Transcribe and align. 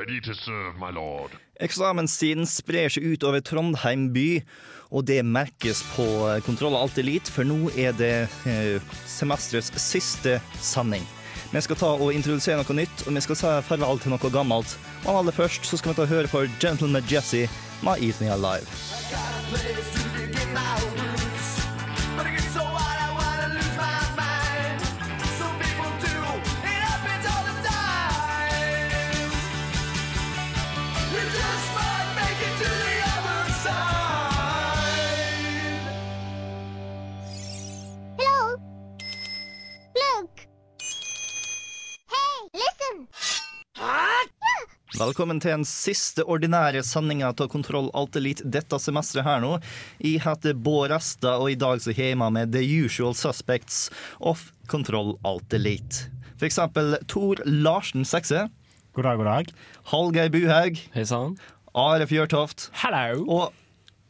Ready 0.00 0.20
to 0.20 0.34
serve, 0.34 0.78
my 0.78 0.90
lord. 0.94 1.34
Eksamenstiden 1.60 2.46
sprer 2.48 2.88
seg 2.88 3.04
ut 3.04 3.24
over 3.28 3.42
Trondheim 3.44 4.06
by, 4.14 4.40
og 4.88 5.04
det 5.10 5.18
merkes 5.28 5.82
på 5.92 6.06
Kontroll 6.46 6.78
Alt 6.78 6.96
Elite, 7.02 7.28
for 7.28 7.44
nå 7.44 7.68
er 7.76 7.92
det 7.98 8.14
eh, 8.48 8.80
semesterets 9.04 9.68
siste 9.76 10.38
sending. 10.56 11.04
Vi 11.52 11.64
skal 11.66 11.76
ta 11.76 11.92
og 11.92 12.16
introdusere 12.16 12.56
noe 12.62 12.80
nytt, 12.80 13.04
og 13.04 13.12
vi 13.12 13.26
skal 13.26 13.42
si 13.42 13.54
farvel 13.68 14.00
til 14.00 14.14
noe 14.14 14.32
gammelt. 14.32 14.72
Men 15.04 15.20
aller 15.20 15.36
først 15.36 15.68
så 15.68 15.76
skal 15.76 15.92
vi 15.92 16.00
ta 16.00 16.08
og 16.08 16.14
høre 16.16 16.32
på 16.32 16.46
Gentleman 16.62 17.04
Jesse 17.10 17.44
med 17.84 18.00
Eat 18.00 18.24
Me 18.24 18.32
Alive. 18.32 18.80
Hello? 19.52 19.99
Velkommen 45.00 45.38
til 45.40 45.54
den 45.54 45.62
siste 45.64 46.26
ordinære 46.28 46.82
sendinga 46.84 47.30
av 47.30 47.46
Kontroll 47.48 47.86
Alt 47.96 48.18
Elite 48.20 48.44
dette 48.52 48.76
semesteret 48.82 49.24
her 49.24 49.38
nå. 49.40 49.54
Jeg 50.02 50.20
heter 50.26 50.58
Bård 50.60 50.92
Esta, 50.92 51.38
og 51.40 51.48
i 51.54 51.56
dag 51.56 51.80
så 51.80 51.94
har 51.96 52.10
jeg 52.10 52.18
med 52.20 52.34
meg 52.36 52.50
The 52.52 52.60
Usual 52.84 53.16
Suspects 53.16 53.86
of 54.20 54.50
Kontroll 54.68 55.14
Alt 55.24 55.56
Elite. 55.56 56.10
For 56.36 56.44
eksempel 56.50 56.98
Tor 57.08 57.40
Larsen 57.48 58.04
Sekse, 58.08 58.44
God 58.92 59.06
dag, 59.08 59.16
god 59.22 59.30
dag. 59.30 59.54
Hallgeir 59.94 60.32
Buhaug, 60.34 60.82
Hei 60.92 61.06
sann. 61.08 61.38
Are 61.72 62.04
Fjørtoft 62.10 62.68
Hello! 62.82 63.24
og 63.30 63.56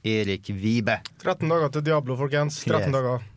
Erik 0.02 0.48
Vibe. 0.56 0.98
13 1.22 1.47
dager 1.52 1.70
til 1.77 1.86
Diablo, 1.86 2.16
folkens. 2.19 2.64
13 2.64 2.88
Yes. 2.88 2.94
dager. 2.98 3.29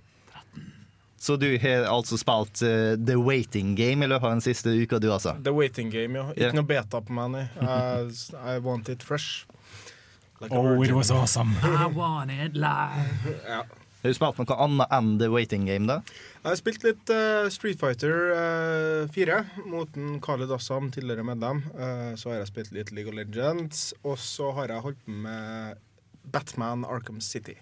Så 1.24 1.38
du 1.40 1.46
har 1.56 1.86
altså 1.88 2.18
spilt 2.20 2.60
uh, 2.68 2.98
The 3.00 3.16
Waiting 3.16 3.78
Game 3.80 4.04
i 4.04 4.10
løpet 4.12 4.28
av 4.28 4.34
den 4.36 4.42
siste 4.44 4.74
uka, 4.76 4.98
du 5.00 5.08
altså? 5.08 5.38
The 5.40 5.54
waiting 5.56 5.88
game, 5.94 6.20
ja. 6.20 6.26
Ikke 6.34 6.50
yeah. 6.50 6.58
noe 6.58 6.68
beta 6.68 7.00
på 7.00 7.16
meg, 7.16 7.30
nei. 7.32 7.44
I, 7.64 8.10
I 8.44 8.58
want 8.60 8.92
it 8.92 9.06
fresh. 9.08 9.46
Like 10.42 10.52
Oh, 10.52 10.84
it 10.84 10.92
was 10.92 11.12
awesome. 11.16 11.56
I 11.64 11.88
want 11.88 12.36
it 12.36 12.60
live. 12.60 13.38
Ja. 13.48 13.62
Har 14.04 14.12
du 14.12 14.18
spilt 14.18 14.44
noe 14.44 14.60
annet 14.66 14.92
enn 14.92 15.16
The 15.22 15.32
Waiting 15.32 15.64
Game, 15.72 15.88
da? 15.88 16.02
Jeg 16.42 16.50
har 16.50 16.60
spilt 16.60 16.84
litt 16.84 17.16
uh, 17.16 17.48
Street 17.56 17.80
Fighter 17.80 18.34
uh, 18.36 19.08
4 19.16 19.38
mot 19.72 19.96
en 19.96 20.18
Khaled 20.20 20.52
Assam, 20.52 20.92
tidligere 20.92 21.24
medlem. 21.24 21.64
Uh, 21.72 22.12
så 22.20 22.34
har 22.34 22.42
jeg 22.42 22.52
spilt 22.52 22.76
litt 22.76 22.92
League 22.92 23.08
of 23.08 23.16
Legends, 23.16 23.94
og 24.04 24.20
så 24.20 24.52
har 24.60 24.76
jeg 24.76 24.89
holdt 24.89 25.00
på 25.08 25.16
med 25.23 25.80
Batman 26.36 26.83
Arkham 26.83 27.23
City. 27.23 27.56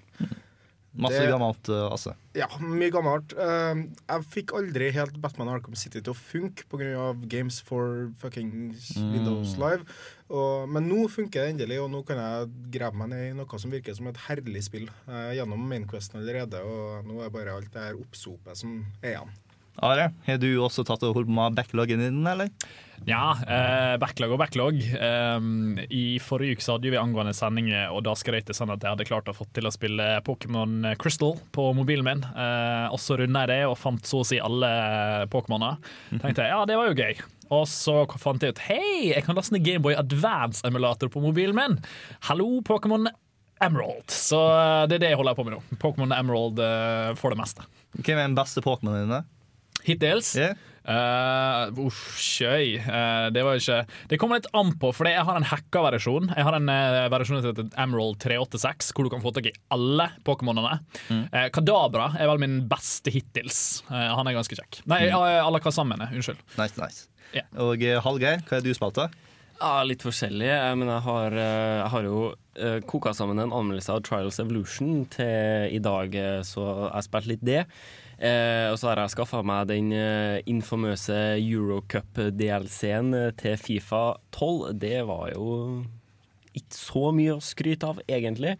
Masse 0.91 1.21
Det- 1.21 1.29
gammelt, 1.31 1.69
uh, 1.71 1.93
Asse. 1.93 2.11
Ja, 2.35 2.47
mye 2.59 2.91
gammelt. 2.91 3.31
Uh, 3.37 3.87
jeg 4.09 4.25
fikk 4.33 4.51
aldri 4.57 4.89
helt 4.91 5.15
Batman 5.23 5.47
Arkham 5.47 5.75
City 5.79 6.01
til 6.01 6.11
å 6.11 6.17
funke 6.17 6.65
pga. 6.67 7.13
Games 7.31 7.61
for 7.63 8.09
fucking 8.19 8.75
Windows 9.13 9.55
Live. 9.57 9.85
Og, 10.31 10.67
men 10.67 10.89
nå 10.89 11.05
funker 11.11 11.45
det 11.45 11.53
endelig, 11.55 11.79
og 11.83 11.89
nå 11.91 12.03
kan 12.07 12.19
jeg 12.19 12.51
grave 12.75 12.95
meg 12.99 13.09
ned 13.13 13.23
i 13.29 13.37
noe 13.39 13.59
som 13.59 13.71
virker 13.71 13.95
som 13.95 14.07
et 14.11 14.19
herlig 14.27 14.63
spill. 14.67 14.89
Er 15.07 15.33
gjennom 15.39 15.63
Mainquesten 15.71 16.19
allerede, 16.19 16.59
og 16.63 17.07
nå 17.07 17.23
er 17.23 17.31
bare 17.31 17.55
alt 17.55 17.71
det 17.71 17.87
her 17.87 17.99
oppsopet 17.99 18.59
som 18.59 18.81
er 19.01 19.15
igjen. 19.15 19.33
Are, 19.79 20.09
har 20.27 20.37
du 20.37 20.49
også 20.59 20.83
tatt 20.83 21.03
og 21.07 21.15
holdt 21.15 21.29
på 21.31 21.35
med 21.35 21.55
backloggen 21.55 22.03
din, 22.03 22.19
eller? 22.27 22.51
Ja, 23.09 23.33
eh, 23.47 23.95
backlog 23.97 24.35
og 24.35 24.39
backlog. 24.43 24.77
Um, 25.01 25.79
I 25.89 26.19
forrige 26.21 26.57
uke 26.57 26.65
så 26.65 26.75
hadde 26.75 26.91
vi 26.93 26.99
angående 26.99 27.33
sendinger, 27.33 27.89
og 27.95 28.03
da 28.05 28.13
skrøt 28.17 28.51
jeg 28.51 28.57
sånn 28.57 28.73
at 28.73 28.83
jeg 28.83 28.93
hadde 28.93 29.07
klart 29.09 29.31
å 29.31 29.35
få 29.35 29.47
til 29.55 29.65
å 29.65 29.73
spille 29.73 30.07
Pokémon 30.27 30.91
Crystal 31.01 31.33
på 31.55 31.71
mobilen 31.77 32.05
min. 32.05 32.21
Eh, 32.29 32.87
og 32.93 33.01
så 33.01 33.17
runda 33.17 33.45
jeg 33.45 33.53
det 33.55 33.59
og 33.71 33.79
fant 33.81 34.05
så 34.05 34.21
å 34.21 34.27
si 34.27 34.41
alle 34.41 34.71
Pokémoner. 35.33 35.81
Tenkte 36.13 36.45
jeg 36.45 36.53
ja, 36.53 36.61
det 36.69 36.77
var 36.77 36.91
jo 36.91 36.99
gøy. 36.99 37.25
Og 37.51 37.65
så 37.67 37.97
fant 38.21 38.45
jeg 38.45 38.53
ut 38.55 38.63
hei, 38.69 39.09
jeg 39.09 39.25
kan 39.25 39.35
laste 39.35 39.57
ned 39.57 39.65
Gameboy 39.65 39.97
Advance-emulator 39.99 41.11
på 41.11 41.23
mobilen 41.25 41.57
min. 41.57 41.81
Hallo, 42.29 42.61
Pokémon 42.67 43.09
Emerald. 43.61 44.13
Så 44.13 44.39
eh, 44.53 44.87
det 44.89 44.99
er 44.99 45.07
det 45.07 45.13
jeg 45.15 45.21
holder 45.21 45.37
på 45.37 45.47
med 45.47 45.57
nå. 45.57 45.63
Pokémon 45.81 46.13
Emerald 46.15 46.61
eh, 46.61 47.11
for 47.19 47.33
det 47.33 47.41
meste. 47.41 47.65
Hvem 47.97 48.17
er 48.19 48.27
den 48.29 48.37
beste 48.37 48.61
Pokémonen 48.63 49.07
din? 49.07 49.15
da? 49.17 49.23
Hitils. 49.81 50.35
Yeah. 50.37 50.53
Uh, 50.81 51.69
uff, 51.85 51.99
skjøy. 52.17 52.79
Uh, 52.81 53.27
det 53.33 53.43
var 53.45 53.59
ikke 53.59 53.81
Det 54.09 54.17
kommer 54.21 54.39
litt 54.39 54.49
an 54.57 54.73
på, 54.81 54.89
for 54.97 55.09
jeg 55.09 55.25
har 55.27 55.37
en 55.37 55.45
hacka 55.45 55.83
versjon. 55.85 56.31
Jeg 56.33 56.47
har 56.47 56.57
en 56.57 56.71
uh, 56.71 57.05
versjon 57.13 57.41
som 57.41 57.51
heter 57.51 57.69
Emerald 57.81 58.17
386, 58.23 58.91
hvor 58.95 59.07
du 59.07 59.13
kan 59.13 59.23
få 59.23 59.33
tak 59.35 59.51
i 59.51 59.55
alle 59.73 60.09
Pokémonene. 60.27 60.79
Eh, 61.11 61.47
Kadabra 61.53 62.11
er 62.19 62.29
vel 62.29 62.41
min 62.41 62.59
beste 62.69 63.13
hittils. 63.13 63.81
Eh, 63.89 64.09
han 64.15 64.27
er 64.27 64.35
ganske 64.37 64.57
kjekk. 64.57 64.81
Nei, 64.91 65.05
alle 65.11 65.61
kassene 65.63 65.93
mener, 65.93 66.13
unnskyld. 66.15 66.41
Nice, 66.59 66.77
nice. 66.81 67.07
Yeah. 67.31 67.47
Og 67.63 67.83
eh, 67.85 67.99
Hallgeir, 68.03 68.41
hva 68.47 68.59
er 68.59 68.65
du 68.65 68.73
spalt 68.75 68.99
av? 69.01 69.13
Ja, 69.61 69.83
litt 69.85 70.01
forskjellig, 70.01 70.47
eh, 70.49 70.71
men 70.79 70.89
jeg 70.89 71.03
har, 71.05 71.35
eh, 71.37 71.77
jeg 71.77 71.89
har 71.93 72.05
jo 72.07 72.21
uh, 72.33 72.79
koka 72.89 73.13
sammen 73.13 73.39
en 73.39 73.53
anmeldelse 73.53 73.93
av 73.93 74.01
Trials 74.07 74.39
Evolution 74.41 75.03
til 75.13 75.75
i 75.75 75.81
dag, 75.83 76.15
eh, 76.17 76.39
så 76.47 76.65
jeg 76.87 77.05
spilte 77.07 77.29
litt 77.29 77.43
det. 77.45 77.61
Eh, 78.21 78.67
og 78.69 78.77
så 78.77 78.91
har 78.91 79.01
jeg 79.01 79.15
skaffa 79.15 79.41
meg 79.45 79.71
den 79.71 79.89
eh, 79.97 80.43
infamøse 80.51 81.17
Eurocup-DLC-en 81.41 83.15
til 83.39 83.57
Fifa 83.57 84.03
12. 84.29 84.77
Det 84.77 84.99
var 85.09 85.31
jo 85.33 85.49
ikke 86.51 86.75
så 86.75 87.09
mye 87.15 87.35
å 87.37 87.43
skryte 87.43 87.89
av, 87.89 88.01
egentlig. 88.11 88.57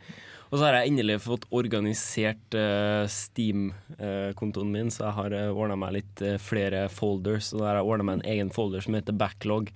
Og 0.52 0.60
så 0.60 0.66
har 0.66 0.76
jeg 0.80 0.92
endelig 0.92 1.22
fått 1.24 1.46
organisert 1.56 2.56
eh, 2.60 3.06
Steam-kontoen 3.08 4.74
min, 4.74 4.92
så 4.92 5.06
jeg 5.06 5.16
har 5.16 5.36
uh, 5.38 5.56
ordna 5.56 5.78
meg 5.80 5.96
litt 5.96 6.24
eh, 6.28 6.36
flere 6.44 6.90
folders. 6.92 7.54
Og 7.56 7.62
da 7.62 7.70
har 7.70 7.80
jeg 7.80 7.88
ordna 7.88 8.08
meg 8.10 8.20
en 8.20 8.28
egen 8.34 8.52
folder 8.52 8.84
som 8.84 8.98
heter 8.98 9.16
Backlog. 9.16 9.72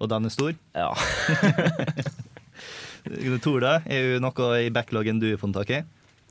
Og 0.00 0.10
den 0.10 0.26
er 0.26 0.34
stor? 0.34 0.56
Ja. 0.74 0.90
Tore? 3.44 3.76
Er 3.86 4.16
jo 4.16 4.24
noe 4.24 4.50
i 4.64 4.74
backloggen 4.74 5.22
du 5.22 5.28
har 5.30 5.38
funnet 5.40 5.62
tak 5.62 5.74
i? 5.78 5.80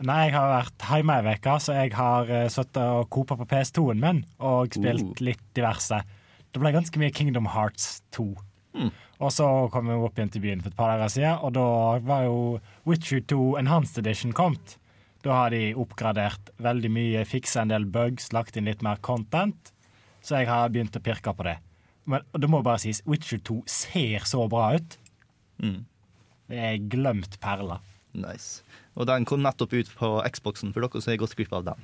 Nei, 0.05 0.29
jeg 0.29 0.35
har 0.37 0.47
vært 0.53 0.85
hjemme 0.87 1.15
ei 1.19 1.33
uke, 1.35 1.55
så 1.59 1.75
jeg 1.75 1.91
har 1.97 2.29
uh, 2.31 2.45
sittet 2.51 2.79
og 2.79 3.09
kopa 3.11 3.35
på 3.39 3.47
PS2-en 3.51 3.99
min 3.99 4.21
og 4.39 4.77
spilt 4.77 5.17
Uh. 5.19 5.25
litt 5.27 5.43
diverse. 5.57 5.99
Det 6.49 6.61
ble 6.61 6.71
ganske 6.73 7.01
mye 7.01 7.11
Kingdom 7.13 7.49
Hearts 7.51 8.01
2. 8.15 8.29
Og 9.19 9.31
så 9.35 9.45
kom 9.73 9.89
jeg 9.91 9.99
opp 9.99 10.17
igjen 10.19 10.31
til 10.31 10.43
byen 10.45 10.61
for 10.63 10.71
et 10.71 10.77
par 10.77 10.93
dager 10.93 11.11
siden, 11.11 11.41
og 11.43 11.51
da 11.57 11.65
var 12.07 12.23
jo 12.23 12.37
Witcher 12.87 13.19
2 13.27 13.57
Enhanced 13.59 13.99
Edition 13.99 14.31
kommet. 14.31 14.77
Da 15.25 15.33
har 15.35 15.51
de 15.51 15.73
oppgradert 15.75 16.53
veldig 16.63 16.91
mye, 16.95 17.25
fiksa 17.27 17.65
en 17.65 17.73
del 17.73 17.85
bugs, 17.91 18.29
lagt 18.31 18.55
inn 18.55 18.69
litt 18.69 18.85
mer 18.85 19.01
content. 19.03 19.73
Så 20.23 20.39
jeg 20.39 20.47
har 20.47 20.71
begynt 20.71 20.95
å 20.95 21.03
pirke 21.03 21.33
på 21.35 21.43
det. 21.43 21.57
Men 22.09 22.23
det 22.39 22.49
må 22.49 22.61
bare 22.63 22.79
sies, 22.79 23.03
Witcher 23.05 23.41
2 23.43 23.59
ser 23.67 24.23
så 24.29 24.47
bra 24.51 24.71
ut. 24.79 24.95
Mm. 25.59 25.81
Det 26.49 26.63
er 26.69 26.79
glemt 26.89 27.35
perler. 27.43 27.83
Nice. 28.13 28.61
Og 28.97 29.05
den 29.07 29.25
kom 29.29 29.43
nettopp 29.45 29.73
ut 29.77 29.89
på 29.99 30.09
Xboxen, 30.33 30.73
for 30.73 30.81
dere 30.85 31.01
som 31.01 31.11
har 31.13 31.19
gått 31.21 31.35
glipp 31.37 31.53
av 31.53 31.67
den. 31.69 31.83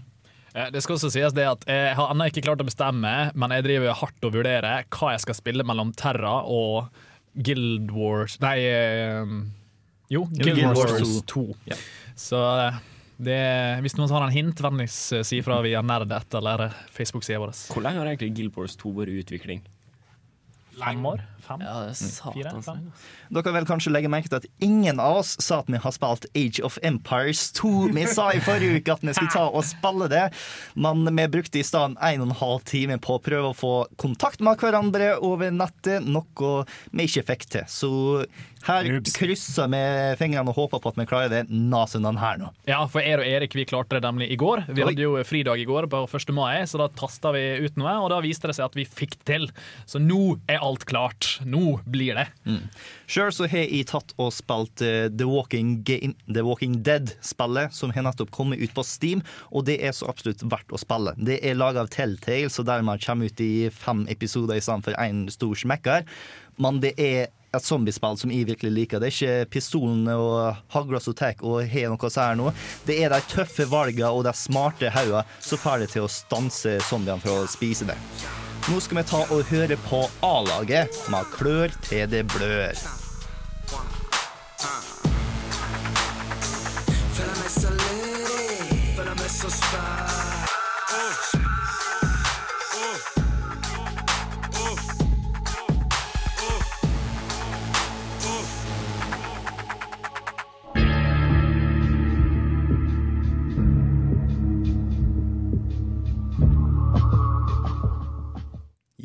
Eh, 0.55 0.69
Det 0.73 0.81
skal 0.83 0.95
også 0.97 1.11
sies 1.13 1.33
det 1.35 1.45
at 1.47 1.65
Jeg 1.67 1.95
har 1.95 2.13
ennå 2.13 2.29
ikke 2.31 2.45
klart 2.47 2.63
å 2.63 2.67
bestemme, 2.67 3.13
men 3.35 3.51
jeg 3.51 3.63
driver 3.67 3.93
hardt 4.01 4.25
og 4.27 4.33
vurderer 4.33 4.85
hva 4.89 5.11
jeg 5.13 5.25
skal 5.25 5.37
spille 5.37 5.63
mellom 5.67 5.93
Terra 5.95 6.39
og 6.47 6.89
Guild 7.35 7.91
Wars 7.91 8.37
Nei, 8.39 8.57
eh, 8.63 9.25
jo, 10.09 10.25
Guild, 10.31 10.55
Guild 10.55 10.77
Wars 10.77 10.91
Wars 10.95 11.21
2. 11.27 11.45
Ja. 11.67 11.75
Så 12.15 12.39
eh, 12.67 12.79
det, 13.17 13.39
hvis 13.83 13.95
noen 13.99 14.11
har 14.11 14.25
en 14.25 14.33
hint, 14.35 14.59
vennligst 14.59 15.13
si 15.27 15.39
ifra 15.39 15.61
via 15.63 15.81
Nerdet 15.85 16.33
eller 16.35 16.69
Facebook-sida 16.91 17.39
vår. 17.39 17.53
Hvor 17.71 17.83
lenge 17.85 18.01
har 18.01 18.09
egentlig 18.11 18.33
Guild 18.35 18.57
Wars 18.57 18.75
2 18.79 18.91
vært 18.97 19.13
i 19.13 19.21
utvikling? 19.23 19.61
Fem 20.79 21.05
år? 21.05 21.21
Fem? 21.45 21.61
Ja, 21.61 21.73
det 21.85 21.91
er 21.93 21.97
Fire? 22.33 22.49
satans 22.49 22.65
Fem? 22.65 22.79
lenge. 22.79 22.91
Dere 23.37 23.53
vil 23.55 23.67
kanskje 23.69 23.91
legge 23.93 24.09
merke 24.11 24.31
til 24.31 24.41
at 24.41 24.47
ingen 24.65 24.99
av 25.01 25.19
oss 25.21 25.35
sa 25.43 25.59
at 25.61 25.69
vi 25.71 25.79
har 25.81 25.93
spilt 25.95 26.25
Age 26.35 26.63
of 26.65 26.79
Empires 26.83 27.47
2. 27.59 27.71
Vi 27.95 28.05
sa 28.09 28.29
i 28.33 28.41
forrige 28.43 28.81
uke 28.81 28.95
at 28.95 29.05
vi 29.05 29.13
skulle 29.15 29.33
ta 29.33 29.45
og 29.47 29.65
spille 29.67 30.09
det, 30.11 30.25
men 30.75 31.05
vi 31.05 31.27
brukte 31.37 31.61
i 31.61 31.65
stedet 31.65 31.95
en 31.95 32.25
og 32.25 32.29
en 32.31 32.39
halv 32.41 32.65
time 32.69 32.97
på 33.01 33.17
å 33.17 33.23
prøve 33.23 33.51
å 33.51 33.57
få 33.57 33.73
kontakt 34.01 34.43
med 34.45 34.59
hverandre 34.61 35.15
over 35.21 35.53
nettet, 35.53 36.05
noe 36.05 36.55
vi 36.91 37.07
ikke 37.07 37.27
fikk 37.31 37.47
til. 37.57 37.69
Så 37.69 37.91
Her 38.65 38.87
Oops. 38.97 39.13
krysser 39.13 39.69
vi 39.69 39.81
fingrene 40.17 40.49
og 40.49 40.57
håper 40.57 40.81
på 40.81 40.91
at 40.91 40.97
vi 40.97 41.05
klarer 41.09 41.29
det 41.29 41.41
nasundan 41.53 42.17
her 42.17 42.39
nå. 42.41 42.49
Ja, 42.69 42.79
for 42.89 43.05
jeg 43.05 43.19
og 43.19 43.27
Erik 43.27 43.53
vi 43.57 43.65
klarte 43.69 43.99
det 43.99 44.05
nemlig 44.05 44.31
i 44.33 44.37
går. 44.41 44.63
Vi 44.71 44.81
Oi. 44.81 44.87
hadde 44.89 45.05
jo 45.05 45.13
fridag 45.27 45.61
i 45.61 45.67
går 45.69 45.87
på 45.91 46.01
1. 46.09 46.33
mai, 46.33 46.63
så 46.65 46.81
da 46.81 46.89
tasta 46.89 47.31
vi 47.35 47.43
ut 47.61 47.77
noe, 47.77 47.93
og 48.01 48.09
da 48.13 48.19
viste 48.25 48.49
det 48.49 48.57
seg 48.57 48.65
at 48.65 48.77
vi 48.77 48.87
fikk 48.89 49.19
det 49.19 49.25
til. 49.29 49.47
Så 49.85 50.01
nå 50.01 50.39
er 50.49 50.63
alt 50.65 50.87
klart. 50.89 51.35
Nå 51.45 51.77
blir 51.85 52.17
det. 52.17 52.27
Sjøl 53.11 53.31
så 53.35 53.49
har 53.51 53.67
jeg 53.67 53.85
tatt 53.91 54.15
og 54.21 54.33
spilt 54.33 54.81
eh, 54.85 55.07
The 55.13 55.29
Walking, 55.29 55.77
Game, 55.85 56.15
The 56.25 56.45
Walking 56.45 56.79
Dead-spillet, 56.85 57.73
som 57.75 57.93
har 57.93 58.07
nettopp 58.07 58.33
kommet 58.35 58.61
ut 58.63 58.73
på 58.75 58.85
Steam, 58.85 59.21
og 59.53 59.67
det 59.69 59.77
er 59.85 59.93
så 59.95 60.09
absolutt 60.09 60.41
verdt 60.41 60.73
å 60.73 60.81
spille. 60.81 61.13
Det 61.21 61.37
er 61.45 61.57
laga 61.57 61.85
av 61.85 61.93
Telltale, 61.93 62.49
så 62.49 62.65
dermed 62.65 63.03
kommer 63.05 63.29
ut 63.29 63.45
i 63.45 63.69
fem 63.73 64.05
episoder 64.11 64.57
i 64.57 64.63
stedet 64.65 64.89
for 64.89 65.01
én 65.05 65.25
stor 65.33 65.53
smekker. 65.61 66.05
Men 66.61 66.79
det 66.83 66.95
er 67.01 67.27
et 67.57 67.67
zombiespill 67.67 68.17
som 68.19 68.33
jeg 68.33 68.47
virkelig 68.49 68.73
liker. 68.73 69.01
Det 69.01 69.09
er 69.09 69.15
ikke 69.15 69.51
pistolene 69.57 70.15
og 70.19 70.61
hagla 70.73 71.01
som 71.03 71.15
tar 71.17 71.41
og 71.45 71.63
har 71.69 71.91
noe 71.91 72.11
her 72.15 72.39
nå. 72.39 72.51
Det 72.87 72.99
er 73.03 73.13
de 73.13 73.21
tøffe 73.31 73.67
valgene 73.71 74.11
og 74.11 74.25
de 74.27 74.33
smarte 74.37 74.91
hodene 74.93 75.25
som 75.39 75.61
får 75.61 75.85
det 75.85 75.91
til 75.95 76.05
å 76.05 76.11
stanse 76.11 76.77
zombiene 76.89 77.21
fra 77.23 77.41
å 77.43 77.47
spise 77.49 77.87
det. 77.89 77.97
Nå 78.65 78.79
skal 78.81 78.97
vi 78.97 79.05
ta 79.05 79.21
og 79.29 79.49
høre 79.51 79.77
på 79.85 79.99
A-laget 80.25 80.95
med 81.13 81.33
klør 81.35 81.73
til 81.85 82.07
det 82.09 82.23
blør. 82.33 82.73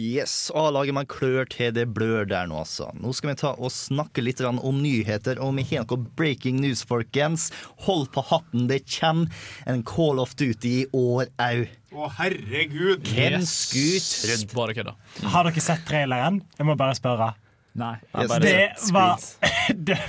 Yes, 0.00 0.32
A-laget 0.56 0.94
man 0.96 1.04
klør 1.10 1.44
til 1.52 1.74
det 1.76 1.84
blør 1.92 2.24
der 2.30 2.46
nå, 2.48 2.62
altså. 2.62 2.86
Nå 2.96 3.12
skal 3.16 3.32
vi 3.34 3.36
ta 3.42 3.50
og 3.60 3.68
snakke 3.74 4.22
litt 4.24 4.40
om 4.46 4.56
nyheter, 4.80 5.36
og 5.44 5.52
vi 5.58 5.64
har 5.74 5.84
noe 5.84 5.98
breaking 6.16 6.60
news, 6.62 6.80
folkens. 6.88 7.50
Hold 7.84 8.06
på 8.14 8.24
hatten, 8.30 8.64
det 8.70 8.80
kommer 8.88 9.28
en 9.68 9.82
Call 9.84 10.22
of 10.22 10.32
Duty 10.40 10.72
i 10.80 10.86
år 10.96 11.28
au. 11.44 11.66
Å, 11.90 12.08
herregud! 12.16 13.04
Hvem 13.10 13.40
Yes. 13.42 13.52
skulle 13.66 14.38
trodd? 14.38 14.54
Bare 14.56 14.76
kødda. 14.78 14.96
Har 15.34 15.48
dere 15.50 15.60
sett 15.64 15.84
traileren? 15.90 16.40
Jeg 16.56 16.68
må 16.70 16.78
bare 16.80 16.96
spørre. 16.96 17.32
Nei. 17.80 17.96
Jeg 18.14 18.22
Yes, 18.24 18.30
bare 18.30 18.40
Det 18.40 18.56
sett 18.78 18.92
var 18.94 19.18
det 19.90 20.00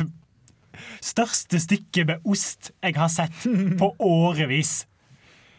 største 1.02 1.60
stykket 1.62 2.08
med 2.10 2.24
ost 2.30 2.72
jeg 2.84 2.96
har 2.98 3.10
sett 3.12 3.44
på 3.82 3.92
årevis. 4.00 4.86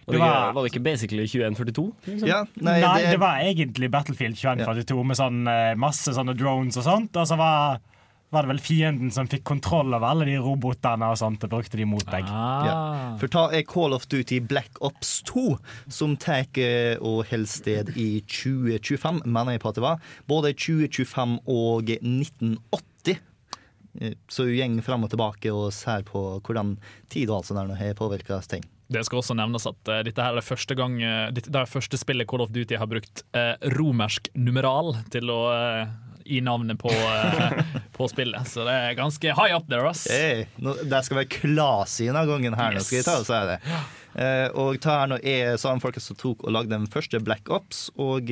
Det, 0.07 0.19
var- 0.19 0.53
var 0.53 0.63
det 0.67 0.73
ikke 0.73 0.83
basically 0.85 1.25
2142? 1.29 1.87
liksom? 2.09 2.29
Ja, 2.29 2.43
nei, 2.59 2.81
Nei, 2.83 2.99
det, 3.05 3.11
det 3.15 3.21
var 3.23 3.39
egentlig 3.47 3.91
Battlefield 3.95 4.37
2142 4.37 5.05
med 5.07 5.17
sånn 5.21 5.41
eh, 5.49 5.75
masse 5.79 6.13
sånne 6.17 6.35
drones 6.37 6.77
og 6.81 6.85
sånt. 6.89 7.17
Og 7.23 7.29
så 7.31 7.37
var, 7.39 7.79
var 8.35 8.43
det 8.43 8.51
vel 8.51 8.63
fienden 8.65 9.13
som 9.15 9.29
fikk 9.31 9.45
kontroll 9.45 9.95
over 9.95 10.09
alle 10.09 10.27
de 10.27 10.35
robotene 10.43 11.07
og 11.13 11.19
sånt, 11.21 11.45
og 11.47 11.53
brukte 11.55 11.79
de 11.79 11.85
mot 11.87 12.03
deg. 12.11 12.25
Ah. 12.27 12.67
Ja. 12.67 12.77
For 13.21 13.31
ta 13.31 13.45
er 13.55 13.63
Call 13.69 13.95
of 13.95 14.09
Duty 14.11 14.41
Black 14.41 14.81
Ops 14.83 15.21
2, 15.31 15.45
som 15.93 16.17
tar 16.17 16.49
eh, 16.59 16.97
og 16.99 17.23
holder 17.31 17.47
sted 17.55 17.93
i 17.95 18.09
2025, 18.27 19.23
mener 19.27 19.55
jeg 19.55 19.63
på 19.63 19.71
at 19.71 19.79
det 19.79 19.87
var. 19.87 20.03
Både 20.27 20.55
2025 20.57 21.39
og 21.47 21.93
1980. 21.95 23.21
Eh, 24.01 24.15
Så 24.29 24.47
hun 24.49 24.79
går 24.81 24.87
fram 24.87 25.05
og 25.05 25.11
tilbake 25.13 25.53
og 25.53 25.71
ser 25.77 26.03
på 26.09 26.41
hvordan 26.43 26.79
tid 27.13 27.29
og 27.31 27.37
alt 27.43 27.51
sånt 27.53 27.77
har 27.79 27.95
påvirka 27.99 28.41
ting. 28.49 28.65
Det 28.93 29.05
skal 29.09 29.21
også 29.23 29.37
nevnes 29.39 29.67
at 29.71 29.91
uh, 29.91 30.01
dette 30.07 30.23
her 30.23 30.35
er 30.37 30.41
det 30.43 30.47
første 30.47 30.77
gang 30.79 30.99
uh, 31.03 31.27
dette, 31.35 31.51
Det 31.53 31.61
er 31.63 31.71
første 31.71 32.01
spillet 32.01 32.29
Call 32.31 32.45
of 32.45 32.53
Duty 32.55 32.79
har 32.81 32.91
brukt 32.91 33.25
uh, 33.37 33.55
romersk 33.77 34.31
numeral 34.39 34.95
til 35.13 35.33
å 35.33 35.43
i 36.25 36.41
navnet 36.41 36.79
på, 36.79 36.91
på 37.97 38.07
spillet. 38.09 38.47
Så 38.49 38.63
det 38.67 38.75
er 38.75 38.95
ganske 38.95 39.35
high 39.35 39.57
up 39.57 39.67
there, 39.69 39.89
ass. 39.89 40.05
Hey, 40.11 40.45
det 40.59 41.01
skal 41.07 41.23
være 41.23 41.31
classy 41.35 42.07
denne 42.07 42.23
gangen 42.29 42.55
her, 42.59 42.77
nå 42.77 42.85
skal 42.85 43.01
jeg 43.01 43.09
ta 43.09 43.17
og 43.19 43.27
si 43.27 43.41
det. 43.51 43.59
Eh, 44.13 44.47
og 44.61 44.77
ta 44.85 44.99
her 45.01 45.11
nå 45.11 45.19
er 45.25 45.57
samme 45.61 45.81
folket 45.83 46.05
som 46.05 46.19
tok 46.21 46.45
og 46.45 46.53
lagde 46.55 46.75
den 46.75 46.87
første 46.93 47.21
Black 47.25 47.49
Ops, 47.53 47.87
og 48.01 48.29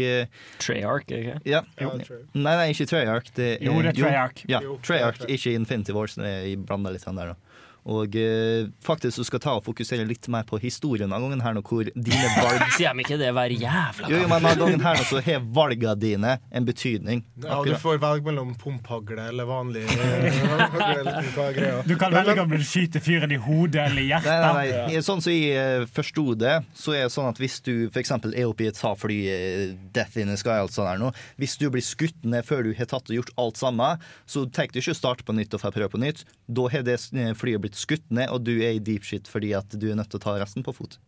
Treyarch, 0.61 1.09
ikke? 1.09 1.39
ja. 1.49 1.65
Ja, 1.81 1.93
Nei, 2.37 2.55
nei, 2.55 2.67
ikke 2.75 2.87
Treyarch. 2.91 3.33
Det 3.37 3.55
er, 3.57 3.65
Jo, 3.65 3.79
det 3.81 3.95
er 3.95 4.01
Treyarch. 4.03 4.45
Ja, 4.47 4.63
Jo, 4.65 4.79
Treyarch, 4.85 5.23
Treyarch. 5.25 5.39
ikke 5.39 5.57
Infinity 5.59 5.97
Wars. 5.97 6.19
Jeg 6.21 6.61
blanda 6.69 6.93
litt 6.95 7.07
den 7.09 7.19
der 7.19 7.33
nå. 7.33 7.39
Og 7.89 8.17
eh, 8.19 8.67
faktisk 8.85 9.21
du 9.23 9.25
skal 9.25 9.41
ta 9.41 9.55
og 9.57 9.65
fokusere 9.65 10.05
litt 10.09 10.29
mer 10.33 10.45
på 10.49 10.59
historien 10.61 11.13
av 11.13 11.23
gangen 11.25 11.41
her 11.41 11.55
nå, 11.57 11.63
hvor 11.65 11.89
dine 11.95 12.33
valg 12.45 12.65
Sier 12.77 12.93
de 12.93 13.05
ikke 13.05 13.17
det 13.21 13.31
hver 13.37 13.55
jævla 13.55 14.11
Jo, 14.11 14.21
jo, 14.21 14.29
men 14.29 14.49
av 14.51 14.59
gangen 14.61 14.85
her 14.85 15.01
nå 15.01 15.07
så 15.09 15.23
har 15.25 15.41
valgene 15.57 15.95
dine 16.01 16.35
en 16.51 16.67
betydning. 16.67 17.23
Ja, 17.43 17.61
du 17.65 17.73
får 17.81 18.01
velge 18.03 18.27
mellom 18.29 18.53
pumphagle 18.61 19.29
eller 19.31 19.49
vanlig 19.49 19.87
eh. 19.89 21.85
Du 21.89 21.97
kan 21.99 22.13
velge 22.13 22.37
om 22.43 22.53
du 22.53 22.61
skyter 22.65 23.03
fyren 23.05 23.33
i 23.33 23.39
hodet 23.41 23.87
eller 23.89 24.03
i 24.03 24.09
Nei, 24.11 24.21
nei, 24.21 24.67
hjertet. 24.67 24.93
nei. 24.93 25.03
Sånn 25.07 25.23
som 25.25 25.33
jeg 25.33 25.57
eh, 25.57 25.87
forsto 25.91 26.35
det, 26.39 26.57
så 26.77 26.95
er 26.97 27.07
det 27.07 27.15
sånn 27.15 27.31
at 27.31 27.41
hvis 27.41 27.59
du 27.67 27.73
f.eks. 27.89 28.13
er 28.13 28.47
oppe 28.49 28.67
i 28.67 28.71
et 28.71 28.81
fly, 29.01 29.19
eh, 29.31 29.75
Death 29.95 30.19
in 30.21 30.31
the 30.33 30.39
Sky, 30.41 30.59
alt 30.61 30.75
sånt 30.77 30.91
her 30.91 31.01
nå, 31.01 31.13
hvis 31.41 31.57
du 31.61 31.69
blir 31.73 31.85
skutt 31.85 32.19
ned 32.27 32.47
før 32.47 32.67
du 32.67 32.73
har 32.77 32.91
tatt 32.91 33.11
og 33.11 33.21
gjort 33.21 33.33
alt 33.41 33.61
sammen, 33.61 34.05
så 34.29 34.45
tenker 34.47 34.77
du 34.77 34.83
ikke 34.83 34.97
å 34.97 35.01
starte 35.01 35.27
på 35.27 35.37
nytt 35.37 35.55
og 35.57 35.63
få 35.65 35.73
prøve 35.75 35.93
på 35.95 36.03
nytt. 36.03 36.25
Da 36.51 36.67
har 36.73 36.85
det 36.87 36.99
flyet 37.41 37.63
blitt 37.65 37.70
skutt 37.79 38.07
ned, 38.11 38.31
og 38.31 38.45
du 38.47 38.55
er 38.59 38.77
i 38.77 38.83
deep 38.83 39.07
shit 39.07 39.29
fordi 39.31 39.53
at 39.57 39.71
du 39.79 39.91
er 39.91 39.99
nødt 39.99 40.11
til 40.13 40.21
å 40.21 40.25
ta 40.25 40.37
resten 40.41 40.65
på 40.67 40.75
fot. 40.77 40.99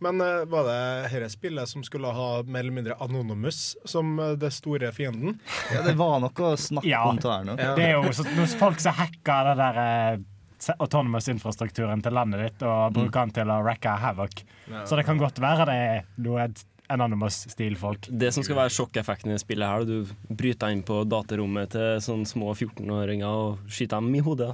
Men 0.00 0.20
uh, 0.20 0.44
var 0.50 0.64
det 0.66 1.12
dette 1.12 1.28
spillet 1.30 1.68
som 1.68 1.84
skulle 1.86 2.10
ha 2.16 2.42
mer 2.42 2.64
eller 2.64 2.74
mindre 2.74 2.96
Anonymous 3.04 3.76
som 3.84 4.16
uh, 4.18 4.32
det 4.40 4.50
store 4.56 4.90
fienden? 4.96 5.38
Ja, 5.74 5.84
det 5.86 5.94
var 6.00 6.18
noe 6.22 6.56
snakk 6.58 6.88
Ja. 6.88 7.04
om 7.08 7.20
det 7.20 7.30
her 7.30 7.46
nå. 7.46 7.56
Ja. 7.60 7.74
Det 7.78 7.86
er 7.86 7.96
jo 7.98 8.14
så, 8.16 8.26
noen 8.34 8.50
folk 8.60 8.82
som 8.82 8.96
hacker 8.98 9.52
det 9.52 9.56
der 9.60 9.80
uh, 9.84 10.74
autonomous-infrastrukturen 10.84 12.02
til 12.04 12.12
landet 12.16 12.42
ditt 12.44 12.64
og 12.68 12.96
bruker 12.96 13.22
den 13.28 13.36
til 13.38 13.52
å 13.52 13.60
racke 13.64 13.94
havoc. 14.02 14.42
Så 14.84 14.98
det 14.98 15.06
kan 15.08 15.20
godt 15.20 15.40
være 15.40 15.64
det 15.70 15.76
er 15.86 16.02
noe 16.20 16.48
anonymous-stilfolk. 16.90 18.08
Det 18.10 18.32
som 18.34 18.44
skal 18.44 18.58
være 18.58 18.72
sjokkeffekten 18.74 19.34
i 19.34 19.38
spillet 19.40 19.70
her, 19.70 19.86
du 19.86 20.08
bryter 20.28 20.66
deg 20.66 20.76
inn 20.76 20.84
på 20.86 21.00
datarommet 21.08 21.72
til 21.74 22.00
sånne 22.04 22.28
små 22.28 22.52
14-åringer 22.54 23.28
og 23.28 23.70
skyter 23.70 24.00
dem 24.00 24.14
i 24.18 24.22
hodet. 24.24 24.50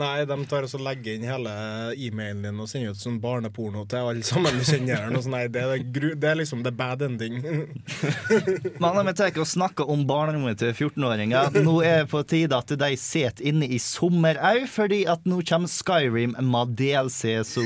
Nei, 0.00 0.24
de 0.28 0.38
tar 0.50 0.66
også 0.66 0.80
legger 0.82 1.18
inn 1.18 1.26
hele 1.28 1.54
e-mailen 1.94 2.44
din 2.46 2.62
og 2.62 2.70
sender 2.70 2.94
ut 2.94 3.00
sånn 3.00 3.20
barneporno 3.22 3.84
til 3.90 4.10
alle 4.10 4.26
sammen 4.26 4.58
du 4.58 4.64
kjenner. 4.66 5.10
Nei, 5.34 5.44
det, 5.52 5.64
er 5.64 5.84
gru, 5.94 6.10
det 6.18 6.30
er 6.30 6.40
liksom 6.40 6.64
the 6.66 6.72
bad 6.74 7.04
ending. 7.04 7.40
Men 8.82 9.00
vi 9.10 9.16
tar 9.16 9.32
ikke 9.32 9.44
og 9.44 9.50
snakker 9.50 9.90
om 9.90 10.06
barnerommet 10.08 10.60
til 10.62 10.72
14-åringer. 10.74 11.60
Nå 11.64 11.78
er 11.84 12.02
det 12.02 12.10
på 12.12 12.24
tide 12.28 12.58
at 12.58 12.74
de 12.80 12.90
sitter 13.00 13.50
inne 13.52 13.68
i 13.68 13.80
sommer 13.82 14.38
òg, 14.40 14.66
fordi 14.70 15.04
at 15.10 15.24
nå 15.28 15.40
kommer 15.46 15.70
Skyrim 15.70 16.36
med 16.44 16.74
DLC, 16.78 17.36
så 17.46 17.64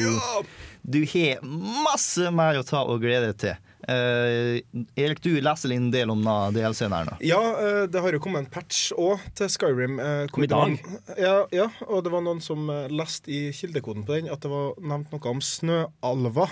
du 0.82 1.02
har 1.12 1.42
masse 1.44 2.30
mer 2.32 2.60
å 2.60 2.66
ta 2.66 2.84
og 2.88 3.02
glede 3.02 3.32
deg 3.32 3.40
til. 3.42 3.67
Eh, 3.86 4.58
Erik, 4.98 5.20
du 5.22 5.30
leser 5.40 5.72
en 5.76 5.90
del 5.92 6.10
om 6.10 6.24
DLC-en 6.54 6.94
her 6.94 7.06
nå. 7.08 7.16
Ja, 7.24 7.40
eh, 7.62 7.82
det 7.90 8.02
har 8.02 8.14
jo 8.16 8.20
kommet 8.22 8.44
en 8.44 8.50
patch 8.50 8.88
òg 8.98 9.22
til 9.38 9.50
Skyrim. 9.52 9.98
eh, 10.02 10.26
Kom 10.32 10.44
i 10.44 10.50
dag? 10.50 10.74
Ja, 11.18 11.36
ja, 11.54 11.68
og 11.86 12.02
det 12.04 12.12
var 12.12 12.24
noen 12.26 12.42
som 12.42 12.66
leste 12.90 13.30
i 13.32 13.40
kildekoden 13.54 14.04
på 14.06 14.16
den 14.18 14.30
at 14.32 14.42
det 14.42 14.50
var 14.50 14.74
nevnt 14.82 15.12
noe 15.14 15.30
om 15.30 15.42
snøalver. 15.44 16.50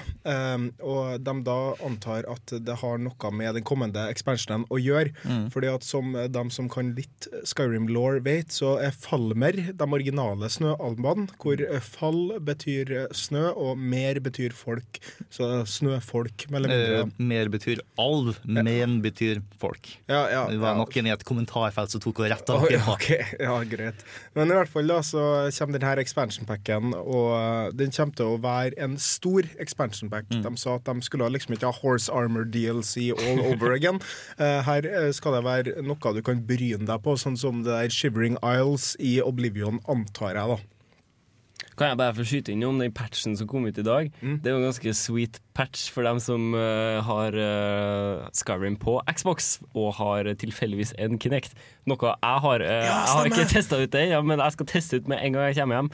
og 0.87 1.25
de 1.25 1.35
da 1.47 1.59
antar 1.85 2.27
at 2.31 2.53
det 2.65 2.77
har 2.81 2.99
noe 2.99 3.31
med 3.33 3.55
den 3.59 3.65
kommende 3.67 4.07
expansionen 4.11 4.67
å 4.71 4.79
gjøre. 4.81 5.13
Fordi 5.53 5.73
at 5.73 5.85
som 5.87 6.13
de 6.15 6.45
som 6.51 6.69
kan 6.73 6.95
litt 6.97 7.29
Skyrim-law 7.45 8.21
vet, 8.25 8.49
så 8.55 8.77
er 8.83 8.95
Falmer 8.97 9.53
de 9.77 9.87
originale 9.87 10.49
snøalvene, 10.51 11.29
hvor 11.43 11.61
fall 11.85 12.39
betyr 12.41 13.09
snø, 13.15 13.51
og 13.57 13.79
mer 13.79 14.21
betyr 14.25 14.55
folk. 14.57 14.99
Så 15.31 15.65
snøfolk, 15.69 16.47
mellom 16.51 16.71
eller 16.71 17.05
mindre. 17.07 17.16
Eh, 17.17 17.25
mer 17.25 17.49
betyr 17.53 17.81
alv, 17.99 18.37
men 18.45 19.01
betyr 19.03 19.43
folk. 19.61 19.99
ja, 20.07 20.29
ja, 20.31 20.47
Det 20.51 20.59
var 20.61 20.77
noen 20.77 21.07
i 21.07 21.13
et 21.13 21.25
kommentarfelt 21.25 21.91
som 21.91 22.01
tok 22.01 22.21
og 22.21 22.31
retta 22.31 22.57
Å, 22.57 22.61
noe 22.61 22.73
ja, 22.73 22.83
på. 22.85 23.19
ja, 23.41 23.57
greit. 23.65 24.05
Men 24.35 24.51
i 24.51 24.57
hvert 24.59 24.73
fall 24.73 24.87
da 24.87 25.01
så 25.05 25.25
kommer 25.59 25.79
denne 25.79 26.03
expansion 26.03 26.47
packen, 26.49 26.95
og 26.95 27.33
uh, 27.35 27.73
den 27.77 27.93
kommer 27.95 28.17
til 28.17 28.35
å 28.35 28.39
være 28.43 28.77
en 28.83 28.97
stor 29.01 29.49
expansion 29.63 30.11
pack. 30.13 30.29
Mm. 30.31 30.45
De 30.45 30.55
sa 30.61 30.77
at 30.77 30.87
de 30.89 31.07
skulle 31.07 31.29
liksom 31.33 31.57
ikke 31.57 31.71
ha 31.71 31.81
horse 31.83 32.13
armor 32.13 32.45
DLC 32.45 33.11
all 33.17 33.43
over 33.47 33.73
again. 33.73 34.01
Uh, 34.39 34.63
her 34.69 34.87
uh, 34.87 35.11
skal 35.17 35.39
det 35.39 35.45
være 35.47 35.77
noe 35.87 36.15
du 36.17 36.23
kan 36.25 36.41
bryne 36.47 36.87
deg 36.87 37.03
på, 37.03 37.17
sånn 37.21 37.39
som 37.41 37.65
det 37.67 37.73
der 37.73 37.93
Shivering 37.93 38.39
Isles 38.45 38.95
i 39.03 39.19
Oblivion, 39.25 39.81
antar 39.91 40.37
jeg, 40.37 40.57
da. 40.57 40.76
Kan 41.77 41.91
jeg 41.93 41.99
bare 42.01 42.15
få 42.17 42.25
skyte 42.25 42.55
inn 42.55 42.65
om 42.65 42.79
den 42.81 42.93
patchen 42.97 43.37
som 43.37 43.49
kom 43.51 43.67
ut 43.69 43.77
i 43.79 43.85
dag? 43.85 44.09
Mm. 44.23 44.39
Det 44.41 44.49
er 44.49 44.55
jo 44.55 44.61
en 44.63 44.69
ganske 44.71 44.95
sweet 44.97 45.41
patch 45.57 45.91
for 45.93 46.07
dem 46.09 46.21
som 46.25 46.55
uh, 46.57 47.03
har 47.05 47.37
uh, 47.37 48.29
Skyrim 48.37 48.79
på 48.81 48.99
Xbox 49.13 49.59
og 49.75 49.91
har 49.99 50.31
tilfeldigvis 50.41 50.95
en 50.99 51.19
Kinect. 51.21 51.53
Noe 51.89 51.99
jeg 52.15 52.45
har. 52.47 52.65
uh, 52.65 52.71
Ja, 52.71 53.03
jeg 53.03 53.13
har 53.19 53.31
ikke 53.33 53.49
testa 53.53 53.83
ut 53.83 53.93
det, 53.93 54.07
ja, 54.15 54.23
men 54.25 54.41
jeg 54.41 54.57
skal 54.57 54.71
teste 54.73 55.03
ut 55.03 55.13
med 55.13 55.21
en 55.21 55.37
gang 55.37 55.51
jeg 55.51 55.61
kommer 55.61 55.83
hjem. 55.83 55.93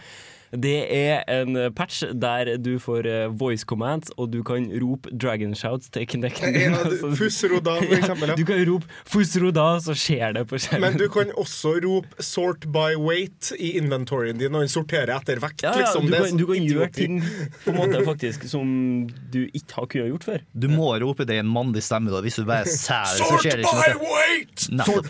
Det 0.52 0.84
er 0.92 1.22
en 1.32 1.56
patch 1.72 2.02
der 2.12 2.56
du 2.60 2.74
får 2.78 3.06
eh, 3.08 3.28
voice 3.40 3.64
commands, 3.64 4.10
og 4.20 4.30
du 4.34 4.42
kan 4.44 4.66
rope 4.82 5.08
dragon 5.16 5.54
shouts 5.56 5.88
til 5.88 6.04
Kinecten. 6.06 6.52
Ja, 6.60 6.74
av 6.76 6.92
Så- 7.00 7.12
Fussroda, 7.16 7.78
for 7.80 7.94
eksempel. 8.00 8.34
Du 8.36 8.44
kan 8.44 8.60
rope 8.68 8.84
'Fusroda', 9.08 9.80
så 9.80 9.94
skjer 9.96 10.34
det 10.36 10.42
på 10.50 10.58
skjermen. 10.60 10.80
Men 10.90 10.98
du 11.00 11.06
kan 11.08 11.32
også 11.40 11.72
rope 11.84 12.08
'sort 12.20 12.66
by 12.72 12.92
weight' 13.00 13.52
i 13.58 13.72
inventoryen 13.80 14.36
din, 14.38 14.54
og 14.54 14.60
den 14.60 14.68
sorterer 14.68 15.14
etter 15.16 15.40
vekt. 15.40 15.62
ja, 15.62 15.72
ja, 15.72 15.78
liksom. 15.86 16.06
du, 16.06 16.12
kan, 16.20 16.36
du 16.36 16.46
kan 16.52 16.68
gjøre 16.68 16.90
ting 16.92 17.22
på 17.64 17.70
en 17.72 17.76
måte 17.80 18.04
faktisk 18.04 18.44
som 18.48 19.08
du 19.32 19.46
ikke 19.54 19.72
har 19.78 19.86
kunnet 19.86 20.12
gjort 20.12 20.24
før. 20.24 20.44
Du 20.52 20.68
må 20.68 20.92
rope 21.00 21.24
det 21.24 21.34
i 21.40 21.42
en 21.42 21.48
mannlig 21.48 21.82
stemme, 21.82 22.10
da. 22.12 22.20
Hvis 22.20 22.36
du 22.36 22.44
bare 22.44 22.66
er 22.66 22.76
sær, 22.76 23.08
så 23.16 23.40
skjer 23.40 23.56
det 23.56 23.64
ikke 23.64 23.96
noe. 23.96 24.12
weight! 24.12 24.68
Nettopp. 24.68 25.08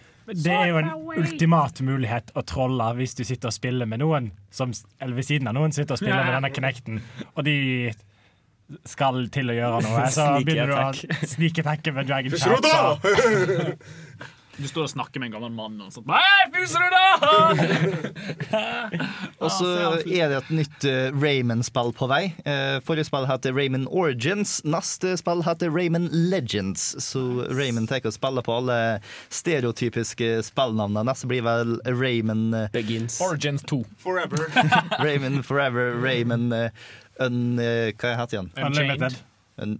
Det 0.34 0.52
er 0.54 0.70
jo 0.70 0.78
en 0.80 0.90
ultimat 1.20 1.80
mulighet 1.86 2.30
å 2.38 2.44
trolle 2.46 2.90
hvis 2.98 3.16
du 3.18 3.24
sitter 3.26 3.50
og 3.50 3.56
spiller 3.56 3.88
med 3.90 4.02
noen 4.02 4.30
som, 4.54 4.72
eller 5.00 5.18
ved 5.18 5.26
siden 5.26 5.50
av 5.50 5.56
noen 5.58 5.74
sitter 5.74 5.96
og 5.96 6.02
spiller 6.02 6.22
med 6.24 6.36
denne 6.38 6.52
knekten, 6.54 7.00
og 7.34 7.46
de 7.46 7.56
skal 8.86 9.24
til 9.34 9.50
å 9.50 9.56
gjøre 9.56 9.80
noe. 9.86 10.04
Så 10.14 10.26
begynner 10.46 10.70
du 10.70 10.76
å 10.76 10.90
snike 10.94 11.32
sneakettacke 11.34 11.94
med 11.96 12.10
Dragon 12.10 12.36
Fussroda! 12.36 12.76
Du 14.60 14.68
står 14.68 14.84
og 14.84 14.90
snakker 14.92 15.22
med 15.22 15.30
en 15.30 15.38
gammel 15.38 15.52
mann 15.56 15.78
og 15.80 15.92
sånn 15.94 16.04
Hei, 16.10 16.64
da? 16.92 17.06
Og 19.40 19.48
så 19.54 19.70
er 20.04 20.28
det 20.28 20.36
et 20.36 20.50
nytt 20.52 20.86
eh, 20.88 21.08
Rayman-spill 21.16 21.94
på 21.96 22.08
vei. 22.10 22.20
Eh, 22.44 22.76
forrige 22.84 23.08
spill 23.08 23.24
heter 23.30 23.54
Raymond 23.56 23.88
Origins. 23.88 24.58
Neste 24.68 25.14
spill 25.20 25.44
heter 25.46 25.72
Raymond 25.72 26.12
Legends. 26.12 26.90
Så 27.00 27.46
Raymond 27.48 27.88
tar 27.88 28.04
og 28.04 28.16
spiller 28.16 28.44
på 28.44 28.58
alle 28.60 28.78
stereotypiske 29.32 30.32
spillnavnene. 30.50 31.06
Neste 31.08 31.30
blir 31.30 31.46
vel 31.46 31.78
Rayman 31.88 32.50
eh, 32.54 32.68
Begins. 32.76 33.20
Origins 33.24 33.64
2. 33.70 33.82
Forever. 34.04 34.50
Raymond 35.00 35.44
Forever, 35.48 35.94
Rayman 35.96 36.52
uh, 36.52 36.68
un, 37.20 37.58
eh, 37.58 37.92
Hva 37.96 38.16
heter 38.20 38.44
han? 38.44 38.52
Unchained. 38.56 39.22
Un. 39.60 39.78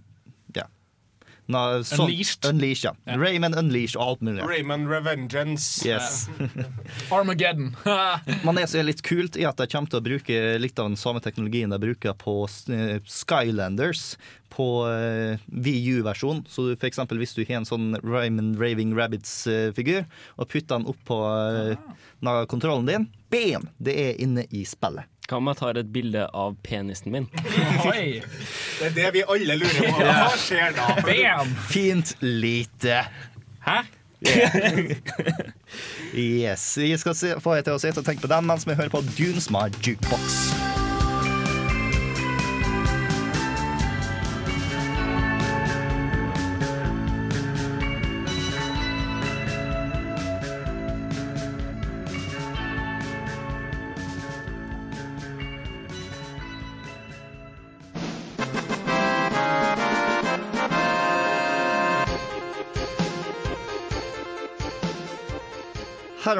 Nå, 1.51 1.61
sånn- 1.83 2.05
Unleashed. 2.05 2.45
Unleashed, 2.45 2.85
ja. 3.05 3.15
Rayman 3.17 3.55
Unleashed 3.57 3.97
og 3.99 4.03
alt 4.05 4.21
mulig. 4.21 4.43
Raymond 4.47 4.87
Revengeance. 4.91 5.81
Yes. 5.87 6.27
Armageddon. 7.11 7.73
Men 8.45 8.59
det 8.59 8.67
som 8.69 8.81
er 8.81 8.87
litt 8.87 9.03
kult, 9.03 9.35
er 9.39 9.49
at 9.49 9.59
de 9.59 9.67
kommer 9.71 9.91
til 9.91 10.01
å 10.01 10.05
bruke 10.05 10.41
litt 10.61 10.79
av 10.79 10.91
den 10.91 10.99
samme 10.99 11.23
teknologien 11.23 11.73
de 11.73 11.81
bruker 11.81 12.15
på 12.21 12.45
eh, 12.71 12.99
Skylanders 13.09 14.15
på 14.51 14.67
uh, 14.83 15.39
VU-versjon. 15.47 16.43
Så 16.51 16.67
du, 16.67 16.73
for 16.75 16.89
eksempel 16.89 17.21
hvis 17.21 17.35
du 17.37 17.43
har 17.45 17.61
en 17.61 17.67
sånn 17.67 17.93
Raymond 18.03 18.59
Raving 18.59 18.91
Rabbits-figur, 18.97 20.03
og 20.35 20.49
putter 20.51 20.75
den 20.81 20.89
opp 20.91 20.99
på 21.07 21.19
uh, 21.23 22.43
kontrollen 22.51 22.89
din, 22.89 23.07
bam! 23.31 23.69
Det 23.79 23.95
er 23.95 24.19
inne 24.21 24.43
i 24.51 24.65
spillet. 24.67 25.07
Hva 25.31 25.37
om 25.39 25.47
jeg 25.47 25.57
tar 25.61 25.77
et 25.79 25.91
bilde 25.95 26.25
av 26.35 26.57
penisen 26.59 27.13
min? 27.13 27.27
Oi. 27.87 28.19
Det 28.81 28.89
er 28.89 28.95
det 28.97 29.11
vi 29.15 29.21
alle 29.31 29.55
lurer 29.61 29.87
på. 29.87 30.01
Hva 30.03 30.33
skjer 30.35 30.75
da? 30.75 30.89
Bam! 31.07 31.53
Fint 31.69 32.11
lite. 32.19 33.05
Hæ? 33.63 33.77
Yes. 36.11 36.65
Vi 36.75 36.91
skal 36.99 37.15
se, 37.15 37.31
få 37.39 37.55
deg 37.55 37.69
til 37.69 37.77
å 37.77 37.79
sitte 37.79 38.03
og 38.03 38.11
tenke 38.11 38.25
på 38.27 38.33
den 38.33 38.51
mens 38.51 38.67
vi 38.67 38.75
hører 38.75 38.91
på 38.91 39.05
Dunesmar 39.15 39.71
Jukebox. 39.79 40.80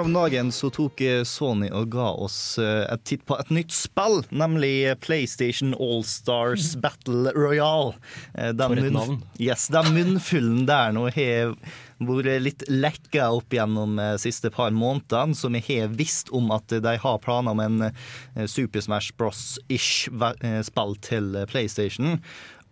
Her 0.02 0.08
om 0.08 0.16
dagen 0.18 0.48
så 0.50 0.72
tok 0.74 1.02
eh, 1.06 1.20
Sony 1.30 1.68
og 1.78 1.92
ga 1.94 2.08
oss 2.26 2.56
eh, 2.58 2.88
et 2.90 3.04
titt 3.06 3.22
på 3.30 3.36
et 3.38 3.52
nytt 3.54 3.70
spill, 3.70 4.24
nemlig 4.34 4.96
PlayStation 5.04 5.76
All-Stars 5.78 6.72
Battle 6.82 7.30
Royale. 7.36 7.94
Eh, 8.34 8.50
den 8.50 8.74
For 8.74 8.82
et 8.82 8.96
navn. 8.96 9.20
Yes, 9.38 9.68
den 9.70 9.92
munnfullen 9.94 10.66
der 10.66 10.98
nå 10.98 11.06
har 11.14 11.54
vært 12.02 12.42
litt 12.42 12.66
lekka 12.66 13.30
opp 13.38 13.54
gjennom 13.54 14.02
de 14.02 14.10
siste 14.26 14.50
par 14.50 14.74
månedene, 14.74 15.38
så 15.38 15.54
vi 15.54 15.62
har 15.70 15.94
visst 15.94 16.34
om 16.34 16.50
at 16.58 16.74
de 16.74 16.98
har 17.06 17.22
planer 17.22 17.54
om 17.54 17.62
en 17.62 17.92
eh, 17.92 18.50
Super 18.50 18.82
Smash 18.82 19.14
Bros-ish 19.22 20.10
eh, 20.10 20.64
spill 20.66 20.98
til 21.06 21.36
eh, 21.38 21.46
PlayStation. 21.46 22.18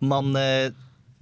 Men 0.02 0.34
eh, 0.34 0.72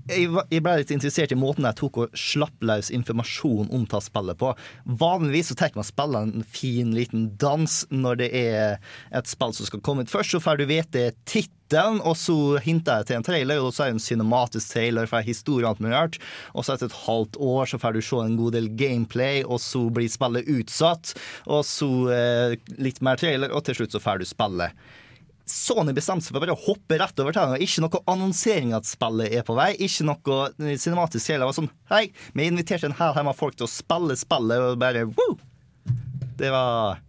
jeg 0.08 0.62
ble 0.64 0.74
litt 0.80 0.92
interessert 0.94 1.32
i 1.34 1.38
måten 1.38 1.66
jeg 1.68 1.78
tok 1.78 2.00
og 2.04 2.16
slapp 2.18 2.64
løs 2.64 2.90
informasjon 2.94 3.70
om 3.74 3.84
ta 3.88 4.00
spillet 4.02 4.38
på. 4.40 4.54
Vanligvis 5.00 5.52
så 5.52 5.58
tar 5.58 5.76
man 5.76 5.86
spille 5.86 6.22
en 6.24 6.44
fin 6.48 6.94
liten 6.96 7.28
dans 7.40 7.78
når 7.92 8.20
det 8.22 8.28
er 8.36 8.76
et 9.14 9.30
spill 9.30 9.54
som 9.56 9.68
skal 9.68 9.82
komme 9.84 10.04
ut 10.04 10.12
først. 10.12 10.34
Så 10.34 10.42
får 10.44 10.60
du 10.60 10.66
vite 10.70 11.04
tittelen, 11.28 12.00
og 12.00 12.16
så 12.16 12.58
hinter 12.64 13.02
jeg 13.02 13.08
til 13.08 13.18
en 13.18 13.26
trailer, 13.26 13.60
og 13.62 13.74
så 13.74 13.84
er 13.84 13.90
det 13.92 13.98
en 13.98 14.06
cinematisk 14.06 14.72
trailer 14.74 15.10
fra 15.10 15.20
historien 15.24 15.68
alt 15.70 15.82
mulig. 15.84 16.22
Og 16.54 16.64
så 16.64 16.74
etter 16.76 16.88
et 16.88 17.00
halvt 17.04 17.40
år 17.44 17.68
så 17.72 17.80
får 17.82 17.96
du 17.96 18.04
se 18.04 18.22
en 18.22 18.38
god 18.40 18.56
del 18.56 18.70
gameplay, 18.78 19.42
og 19.44 19.60
så 19.64 19.84
blir 19.92 20.08
spillet 20.12 20.48
utsatt. 20.58 21.12
Og 21.46 21.66
så 21.68 21.90
eh, 22.14 22.56
litt 22.80 23.02
mer 23.04 23.20
trailer, 23.20 23.52
og 23.52 23.66
til 23.66 23.80
slutt 23.82 23.96
så 23.96 24.02
får 24.02 24.22
du 24.22 24.28
spillet. 24.28 24.88
Sony 25.52 25.94
bestemte 25.96 26.26
seg 26.26 26.34
for 26.34 26.44
bare 26.44 26.54
å 26.56 26.62
hoppe 26.68 26.98
rett 27.00 27.20
over 27.22 27.34
det. 27.34 27.60
Ikke 27.64 27.84
noe 27.84 28.00
annonsering 28.10 28.74
at 28.76 28.88
spillet 28.88 29.34
er 29.34 29.44
på 29.46 29.56
vei. 29.58 29.72
Ikke 29.84 30.06
noe 30.08 30.48
cinematisk 30.80 31.28
trailer. 31.28 31.44
Det 31.44 31.50
var 31.50 31.58
sånn 31.58 31.70
Hei, 31.92 32.04
vi 32.36 32.48
inviterte 32.48 32.90
en 32.90 32.96
hel 32.98 33.14
haug 33.16 33.28
med 33.28 33.38
folk 33.38 33.58
til 33.58 33.68
å 33.68 33.72
spille 33.72 34.16
spillet, 34.18 34.64
og 34.64 34.80
bare 34.80 35.06
woo! 35.10 35.38
Det 36.38 36.50
var 36.54 37.00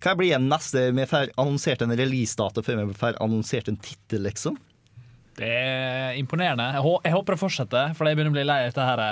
Hva 0.00 0.16
blir 0.16 0.34
det 0.34 0.42
neste? 0.44 0.88
Vi 0.96 1.06
får 1.08 1.34
annonsert 1.40 1.84
en 1.84 1.96
releasedato 1.96 2.64
før 2.64 2.82
vi 2.84 2.98
får 2.98 3.20
annonsert 3.24 3.70
en 3.72 3.78
tittel, 3.80 4.24
liksom. 4.28 4.58
Det 5.40 5.48
er 5.48 6.18
imponerende. 6.20 6.66
Jeg, 6.76 6.98
jeg 7.06 7.14
håper 7.14 7.36
det 7.36 7.40
fortsetter, 7.40 7.94
for 7.96 8.08
jeg 8.08 8.18
begynner 8.18 8.34
å 8.34 8.38
bli 8.38 8.48
lei 8.48 8.58
av 8.64 8.72
dette 8.72 8.88
her. 8.88 9.04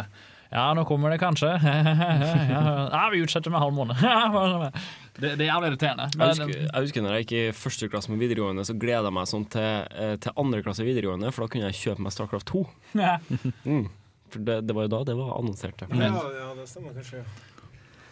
Ja, 0.48 0.70
nå 0.76 0.84
kommer 0.88 1.12
det 1.12 1.20
kanskje. 1.20 1.48
ja, 1.60 3.02
vi 3.12 3.20
utsetter 3.24 3.52
med 3.52 3.60
halv 3.60 3.76
måned. 3.76 4.00
det, 5.18 5.34
det 5.38 5.44
er 5.44 5.50
jævlig 5.50 5.70
irriterende. 5.72 6.08
Jeg 6.14 6.28
husker, 6.32 6.52
jeg 6.62 6.84
husker 6.86 7.04
når 7.04 7.16
jeg 7.16 7.26
gikk 7.26 7.34
i 7.38 7.44
første 7.58 7.88
klasse 7.90 8.12
med 8.12 8.22
videregående, 8.22 8.64
så 8.68 8.76
gleda 8.78 9.08
jeg 9.10 9.16
meg 9.18 9.30
sånn 9.30 9.46
til, 9.50 9.68
eh, 9.98 10.14
til 10.22 10.36
andre 10.44 10.62
klasse 10.66 10.86
videregående, 10.86 11.32
for 11.34 11.44
da 11.44 11.52
kunne 11.54 11.70
jeg 11.70 11.78
kjøpe 11.82 12.06
meg 12.06 12.14
Starcraft 12.14 12.52
2. 12.52 12.64
Mm. 13.66 13.86
For 14.28 14.44
det, 14.44 14.58
det 14.68 14.74
var 14.76 14.86
jo 14.86 14.92
da 14.92 15.04
det 15.08 15.16
var 15.18 15.34
annonsert. 15.38 15.82
ja. 15.88 15.88
Ja, 16.08 16.24
ja, 16.38 16.48
det 16.58 16.66
stemmer 16.70 16.96
kanskje. 16.96 17.22
Ja. 17.24 17.57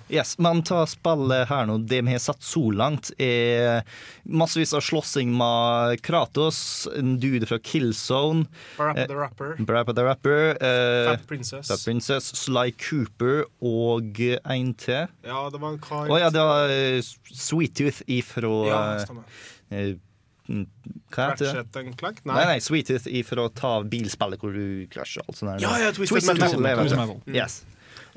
Yes, 0.08 0.36
Men 0.38 0.62
ta 0.62 0.84
spillet 0.86 1.48
her 1.50 1.66
nå. 1.66 1.78
Det 1.88 1.98
vi 2.06 2.12
har 2.14 2.20
sett 2.22 2.42
så 2.46 2.62
langt, 2.70 3.10
er 3.18 3.82
massevis 4.22 4.74
av 4.76 4.84
slåssing 4.86 5.32
med 5.34 6.00
Kratos, 6.06 6.60
en 6.94 7.16
dude 7.22 7.48
fra 7.50 7.58
Killzone, 7.58 8.46
Barappa 8.78 9.02
Eh, 9.02 9.06
the 9.10 9.16
Rapper. 9.18 9.56
Brappa 9.58 9.94
the 9.94 10.04
Rapper, 10.06 10.56
eh, 10.62 11.10
Fat 11.10 11.26
Princess. 11.26 11.68
Fat 11.68 11.84
Princess, 11.84 12.30
Sly 12.36 12.70
Cooper 12.78 13.44
og 13.60 14.20
en 14.20 14.74
til. 14.74 15.08
Ja, 15.26 15.50
det 15.50 15.60
var 15.60 15.72
en 15.74 15.78
kar 15.82 16.08
Å 16.08 16.18
ja, 16.20 16.30
det 16.30 16.40
var 16.40 16.70
eh, 16.70 17.00
Sweet 17.32 17.74
Tooth 17.74 18.02
ifra 18.06 18.54
Ja, 18.70 18.80
eh, 19.74 19.96
mm, 20.48 20.66
Hva 21.10 21.30
heter 21.32 21.64
det? 21.72 21.96
Clank? 21.98 22.22
Nei, 22.24 22.44
nei, 22.44 22.58
Sweet 22.62 22.86
Tooth 22.92 23.10
ifra 23.10 23.48
ta 23.50 23.80
bilspillet 23.82 24.38
hvor 24.38 24.54
du 24.54 24.86
krasjer 24.92 25.26
og 25.26 25.34
alt 25.34 25.42
sånt. 25.42 25.62
Ja, 25.66 25.78
ja, 25.82 25.90
Twisted 25.90 26.14
Twisted 26.14 26.38
Metal. 26.38 26.60
Metal, 26.60 26.84
Twisted 26.84 27.00
Metal. 27.02 27.16
Mm. 27.16 27.26
Metal. 27.26 27.42
Yes. 27.42 27.64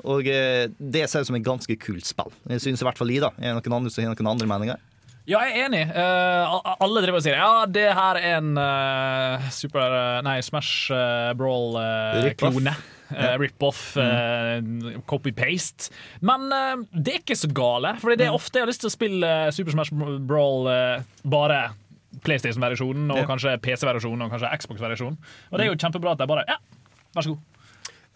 Og 0.04 0.26
eh, 0.30 0.68
det 0.78 1.06
ser 1.10 1.24
ut 1.24 1.30
som 1.30 1.36
et 1.36 1.44
ganske 1.46 1.76
kult 1.82 2.06
spill. 2.08 2.32
Jeg 2.48 2.60
synes 2.64 2.80
i 2.82 2.86
hvert 2.88 2.98
fall 3.00 3.10
jeg, 3.12 3.22
da. 3.24 3.32
Er 3.38 3.58
det 3.58 3.64
noen 3.66 3.80
andre 3.82 3.92
som 3.92 4.04
har 4.04 4.14
noen 4.14 4.32
andre 4.34 4.48
meninger? 4.50 4.86
Ja, 5.28 5.42
jeg 5.46 5.60
er 5.60 5.66
enig. 5.68 5.82
Uh, 5.92 6.72
alle 6.80 7.02
driver 7.04 7.20
og 7.20 7.22
sier 7.22 7.36
ja, 7.38 7.66
det 7.70 7.84
her 7.94 8.18
er 8.18 8.38
en 8.40 8.54
uh, 8.58 9.50
super 9.54 9.84
uh, 9.92 10.22
Nei, 10.26 10.38
Smash 10.42 10.88
uh, 10.90 11.30
Brawl-klone. 11.38 12.72
Rip-off. 12.74 13.36
Rip-off, 13.42 13.80
eh, 13.98 15.00
copy-paste. 15.10 15.90
Men 16.24 16.46
uh, 16.54 16.82
det 16.94 17.14
er 17.14 17.20
ikke 17.22 17.36
så 17.38 17.50
gale. 17.52 17.92
For 18.00 18.14
det 18.16 18.26
er 18.28 18.34
ofte 18.34 18.58
jeg 18.58 18.66
har 18.66 18.70
lyst 18.70 18.82
til 18.84 18.90
å 18.90 18.94
spille 18.94 19.30
Super 19.54 19.74
Smash 19.74 19.94
Brawl 19.94 20.70
bare 21.30 21.60
PlayStation-versjonen, 22.26 23.10
og 23.12 23.22
Ja. 23.22 23.26
kanskje 23.28 23.54
PC-versjonen 23.62 24.24
og 24.26 24.32
kanskje 24.34 24.50
Xbox-versjonen. 24.62 25.18
Og 25.50 25.58
det 25.58 25.66
er 25.66 25.70
jo 25.70 25.78
kjempebra 25.78 26.16
at 26.16 26.22
de 26.22 26.26
bare 26.30 26.44
Ja, 26.48 26.58
vær 27.14 27.26
så 27.26 27.34
god. 27.34 27.49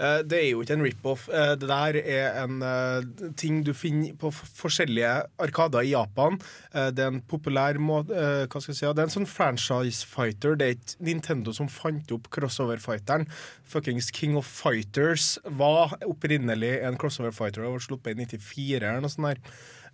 Eh, 0.01 0.23
Det 0.27 0.39
er 0.41 0.49
jo 0.51 0.63
ikke 0.65 0.75
en 0.75 0.83
rip-off. 0.83 1.29
Eh, 1.29 1.55
Det 1.55 1.69
der 1.69 1.99
er 2.03 2.43
en 2.45 2.63
eh, 2.63 3.31
ting 3.37 3.63
du 3.65 3.73
finner 3.73 4.15
på 4.19 4.33
forskjellige 4.33 5.23
arkader 5.39 5.83
i 5.87 5.93
Japan. 5.93 6.39
Det 6.73 6.99
er 6.99 7.13
en 7.13 7.21
populær 7.23 7.79
måte 7.79 8.15
Hva 8.49 8.61
skal 8.61 8.73
jeg 8.73 8.81
si? 8.81 8.87
Det 8.87 8.99
er 8.99 9.07
en 9.09 9.15
sånn 9.15 9.31
franchise 9.31 10.05
fighter. 10.07 10.57
Det 10.57 10.67
er 10.67 10.75
ikke 10.75 10.99
Nintendo 11.01 11.53
som 11.53 11.69
fant 11.69 12.11
opp 12.11 12.29
crossover-fighteren. 12.35 13.29
Fuckings 13.65 14.11
King 14.11 14.37
of 14.37 14.47
Fighters 14.47 15.39
var 15.45 15.95
opprinnelig 16.03 16.83
en 16.83 16.99
crossover-fighter 16.99 17.65
og 17.65 17.79
var 17.79 17.87
sluppet 17.87 18.19
i 18.19 18.27
94 18.27 18.83
eller 18.83 19.01
noe 19.01 19.09
sånt. 19.15 19.31
der. 19.39 19.39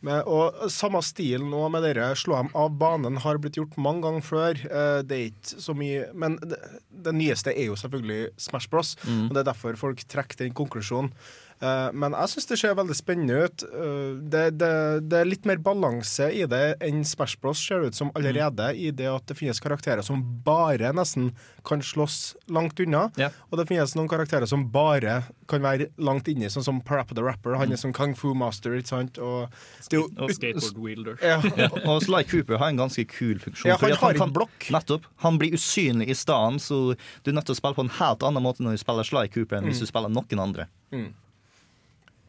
Men, 0.07 0.23
og 0.25 0.71
Samme 0.73 1.03
stil 1.05 1.43
nå 1.45 1.67
med 1.73 1.85
dere 1.85 2.11
slå 2.17 2.39
dem 2.39 2.49
av 2.57 2.71
banen 2.81 3.19
har 3.21 3.37
blitt 3.43 3.59
gjort 3.61 3.77
mange 3.77 4.05
ganger 4.07 4.25
før. 4.25 4.63
Eh, 4.65 5.03
Det 5.05 5.17
er 5.19 5.27
ikke 5.29 5.61
så 5.67 5.75
mye 5.77 6.07
Men 6.15 6.39
det, 6.41 6.59
det 6.89 7.15
nyeste 7.17 7.53
er 7.53 7.69
jo 7.69 7.77
selvfølgelig 7.77 8.31
Smash 8.41 8.71
Bros. 8.73 8.95
Mm. 9.05 9.29
Og 9.29 9.35
det 9.37 9.43
er 9.45 9.51
derfor 9.53 9.77
folk 9.77 10.05
trekker 10.09 10.41
den 10.45 10.57
konklusjonen. 10.57 11.13
Eh, 11.61 11.91
Men 11.93 12.13
jeg 12.17 12.29
syns 12.33 12.47
det 12.49 12.57
ser 12.59 12.75
veldig 12.75 12.95
spennende 12.97 13.45
ut. 13.45 13.63
Eh, 13.69 14.15
Det, 14.33 14.45
det, 14.59 14.71
det 15.11 15.19
er 15.21 15.29
litt 15.29 15.45
mer 15.45 15.57
balanse 15.61 16.31
i 16.33 16.47
det 16.49 16.79
enn 16.81 17.03
Smash 17.05 17.37
Bros 17.41 17.59
ser 17.61 17.85
ut 17.85 17.95
som 17.95 18.11
allerede, 18.17 18.71
i 18.77 18.91
det 18.91 19.07
at 19.11 19.27
det 19.29 19.37
finnes 19.37 19.61
karakterer 19.61 20.03
som 20.03 20.23
bare 20.45 20.93
nesten 20.97 21.33
kan 21.67 21.83
slåss 21.85 22.35
langt 22.49 22.81
unna. 22.81 23.11
Ja. 23.21 23.29
Og 23.51 23.59
det 23.61 23.67
finnes 23.69 23.93
noen 23.95 24.09
karakterer 24.09 24.47
som 24.49 24.65
bare 24.73 25.19
kan 25.51 25.61
være 25.63 25.91
langt 26.01 26.29
inni, 26.33 26.49
sånn 26.49 26.65
som 26.65 26.81
Parappa 26.81 27.15
the 27.15 27.23
Rapper. 27.23 27.57
Han 27.61 27.73
er 27.73 27.77
sånn 27.77 27.93
kung 27.97 28.15
fu 28.17 28.33
master, 28.35 28.79
ikke 28.81 28.89
sant. 28.95 29.19
Og 29.21 29.51
det 29.91 29.99
er 29.99 30.01
jo 30.01 30.09
Og 30.17 30.31
Skateboard 30.33 30.79
wielder. 30.81 31.19
Ja. 31.23 31.41
Og 31.91 32.01
Sly 32.07 32.23
Cooper 32.31 32.57
har 32.63 32.69
en 32.73 32.81
ganske 32.81 33.05
kul 33.11 33.37
funksjon. 33.43 33.69
Ja, 33.69 33.77
fordi 33.77 33.93
han 33.99 34.01
har 34.01 34.15
kan- 34.17 34.29
ikke 34.31 34.39
blokk. 34.41 34.71
Nettopp. 34.73 35.05
Han 35.27 35.37
blir 35.39 35.53
usynlig 35.59 36.09
i 36.09 36.17
stedet, 36.17 36.61
så 36.65 36.97
du 37.25 37.31
er 37.31 37.35
nødt 37.37 37.47
til 37.51 37.55
å 37.57 37.61
spille 37.61 37.77
på 37.77 37.85
en 37.85 37.93
helt 38.01 38.23
annen 38.25 38.43
måte 38.43 38.65
når 38.65 38.79
du 38.79 38.85
spiller 38.87 39.05
Sly 39.05 39.29
Cooper 39.29 39.59
enn 39.61 39.65
Mm. 39.69 39.75
hvis 39.75 39.81
du 39.85 39.87
spiller 39.91 40.09
noen 40.09 40.41
andre. 40.41 40.67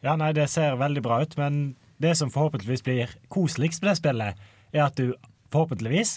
Ja, 0.02 0.16
nei, 0.18 0.32
det 0.34 0.48
ser 0.50 0.80
veldig 0.80 1.02
bra 1.04 1.20
ut, 1.22 1.36
men 1.38 1.76
det 2.02 2.16
som 2.18 2.30
forhåpentligvis 2.34 2.82
blir 2.82 3.12
koseligst 3.30 3.82
med 3.82 3.92
det 3.92 3.98
spillet, 4.00 4.48
er 4.74 4.86
at 4.88 4.98
du 4.98 5.14
forhåpentligvis, 5.54 6.16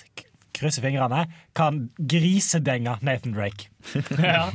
k- 0.55 0.61
krysser 0.63 0.85
fingrene, 0.85 1.25
kan 1.57 1.89
grisedenge 1.99 2.95
Nathan 3.03 3.33
Drake. 3.35 3.67
ja. 4.17 4.47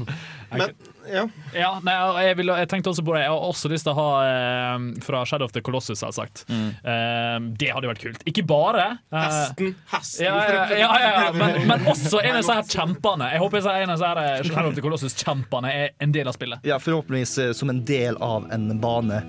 Men, 0.50 0.72
ja. 1.10 1.22
Ja, 1.54 1.68
nei, 1.86 1.94
jeg, 2.24 2.36
vil, 2.40 2.50
jeg 2.58 2.68
tenkte 2.72 2.90
også 2.90 3.04
på 3.06 3.12
det. 3.14 3.20
Jeg 3.26 3.30
har 3.34 3.44
også 3.46 3.70
lyst 3.70 3.86
til 3.86 3.92
å 3.92 3.98
ha 4.00 4.08
eh, 4.26 4.86
fra 5.04 5.20
Shadow 5.28 5.46
of 5.46 5.52
the 5.54 5.62
Colossus, 5.66 6.00
selvsagt. 6.02 6.42
Eh, 6.50 7.36
det 7.60 7.70
hadde 7.74 7.90
vært 7.92 8.02
kult. 8.02 8.24
Ikke 8.30 8.42
bare 8.48 8.86
eh, 8.96 9.14
Hesten, 9.20 9.72
hesten. 9.92 10.26
Ja, 10.26 10.34
ja, 10.42 10.66
ja, 10.80 10.90
ja, 11.04 11.12
ja. 11.28 11.30
Men, 11.36 11.60
men 11.70 11.86
også 11.90 12.22
en 12.24 12.34
av 12.38 12.42
disse 12.42 12.58
her 12.58 12.68
kjempene. 12.74 13.30
Jeg 13.36 13.44
håper 13.44 13.70
en 13.70 13.94
av 13.94 13.96
disse 13.96 14.10
her 14.10 14.22
eh, 14.24 14.44
Shadow 14.50 14.72
of 14.72 14.78
the 14.80 14.84
Colossus-kjempene 14.88 15.74
er 15.84 15.94
en 16.02 16.16
del 16.16 16.30
av 16.32 16.36
spillet. 16.38 16.66
Ja, 16.66 16.80
forhåpentligvis 16.82 17.36
eh, 17.46 17.52
som 17.60 17.70
en 17.74 17.84
del 17.88 18.18
av 18.24 18.48
en 18.54 18.70
bane. 18.82 19.22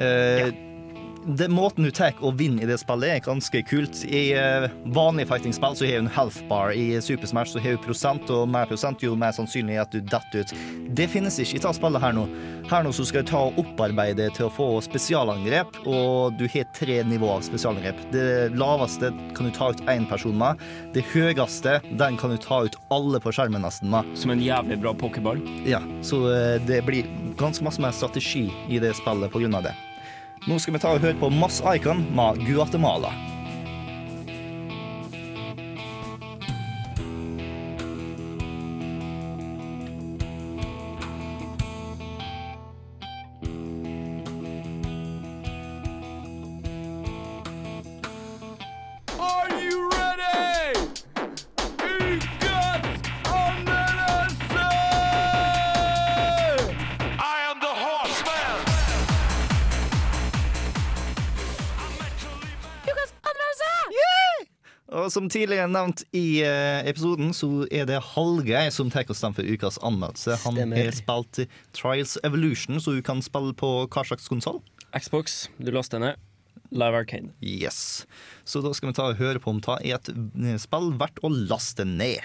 Eh, 0.00 0.48
det, 1.26 1.48
måten 1.48 1.86
du 1.86 1.90
tar 1.94 2.16
og 2.20 2.36
vinner 2.40 2.64
i 2.64 2.68
det 2.70 2.78
spillet, 2.80 3.16
er 3.16 3.24
ganske 3.24 3.62
kult. 3.68 4.02
I 4.06 4.22
uh, 4.34 4.68
vanlige 4.94 5.30
fighting-spill 5.30 5.76
så 5.78 5.86
har 5.86 6.00
du 6.00 6.06
en 6.06 6.14
health 6.14 6.42
bar. 6.50 6.72
I 6.74 7.00
Super 7.04 7.30
Smash 7.30 7.54
så 7.54 7.62
har 7.62 7.76
du 7.76 7.82
prosent, 7.84 8.30
og 8.32 8.48
mer 8.50 8.68
prosent 8.70 9.02
jo 9.04 9.14
mer 9.18 9.34
sannsynlig 9.36 9.78
at 9.82 9.94
du 9.94 10.00
detter 10.00 10.42
ut. 10.42 10.54
Det 10.92 11.08
finnes 11.12 11.38
ikke 11.40 11.56
i 11.56 11.62
dette 11.62 11.74
spillet 11.78 12.02
her 12.02 12.16
nå. 12.16 12.26
Her 12.70 12.86
nå 12.86 12.92
så 12.94 13.06
skal 13.08 13.24
du 13.24 13.30
ta 13.32 13.42
og 13.48 13.60
opparbeide 13.62 14.28
til 14.36 14.48
å 14.48 14.52
få 14.54 14.68
spesialangrep, 14.84 15.82
og 15.86 16.38
du 16.40 16.46
har 16.52 16.68
tre 16.76 17.00
nivåer 17.06 17.38
av 17.38 17.46
spesialangrep. 17.46 18.02
Det 18.14 18.26
laveste 18.58 19.12
kan 19.36 19.48
du 19.48 19.54
ta 19.54 19.70
ut 19.72 19.84
én 19.92 20.08
person 20.10 20.36
med. 20.38 20.62
Det 20.96 21.06
høyeste 21.12 21.78
den 22.00 22.18
kan 22.20 22.34
du 22.34 22.40
ta 22.42 22.64
ut 22.66 22.78
alle 22.94 23.22
på 23.22 23.34
skjermen 23.34 23.64
nesten 23.64 23.92
med. 23.94 24.10
Som 24.18 24.34
en 24.34 24.42
jævlig 24.42 24.80
bra 24.82 24.94
pokerball? 24.96 25.42
Ja, 25.68 25.82
så 26.06 26.24
uh, 26.26 26.58
det 26.66 26.82
blir 26.88 27.08
ganske 27.40 27.64
masse 27.64 27.82
mer 27.82 27.94
strategi 27.96 28.48
i 28.68 28.82
det 28.82 28.94
spillet 28.98 29.32
på 29.32 29.42
grunn 29.42 29.58
av 29.58 29.70
det. 29.70 29.78
Nå 30.42 30.56
skal 30.58 30.74
vi 30.74 30.78
ta 30.82 30.90
og 30.90 31.04
høre 31.04 31.14
på 31.20 31.28
Mass 31.30 31.60
Icon 31.62 32.00
med 32.18 32.40
Guatemala. 32.42 33.12
Som 65.12 65.28
tidligere 65.32 65.68
nevnt 65.70 66.02
i 66.16 66.40
eh, 66.46 66.80
episoden, 66.88 67.30
så 67.36 67.66
er 67.70 67.86
det 67.88 68.00
Hallgeir 68.14 68.72
som 68.74 68.90
tar 68.92 69.08
oss 69.12 69.20
den 69.24 69.36
for 69.36 69.46
ukas 69.46 69.78
anmeldelse. 69.84 70.38
Han 70.46 70.56
Stemmer. 70.58 70.80
har 70.80 70.96
spilt 70.96 71.42
Trials 71.76 72.16
Evolution, 72.24 72.80
så 72.80 72.96
du 72.96 73.02
kan 73.04 73.22
spille 73.24 73.54
på 73.58 73.72
hva 73.86 74.04
slags 74.08 74.28
konsoll? 74.32 74.62
Xbox, 74.96 75.46
du 75.60 75.70
laster 75.72 76.02
ned. 76.02 76.20
Live 76.72 76.96
Arcade. 76.96 77.28
Yes. 77.44 78.06
Så 78.48 78.62
da 78.64 78.72
skal 78.72 78.90
vi 78.90 78.96
ta 78.96 79.10
og 79.12 79.18
høre 79.20 79.40
på 79.44 79.52
om 79.52 79.60
det 79.60 79.74
er 79.84 79.98
et 79.98 80.08
eh, 80.12 80.56
spill 80.60 80.94
verdt 81.00 81.20
å 81.24 81.28
laste 81.32 81.84
ned. 81.84 82.24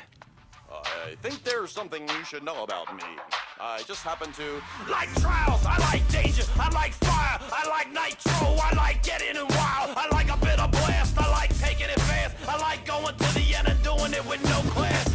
I 0.88 1.16
think 1.22 1.44
there's 1.44 1.72
something 1.72 2.04
you 2.08 2.24
should 2.30 2.44
know 2.44 2.64
about 2.64 2.88
me. 2.96 3.04
I 3.60 3.82
just 3.88 4.04
happen 4.04 4.32
to 4.34 4.48
like 4.90 5.10
trials. 5.22 5.64
I 5.66 5.78
like 5.92 6.06
danger. 6.12 6.44
I 6.60 6.70
like 6.82 6.94
fire. 6.94 7.38
I 7.60 7.64
like 7.76 7.90
nitro. 8.00 8.48
I 8.68 8.72
like 8.84 9.00
getting 9.04 9.38
wild. 9.58 9.90
I 10.04 10.06
like 10.18 10.30
a 10.30 10.38
bit 10.38 10.60
of 10.60 10.72
blast. 10.72 11.18
I 11.18 11.28
like 11.40 11.52
taking 11.60 11.90
it 11.90 12.02
fast. 12.02 12.36
I 12.48 12.56
like 12.68 12.86
going 12.86 13.16
to 13.16 13.30
the 13.38 13.46
end 13.58 13.68
and 13.68 13.80
doing 13.84 14.14
it 14.14 14.26
with 14.30 14.42
no 14.54 14.60
class. 14.74 15.06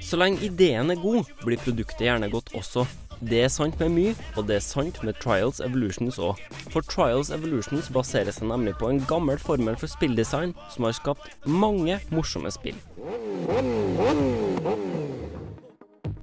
Så 0.00 0.16
lenge 0.16 0.40
ideen 0.40 0.90
er 0.90 0.96
god, 0.96 1.24
blir 1.44 1.60
produktet 1.60 2.06
gjerne 2.06 2.30
godt 2.32 2.54
også. 2.56 2.86
Det 3.20 3.42
er 3.44 3.50
sant 3.52 3.80
med 3.80 3.90
mye, 3.92 4.14
og 4.36 4.46
det 4.48 4.56
er 4.56 4.64
sant 4.64 5.02
med 5.04 5.18
Trials 5.20 5.60
Evolutions 5.60 6.16
òg. 6.22 6.38
For 6.72 6.80
Trials 6.80 7.28
Evolutions 7.34 7.90
baserer 7.92 8.32
seg 8.32 8.48
nemlig 8.48 8.78
på 8.80 8.88
en 8.88 9.02
gammel 9.10 9.40
formel 9.42 9.76
for 9.76 9.90
spilldesign 9.90 10.54
som 10.72 10.86
har 10.88 10.96
skapt 10.96 11.34
mange 11.44 11.98
morsomme 12.14 12.52
spill. 12.54 12.78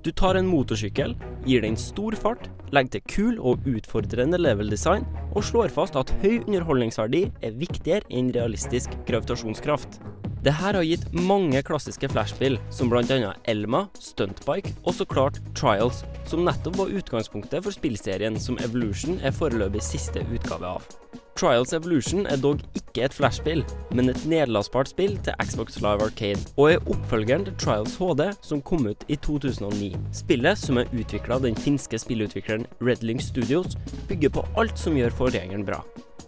Du 0.05 0.11
tar 0.11 0.35
en 0.35 0.45
motorsykkel, 0.45 1.13
gir 1.47 1.63
den 1.63 1.77
stor 1.79 2.17
fart, 2.19 2.49
legger 2.75 2.97
til 2.97 3.05
kul 3.09 3.38
og 3.39 3.63
utfordrende 3.69 4.38
level-design, 4.41 5.05
og 5.31 5.45
slår 5.47 5.71
fast 5.73 5.95
at 5.97 6.11
høy 6.21 6.43
underholdningsverdi 6.43 7.23
er 7.41 7.55
viktigere 7.57 8.05
enn 8.11 8.33
realistisk 8.35 8.93
gravitasjonskraft. 9.07 10.01
Det 10.45 10.53
her 10.53 10.77
har 10.77 10.85
gitt 10.85 11.07
mange 11.15 11.63
klassiske 11.65 12.11
flashspill, 12.11 12.59
som 12.69 12.91
bl.a. 12.91 13.31
Elma, 13.49 13.88
Stuntbike 13.97 14.75
og 14.83 14.93
så 14.99 15.07
klart 15.09 15.39
Trials, 15.57 16.03
som 16.29 16.43
nettopp 16.45 16.83
var 16.83 16.93
utgangspunktet 16.99 17.65
for 17.65 17.73
spillserien 17.73 18.38
som 18.38 18.59
Evolution 18.67 19.17
er 19.23 19.33
foreløpig 19.33 19.81
siste 19.88 20.27
utgave 20.27 20.75
av. 20.75 21.04
Trials 21.35 21.73
Evolution 21.73 22.23
er 22.31 22.37
dog 22.39 22.61
ikke 22.79 23.03
et 23.03 23.13
Flash-spill, 23.13 23.65
men 23.91 24.07
et 24.07 24.21
nedlastbart 24.31 24.87
spill 24.87 25.17
til 25.25 25.35
Xbox 25.43 25.81
Live 25.83 26.05
Arcade, 26.05 26.39
og 26.55 26.69
er 26.71 26.85
oppfølgeren 26.87 27.43
til 27.49 27.57
Trials 27.59 27.97
HD, 27.99 28.23
som 28.39 28.61
kom 28.63 28.87
ut 28.87 29.03
i 29.11 29.17
2009. 29.19 29.91
Spillet, 30.15 30.57
som 30.63 30.79
er 30.79 30.95
utvikla 30.95 31.41
den 31.43 31.59
finske 31.59 31.99
spillutvikleren 31.99 32.63
Redling 32.79 33.19
Studios, 33.19 33.75
bygger 34.07 34.31
på 34.37 34.45
alt 34.55 34.79
som 34.79 34.95
gjør 34.95 35.11
forgjengeren 35.19 35.67
bra. 35.67 35.81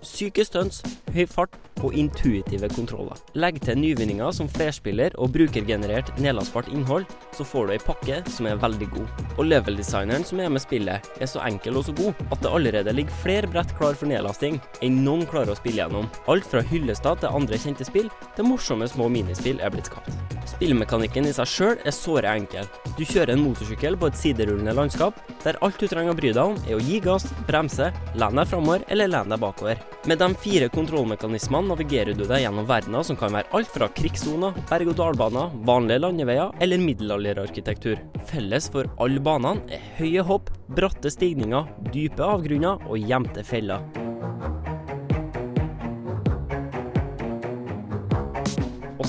Syke 0.08 0.46
stunts, 0.48 0.80
høy 1.12 1.26
fart 1.28 1.56
og 1.84 1.94
intuitive 1.98 2.70
kontroller. 2.74 3.20
Legg 3.38 3.60
til 3.62 3.78
nyvinninger 3.78 4.32
som 4.34 4.48
flerspiller 4.50 5.14
og 5.22 5.34
brukergenerert 5.36 6.10
nedlastbart 6.22 6.70
innhold, 6.72 7.06
så 7.36 7.46
får 7.46 7.68
du 7.68 7.74
ei 7.76 7.82
pakke 7.84 8.22
som 8.34 8.48
er 8.50 8.62
veldig 8.62 8.88
god. 8.94 9.26
Og 9.36 9.50
level-designeren 9.50 10.26
som 10.26 10.40
er 10.42 10.54
med 10.54 10.64
spillet, 10.64 11.10
er 11.20 11.30
så 11.30 11.44
enkel 11.46 11.78
og 11.78 11.86
så 11.90 11.96
god 11.98 12.16
at 12.32 12.40
det 12.42 12.54
allerede 12.54 12.96
ligger 12.96 13.20
flere 13.22 13.52
brett 13.52 13.76
klar 13.78 14.00
for 14.00 14.10
nedlasting 14.10 14.62
enn 14.86 15.04
noen 15.06 15.28
klarer 15.30 15.54
å 15.54 15.60
spille 15.60 15.84
gjennom. 15.84 16.08
Alt 16.32 16.48
fra 16.48 16.64
hyllestad 16.72 17.22
til 17.22 17.38
andre 17.42 17.60
kjente 17.62 17.86
spill, 17.88 18.10
til 18.38 18.48
morsomme 18.48 18.88
små 18.90 19.12
minispill 19.12 19.62
er 19.62 19.76
blitt 19.76 19.92
skapt. 19.92 20.16
Spillmekanikken 20.48 21.28
i 21.28 21.36
seg 21.36 21.50
sjøl 21.52 21.76
er 21.84 21.94
såre 21.94 22.32
enkel. 22.40 22.66
Du 22.96 23.04
kjører 23.04 23.36
en 23.36 23.44
motorsykkel 23.44 24.00
på 24.00 24.10
et 24.10 24.18
siderullende 24.18 24.74
landskap, 24.78 25.20
der 25.44 25.60
alt 25.62 25.78
du 25.78 25.86
trenger 25.92 26.16
å 26.16 26.18
bry 26.18 26.32
deg 26.32 26.54
om, 26.54 26.58
er 26.66 26.80
å 26.80 26.82
gi 26.82 27.02
gass, 27.04 27.28
bremse, 27.50 27.92
lene 28.16 28.42
deg 28.42 28.52
framover 28.56 28.88
eller 28.88 29.12
lene 29.12 29.36
deg 29.36 29.44
bakover. 29.44 29.84
Med 30.06 30.20
de 30.22 30.28
fire 30.40 30.70
kontrollmekanismene 30.70 31.72
navigerer 31.72 32.16
du 32.16 32.24
deg 32.28 32.44
gjennom 32.44 32.68
verdener 32.70 33.04
som 33.04 33.18
kan 33.20 33.34
være 33.34 33.50
alt 33.58 33.72
fra 33.74 33.90
krigssoner, 33.98 34.56
berg-og-dal-baner, 34.70 35.56
vanlige 35.68 36.04
landeveier 36.06 36.54
eller 36.64 36.84
middelalderarkitektur. 36.84 38.00
Felles 38.30 38.70
for 38.72 38.88
alle 39.04 39.24
banene 39.24 39.66
er 39.74 39.84
høye 39.98 40.24
hopp, 40.28 40.54
bratte 40.78 41.12
stigninger, 41.12 41.68
dype 41.92 42.24
avgrunner 42.24 42.86
og 42.88 43.02
gjemte 43.10 43.44
feller. 43.48 43.84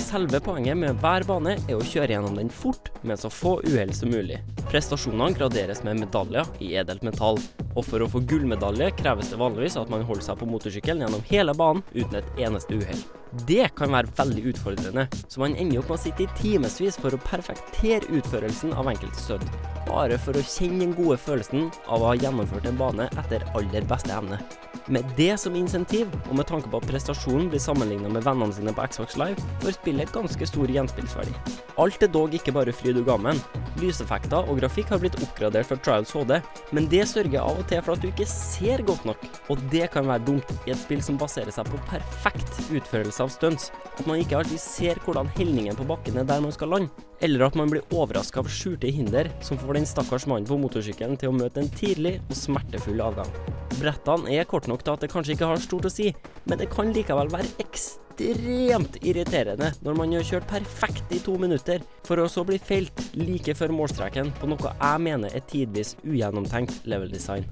Selve 0.08 0.40
poenget 0.40 0.78
med 0.78 0.96
hver 1.02 1.26
bane 1.28 1.56
er 1.58 1.76
å 1.76 1.84
kjøre 1.84 2.14
gjennom 2.14 2.36
den 2.38 2.48
fort 2.52 2.88
med 3.06 3.20
så 3.20 3.30
få 3.32 3.58
uhell 3.66 3.92
som 3.96 4.12
mulig. 4.12 4.40
Prestasjonene 4.70 5.36
graderes 5.36 5.82
med 5.84 6.00
medaljer 6.00 6.48
i 6.64 6.74
edelt 6.80 7.04
metall, 7.04 7.40
og 7.74 7.84
for 7.86 8.02
å 8.02 8.08
få 8.10 8.22
gullmedalje 8.28 8.90
kreves 8.98 9.32
det 9.32 9.40
vanligvis 9.40 9.78
at 9.80 9.92
man 9.92 10.06
holder 10.08 10.30
seg 10.30 10.40
på 10.40 10.48
motorsykkelen 10.48 11.04
gjennom 11.04 11.24
hele 11.30 11.54
banen 11.56 11.84
uten 11.94 12.20
et 12.20 12.44
eneste 12.46 12.80
uhell. 12.80 13.02
Det 13.46 13.66
kan 13.76 13.92
være 13.92 14.12
veldig 14.16 14.44
utfordrende, 14.52 15.04
så 15.28 15.42
man 15.42 15.56
ender 15.60 15.82
opp 15.82 15.90
med 15.92 15.98
å 15.98 16.04
sitte 16.06 16.24
i 16.24 16.30
timevis 16.38 16.96
for 16.96 17.12
å 17.12 17.20
perfektere 17.26 18.08
utførelsen 18.08 18.72
av 18.72 18.88
enkelte 18.88 19.20
stødd, 19.20 19.44
bare 19.88 20.16
for 20.22 20.36
å 20.36 20.44
kjenne 20.44 20.86
den 20.86 20.94
gode 20.96 21.18
følelsen 21.20 21.68
av 21.86 22.00
å 22.00 22.12
ha 22.12 22.16
gjennomført 22.16 22.68
en 22.70 22.80
bane 22.80 23.10
etter 23.20 23.44
aller 23.58 23.84
beste 23.90 24.14
evne. 24.16 24.40
Med 24.88 25.04
det 25.18 25.34
som 25.36 25.56
insentiv, 25.56 26.08
og 26.30 26.38
med 26.38 26.48
tanke 26.48 26.70
på 26.72 26.78
at 26.80 26.86
prestasjonen 26.88 27.50
blir 27.52 27.60
sammenlignet 27.60 28.08
med 28.14 28.24
vennene 28.24 28.54
sine 28.56 28.72
på 28.72 28.86
Xbox 28.88 29.18
Live, 29.20 29.42
får 29.60 29.76
spillet 29.76 29.97
ganske 30.14 30.46
stor 30.46 30.70
gjenspillsverdi. 30.70 31.32
Alt 31.78 32.02
er 32.02 32.10
dog 32.14 32.34
ikke 32.34 32.54
bare 32.54 32.74
fryd 32.74 33.00
og 33.02 33.08
gammen. 33.08 33.40
Lyseffekter 33.82 34.46
og 34.46 34.60
grafikk 34.60 34.92
har 34.94 35.02
blitt 35.02 35.18
oppgradert 35.18 35.66
fra 35.66 35.78
Trials 35.82 36.14
HD, 36.14 36.38
men 36.74 36.86
det 36.92 37.04
sørger 37.10 37.42
av 37.42 37.58
og 37.58 37.66
til 37.70 37.82
for 37.82 37.94
at 37.94 38.02
du 38.02 38.08
ikke 38.10 38.28
ser 38.30 38.84
godt 38.86 39.06
nok, 39.08 39.26
og 39.50 39.66
det 39.74 39.90
kan 39.94 40.06
være 40.06 40.26
dumt 40.30 40.54
i 40.66 40.74
et 40.74 40.80
spill 40.80 41.02
som 41.02 41.18
baserer 41.18 41.50
seg 41.54 41.66
på 41.70 41.82
perfekt 41.90 42.62
utførelse 42.70 43.26
av 43.26 43.34
stunts. 43.34 43.72
At 43.98 44.06
man 44.06 44.22
ikke 44.22 44.38
alltid 44.38 44.62
ser 44.62 45.02
hvordan 45.04 45.30
helningen 45.38 45.78
på 45.78 45.86
bakken 45.88 46.22
er 46.22 46.28
der 46.28 46.42
man 46.44 46.54
skal 46.54 46.74
lande, 46.74 47.07
eller 47.20 47.46
at 47.46 47.56
man 47.58 47.70
blir 47.70 47.84
overraska 47.94 48.40
av 48.42 48.50
skjulte 48.52 48.90
hinder 48.94 49.30
som 49.44 49.58
får 49.58 49.78
den 49.78 49.86
stakkars 49.88 50.26
mannen 50.30 50.48
på 50.48 50.58
motorsykkelen 50.60 51.18
til 51.18 51.32
å 51.32 51.36
møte 51.36 51.62
en 51.62 51.70
tidlig 51.80 52.18
og 52.28 52.36
smertefull 52.38 53.02
avgang. 53.02 53.30
Brettene 53.78 54.34
er 54.34 54.48
kort 54.48 54.68
nok 54.70 54.84
til 54.84 54.94
at 54.94 55.04
det 55.04 55.10
kanskje 55.12 55.34
ikke 55.36 55.50
har 55.52 55.62
stort 55.62 55.88
å 55.88 55.92
si, 55.92 56.12
men 56.46 56.60
det 56.60 56.70
kan 56.72 56.92
likevel 56.94 57.30
være 57.32 57.50
ekstremt 57.62 58.98
irriterende 59.02 59.72
når 59.86 59.98
man 59.98 60.14
har 60.16 60.26
kjørt 60.26 60.50
perfekt 60.50 61.14
i 61.14 61.22
to 61.22 61.36
minutter, 61.38 61.82
for 62.06 62.22
å 62.22 62.28
så 62.30 62.44
bli 62.46 62.58
felt 62.58 63.02
like 63.18 63.54
før 63.58 63.74
målstreken 63.74 64.32
på 64.38 64.50
noe 64.50 64.74
jeg 64.74 65.04
mener 65.06 65.34
er 65.34 65.46
tidvis 65.50 65.96
ugjennomtenkt 66.04 66.86
level 66.90 67.10
design. 67.12 67.46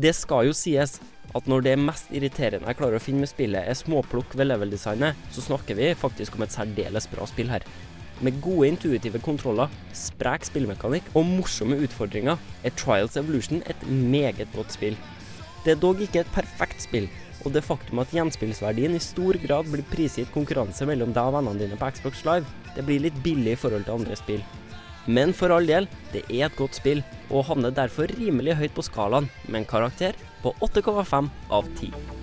Det 0.00 0.14
skal 0.16 0.46
jo 0.48 0.56
sies 0.56 1.00
at 1.36 1.46
når 1.50 1.64
det 1.66 1.76
mest 1.78 2.10
irriterende 2.14 2.66
jeg 2.66 2.78
klarer 2.80 2.98
å 2.98 3.02
finne 3.02 3.24
med 3.24 3.30
spillet 3.30 3.68
er 3.68 3.78
småplukk 3.78 4.34
ved 4.38 4.50
level-designet, 4.50 5.18
så 5.30 5.44
snakker 5.44 5.78
vi 5.78 5.92
faktisk 5.98 6.36
om 6.36 6.44
et 6.46 6.54
særdeles 6.54 7.08
bra 7.12 7.26
spill 7.30 7.52
her. 7.52 7.64
Med 8.20 8.36
gode 8.44 8.68
intuitive 8.68 9.20
kontroller, 9.24 9.70
sprek 9.96 10.44
spillmekanikk 10.44 11.06
og 11.16 11.24
morsomme 11.28 11.78
utfordringer 11.86 12.36
er 12.66 12.74
Trials 12.76 13.16
Evolution 13.16 13.62
et 13.70 13.86
meget 13.88 14.50
godt 14.56 14.76
spill. 14.76 14.98
Det 15.64 15.74
er 15.74 15.80
dog 15.80 16.00
ikke 16.04 16.24
et 16.24 16.34
perfekt 16.34 16.84
spill, 16.84 17.08
og 17.44 17.54
det 17.54 17.64
faktum 17.64 18.02
at 18.02 18.12
gjenspillsverdien 18.12 18.96
i 18.96 19.00
stor 19.00 19.38
grad 19.40 19.70
blir 19.72 19.86
prisgitt 19.92 20.32
konkurranse 20.34 20.88
mellom 20.88 21.14
deg 21.16 21.30
og 21.30 21.38
vennene 21.38 21.62
dine 21.62 21.80
på 21.80 21.88
Xbox 21.96 22.24
Live, 22.28 22.48
det 22.76 22.84
blir 22.84 23.06
litt 23.06 23.16
billig 23.24 23.56
i 23.56 23.60
forhold 23.60 23.88
til 23.88 24.02
andre 24.02 24.18
spill. 24.20 24.44
Men 25.06 25.32
for 25.36 25.52
all 25.54 25.68
del, 25.68 25.88
det 26.12 26.24
er 26.28 26.48
et 26.48 26.58
godt 26.58 26.76
spill, 26.80 27.04
og 27.30 27.46
havner 27.48 27.72
derfor 27.74 28.10
rimelig 28.18 28.58
høyt 28.58 28.76
på 28.76 28.84
skalaen, 28.84 29.30
med 29.48 29.62
en 29.62 29.70
karakter 29.70 30.18
på 30.42 30.52
8,5 30.60 31.30
av 31.50 31.70
10. 31.78 32.19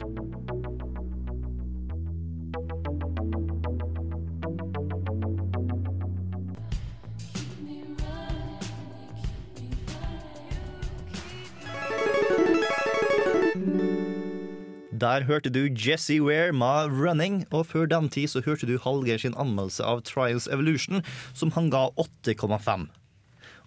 Der 14.98 15.26
hørte 15.28 15.52
du 15.54 15.68
Jesse 15.70 16.18
Ware 16.24 16.52
med 16.52 16.90
'Running', 16.90 17.46
og 17.52 17.68
før 17.68 17.86
den 17.86 18.10
tid 18.10 18.28
så 18.28 18.42
hørte 18.42 18.66
du 18.66 18.80
Hallgeir 18.82 19.18
sin 19.22 19.36
anmeldelse 19.38 19.84
av 19.84 20.02
Trials 20.02 20.48
Evolution, 20.48 21.04
som 21.34 21.52
han 21.52 21.70
ga 21.70 21.90
8,5. 21.98 22.88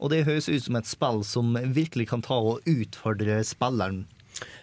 Og 0.01 0.11
det 0.11 0.25
høres 0.25 0.49
ut 0.49 0.62
som 0.64 0.77
et 0.77 0.87
spill 0.88 1.23
som 1.25 1.55
virkelig 1.55 2.09
kan 2.09 2.23
ta 2.23 2.35
og 2.35 2.61
utfordre 2.66 3.45
spilleren. 3.45 4.07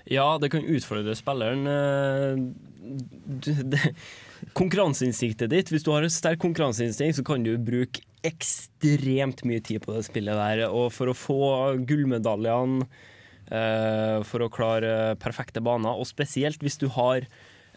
Ja, 0.10 0.38
det 0.42 0.52
kan 0.52 0.66
utfordre 0.66 1.16
spilleren. 1.16 1.68
eh, 1.68 2.36
Konkurranseinstinktet 4.54 5.50
ditt, 5.50 5.70
hvis 5.70 5.84
du 5.84 5.92
har 5.92 6.04
et 6.04 6.12
sterkt 6.12 6.42
konkurranseinstinkt, 6.42 7.16
så 7.16 7.24
kan 7.24 7.44
du 7.44 7.58
bruke 7.58 8.02
ekstremt 8.24 9.46
mye 9.46 9.62
tid 9.64 9.80
på 9.86 9.94
det 9.96 10.06
spillet 10.06 10.36
der. 10.36 10.68
Og 10.70 10.92
for 10.92 11.08
å 11.08 11.16
få 11.16 11.78
gullmedaljene, 11.88 12.88
for 13.48 14.44
å 14.44 14.50
klare 14.52 15.16
perfekte 15.22 15.62
baner, 15.64 15.96
og 15.96 16.10
spesielt 16.10 16.60
hvis 16.64 16.80
du 16.82 16.90
har 16.92 17.24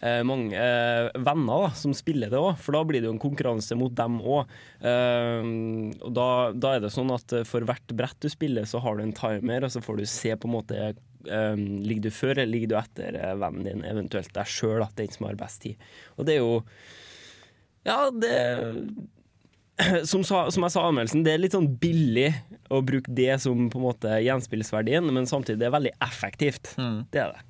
eh, 0.01 0.21
mange 0.27 0.57
eh, 0.57 1.09
venner 1.21 1.65
da, 1.65 1.69
som 1.77 1.93
spiller 1.95 2.31
det 2.31 2.39
òg, 2.39 2.55
for 2.61 2.75
da 2.75 2.83
blir 2.87 3.01
det 3.01 3.09
jo 3.09 3.15
en 3.15 3.21
konkurranse 3.21 3.77
mot 3.79 3.93
dem 3.97 4.19
òg. 4.21 4.51
og 4.81 6.11
da, 6.17 6.27
da 6.53 6.73
er 6.75 6.83
det 6.83 6.93
sånn 6.93 7.13
at 7.13 7.37
eh, 7.37 7.47
for 7.47 7.65
hvert 7.67 7.95
brett 7.97 8.19
du 8.21 8.29
spiller, 8.31 8.67
så 8.69 8.81
har 8.83 8.97
du 8.97 9.05
en 9.05 9.15
timer, 9.15 9.65
og 9.65 9.73
så 9.73 9.83
får 9.83 10.01
du 10.01 10.09
se 10.09 10.35
på 10.35 10.49
en 10.49 10.57
måte 10.57 10.81
eh, 10.81 11.55
Ligger 11.55 12.07
du 12.07 12.11
før 12.15 12.35
eller 12.37 12.53
ligger 12.55 12.73
du 12.73 12.77
etter 12.81 13.19
eh, 13.19 13.37
vennen 13.37 13.67
din, 13.67 13.85
eventuelt 13.87 14.33
deg 14.35 14.49
sjøl, 14.49 14.85
den 14.97 15.13
som 15.13 15.29
har 15.29 15.39
best 15.39 15.63
tid. 15.67 15.89
Og 16.17 16.27
det 16.27 16.37
er 16.37 16.43
jo 16.43 16.61
Ja, 17.87 18.09
det 18.13 18.35
som, 20.11 20.23
sa, 20.27 20.43
som 20.53 20.63
jeg 20.65 20.73
sa 20.73 20.83
i 20.83 20.89
anmeldelsen, 20.91 21.23
det 21.25 21.33
er 21.35 21.41
litt 21.43 21.55
sånn 21.55 21.69
billig 21.81 22.29
å 22.71 22.81
bruke 22.85 23.11
det 23.15 23.35
som 23.43 23.69
på 23.71 23.79
en 23.81 23.85
måte 23.89 24.17
gjenspillsverdien, 24.25 25.07
men 25.13 25.25
samtidig 25.29 25.59
det 25.61 25.67
er 25.69 25.75
veldig 25.77 25.93
effektivt. 26.07 26.73
Det 27.11 27.19
er 27.25 27.33
det. 27.35 27.41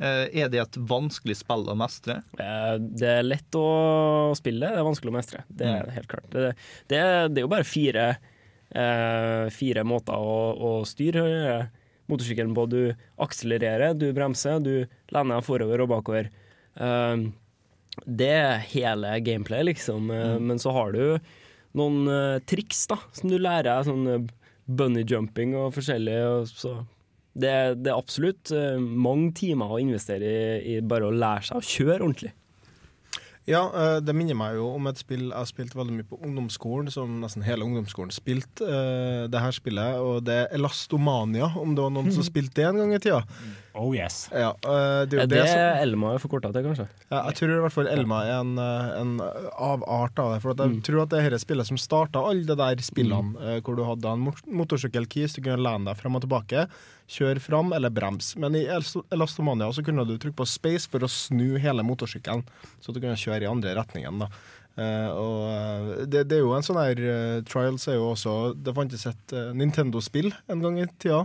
Eh, 0.00 0.26
Er 0.44 0.48
det 0.48 0.60
et 0.62 0.76
vanskelig 0.88 1.36
spill 1.42 1.66
å 1.68 1.74
mestre? 1.76 2.22
Eh, 2.40 2.76
Det 2.80 3.08
er 3.18 3.22
lett 3.26 3.52
å 3.58 4.32
spille, 4.38 4.70
det 4.72 4.78
er 4.80 4.86
vanskelig 4.86 5.12
å 5.12 5.16
mestre. 5.18 5.42
Det 5.50 5.66
er 5.68 5.82
Mm. 5.84 5.92
helt 5.98 6.08
klart. 6.08 6.30
Det, 6.32 6.54
det, 6.88 7.00
det 7.34 7.42
er 7.42 7.44
jo 7.44 7.52
bare 7.52 7.68
fire, 7.68 8.06
eh, 8.72 9.50
fire 9.52 9.84
måter 9.84 10.14
å, 10.16 10.56
å 10.56 10.86
styre 10.88 11.68
motorsykkelen 12.08 12.54
på. 12.56 12.64
Du 12.72 12.94
akselererer, 13.20 13.92
du 13.94 14.08
bremser, 14.16 14.58
du 14.64 14.86
deg 15.12 15.44
forover 15.44 15.84
og 15.84 15.92
bakover. 15.92 16.30
Det 18.06 18.30
er 18.32 18.62
hele 18.72 19.12
gameplayet, 19.20 19.66
liksom. 19.74 20.10
Eh, 20.10 20.38
Men 20.40 20.58
så 20.58 20.72
har 20.72 20.92
du 20.92 21.18
noen 21.78 22.08
uh, 22.10 22.38
triks 22.48 22.86
da, 22.90 22.98
som 23.14 23.30
du 23.30 23.38
lærer 23.38 23.68
deg, 23.68 23.86
sånn 23.86 24.08
eh, 24.10 24.26
bunny 24.70 25.04
jumping 25.06 25.54
og 25.58 25.74
forskjellig. 25.76 26.18
Og 26.30 26.50
så 26.50 26.74
det, 27.30 27.54
det 27.84 27.92
er 27.92 27.96
absolutt 27.96 28.52
uh, 28.54 28.76
mange 28.80 29.32
timer 29.38 29.70
å 29.70 29.80
investere 29.82 30.26
i, 30.26 30.76
i 30.76 30.76
bare 30.82 31.08
å 31.08 31.14
lære 31.14 31.50
seg 31.50 31.60
å 31.60 31.66
kjøre 31.66 32.02
ordentlig. 32.02 32.34
Ja, 33.48 33.62
uh, 33.72 33.98
det 34.04 34.14
minner 34.14 34.36
meg 34.38 34.58
jo 34.58 34.68
om 34.76 34.90
et 34.90 35.00
spill 35.00 35.28
jeg 35.30 35.36
har 35.36 35.48
spilt 35.48 35.74
veldig 35.78 35.96
mye 35.96 36.08
på 36.10 36.18
ungdomsskolen, 36.26 36.90
som 36.92 37.20
nesten 37.22 37.46
hele 37.46 37.66
ungdomsskolen 37.66 38.12
spilte 38.14 38.66
uh, 38.66 39.24
det 39.30 39.42
her 39.42 39.54
spillet, 39.56 40.02
og 40.02 40.26
det 40.26 40.36
er 40.42 40.54
Elastomania, 40.58 41.48
om 41.58 41.74
det 41.74 41.86
var 41.86 41.94
noen 41.94 42.12
som 42.14 42.26
spilte 42.30 42.60
det 42.60 42.68
en 42.68 42.82
gang 42.82 42.94
i 42.94 43.02
tida. 43.02 43.22
Oh 43.80 43.94
yes. 43.96 44.26
Ja, 44.28 44.50
eh, 44.60 45.06
det 45.08 45.16
er 45.16 45.22
Er 45.24 45.26
det, 45.30 45.38
det 45.38 45.44
som 45.48 45.78
Elma 45.86 46.10
er 46.14 46.20
forkorta 46.20 46.50
til, 46.52 46.66
kanskje? 46.66 46.84
ja, 47.08 47.22
Jeg 47.30 47.38
tror 47.38 47.52
i 47.54 47.60
hvert 47.64 47.72
fall 47.78 47.88
Elma 47.88 48.18
er 48.26 48.34
en, 48.42 48.50
eh, 48.60 48.90
en 49.00 49.14
avart 49.56 50.18
av 50.20 50.34
det. 50.34 50.42
For 50.42 50.50
at 50.52 50.58
jeg 50.60 50.74
Mm. 50.74 50.82
tror 50.84 51.02
at 51.02 51.08
det 51.14 51.18
er 51.24 51.30
dette 51.30 51.40
spillet 51.46 51.66
som 51.70 51.78
starta 51.80 52.20
alle 52.20 52.44
de 52.44 52.54
der 52.60 52.76
spillene, 52.84 53.32
mm. 53.32 53.62
hvor 53.64 53.76
du 53.76 53.84
hadde 53.88 54.04
en 54.12 54.20
mot- 54.20 54.44
motorsykkelkeys, 54.46 55.34
du 55.34 55.40
kunne 55.42 55.64
lene 55.64 55.86
deg 55.88 55.96
frem 55.96 56.14
og 56.14 56.22
tilbake, 56.26 56.66
kjøre 57.08 57.40
fram 57.40 57.72
eller 57.72 57.88
brems. 57.90 58.36
Men 58.36 58.54
i 58.54 58.66
Elastomania 58.66 59.72
så 59.72 59.82
kunne 59.82 60.04
du 60.06 60.18
trykke 60.18 60.36
på 60.36 60.46
space 60.46 60.86
for 60.86 61.00
å 61.00 61.08
snu 61.08 61.58
hele 61.58 61.82
motorsykkelen, 61.82 62.44
så 62.80 62.92
du 62.92 63.00
kunne 63.00 63.16
kjøre 63.16 63.42
i 63.42 63.50
andre 63.50 63.74
retningen. 63.74 64.18
da. 64.20 64.28
Uh, 64.78 65.10
og 65.18 65.40
eh, 65.50 66.06
det, 66.06 66.28
det 66.30 66.36
er 66.38 66.44
jo 66.44 66.52
en 66.54 66.62
sånn 66.62 66.78
her 66.78 66.94
uh, 67.02 67.40
Trials 67.42 67.88
er 67.90 67.96
jo 67.98 68.12
også 68.14 68.54
Det 68.54 68.72
fantes 68.72 69.02
et 69.10 69.32
uh, 69.34 69.50
Nintendo-spill 69.52 70.30
en 70.48 70.62
gang 70.62 70.78
i 70.78 70.86
tida. 71.02 71.24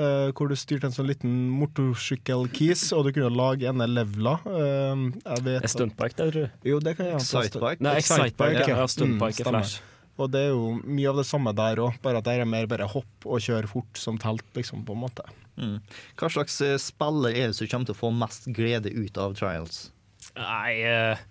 Eh, 0.00 0.30
hvor 0.36 0.50
du 0.50 0.56
styrte 0.58 0.88
en 0.88 0.96
sånn 0.96 1.08
liten 1.10 1.36
motorsykkelkis, 1.60 2.88
og 2.96 3.06
du 3.06 3.12
kunne 3.16 3.30
lage 3.34 3.68
ene 3.70 3.86
levela. 3.90 4.38
Uh, 4.46 5.06
jeg 5.20 5.46
vet 5.46 5.68
Er 5.68 5.72
Stuntbike 5.72 6.16
det, 6.16 6.26
tror 6.32 6.34
du? 6.36 6.58
Jo, 6.72 6.80
det 6.82 6.96
kan 6.98 7.12
jeg 7.12 7.20
Excitebike? 7.20 7.84
Nei, 7.84 7.96
Excitebike, 8.00 8.66
ja. 8.66 8.82
ja. 8.82 8.90
Stuntbike 8.90 9.38
stemmer. 9.38 9.64
Flash. 9.64 9.86
Og 10.20 10.28
det 10.32 10.42
er 10.46 10.50
jo 10.52 10.74
mye 10.84 11.08
av 11.08 11.20
det 11.20 11.26
samme 11.28 11.52
der 11.56 11.80
òg, 11.80 11.96
bare 12.04 12.20
at 12.20 12.26
det 12.26 12.34
er 12.36 12.48
mer 12.48 12.68
bare 12.68 12.88
hopp 12.90 13.28
og 13.28 13.40
kjøre 13.40 13.70
fort 13.70 14.00
som 14.00 14.18
telt, 14.20 14.44
liksom, 14.56 14.82
på 14.84 14.96
en 14.96 15.04
måte. 15.06 15.24
Mm. 15.60 15.78
Hva 16.20 16.30
slags 16.32 16.58
eh, 16.64 16.76
spiller 16.80 17.32
er 17.32 17.50
det 17.50 17.56
som 17.58 17.70
kommer 17.70 17.88
til 17.88 17.96
å 17.96 18.00
få 18.00 18.12
mest 18.14 18.48
glede 18.56 18.92
ut 18.92 19.20
av 19.20 19.36
Trials? 19.38 19.88
Nei, 20.36 20.80
eh, 20.86 21.22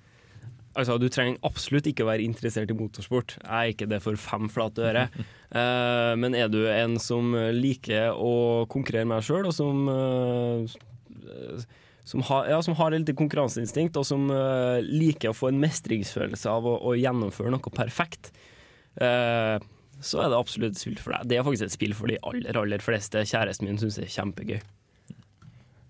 altså 0.77 0.97
du 1.01 1.07
trenger 1.11 1.39
absolutt 1.47 1.87
ikke 1.89 2.05
å 2.05 2.09
være 2.09 2.25
interessert 2.25 2.71
i 2.71 2.77
motorsport. 2.77 3.37
Jeg 3.41 3.49
er 3.49 3.73
ikke 3.73 3.89
det 3.89 4.01
for 4.03 4.19
fem 4.19 4.49
flate 4.51 4.85
øre. 4.89 5.07
Uh, 5.49 6.13
men 6.21 6.37
er 6.37 6.51
du 6.51 6.61
en 6.69 6.97
som 7.01 7.33
liker 7.55 8.13
å 8.13 8.65
konkurrere 8.71 9.09
med 9.09 9.19
deg 9.19 9.29
sjøl, 9.29 9.49
og 9.49 9.55
som 9.55 9.89
uh, 9.89 10.77
som 12.09 12.23
har, 12.25 12.47
ja, 12.49 12.57
som 12.65 12.73
har 12.79 12.95
litt 12.95 13.11
konkurranseinstinkt, 13.17 13.97
og 13.99 14.07
som 14.07 14.29
uh, 14.33 14.79
liker 14.81 15.29
å 15.29 15.37
få 15.37 15.51
en 15.51 15.59
mestringsfølelse 15.61 16.49
av 16.49 16.65
å, 16.65 16.79
å 16.89 16.95
gjennomføre 16.97 17.53
noe 17.53 17.75
perfekt, 17.75 18.33
så 18.99 20.19
er 20.19 20.31
det 20.31 20.35
absolutt 20.35 20.73
et 20.73 20.81
spill 20.81 20.97
for 20.99 21.13
deg. 21.13 21.27
Det 21.29 21.37
er 21.37 21.45
faktisk 21.45 21.69
et 21.69 21.75
spill 21.75 21.93
for 21.95 22.11
de 22.11 22.17
aller, 22.27 22.57
aller 22.57 22.81
fleste. 22.83 23.21
Kjæresten 23.29 23.69
min 23.69 23.79
syns 23.79 23.95
det 23.99 24.09
er 24.09 24.15
kjempegøy. 24.17 24.57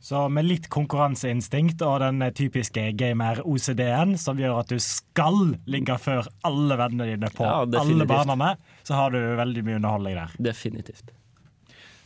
Så 0.01 0.21
med 0.31 0.45
litt 0.47 0.69
konkurranseinstinkt 0.71 1.81
og 1.83 1.99
den 1.99 2.21
typiske 2.37 2.85
gamer-OCD-en, 2.95 4.13
som 4.17 4.39
gjør 4.39 4.61
at 4.61 4.71
du 4.71 4.77
skal 4.79 5.55
ligge 5.67 5.97
før 5.99 6.29
alle 6.47 6.77
vennene 6.79 7.09
dine 7.11 7.31
på 7.35 7.43
Ja, 7.43 7.65
alle 7.67 8.07
banene, 8.07 8.53
så 8.87 8.95
har 8.95 9.11
du 9.11 9.19
veldig 9.39 9.65
mye 9.67 9.79
underholdning 9.81 10.15
der. 10.21 10.37
Definitivt. 10.39 11.11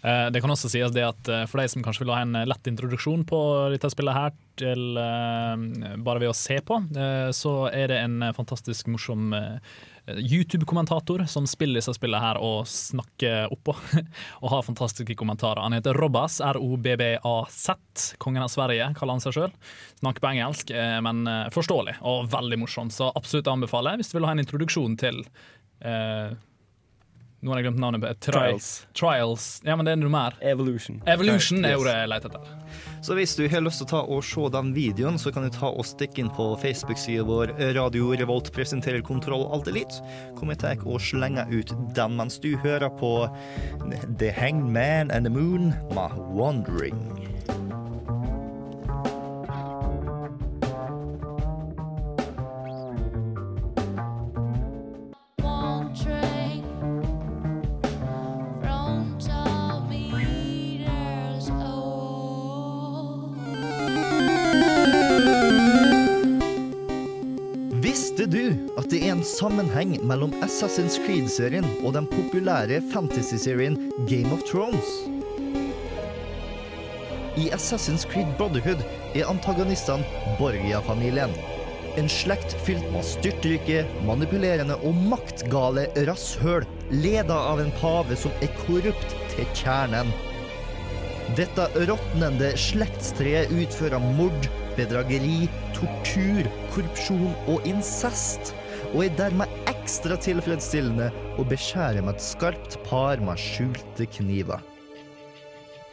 Eh, 0.04 0.30
Det 0.34 0.42
kan 0.44 0.52
også 0.52 0.68
sies 0.74 0.92
det 0.92 1.06
at 1.06 1.30
eh, 1.32 1.46
for 1.48 1.62
de 1.62 1.68
som 1.72 1.84
kanskje 1.86 2.04
vil 2.04 2.12
ha 2.16 2.24
en 2.26 2.36
eh, 2.36 2.48
lett 2.50 2.68
introduksjon 2.68 3.24
på 3.30 3.40
dette 3.72 3.88
spillet 3.94 4.18
her, 4.18 4.34
til, 4.60 4.98
eh, 4.98 5.96
bare 6.04 6.20
ved 6.26 6.34
å 6.34 6.36
se 6.36 6.58
på, 6.66 6.82
eh, 6.98 7.30
så 7.32 7.54
er 7.72 7.88
det 7.94 8.02
en 8.04 8.18
eh, 8.24 8.34
fantastisk 8.36 8.90
morsom 8.92 9.32
eh, 9.38 9.60
YouTube-kommentator 10.08 11.26
som 11.32 11.46
spiller 11.48 11.80
disse 11.80 11.94
spillene 11.96 12.20
her 12.20 12.40
og 12.44 12.68
snakker 12.68 13.52
oppå. 13.54 13.76
og 14.44 14.52
har 14.52 14.66
fantastiske 14.68 15.16
kommentarer. 15.20 15.62
Han 15.64 15.76
heter 15.78 15.96
Robbas, 15.96 16.42
R-O-B-B-A-Z. 16.44 18.16
Kongen 18.18 18.44
av 18.44 18.52
Sverige, 18.52 18.90
kaller 18.98 19.16
han 19.16 19.24
seg 19.24 19.38
sjøl. 19.38 19.54
Snakker 20.02 20.24
på 20.24 20.32
engelsk, 20.34 20.74
eh, 20.76 20.98
men 21.06 21.24
eh, 21.30 21.52
forståelig 21.56 22.00
og 22.02 22.28
veldig 22.34 22.60
morsom. 22.66 22.92
Så 22.92 23.14
absolutt 23.16 23.52
anbefaler 23.52 24.00
hvis 24.00 24.12
du 24.12 24.18
vil 24.20 24.28
ha 24.28 24.36
en 24.36 24.44
introduksjon 24.44 25.00
til 25.00 25.24
eh, 25.84 26.36
nå 27.44 27.52
har 27.52 27.60
jeg 27.60 27.68
glemt 27.68 27.82
navnet. 27.84 28.02
på 28.02 28.14
Tri 28.24 28.32
Trials. 28.32 28.68
Trials. 28.96 29.46
Ja, 29.68 29.76
men 29.76 29.86
det 29.88 29.94
er 29.94 30.00
noe 30.00 30.12
mer. 30.14 30.38
Evolution. 30.42 31.02
Evolution 31.12 31.66
er 31.68 31.76
ordet 31.76 31.96
jeg 31.98 32.12
leter 32.14 32.32
etter. 32.32 32.54
Så 33.04 33.18
hvis 33.18 33.36
du 33.36 33.44
har 33.52 33.64
lyst 33.66 33.82
til 33.82 33.90
å 33.90 33.92
ta 33.92 34.02
og 34.16 34.24
se 34.24 34.48
den 34.56 34.72
videoen, 34.76 35.20
så 35.20 35.34
kan 35.36 35.44
du 35.44 35.52
ta 35.52 35.68
og 35.68 35.84
stikke 35.88 36.24
inn 36.24 36.32
på 36.34 36.54
Facebook-sida 36.62 37.26
vår 37.28 37.52
Radio 37.76 38.14
Revolt 38.16 38.54
presenterer 38.56 39.04
Kontroll 39.04 39.44
Alt 39.52 39.68
Elite. 39.68 40.00
Kom 40.40 40.54
i 40.54 40.58
til 40.60 40.88
og 40.88 41.04
slenge 41.04 41.44
ut 41.52 41.76
den 41.98 42.16
mens 42.20 42.40
du 42.40 42.54
hører 42.64 42.88
på 43.02 43.14
The 44.20 44.32
Hanged 44.32 44.72
Man 44.72 45.12
and 45.12 45.28
the 45.28 45.34
Moon 45.34 45.74
med 45.92 46.20
Wandering. 46.32 47.04
Sammenheng 69.34 69.96
mellom 70.06 70.34
Assassin's 70.46 71.00
Creed-serien 71.02 71.66
og 71.82 71.96
den 71.98 72.06
populære 72.12 72.82
fantasy-serien 72.94 73.80
Game 74.10 74.30
of 74.36 74.44
Thrones? 74.50 74.92
I 77.40 77.50
Assassin's 77.56 78.06
Creed 78.06 78.30
Brotherhood 78.38 78.84
er 79.18 79.30
antagonistene 79.32 80.06
Borgia-familien. 80.38 81.34
En 81.98 82.10
slekt 82.10 82.54
fylt 82.66 82.86
med 82.94 83.06
styrtrike, 83.06 83.84
manipulerende 84.06 84.78
og 84.86 84.98
maktgale 85.10 85.88
rasshøl, 86.08 86.66
leda 86.94 87.38
av 87.54 87.62
en 87.62 87.74
pave 87.82 88.18
som 88.18 88.34
er 88.46 88.54
korrupt 88.64 89.18
til 89.34 89.50
kjernen. 89.58 90.14
Dette 91.38 91.70
råtnende 91.90 92.52
slektstreet 92.60 93.54
utfører 93.54 94.02
mord, 94.18 94.50
bedrageri, 94.78 95.48
tortur, 95.74 96.50
korrupsjon 96.74 97.32
og 97.50 97.66
incest, 97.70 98.54
og 98.92 99.06
er 99.06 99.16
dermed 99.18 99.52
ekstra 99.72 100.18
tilfredsstillende 100.20 101.10
å 101.40 101.46
beskjære 101.48 102.04
med 102.04 102.18
et 102.18 102.26
skarpt 102.26 102.78
par 102.88 103.24
med 103.24 103.40
skjulte 103.40 104.08
kniver. 104.18 104.62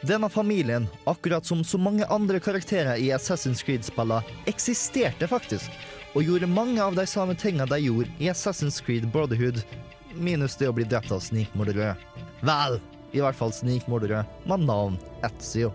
Denne 0.00 0.30
familien, 0.32 0.86
akkurat 1.04 1.44
som 1.44 1.60
så 1.64 1.78
mange 1.78 2.06
andre 2.08 2.40
karakterer 2.40 2.96
i 2.96 3.10
Assassin's 3.12 3.60
Creed-spillene, 3.64 4.24
eksisterte 4.48 5.28
faktisk, 5.28 5.68
og 6.16 6.24
gjorde 6.24 6.48
mange 6.48 6.80
av 6.82 6.96
de 6.96 7.04
samme 7.06 7.36
tingene 7.38 7.68
de 7.68 7.82
gjorde 7.84 8.14
i 8.18 8.30
Assassin's 8.32 8.80
Creed 8.82 9.06
Brotherhood, 9.12 9.60
minus 10.16 10.56
det 10.56 10.70
å 10.70 10.74
bli 10.74 10.88
drept 10.88 11.12
av 11.12 11.20
snikmordere. 11.22 11.92
Vel, 12.40 12.80
i 13.12 13.20
hvert 13.20 13.36
fall 13.36 13.52
snikmordere 13.54 14.24
med 14.48 14.64
navn 14.64 14.96
Ezio. 15.26 15.74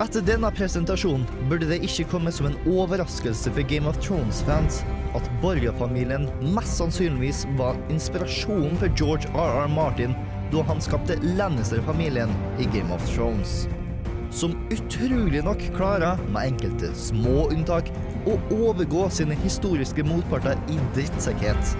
Etter 0.00 0.24
denne 0.24 0.48
presentasjonen 0.56 1.26
burde 1.50 1.66
det 1.68 1.82
ikke 1.84 2.06
komme 2.14 2.32
som 2.32 2.46
en 2.48 2.56
overraskelse 2.70 3.50
for 3.52 3.68
Game 3.68 3.88
of 3.88 3.98
Thrones-fans 4.00 4.80
at 5.18 5.28
Borga-familien 5.42 6.24
mest 6.54 6.78
sannsynligvis 6.80 7.42
var 7.58 7.76
inspirasjonen 7.92 8.78
for 8.80 8.88
George 8.96 9.28
R.R. 9.36 9.68
Martin 9.68 10.16
da 10.52 10.64
han 10.68 10.80
skapte 10.80 11.18
Lannister-familien 11.36 12.32
i 12.60 12.68
Game 12.72 12.92
of 12.94 13.04
Thrones. 13.10 13.66
Som 14.32 14.56
utrolig 14.72 15.44
nok 15.44 15.60
klarer, 15.76 16.16
med 16.32 16.54
enkelte 16.54 16.94
små 16.96 17.50
unntak, 17.52 17.92
å 18.24 18.38
overgå 18.62 19.10
sine 19.12 19.36
historiske 19.44 20.06
motparter 20.08 20.56
i 20.72 20.78
drittsekkhet. 20.96 21.76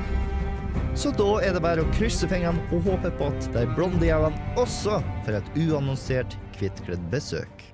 Så 0.95 1.11
da 1.17 1.29
er 1.41 1.55
det 1.57 1.63
bare 1.65 1.83
å 1.83 1.93
krysse 1.97 2.29
fingrene 2.29 2.61
og 2.69 2.85
håpe 2.85 3.11
på 3.17 3.31
at 3.33 3.47
de 3.55 3.65
blonde 3.77 4.05
jævlene 4.05 4.57
også 4.61 4.99
får 5.25 5.39
et 5.39 5.55
uannonsert 5.65 6.37
hvittkledd 6.61 7.07
besøk. 7.13 7.65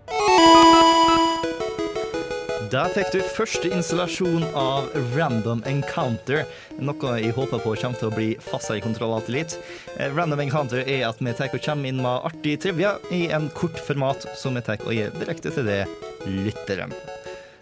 Der 2.69 2.91
fikk 2.93 3.11
du 3.15 3.23
første 3.33 3.71
installasjon 3.73 4.45
av 4.53 4.91
Random 5.17 5.63
Encounter, 5.67 6.45
noe 6.85 7.13
jeg 7.17 7.33
håper 7.35 7.63
på 7.65 7.75
kommer 7.81 7.99
til 7.99 8.11
å 8.11 8.15
bli 8.15 8.29
fast 8.45 8.71
i 8.75 8.83
kontroll 8.85 9.17
alltid 9.17 9.39
litt. 9.39 9.59
Eh, 9.97 10.13
Random 10.13 10.45
Encounter 10.45 10.85
er 10.85 11.07
at 11.09 11.23
vi 11.25 11.33
tar 11.33 11.49
og 11.49 11.65
kommer 11.65 11.89
inn 11.89 12.03
med 12.05 12.29
artig 12.29 12.59
trivia 12.61 12.99
i 13.11 13.27
en 13.33 13.49
kort 13.57 13.81
format 13.89 14.29
som 14.37 14.55
vi 14.55 14.67
tar 14.69 14.85
og 14.85 14.93
gir 14.95 15.15
direkte 15.17 15.55
til 15.55 15.67
det 15.67 15.87
lytteren. 16.29 16.93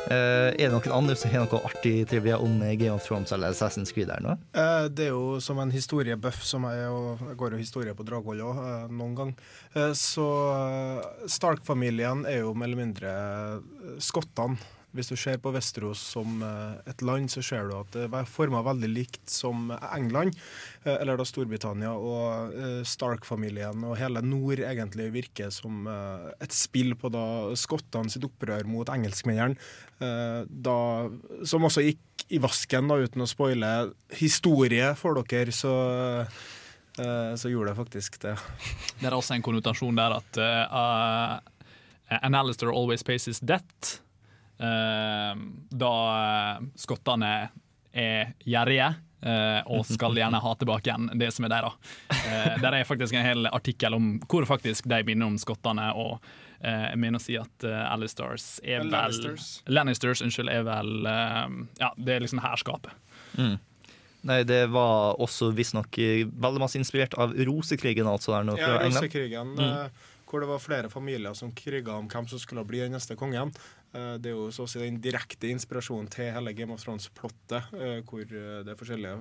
Eh, 0.07 0.53
er 0.55 0.69
det 0.69 0.71
noen 0.71 0.92
andre 0.95 1.16
som 1.19 1.33
har 1.33 1.47
noe 1.47 1.61
artig 1.66 1.95
trivia 2.11 2.37
om 2.38 2.61
Game 2.79 2.95
of 2.95 3.03
Thrones 3.07 3.33
eller 3.35 3.51
Assassin's 3.51 3.90
Creed 3.95 4.12
her 4.12 4.23
nå? 4.23 4.37
Uh, 4.55 4.87
Det 4.88 5.09
er 5.09 5.12
jo 5.14 5.40
som 5.42 5.59
en 5.59 5.73
historiebuff, 5.75 6.45
som 6.47 6.62
jeg, 6.71 6.87
og 6.92 7.35
går 7.40 7.57
jo 7.57 7.62
historie 7.62 7.95
på 7.97 8.07
Dragvoll 8.07 8.45
òg, 8.47 8.62
noen 8.92 9.16
gang. 9.19 9.35
Eh, 9.75 9.92
Så 9.99 10.27
eh, 10.55 11.27
Stark-familien 11.27 12.25
er 12.29 12.45
jo 12.45 12.55
mer 12.55 12.71
eller 12.71 12.83
mindre 12.85 13.12
eh, 13.12 13.99
skottene. 13.99 14.57
Hvis 14.97 15.11
du 15.13 15.17
ser 15.21 15.39
på 15.43 15.53
Vesterås 15.55 16.01
som 16.15 16.41
eh, 16.45 16.91
et 16.91 17.03
land, 17.05 17.29
så 17.33 17.43
ser 17.45 17.69
du 17.69 17.77
at 17.77 17.93
det 17.95 18.07
er 18.09 18.31
forma 18.31 18.63
veldig 18.65 18.89
likt 18.89 19.31
som 19.31 19.69
England, 19.93 20.37
eh, 20.85 20.95
eller 20.97 21.21
da 21.21 21.27
Storbritannia. 21.29 21.93
Og 21.93 22.57
eh, 22.57 22.81
Stark-familien 22.89 23.85
og 23.87 23.99
hele 24.01 24.23
nord 24.25 24.63
egentlig 24.65 25.11
virker 25.15 25.53
som 25.55 25.87
eh, 25.91 26.31
et 26.43 26.57
spill 26.57 26.97
på 26.99 27.13
da 27.13 27.27
skottene 27.59 28.13
sitt 28.13 28.25
opprør 28.27 28.67
mot 28.69 28.89
engelskmennene, 28.93 29.61
eh, 30.01 31.45
som 31.47 31.69
også 31.69 31.85
gikk 31.85 32.27
i 32.33 32.41
vasken, 32.43 32.89
da, 32.91 32.99
uten 32.99 33.23
å 33.23 33.29
spoile 33.31 33.73
historie 34.19 34.91
for 34.99 35.21
dere, 35.21 35.53
så, 35.55 35.75
eh, 36.99 37.35
så 37.39 37.53
gjorde 37.53 37.73
det 37.75 37.81
faktisk 37.83 38.19
det. 38.25 38.35
Det 39.01 39.11
er 39.11 39.15
også 39.15 39.37
en 39.37 39.45
konnotasjon 39.47 40.01
der 40.01 40.17
at 40.17 40.41
uh, 40.41 41.37
An 42.23 42.35
Alistair 42.35 42.73
always 42.73 43.03
pays 43.03 43.27
his 43.27 43.41
debt. 43.41 44.01
Eh, 44.59 45.33
da 45.71 45.90
uh, 46.61 46.62
skottene 46.77 47.35
er 47.92 48.33
gjerrige 48.45 48.95
Uh, 49.27 49.62
og 49.73 49.87
skal 49.88 50.12
gjerne 50.14 50.38
ha 50.38 50.51
tilbake 50.61 50.87
igjen 50.87 51.07
det 51.19 51.31
som 51.35 51.47
er 51.49 51.51
der. 51.51 51.64
da. 51.64 51.71
Uh, 52.12 52.59
der 52.62 52.75
er 52.77 52.85
faktisk 52.87 53.16
en 53.16 53.25
hel 53.25 53.49
artikkel 53.49 53.97
om 53.97 54.11
hvor 54.29 54.45
faktisk 54.47 54.87
de 54.92 54.99
minner 55.09 55.27
om 55.27 55.38
skottene. 55.40 55.88
og 55.97 56.21
uh, 56.21 56.85
jeg 56.92 56.99
mener 57.01 57.19
å 57.19 57.25
si 57.25 57.35
at 57.40 57.64
uh, 57.66 57.88
Alistars 57.95 58.61
er 58.62 58.85
vel 58.85 58.92
Lannisters. 58.92 59.47
Lannisters, 59.66 60.23
unnskyld, 60.23 60.53
er 60.53 60.62
vel 60.69 61.09
eh, 61.11 61.57
Ja, 61.81 61.90
det 61.97 62.14
er 62.19 62.23
liksom 62.27 62.42
herskapet. 62.45 62.92
Mm. 63.40 63.57
Nei, 64.31 64.42
det 64.47 64.61
var 64.77 65.16
også 65.25 65.49
visstnok 65.57 65.99
eh, 65.99 66.27
veldig 66.29 66.62
masse 66.62 66.79
inspirert 66.79 67.16
av 67.19 67.35
rosekrigen, 67.49 68.07
altså 68.07 68.37
der 68.37 68.47
nå 68.53 68.59
Ja, 68.61 68.77
England. 68.85 69.01
Rosekrigen, 69.01 69.57
Mm. 69.57 69.64
eh, 69.64 70.12
hvor 70.29 70.42
det 70.45 70.49
var 70.53 70.59
flere 70.59 70.88
familier 70.92 71.35
som 71.38 71.51
kriga 71.57 71.97
om 71.97 72.07
hvem 72.11 72.27
som 72.29 72.38
skulle 72.42 72.64
bli 72.69 72.81
den 72.85 72.92
neste 72.95 73.16
kongen. 73.16 73.53
Eh, 73.97 74.15
Det 74.21 74.31
er 74.31 74.37
jo 74.37 74.51
så 74.53 74.67
å 74.67 74.71
si 74.71 74.81
den 74.83 74.99
direkte 75.03 75.49
inspirasjonen 75.51 76.09
til 76.13 76.33
hele 76.35 76.53
Game 76.57 76.75
of 76.75 76.83
Thrones-plottet, 76.83 77.73
eh, 77.77 78.01
hvor 78.07 78.25
eh, 78.25 78.61
det 78.67 78.75
er 78.75 78.79
forskjellige 78.79 79.17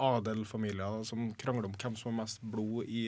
adelfamilier 0.00 1.04
som 1.06 1.28
krangler 1.38 1.68
om 1.68 1.74
hvem 1.76 1.96
som 1.98 2.12
har 2.12 2.24
mest 2.24 2.40
blod 2.40 2.88
i, 2.88 3.04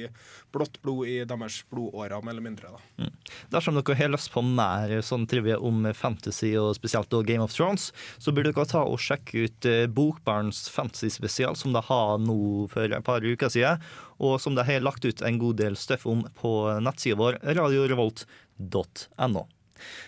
blått 0.55 0.81
blod 0.85 1.09
i 1.11 1.19
deres 1.29 1.63
blodårer, 1.73 2.23
mer 2.23 2.37
eller 2.37 2.45
mindre. 2.45 2.75
da. 2.77 3.09
Dersom 3.55 3.79
dere 3.79 3.99
har 3.99 4.13
lyst 4.13 4.33
på 4.35 4.43
mer 4.45 4.93
sånn 5.03 5.27
trivia 5.31 5.59
om 5.59 5.89
fantasy, 5.97 6.53
og 6.61 6.75
spesielt 6.79 7.11
da 7.11 7.23
Game 7.27 7.45
of 7.45 7.55
Thrones, 7.55 7.93
så 8.19 8.35
burde 8.35 8.53
dere 8.53 8.69
ta 8.69 8.85
og 8.85 9.01
sjekke 9.03 9.47
ut 9.47 9.71
Bokbarns 9.97 10.67
fantasy-spesial, 10.73 11.57
som 11.59 11.75
de 11.75 11.83
har 11.89 12.17
nå 12.23 12.39
for 12.73 12.87
et 12.87 13.07
par 13.07 13.25
uker 13.25 13.53
siden, 13.53 13.83
og 14.23 14.39
som 14.41 14.55
de 14.57 14.65
har 14.65 14.85
lagt 14.85 15.05
ut 15.05 15.23
en 15.23 15.41
god 15.41 15.59
del 15.61 15.77
støff 15.77 16.07
om 16.07 16.25
på 16.39 16.55
nettsida 16.85 17.19
vår, 17.19 17.41
radiorevolt.no. 17.57 19.47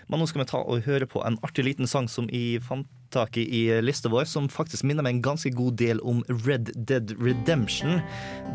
Men 0.09 0.21
nå 0.21 0.29
skal 0.29 0.43
vi 0.43 0.51
ta 0.51 0.63
og 0.63 0.87
høre 0.87 1.09
på 1.11 1.23
en 1.27 1.39
artig 1.47 1.67
liten 1.69 1.91
sang 1.91 2.09
som 2.11 2.29
jeg 2.33 2.63
fant 2.65 2.89
tak 3.11 3.39
i 3.41 3.45
i 3.49 3.63
lista 3.81 4.11
vår, 4.13 4.27
som 4.29 4.49
faktisk 4.53 4.85
minner 4.85 5.05
meg 5.05 5.17
en 5.17 5.23
ganske 5.25 5.53
god 5.57 5.79
del 5.81 6.03
om 6.05 6.21
Red 6.45 6.73
Dead 6.89 7.15
Redemption. 7.21 8.03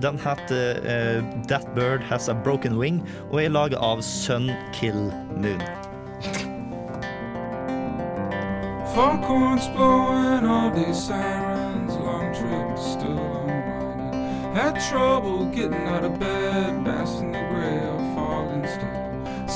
Den 0.02 0.20
heter 0.22 0.78
uh, 0.86 1.24
That 1.50 1.66
Bird 1.76 2.06
Has 2.10 2.30
A 2.30 2.38
Broken 2.46 2.78
Wing 2.78 3.02
og 3.32 3.42
er 3.44 3.50
laget 3.50 3.82
av 3.82 4.02
Sun 4.06 4.52
Kill 4.74 5.10
Moon. 5.38 5.64
Foghorns 8.94 9.68
blowing 9.70 10.46
all 10.46 10.70
these 10.70 11.08
sirens, 11.08 11.94
long 11.96 12.32
trip 12.32 12.78
still 12.78 13.18
unwinding. 13.18 14.54
Had 14.54 14.80
trouble 14.88 15.46
getting 15.46 15.88
out 15.88 16.04
of 16.04 16.20
bed, 16.20 16.86
passing 16.86 17.32
the 17.32 17.53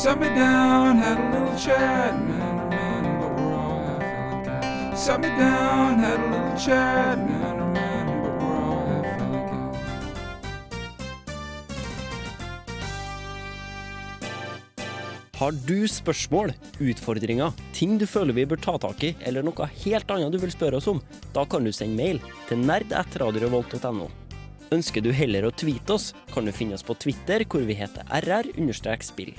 Set 0.07 0.19
me 0.21 0.29
down, 0.29 0.95
had 1.03 1.19
a 1.19 1.27
little 1.33 1.59
chat, 1.59 2.15
man 2.15 2.69
man, 2.69 3.03
but 3.19 3.31
we're 3.35 3.55
all 3.59 3.81
half 3.83 3.99
feeling 3.99 4.45
cat. 4.45 4.97
Sat 4.97 5.19
me 5.19 5.27
down, 5.27 5.99
had 5.99 6.19
a 6.21 6.27
little 6.31 6.57
chat, 6.57 7.17
man 7.17 7.73
man, 7.73 8.05
but 8.23 8.31
we're 8.39 8.61
all 8.61 8.85
half 8.87 9.03
feeling 9.03 9.43
cat. 9.49 9.75
Har 15.41 15.51
du 15.51 15.87
spørsmål, 15.91 16.55
utfordringer, 16.79 17.51
ting 17.75 17.99
du 17.99 18.07
føler 18.07 18.31
vi 18.39 18.47
bør 18.47 18.63
ta 18.63 18.77
tak 18.87 19.03
i, 19.03 19.11
eller 19.27 19.43
noe 19.43 19.67
helt 19.83 20.07
annet 20.15 20.31
du 20.31 20.39
vil 20.39 20.55
spørre 20.55 20.79
oss 20.79 20.87
om, 20.87 21.03
da 21.35 21.43
kan 21.43 21.67
du 21.67 21.75
sende 21.75 21.99
mail 21.99 22.23
til 22.47 22.63
nerd.radiorevolt.no. 22.63 24.07
Ønsker 24.71 25.03
du 25.03 25.11
heller 25.11 25.51
å 25.51 25.51
tweete 25.51 25.99
oss, 25.99 26.13
kan 26.31 26.47
du 26.47 26.55
finne 26.55 26.79
oss 26.79 26.87
på 26.87 26.95
Twitter, 26.95 27.43
hvor 27.43 27.67
vi 27.67 27.75
heter 27.75 28.07
rr-spill. 28.23 29.35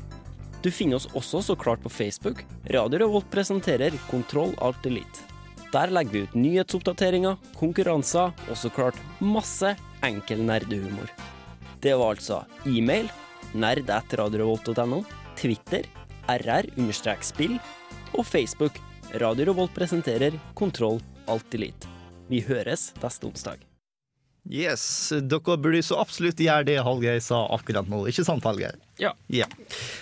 Du 0.63 0.71
finner 0.75 0.99
oss 0.99 1.07
også 1.15 1.43
så 1.43 1.55
klart 1.57 1.83
på 1.85 1.91
Facebook. 1.93 2.43
Radio 2.75 2.99
Revolt 3.05 3.31
presenterer 3.31 3.95
Kontroll 4.11 4.57
Alt 4.59 4.87
Elite. 4.87 5.27
Der 5.73 5.93
legger 5.93 6.13
vi 6.13 6.23
ut 6.25 6.35
nyhetsoppdateringer, 6.35 7.37
konkurranser 7.61 8.33
og 8.49 8.57
så 8.57 8.71
klart 8.73 8.99
masse 9.21 9.75
enkel 10.07 10.43
nerdehumor. 10.49 11.11
Det 11.85 11.95
var 11.95 12.17
altså 12.17 12.41
e-mail 12.67 13.11
nerd.radiorevolt.no, 13.55 15.05
Twitter 15.39 15.87
rr-spill 16.29 17.59
og 18.17 18.27
Facebook 18.27 18.81
Radio 19.15 19.53
Revolt 19.53 19.73
presenterer 19.77 20.35
Kontroll 20.59 20.99
Alt 21.31 21.55
Elite. 21.55 21.89
Vi 22.29 22.43
høres 22.45 22.91
neste 23.01 23.31
onsdag. 23.31 23.63
Yes, 24.49 25.13
dere 25.29 25.57
burde 25.61 25.81
så 25.85 26.01
absolutt 26.01 26.41
gjøre 26.41 26.67
det 26.69 26.79
Hallgeir 26.85 27.21
sa 27.25 27.45
akkurat 27.53 27.89
nå. 27.89 28.07
Ikke 28.09 28.25
sant, 28.27 28.45
Hallgeir? 28.45 28.77
Ja. 28.99 29.47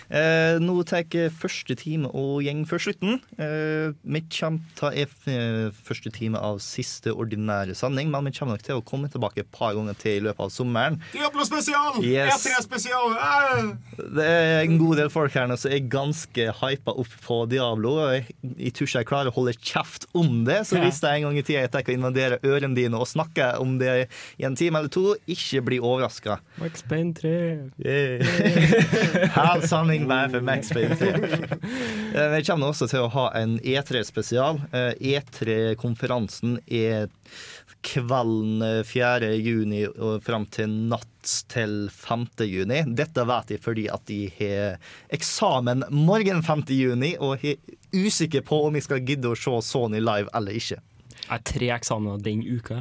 Eh, 0.09 0.57
nå 0.63 0.77
tar 0.89 1.05
første 1.37 1.77
time 1.79 2.09
og 2.17 2.43
gjeng 2.47 2.65
før 2.69 2.83
slutten. 2.87 3.19
Eh, 3.39 3.93
vi 4.03 4.23
kommer 4.33 4.61
til 4.79 5.73
første 5.87 6.13
time 6.15 6.41
av 6.41 6.61
siste 6.65 7.13
ordinære 7.13 7.77
sending, 7.77 8.11
men 8.13 8.29
vi 8.29 8.35
kommer 8.37 8.57
nok 8.57 8.65
til 8.67 8.81
å 8.81 8.85
komme 8.87 9.11
tilbake 9.13 9.45
et 9.45 9.51
par 9.55 9.75
ganger 9.77 9.97
til 10.01 10.21
i 10.21 10.25
løpet 10.27 10.47
av 10.47 10.53
sommeren. 10.55 10.99
Diablo 11.13 11.45
spesial! 11.47 12.01
Yes. 12.05 12.47
E3 12.47 12.63
spesial! 12.65 13.17
Eh. 13.17 13.71
Det 14.17 14.27
er 14.27 14.63
en 14.65 14.79
god 14.81 15.01
del 15.03 15.11
folk 15.13 15.35
her 15.37 15.49
nå 15.51 15.59
som 15.61 15.73
er 15.75 15.85
ganske 15.93 16.49
hypa 16.61 16.95
opp 16.97 17.13
på 17.27 17.41
Diablo. 17.51 17.97
og 18.07 18.15
Jeg, 18.17 18.37
jeg 18.57 18.75
tror 18.77 18.91
ikke 18.91 19.03
jeg 19.03 19.11
klarer 19.13 19.33
å 19.33 19.37
holde 19.37 19.57
kjeft 19.61 20.09
om 20.17 20.45
det, 20.49 20.63
så 20.69 20.81
hvis 20.81 21.03
det 21.03 21.13
en 21.13 21.29
gang 21.29 21.39
i 21.41 21.45
tida 21.45 21.65
jeg 21.65 21.73
tenker 21.75 21.95
å 21.95 21.99
invadere 21.99 22.41
ørene 22.47 22.77
dine 22.77 23.01
og 23.01 23.09
snakke 23.11 23.53
om 23.63 23.77
det 23.81 23.95
i 24.41 24.47
en 24.47 24.57
time 24.59 24.81
eller 24.81 24.93
to, 24.93 25.15
ikke 25.31 25.65
bli 25.67 25.81
overraska. 25.83 26.39
Max 26.63 26.85
Payne 26.87 27.15
3. 27.17 27.35
Halv 29.37 29.67
sanning 29.69 30.07
bare 30.09 30.31
for 30.33 30.41
Payne 30.47 30.97
3. 30.97 31.11
Eh, 32.17 32.31
Vi 32.37 32.43
kommer 32.47 32.71
også 32.73 32.89
til 32.91 33.05
å 33.05 33.11
ha 33.13 33.27
en 33.39 33.59
E3-spesial. 33.61 34.61
E3-konferansen 34.73 36.59
er 36.67 37.09
kvelden 37.87 38.63
eh, 38.65 38.81
4. 38.87 39.31
juni 39.43 39.85
og 39.89 40.23
fram 40.27 40.47
til 40.53 40.73
natt 40.91 41.35
til 41.51 41.89
5. 41.93 42.27
juni. 42.47 42.83
Dette 42.99 43.25
vet 43.29 43.55
jeg 43.57 43.63
fordi 43.65 43.87
at 43.93 44.05
de 44.11 44.21
har 44.39 44.79
eksamen 45.15 45.87
morgen 45.91 46.43
5. 46.47 46.65
juni, 46.75 47.15
og 47.19 47.43
er 47.47 47.59
usikker 47.97 48.45
på 48.47 48.65
om 48.67 48.75
jeg 48.79 48.87
skal 48.87 49.05
gidde 49.07 49.31
å 49.33 49.39
se 49.39 49.55
Sony 49.67 50.03
live 50.03 50.31
eller 50.37 50.59
ikke. 50.59 50.81
Jeg 51.27 51.33
har 51.35 51.43
tre 51.49 51.69
eksamener 51.75 52.21
den 52.23 52.43
uka. 52.47 52.77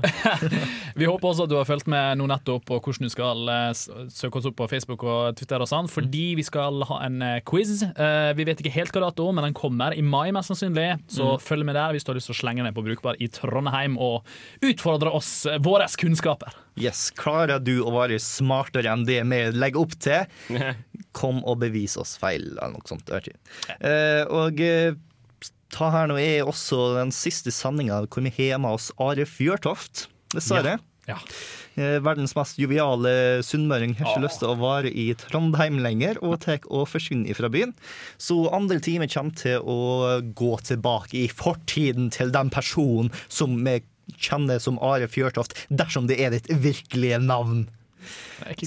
Vi 1.00 1.08
håper 1.10 1.28
også 1.32 1.46
at 1.48 1.52
du 1.52 1.56
har 1.58 1.66
fulgt 1.68 1.88
med 1.92 2.20
nå 2.20 2.28
nettopp 2.30 2.66
på 2.70 2.78
hvordan 2.80 3.08
du 3.08 3.12
skal 3.12 3.42
eh, 3.50 3.72
søke 4.14 4.38
oss 4.40 4.46
opp 4.50 4.56
på 4.60 4.68
Facebook 4.70 5.02
og 5.10 5.36
Twitter 5.40 5.64
og 5.66 5.70
sånn, 5.72 5.90
fordi 5.92 6.36
vi 6.38 6.46
skal 6.46 6.84
ha 6.90 7.00
en 7.08 7.18
eh, 7.26 7.40
quiz. 7.48 7.82
Eh, 7.90 8.32
Vi 8.38 8.46
vet 8.48 8.62
ikke 8.62 8.74
helt 8.78 8.94
hva 8.96 9.08
dato, 9.08 9.28
men 9.34 9.48
den 9.50 9.58
kommer 9.58 9.96
i 9.98 10.04
mai 10.06 10.30
mest 10.36 10.52
sannsynlig, 10.54 10.92
så 11.12 11.34
Mm. 11.36 11.42
følg 11.42 11.66
med 11.66 11.76
der 11.76 11.92
hvis 11.96 12.06
du 12.06 12.12
har 12.12 12.16
lyst 12.20 12.30
til 12.30 12.36
å 12.36 12.40
slenge 12.44 12.64
deg 12.64 12.76
på 12.78 12.84
Brukbar 12.86 13.18
i 13.20 13.28
Trondheim 13.34 13.98
og 13.98 14.24
utfordre 14.64 15.10
oss, 15.18 15.32
våre 15.66 15.88
kunnskaper. 15.98 16.54
Yes, 16.78 17.08
Klarer 17.16 17.60
du 17.64 17.80
å 17.84 17.92
være 17.96 18.20
smartere 18.22 18.92
enn 18.94 19.06
det 19.08 19.22
vi 19.26 19.40
legger 19.58 19.82
opp 19.82 19.96
til, 20.00 20.30
kom 21.18 21.42
og 21.48 21.60
bevis 21.64 21.98
oss 21.98 22.16
feil, 22.22 22.52
eller 22.60 22.76
noe 22.78 22.88
sånt. 22.88 23.10
Eh, 23.10 24.24
og 24.30 24.60
ta 25.73 25.91
her 25.93 26.10
nå 26.10 26.17
er 26.21 26.47
også 26.47 26.95
den 26.99 27.13
siste 27.15 27.54
sendinga 27.54 28.04
hvor 28.06 28.25
vi 28.25 28.34
har 28.38 28.62
med 28.62 28.78
oss 28.78 28.91
Are 29.01 29.25
Fjørtoft, 29.30 30.08
dessverre. 30.36 30.78
Ja. 31.06 31.17
ja. 31.78 31.99
verdens 32.01 32.34
mest 32.38 32.58
joviale 32.62 33.43
sunnmøring 33.45 33.95
har 33.99 34.10
ikke 34.10 34.25
lyst 34.25 34.41
til 34.41 34.51
å 34.54 34.58
være 34.60 34.89
i 34.89 35.10
Trondheim 35.19 35.82
lenger, 35.84 36.21
og 36.25 36.39
tar 36.45 36.63
og 36.69 36.88
forsvinner 36.89 37.38
fra 37.38 37.51
byen. 37.54 37.75
Så 38.17 38.45
andre 38.56 38.80
time 38.84 39.10
kommer 39.12 39.36
til 39.38 39.62
å 39.62 40.21
gå 40.38 40.54
tilbake 40.65 41.25
i 41.25 41.28
fortiden 41.30 42.10
til 42.15 42.34
den 42.36 42.51
personen 42.54 43.12
som 43.28 43.58
vi 43.65 43.82
kjenner 44.21 44.62
som 44.62 44.78
Are 44.86 45.10
Fjørtoft, 45.10 45.58
dersom 45.69 46.10
det 46.10 46.19
er 46.21 46.34
ditt 46.36 46.49
virkelige 46.49 47.19
navn. 47.23 47.65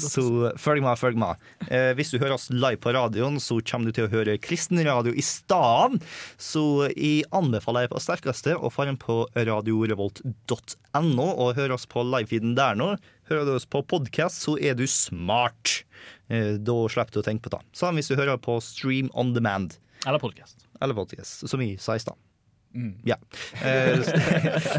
Så 0.03 0.53
følg 0.61 0.85
meg, 0.85 0.99
følg 1.01 1.19
meg. 1.21 1.43
Eh, 1.69 1.93
hvis 1.99 2.13
du 2.13 2.19
hører 2.19 2.37
oss 2.37 2.49
live 2.53 2.81
på 2.83 2.93
radioen, 2.97 3.39
så 3.43 3.59
kommer 3.65 3.89
du 3.89 3.99
til 3.99 4.09
å 4.09 4.13
høre 4.13 4.39
kristen 4.43 4.81
radio 4.87 5.15
i 5.15 5.25
stedet. 5.25 6.03
Så 6.41 6.65
jeg 6.93 7.27
anbefaler 7.35 7.87
deg 7.87 7.95
på 7.95 8.03
sterkeste 8.03 8.57
å 8.57 8.73
dra 8.75 8.95
på 9.01 9.21
radiorevolt.no 9.35 11.29
og 11.29 11.57
høre 11.59 11.77
oss 11.77 11.89
på 11.91 12.05
livefeeden 12.07 12.57
der 12.59 12.79
nå. 12.79 12.95
Hører 13.29 13.45
du 13.49 13.57
oss 13.59 13.69
på 13.69 13.83
podkast, 13.85 14.45
så 14.47 14.57
er 14.61 14.79
du 14.79 14.87
smart. 14.89 15.83
Eh, 16.29 16.57
da 16.61 16.79
slipper 16.89 17.19
du 17.19 17.23
å 17.23 17.27
tenke 17.27 17.49
på 17.49 17.57
det. 17.57 17.65
Samme 17.77 18.01
hvis 18.01 18.13
du 18.13 18.17
hører 18.19 18.41
på 18.41 18.61
Stream 18.65 19.13
on 19.15 19.35
demand. 19.37 19.79
Eller 20.07 20.23
podkast. 20.23 20.67
Eller 20.81 20.95
podcast, 20.95 21.49
som 21.49 21.63
sa 21.79 21.99
i 21.99 22.03
stad. 22.03 22.28
Mm. 22.75 22.95
Ja. 23.05 23.17
Eh, 23.65 24.01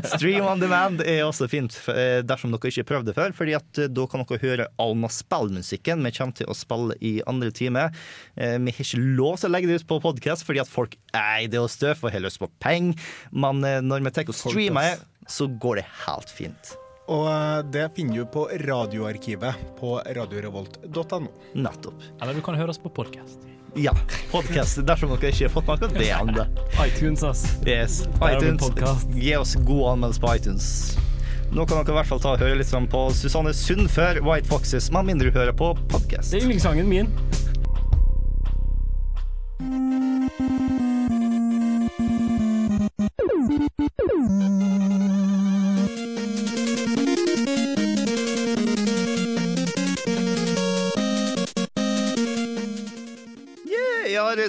stream 0.15 0.45
on 0.45 0.61
demand 0.61 1.01
er 1.01 1.23
også 1.25 1.49
fint 1.49 1.73
eh, 1.89 2.19
dersom 2.25 2.53
dere 2.53 2.69
ikke 2.69 2.83
har 2.83 2.89
prøvd 2.91 3.09
det 3.09 3.15
før, 3.17 3.33
fordi 3.35 3.55
at 3.57 3.81
eh, 3.81 3.89
da 3.91 4.05
kan 4.09 4.23
dere 4.23 4.41
høre 4.43 4.67
Alma-spillmusikken 4.79 6.05
Vi 6.05 6.13
kommer 6.15 6.37
til 6.37 6.51
å 6.51 6.57
spille 6.57 6.97
i 7.01 7.17
andre 7.29 7.51
time. 7.55 7.87
Vi 8.35 8.73
har 8.75 8.83
ikke 8.85 9.01
lov 9.17 9.39
til 9.39 9.49
å 9.49 9.53
legge 9.55 9.71
det 9.71 9.79
ut 9.81 9.87
på 9.89 9.99
podkast 10.03 10.45
fordi 10.47 10.61
at 10.61 10.69
folk 10.69 10.95
er 11.17 11.47
det 11.51 11.61
og 11.61 11.71
støv 11.73 12.05
og 12.05 12.13
har 12.13 12.23
lyst 12.23 12.41
på 12.41 12.49
penger, 12.61 12.99
men 13.31 13.63
når 13.85 14.05
vi 14.05 14.13
tar 14.15 14.29
og 14.29 14.37
streamer, 14.37 15.01
så 15.29 15.49
går 15.61 15.81
det 15.81 15.87
helt 16.05 16.31
fint. 16.31 16.73
Og 17.09 17.69
det 17.73 17.87
finner 17.97 18.21
du 18.21 18.29
på 18.29 18.45
radioarkivet 18.61 19.69
på 19.79 19.97
radiorevolt.no. 20.05 21.21
Nettopp. 21.57 22.09
Eller 22.21 22.37
du 22.37 22.45
kan 22.45 22.59
høre 22.59 22.75
oss 22.75 22.81
på 22.81 22.93
podkast. 22.93 23.48
Ja, 23.75 23.93
podkast 24.31 24.79
dersom 24.87 25.11
dere 25.13 25.29
ikke 25.29 25.45
har 25.47 25.53
fått 25.53 25.67
dere 25.83 25.91
det 25.93 26.09
ennå. 26.15 26.45
iTunes, 26.85 27.23
ass. 27.23 27.43
Yes. 27.67 28.01
ITunes. 28.17 29.05
Gi 29.13 29.35
oss 29.37 29.55
god 29.67 29.91
anmeldelse 29.93 30.21
på 30.23 30.33
iTunes. 30.35 30.97
Nå 31.51 31.65
kan 31.65 31.81
dere 31.81 31.93
i 31.93 31.97
hvert 31.99 32.09
fall 32.09 32.21
ta 32.23 32.33
og 32.35 32.43
høre 32.43 32.57
litt 32.59 32.73
på 32.91 33.03
Susanne 33.13 33.53
Sund 33.57 33.89
før 33.93 34.21
White 34.25 34.49
Foxes, 34.49 34.91
med 34.93 35.09
mindre 35.11 35.29
du 35.29 35.37
hører 35.37 35.53
på 35.53 35.73
podkast. 35.89 36.31
Det 36.33 36.41
er 36.41 36.47
yndlingssangen 36.47 36.89
min. 36.89 37.13
Yeah, 44.39 44.88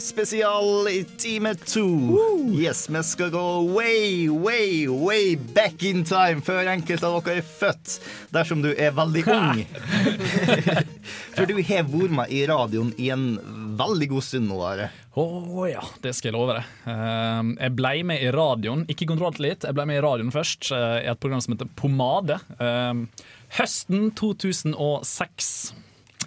spesial 0.00 0.88
i 0.88 1.04
time 1.16 1.54
to. 1.54 1.86
Yes, 2.52 2.88
vi 2.90 3.02
skal 3.02 3.30
gå 3.30 3.62
way, 3.74 4.28
way, 4.28 4.88
way 4.88 5.36
back 5.36 5.82
in 5.82 6.04
time 6.04 6.42
før 6.44 6.68
enkelte 6.68 7.06
av 7.08 7.22
dere 7.24 7.40
er 7.40 7.46
født, 7.46 7.96
dersom 8.34 8.60
du 8.62 8.70
er 8.74 8.92
veldig 8.96 9.24
ung. 9.38 9.62
For 11.34 11.48
du 11.48 11.56
har 11.56 11.88
vært 11.88 12.14
med 12.14 12.32
i 12.34 12.44
radioen 12.50 12.92
i 13.00 13.10
en 13.14 13.26
veldig 13.80 14.10
god 14.12 14.26
stund 14.26 14.50
nå. 14.50 14.60
Are. 14.60 14.90
Å 15.16 15.66
ja, 15.70 15.82
det 16.04 16.12
skal 16.14 16.30
jeg 16.30 16.36
love 16.36 16.58
deg. 16.58 16.72
Eh, 16.92 17.52
jeg 17.64 17.76
ble 17.80 17.92
med 18.12 18.22
i 18.22 18.32
radioen, 18.36 18.84
ikke 18.92 19.08
kontrolltillit, 19.10 19.64
jeg 19.66 19.76
ble 19.78 19.88
med 19.88 19.98
i 20.00 20.04
radioen 20.04 20.34
først, 20.34 20.70
eh, 20.76 20.98
i 21.06 21.10
et 21.10 21.20
program 21.22 21.40
som 21.42 21.56
heter 21.56 21.70
Pomade. 21.80 22.36
Eh, 22.60 23.28
høsten 23.60 24.10
2006. 24.18 25.54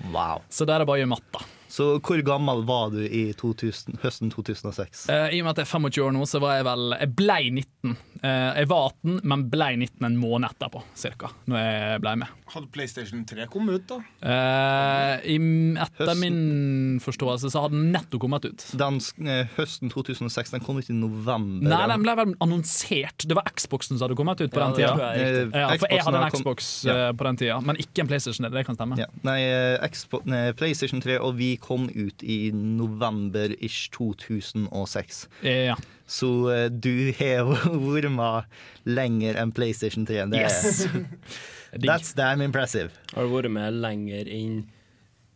Wow. 0.10 0.42
Så 0.50 0.66
der 0.66 0.82
er 0.82 0.90
bare 0.90 1.04
å 1.04 1.06
gjøre 1.06 1.14
matta. 1.14 1.46
Så 1.74 1.88
hvor 2.06 2.22
gammel 2.26 2.60
var 2.70 2.92
du 2.94 3.00
i 3.02 3.24
2000, 3.34 3.96
høsten 4.04 4.30
2006? 4.30 5.08
Uh, 5.10 5.32
I 5.34 5.40
og 5.42 5.48
med 5.48 5.56
at 5.56 5.64
jeg 5.64 5.66
er 5.66 5.72
25 5.74 6.04
år 6.06 6.12
nå, 6.14 6.26
så 6.30 6.42
var 6.44 6.60
jeg 6.60 6.68
vel 6.68 6.84
Jeg 7.00 7.14
blei 7.18 7.40
19. 7.50 7.96
Uh, 8.24 8.52
jeg 8.60 8.68
var 8.70 8.92
18, 8.94 9.16
men 9.32 9.46
blei 9.52 9.72
19 9.82 10.06
en 10.06 10.20
måned 10.22 10.54
etterpå, 10.54 10.84
cirka. 10.96 11.32
Når 11.50 11.64
jeg 11.64 12.04
blei 12.06 12.14
med. 12.22 12.36
Hadde 12.54 12.70
PlayStation 12.76 13.24
3 13.26 13.48
kommet 13.52 13.82
ut, 13.82 13.88
da? 13.90 13.98
Uh, 14.22 15.16
i, 15.26 15.40
etter 15.82 16.12
Høsten. 16.12 16.22
min 16.22 17.02
forståelse 17.04 17.50
så 17.52 17.64
hadde 17.66 17.80
den 17.80 17.90
netto 17.96 18.20
kommet 18.22 18.46
ut. 18.46 18.68
Den 18.80 19.00
eh, 19.26 19.50
høsten 19.58 19.90
2006 19.92 20.54
den 20.54 20.64
kom 20.64 20.78
ut 20.78 20.92
i 20.94 20.96
november. 20.96 21.66
Nei, 21.74 21.82
den 21.90 22.06
ble 22.06 22.16
vel 22.22 22.36
annonsert. 22.44 23.26
Det 23.28 23.38
var 23.38 23.50
Xboxen 23.50 23.98
som 23.98 24.06
hadde 24.06 24.18
kommet 24.20 24.44
ut 24.46 24.54
på 24.54 24.62
Ja, 24.62 24.70
den 24.70 24.78
tida. 24.78 25.10
jeg. 25.18 25.50
Ja, 25.58 25.72
for 25.82 25.90
jeg 25.90 26.06
hadde 26.06 26.22
en 26.22 26.30
kom- 26.38 26.44
Xbox 26.46 26.70
Ja. 26.86 26.96
eh, 27.10 27.12
på 27.18 27.28
den 27.28 27.42
tida, 27.42 27.58
men 27.66 27.82
ikke 27.82 28.06
en 28.06 28.12
PlayStation. 28.14 28.46
Det 28.54 28.66
kan 28.70 28.78
stemme. 28.78 29.00
Ja. 29.02 29.10
Nei, 29.26 29.40
eh, 29.50 29.90
Xbox, 29.90 30.26
nei, 30.30 30.44
PlayStation 30.54 31.02
3 31.02 31.18
og 31.20 31.34
vi 31.42 31.56
kom 31.64 31.88
ut 31.90 32.24
i 32.24 32.52
november-ish 32.54 33.90
2006. 33.96 35.24
Ja. 35.48 35.78
Så 36.06 36.30
eh, 36.52 36.68
du 36.70 37.14
har 37.18 37.50
vært 37.88 38.12
med 38.12 38.44
lenger 38.90 39.40
enn 39.40 39.54
PlayStation 39.56 40.06
3. 40.10 40.26
Det, 40.34 40.44
Yes. 40.44 40.88
That's 41.84 42.14
damn 42.14 42.44
impressive. 42.46 42.92
Har 43.16 43.26
du 43.26 43.34
vært 43.34 43.50
med 43.56 43.80
lenger 43.82 44.28
enn 44.30 44.66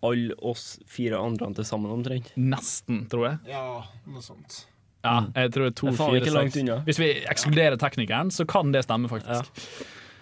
alle 0.06 0.36
oss 0.46 0.76
fire 0.86 1.18
andre 1.18 1.50
til 1.58 1.66
sammen, 1.66 1.90
omtrent? 1.96 2.30
Nesten, 2.38 3.06
tror 3.10 3.32
jeg. 3.32 3.40
Ja, 3.56 3.64
noe 4.06 4.22
sånt. 4.22 4.66
Ja, 5.06 5.24
jeg 5.34 5.54
tror 5.56 5.68
det 5.68 5.72
er 5.72 5.78
to, 5.80 5.88
Det 5.88 5.96
er 5.96 6.26
fire, 6.28 6.50
seks. 6.52 6.84
Hvis 6.90 7.00
vi 7.02 7.08
ekskluderer 7.32 7.80
teknikeren, 7.82 8.30
så 8.34 8.46
kan 8.50 8.74
det 8.76 8.84
stemme, 8.86 9.10
faktisk. 9.10 9.50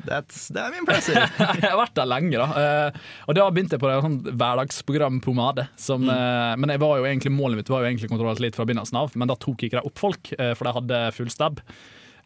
That's 0.07 0.47
damn 0.53 0.73
impressive. 0.79 1.15
jeg 1.61 1.65
har 1.69 1.77
vært 1.79 1.95
der 1.97 2.07
lenge, 2.09 2.37
da. 2.39 2.47
Eh, 2.61 2.99
og 3.27 3.35
da 3.37 3.45
begynte 3.51 3.75
jeg 3.77 3.81
på 3.83 3.89
det 3.91 3.97
sånn 4.05 4.17
hverdagsprogram 4.37 5.19
Pomade. 5.25 5.67
Som, 5.81 6.05
Mm. 6.05 6.13
eh, 6.15 6.55
men 6.61 6.69
jeg 6.75 6.81
var 6.83 6.97
jo 7.01 7.05
egentlig, 7.09 7.33
målet 7.35 7.59
mitt 7.61 7.69
var 7.73 7.81
jo 7.83 7.89
egentlig 7.91 8.09
kontroll 8.11 8.37
litt 8.43 8.55
fra 8.57 8.65
begynnelsen 8.69 8.97
av, 9.01 9.13
men 9.17 9.27
da 9.31 9.35
tok 9.35 9.65
ikke 9.65 9.79
de 9.81 9.85
opp 9.89 9.97
folk, 10.01 10.31
eh, 10.39 10.53
for 10.53 10.65
de 10.69 10.75
hadde 10.79 11.03
full 11.17 11.29
stab. 11.33 11.61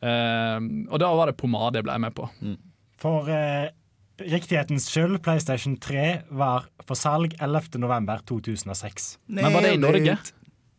Og 0.01 0.95
da 1.01 1.09
var 1.15 1.27
det 1.27 1.35
Pomade 1.39 1.75
jeg 1.81 1.83
ble 1.87 1.97
med 1.99 2.13
på. 2.15 2.29
For 2.99 3.27
eh, 3.31 3.69
riktighetens 4.19 4.85
skyld, 4.91 5.19
PlayStation 5.23 5.75
3 5.79 6.05
var 6.31 6.65
for 6.87 6.95
salg 6.99 7.35
11.11.2006. 7.39 9.17
Men 9.27 9.53
var 9.53 9.61
det 9.65 9.73
i 9.75 9.81
Norge? 9.81 10.17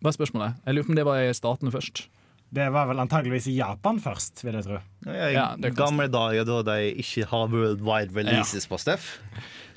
Var 0.01 0.15
spørsmålet. 0.17 0.57
Jeg 0.65 0.75
lurer 0.77 0.87
på 0.89 0.95
om 0.95 0.99
det 1.01 1.05
var 1.09 1.21
i 1.25 1.33
statene 1.37 1.73
først. 1.75 2.07
Det 2.51 2.67
var 2.75 2.89
vel 2.91 2.99
antageligvis 2.99 3.47
i 3.47 3.55
Japan 3.61 4.01
først, 4.03 4.43
vil 4.43 4.57
jeg 4.59 4.67
tro. 4.67 4.81
Ja, 5.07 5.29
I 5.31 5.35
Ja, 5.37 5.71
gamle 5.71 6.09
dager 6.11 6.49
da 6.49 6.63
de 6.67 6.91
ikke 6.99 7.29
har 7.31 7.47
World 7.53 7.85
Wide 7.87 8.17
releases 8.17 8.67
på 8.67 8.79
Steff. 8.83 9.21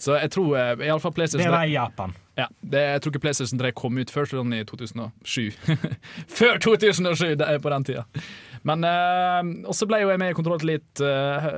Så 0.02 0.18
jeg 0.18 0.32
tror 0.34 0.58
eh, 0.58 0.72
i 0.82 0.90
alle 0.90 1.00
fall 1.00 1.14
PlayStation 1.14 1.46
Det 1.46 1.54
var 1.54 1.70
i 1.70 1.76
Japan. 1.76 2.16
Ja, 2.36 2.48
det, 2.60 2.82
jeg 2.82 3.04
tror 3.04 3.14
ikke 3.14 3.22
PlayStation 3.28 3.62
3 3.62 3.72
kom 3.78 4.02
ut 4.02 4.10
før 4.10 4.26
sånn 4.26 4.56
i 4.58 4.64
2007. 4.66 5.54
før 6.40 6.58
2007, 6.66 7.36
det 7.40 7.46
er 7.46 7.62
på 7.62 7.72
den 7.76 7.86
tida. 7.88 8.08
Men 8.66 8.90
eh, 8.90 9.40
også 9.70 9.88
ble 9.90 10.02
jo 10.02 10.10
jeg 10.10 10.22
med 10.24 10.34
i 10.34 10.38
Kontroll 10.38 10.66
litt 10.66 11.04
eh, 11.06 11.50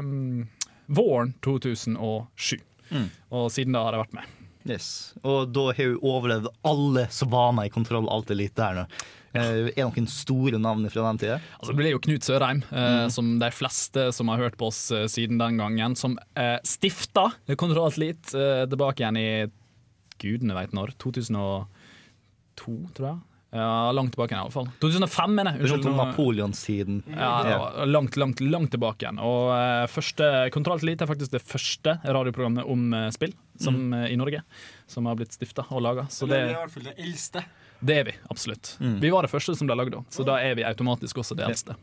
um, 0.00 0.48
våren 0.90 1.36
2007. 1.46 2.58
Mm. 2.90 3.10
Og 3.30 3.52
siden 3.54 3.78
da 3.78 3.86
har 3.86 3.96
jeg 3.96 4.08
vært 4.08 4.18
med. 4.18 4.40
Yes. 4.74 4.88
Og 5.22 5.52
da 5.54 5.68
har 5.70 5.92
hun 5.92 6.00
overlevd 6.02 6.48
alle 6.66 7.06
som 7.14 7.30
var 7.30 7.52
med 7.54 7.70
i 7.70 7.74
Kontroll 7.74 8.10
alt 8.10 8.32
det 8.32 8.42
lite 8.42 8.58
der 8.58 8.82
nå. 8.82 8.88
Eh, 9.34 9.68
det 9.74 9.82
noen 9.82 10.06
store 10.10 10.60
navn 10.62 10.86
fra 10.92 11.08
den 11.08 11.20
tida? 11.24 11.40
Altså, 11.58 11.72
det 11.72 11.78
ble 11.80 11.92
jo 11.92 12.00
Knut 12.04 12.26
Sørheim, 12.26 12.62
eh, 12.70 13.06
som 13.14 13.34
de 13.40 13.50
fleste 13.54 14.08
som 14.14 14.30
har 14.30 14.44
hørt 14.46 14.58
på 14.60 14.70
oss 14.70 14.86
eh, 14.94 15.08
siden 15.10 15.42
den 15.42 15.58
gangen, 15.58 15.98
som 15.98 16.16
eh, 16.38 16.56
stifta 16.66 17.30
Kontroll 17.58 17.90
Atlit 17.90 18.34
eh, 18.38 18.64
tilbake 18.70 19.02
igjen 19.02 19.20
i 19.20 19.28
gudene 20.22 20.56
veit 20.56 20.74
når. 20.76 20.94
2002, 21.02 21.66
tror 22.94 23.10
jeg. 23.10 23.22
Ja, 23.54 23.92
Langt 23.94 24.10
tilbake 24.14 24.34
igjen, 24.34 24.42
i 24.42 24.48
hvert 24.48 24.56
fall. 24.56 24.70
2005, 24.82 25.34
mener 25.38 25.54
jeg. 25.54 25.62
Unnskyld, 25.68 25.94
Napoleonstiden. 25.94 26.96
Ja, 27.14 27.34
det 27.46 27.86
langt, 27.86 28.16
langt, 28.18 28.40
langt 28.42 28.72
tilbake 28.74 29.06
igjen. 29.06 29.20
Og 29.22 29.52
uh, 29.54 29.84
første 29.90 30.30
Kontroll 30.54 30.82
Elite 30.82 31.06
er 31.06 31.10
faktisk 31.12 31.36
det 31.36 31.42
første 31.46 31.94
radioprogrammet 32.02 32.66
om 32.66 32.88
uh, 32.90 33.06
spill 33.14 33.36
som, 33.62 33.78
eh, 33.94 34.08
i 34.10 34.16
Norge 34.18 34.40
som 34.90 35.06
har 35.06 35.14
blitt 35.20 35.36
stifta 35.36 35.62
og 35.70 35.84
laga. 35.84 36.08
Det, 36.10 36.26
det 36.32 36.40
er 36.40 36.50
i 36.50 36.56
hvert 36.56 36.74
fall 36.74 36.88
det 36.88 36.96
eldste. 36.98 37.44
Det 37.84 37.96
er 38.00 38.06
vi, 38.08 38.14
absolutt. 38.32 38.76
Mm. 38.80 39.00
Vi 39.02 39.10
var 39.12 39.26
det 39.26 39.32
første 39.32 39.54
som 39.58 39.68
ble 39.68 39.76
lagd 39.76 39.92
da, 39.92 40.00
så 40.12 40.24
da 40.26 40.38
er 40.40 40.56
vi 40.56 40.64
automatisk 40.64 41.20
også 41.20 41.36
det 41.36 41.48
eldste. 41.50 41.76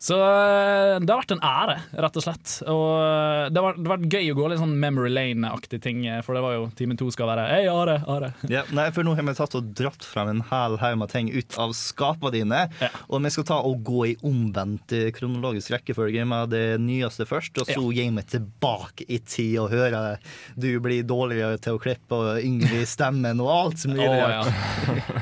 Så 0.00 0.16
eh, 0.16 0.94
det 1.04 1.12
har 1.12 1.20
vært 1.20 1.32
en 1.34 1.42
ære, 1.44 1.74
rett 2.00 2.14
og 2.16 2.24
slett. 2.24 2.52
Og 2.72 2.84
eh, 3.04 3.50
det 3.52 3.60
har, 3.60 3.80
vært 3.84 4.06
gøy 4.08 4.30
å 4.32 4.36
gå 4.38 4.46
litt 4.48 4.60
sånn 4.62 4.72
Memory 4.80 5.10
Lane-aktig 5.12 5.82
ting, 5.84 6.06
eh, 6.08 6.22
for 6.24 6.38
det 6.38 6.40
var 6.40 6.54
jo 6.54 6.62
time 6.78 6.96
to 6.96 7.10
skal 7.12 7.28
være 7.28 7.44
Hei, 7.50 7.66
Are, 7.68 7.98
Are. 8.08 8.30
Ja, 8.48 8.62
nei, 8.72 8.86
for 8.96 9.04
nå 9.04 9.12
har 9.18 9.26
vi 9.28 9.34
tatt 9.36 9.56
og 9.58 9.74
dratt 9.76 10.06
frem 10.08 10.30
en 10.32 10.40
hel 10.48 10.78
haug 10.80 10.96
med 11.02 11.12
ting 11.12 11.28
ut 11.34 11.58
av 11.60 11.74
skapene 11.76 12.32
dine. 12.32 12.62
Og 13.10 13.20
vi 13.26 13.32
skal 13.34 13.46
ta 13.50 13.58
og 13.68 13.82
gå 13.84 14.06
i 14.08 14.14
omvendt 14.24 14.94
kronologisk 15.18 15.74
rekkefølge 15.76 16.24
med 16.32 16.54
det 16.54 16.64
nyeste 16.80 17.28
først, 17.28 17.60
og 17.60 17.68
så 17.68 17.84
gi 17.92 18.08
vi 18.16 18.24
tilbake 18.32 19.04
i 19.04 19.20
tid 19.20 19.58
og 19.60 19.68
hører 19.74 20.16
du 20.56 20.70
blir 20.80 21.04
dårligere 21.04 21.60
til 21.60 21.76
å 21.76 21.82
klippe 21.82 22.16
og 22.16 22.40
yngre 22.40 22.80
i 22.80 22.88
stemmen 22.88 23.44
og 23.44 23.52
alt 23.52 23.84
som 23.84 23.92
mulig. 23.92 24.08
ja. 24.08 24.40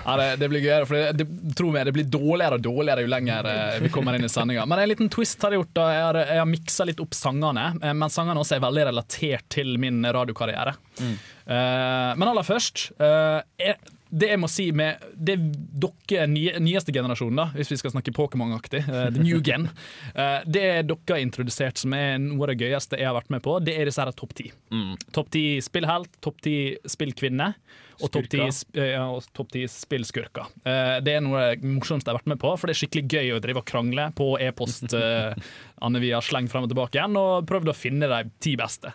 ja, 0.07 0.17
det, 0.23 0.31
det 0.39 0.53
blir 0.55 0.63
gøyere, 0.63 0.87
for 0.87 1.01
det, 1.01 1.19
det, 1.19 1.53
tro 1.59 1.75
meg, 1.75 1.91
det 1.91 1.97
blir 1.99 2.07
dårligere 2.07 2.61
og 2.61 2.67
dårligere 2.71 3.03
jo 3.03 3.11
lenger 3.11 3.53
vi 3.83 3.91
kommer 3.93 4.15
inn 4.15 4.29
i 4.29 4.31
sendinga. 4.31 4.68
Men 4.69 4.83
en 4.83 4.91
liten 4.91 5.09
twist 5.13 5.43
har 5.43 5.55
jeg 5.55 5.63
gjort. 5.63 5.75
da 5.79 5.87
Jeg 5.93 6.03
har, 6.05 6.21
jeg 6.35 6.43
har 6.43 6.49
miksa 6.51 6.87
litt 6.89 7.01
opp 7.03 7.17
sangene, 7.17 7.71
eh, 7.81 7.95
men 7.97 8.13
sangene 8.13 8.43
også 8.43 8.59
er 8.59 8.65
veldig 8.67 8.89
relatert 8.91 9.49
til 9.53 9.79
min 9.81 10.03
radiokarriere. 10.05 10.75
Eh, 11.01 12.11
men 12.19 12.29
aller 12.29 12.45
først 12.45 12.91
uh, 13.01 13.41
er, 13.57 13.79
det 14.11 14.29
jeg 14.31 14.41
må 14.41 14.49
si 14.49 14.71
med 14.73 15.03
det 15.15 15.37
dere 15.79 16.27
nye, 16.31 16.55
nyeste 16.65 16.93
generasjonen, 16.95 17.37
da, 17.37 17.47
hvis 17.55 17.73
vi 17.75 17.77
skal 17.81 17.93
snakke 17.93 18.15
Pokémon-aktig, 18.17 18.81
uh, 18.89 19.09
the 19.13 19.21
new 19.25 19.41
gen, 19.45 19.69
uh, 20.17 20.41
det 20.47 20.65
dere 20.89 20.97
har 21.13 21.21
introdusert 21.25 21.77
som 21.83 21.93
er 21.97 22.17
noe 22.23 22.47
av 22.47 22.55
det 22.55 22.63
gøyeste 22.65 22.97
jeg 23.01 23.07
har 23.11 23.17
vært 23.19 23.31
med 23.35 23.43
på, 23.45 23.59
det 23.65 23.77
er 23.77 23.91
disse 23.91 24.01
her 24.01 24.13
topp 24.17 24.33
ti. 24.39 24.49
Topp 25.13 25.29
ti 25.35 25.45
spillhelt, 25.65 26.17
topp 26.25 26.41
ti 26.45 26.57
spillkvinne 26.89 27.53
og 27.99 28.13
topp 28.15 28.29
ti 28.31 28.39
sp- 28.55 28.77
ja, 28.79 29.09
og 29.11 29.25
spillskurker. 29.73 30.47
Uh, 30.63 31.01
Det 31.03 31.17
er 31.19 31.25
noe 31.25 31.41
av 31.41 31.57
det 31.59 31.67
morsomste 31.67 32.09
jeg 32.09 32.15
har 32.15 32.21
vært 32.21 32.31
med 32.33 32.41
på, 32.41 32.53
for 32.57 32.69
det 32.71 32.77
er 32.77 32.81
skikkelig 32.85 33.09
gøy 33.11 33.33
å 33.35 33.41
drive 33.43 33.61
og 33.65 33.67
krangle 33.69 34.09
på 34.15 34.29
e-post. 34.41 34.95
Uh, 34.95 35.35
Anne 35.85 36.01
vi 36.03 36.13
har 36.15 36.23
slengt 36.25 36.51
frem 36.53 36.65
og 36.67 36.71
tilbake 36.73 36.97
igjen, 36.99 37.19
og 37.19 37.45
prøvd 37.51 37.73
å 37.73 37.77
finne 37.77 38.09
de 38.11 38.23
ti 38.43 38.55
beste. 38.59 38.95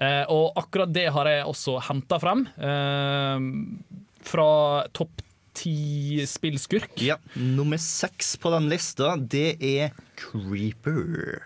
Eh, 0.00 0.24
Og 0.32 0.56
akkurat 0.58 0.90
det 0.90 1.04
har 1.14 1.28
jeg 1.30 1.44
også 1.46 1.76
henta 1.88 2.16
frem. 2.18 2.46
eh, 2.58 4.03
Fra 4.24 4.48
topp 4.96 5.22
ti 5.54 6.24
spillskurk. 6.26 6.96
Ja, 7.02 7.16
Nummer 7.34 7.78
seks 7.78 8.34
på 8.40 8.50
den 8.54 8.68
lista, 8.72 9.14
det 9.16 9.56
er 9.62 9.94
Creeper. 10.18 11.42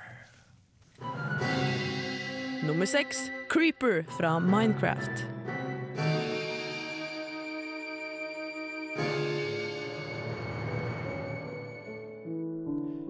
Nummer 2.64 2.88
seks, 2.88 3.28
Creeper 3.48 4.02
fra 4.16 4.38
Minecraft. 4.38 5.26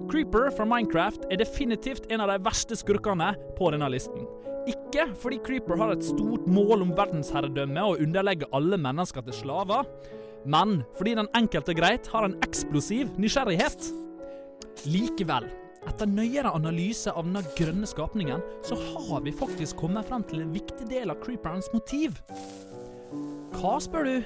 Creeper 0.08 0.50
fra 0.56 0.64
Minecraft 0.64 1.26
er 1.30 1.40
definitivt 1.42 2.06
en 2.12 2.22
av 2.24 2.30
de 2.32 2.38
verste 2.44 2.76
skurkene 2.78 3.32
på 3.58 3.70
denne 3.74 3.90
listen. 3.92 4.24
Ikke 4.68 5.06
fordi 5.16 5.38
Creeper 5.44 5.78
har 5.80 5.94
et 5.94 6.04
stort 6.04 6.46
mål 6.50 6.84
om 6.84 6.90
verdensherredømme 6.96 7.84
og 7.88 8.02
underlegge 8.04 8.48
alle 8.56 8.76
mennesker 8.80 9.24
til 9.24 9.36
slaver, 9.40 9.86
men 10.48 10.82
fordi 10.98 11.14
den 11.18 11.30
enkelte 11.36 11.74
greit 11.76 12.08
har 12.12 12.26
en 12.26 12.36
eksplosiv 12.44 13.08
nysgjerrighet. 13.20 13.88
Likevel, 14.88 15.48
etter 15.88 16.10
nøyere 16.10 16.52
analyse 16.54 17.12
av 17.12 17.24
denne 17.26 17.42
grønne 17.58 17.88
skapningen, 17.88 18.44
så 18.66 18.76
har 18.76 19.24
vi 19.24 19.34
faktisk 19.34 19.80
kommet 19.80 20.08
frem 20.08 20.24
til 20.28 20.44
en 20.44 20.52
viktig 20.54 20.88
del 20.90 21.12
av 21.12 21.20
creeperens 21.24 21.70
motiv. 21.72 22.18
Hva, 23.56 23.78
spør 23.82 24.06
du? 24.06 24.16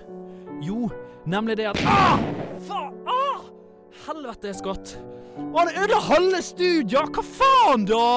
Jo, 0.62 0.90
nemlig 1.24 1.60
det 1.62 1.70
at 1.70 1.82
ah! 1.88 2.18
Faen! 2.66 2.98
Ah! 3.08 3.46
Helvete, 4.06 4.52
Scott. 4.58 4.96
Og 5.38 5.60
han 5.62 5.76
ødela 5.76 6.00
halve 6.10 6.42
studiet! 6.44 7.14
Hva 7.14 7.24
faen, 7.24 7.86
da? 7.88 8.08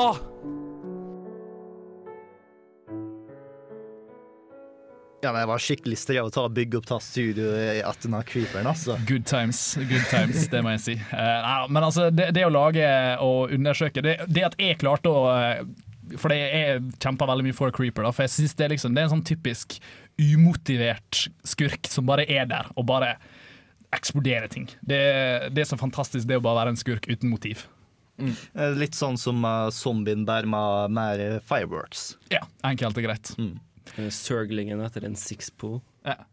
Ja, 5.24 5.32
men 5.32 5.42
Jeg 5.42 5.50
var 5.50 5.64
skikkelig 5.64 5.98
strev 5.98 6.28
å 6.28 6.34
ta 6.34 6.44
og 6.46 6.54
bygge 6.56 6.80
opp 6.80 6.88
ta 6.90 7.00
studio 7.02 7.54
etter 7.56 8.08
denne 8.08 8.22
Creeperen, 8.28 8.68
altså. 8.70 8.98
Good 9.08 9.26
times, 9.30 9.62
good 9.90 10.06
times, 10.12 10.46
det 10.52 10.62
må 10.66 10.76
jeg 10.76 10.84
si. 10.84 10.96
Uh, 11.10 11.66
men 11.72 11.88
altså, 11.88 12.10
det, 12.14 12.30
det 12.36 12.46
å 12.46 12.54
lage 12.54 12.86
og 13.24 13.54
undersøke 13.56 14.04
Det, 14.06 14.18
det 14.30 14.46
at 14.46 14.58
jeg 14.62 14.78
klarte 14.82 15.10
å 15.10 15.24
eh, 15.34 15.64
For 16.22 16.34
det 16.34 16.40
jeg 16.42 16.84
kjemper 17.02 17.32
veldig 17.32 17.48
mye 17.48 17.58
for 17.58 17.74
Creeper, 17.74 18.06
da, 18.06 18.14
for 18.14 18.28
jeg 18.28 18.36
synes 18.36 18.58
det, 18.60 18.70
liksom, 18.76 18.94
det 18.94 19.02
er 19.02 19.10
en 19.10 19.16
sånn 19.16 19.26
typisk 19.26 19.80
umotivert 20.22 21.26
skurk 21.44 21.90
som 21.92 22.06
bare 22.08 22.28
er 22.32 22.46
der 22.48 22.70
og 22.76 22.86
bare 22.88 23.16
eksploderer 23.96 24.48
ting. 24.52 24.68
Det, 24.82 25.00
det 25.56 25.64
er 25.64 25.68
så 25.70 25.80
fantastisk, 25.80 26.28
det 26.28 26.38
å 26.40 26.44
bare 26.44 26.62
være 26.64 26.76
en 26.76 26.80
skurk 26.80 27.08
uten 27.10 27.32
motiv. 27.32 27.66
Mm. 28.22 28.34
Litt 28.80 28.96
sånn 28.96 29.18
som 29.20 29.44
uh, 29.44 29.68
zombien 29.76 30.24
der 30.28 30.48
med 30.48 30.94
mer 30.96 31.22
eh, 31.22 31.40
fireworks. 31.44 32.14
Ja, 32.32 32.46
enkelt 32.68 32.98
og 33.00 33.08
greit. 33.08 33.34
Sørglingen 34.12 34.82
etter 34.86 35.06
en 35.08 35.16
sixpool. 35.20 35.82
Ja. 36.06 36.18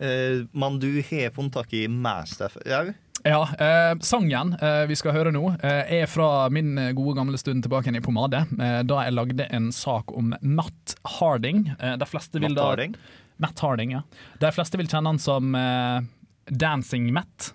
Eh, 0.00 0.44
Men 0.52 0.78
du 0.78 0.92
har 1.02 1.30
funnet 1.34 1.52
tak 1.56 1.72
i 1.74 1.88
Master 1.90 2.52
òg? 2.62 2.92
Ja, 3.26 3.40
eh, 3.58 3.96
sangen 4.06 4.52
eh, 4.62 4.84
vi 4.86 4.94
skal 4.94 5.10
høre 5.16 5.32
nå, 5.34 5.40
eh, 5.58 5.90
er 6.02 6.06
fra 6.06 6.46
min 6.54 6.78
eh, 6.78 6.92
gode 6.94 7.16
gamle 7.18 7.38
stund 7.40 7.64
tilbake 7.66 7.90
i 7.90 8.00
Pomade. 8.04 8.44
Eh, 8.62 8.76
da 8.86 9.00
jeg 9.02 9.16
lagde 9.16 9.48
en 9.50 9.72
sak 9.74 10.12
om 10.14 10.30
Matt 10.40 10.94
Harding. 11.18 11.64
Eh, 11.80 11.96
de 11.98 12.06
fleste 12.06 12.38
vil 12.38 12.52
Matt 12.54 12.60
da, 12.60 12.68
Harding? 12.70 12.94
Matt 13.42 13.58
Harding, 13.64 13.96
ja. 13.96 14.04
De 14.38 14.52
fleste 14.54 14.78
vil 14.78 14.86
kjenne 14.86 15.10
han 15.10 15.18
som 15.18 15.50
eh, 15.58 15.98
Dancing 16.46 17.10
Matt. 17.14 17.50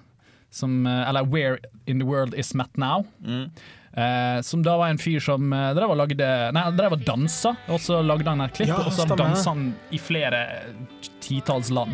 Som, 0.52 0.82
eh, 0.86 1.08
eller 1.10 1.24
Where 1.32 1.60
in 1.88 2.04
the 2.04 2.06
World 2.12 2.36
Is 2.36 2.52
Matt 2.54 2.76
Now. 2.76 3.06
Eh, 3.94 4.42
som 4.42 4.64
da 4.66 4.74
var 4.78 4.90
en 4.90 4.98
fyr 4.98 5.22
som 5.22 5.54
eh, 5.54 5.72
drev 5.78 5.92
og 5.94 6.00
lagde 6.00 6.28
Nei, 6.56 6.64
drev 6.74 6.96
og 6.96 7.04
dansa, 7.06 7.54
og 7.70 7.82
så 7.82 8.00
lagde 8.02 8.26
han 8.26 8.42
et 8.42 8.56
klipp, 8.58 8.72
Ja, 8.72 8.80
og 8.82 8.94
så 8.96 9.06
dansa 9.14 9.54
han 9.54 9.68
i 9.94 10.02
flere 10.02 10.46
titalls 11.22 11.70
land. 11.74 11.94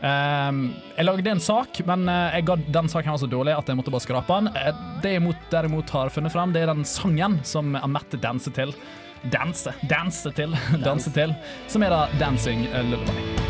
Um, 0.00 0.70
jeg 0.96 1.04
lagde 1.04 1.28
en 1.28 1.42
sak, 1.44 1.82
men 1.88 2.08
eh, 2.08 2.38
jeg 2.38 2.46
ga 2.48 2.56
den 2.72 2.88
saken 2.88 3.12
var 3.12 3.20
så 3.20 3.28
dårlig 3.28 3.52
at 3.52 3.68
jeg 3.68 3.76
måtte 3.76 3.92
bare 3.92 4.04
skrape 4.04 4.38
den. 4.38 4.48
Eh, 4.56 4.80
det 5.04 5.14
jeg 5.16 5.24
mot, 5.26 5.46
derimot 5.52 5.92
har 5.96 6.12
funnet 6.12 6.32
frem, 6.32 6.56
det 6.56 6.64
er 6.64 6.72
den 6.72 6.88
sangen 6.88 7.38
som 7.44 7.76
Amette 7.80 8.20
danser 8.20 8.56
til. 8.56 8.74
Danse, 9.32 9.76
danse 9.88 10.32
til, 10.36 10.56
danse 10.88 11.12
til. 11.12 11.36
Som 11.68 11.84
er 11.84 11.92
da 11.92 12.06
'Dancing 12.16 12.68
Lullaby'. 12.72 13.49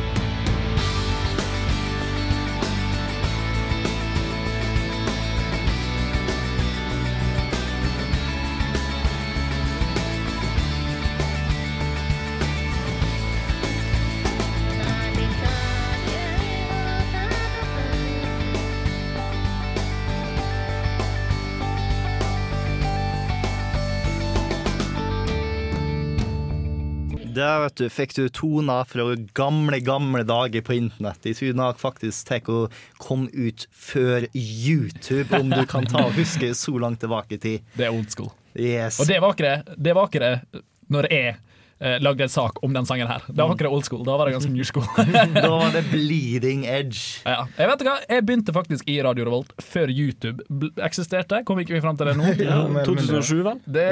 Der 27.50 27.64
vet 27.64 27.80
du, 27.80 27.86
fikk 27.90 28.12
du 28.14 28.24
toner 28.30 28.86
fra 28.86 29.04
gamle, 29.34 29.80
gamle 29.82 30.22
dager 30.26 30.62
på 30.62 30.76
internett. 30.76 31.18
De 31.24 31.34
tror 31.34 31.56
nok 31.58 31.80
faktisk 31.82 32.28
tar 32.28 32.46
og 32.50 32.74
kom 33.02 33.26
ut 33.34 33.66
før 33.74 34.28
YouTube, 34.34 35.26
om 35.34 35.50
du 35.50 35.64
kan 35.66 35.88
ta 35.90 36.04
og 36.06 36.14
huske 36.18 36.52
så 36.54 36.76
langt 36.78 37.02
tilbake 37.02 37.38
i 37.38 37.42
tid. 37.42 37.68
Det 37.74 37.88
er 37.88 37.94
old 37.94 38.10
school. 38.12 38.30
Yes. 38.54 39.00
Og 39.02 39.10
det 39.10 39.18
var 39.22 39.34
ikke 39.34 39.48
det, 39.48 39.78
det, 39.78 39.94
var 39.96 40.10
ikke 40.10 40.22
det 40.22 40.62
når 40.90 41.06
jeg 41.10 41.34
eh, 41.34 41.98
lagde 42.02 42.26
en 42.26 42.32
sak 42.36 42.62
om 42.66 42.74
den 42.74 42.86
sangen 42.86 43.10
her. 43.10 43.26
Da 43.28 43.46
var 43.46 43.58
ikke 43.58 43.66
det 43.66 43.74
old 43.74 43.86
school, 43.88 44.06
da 44.06 44.18
var 44.20 44.30
det 44.30 44.38
ganske 44.38 44.54
new 44.54 44.66
school. 44.66 44.86
da 45.34 45.50
var 45.50 45.74
det 45.74 45.84
bleeding 45.90 46.66
edge. 46.70 47.22
Ja. 47.26 47.48
Jeg 47.58 47.72
vet 47.72 47.86
hva, 47.88 48.00
jeg 48.06 48.26
begynte 48.30 48.54
faktisk 48.54 48.90
i 48.90 49.00
Radio 49.06 49.26
Revolt 49.26 49.54
før 49.58 49.90
YouTube 49.90 50.70
eksisterte. 50.78 51.42
Kom 51.48 51.62
ikke 51.62 51.80
vi 51.80 51.82
fram 51.82 51.98
til 51.98 52.12
det 52.12 52.18
nå? 52.20 52.30
Ja, 52.46 52.62
mer 52.70 52.84
eller 52.86 52.94
mindre. 52.94 53.16
2007 53.18 53.46
vel? 53.50 53.64
Det 53.66 53.88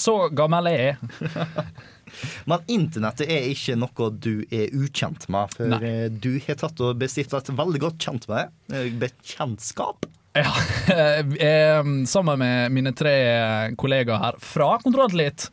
så 0.00 0.22
gammel 0.32 0.72
jeg 0.72 0.94
er. 0.94 1.58
Men 2.50 2.64
internettet 2.70 3.30
er 3.30 3.50
ikke 3.50 3.76
noe 3.80 4.08
du 4.22 4.44
er 4.52 4.72
ukjent 4.76 5.28
med, 5.32 5.54
for 5.56 5.72
Nei. 5.72 5.82
eh, 5.88 6.08
du 6.12 6.34
har 6.46 6.58
tatt 6.62 6.82
og 6.84 6.98
bestifta 7.00 7.40
et 7.42 7.52
veldig 7.58 7.82
godt 7.86 8.02
kjent 8.02 8.28
med. 8.30 8.52
Eh, 8.72 8.90
Bekjentskap. 9.02 10.08
Ja, 10.38 10.48
eh, 11.48 11.82
sammen 12.08 12.40
med 12.40 12.72
mine 12.72 12.94
tre 12.96 13.14
kollegaer 13.76 14.22
her 14.22 14.38
fra 14.40 14.74
Kontrollatellitt. 14.84 15.50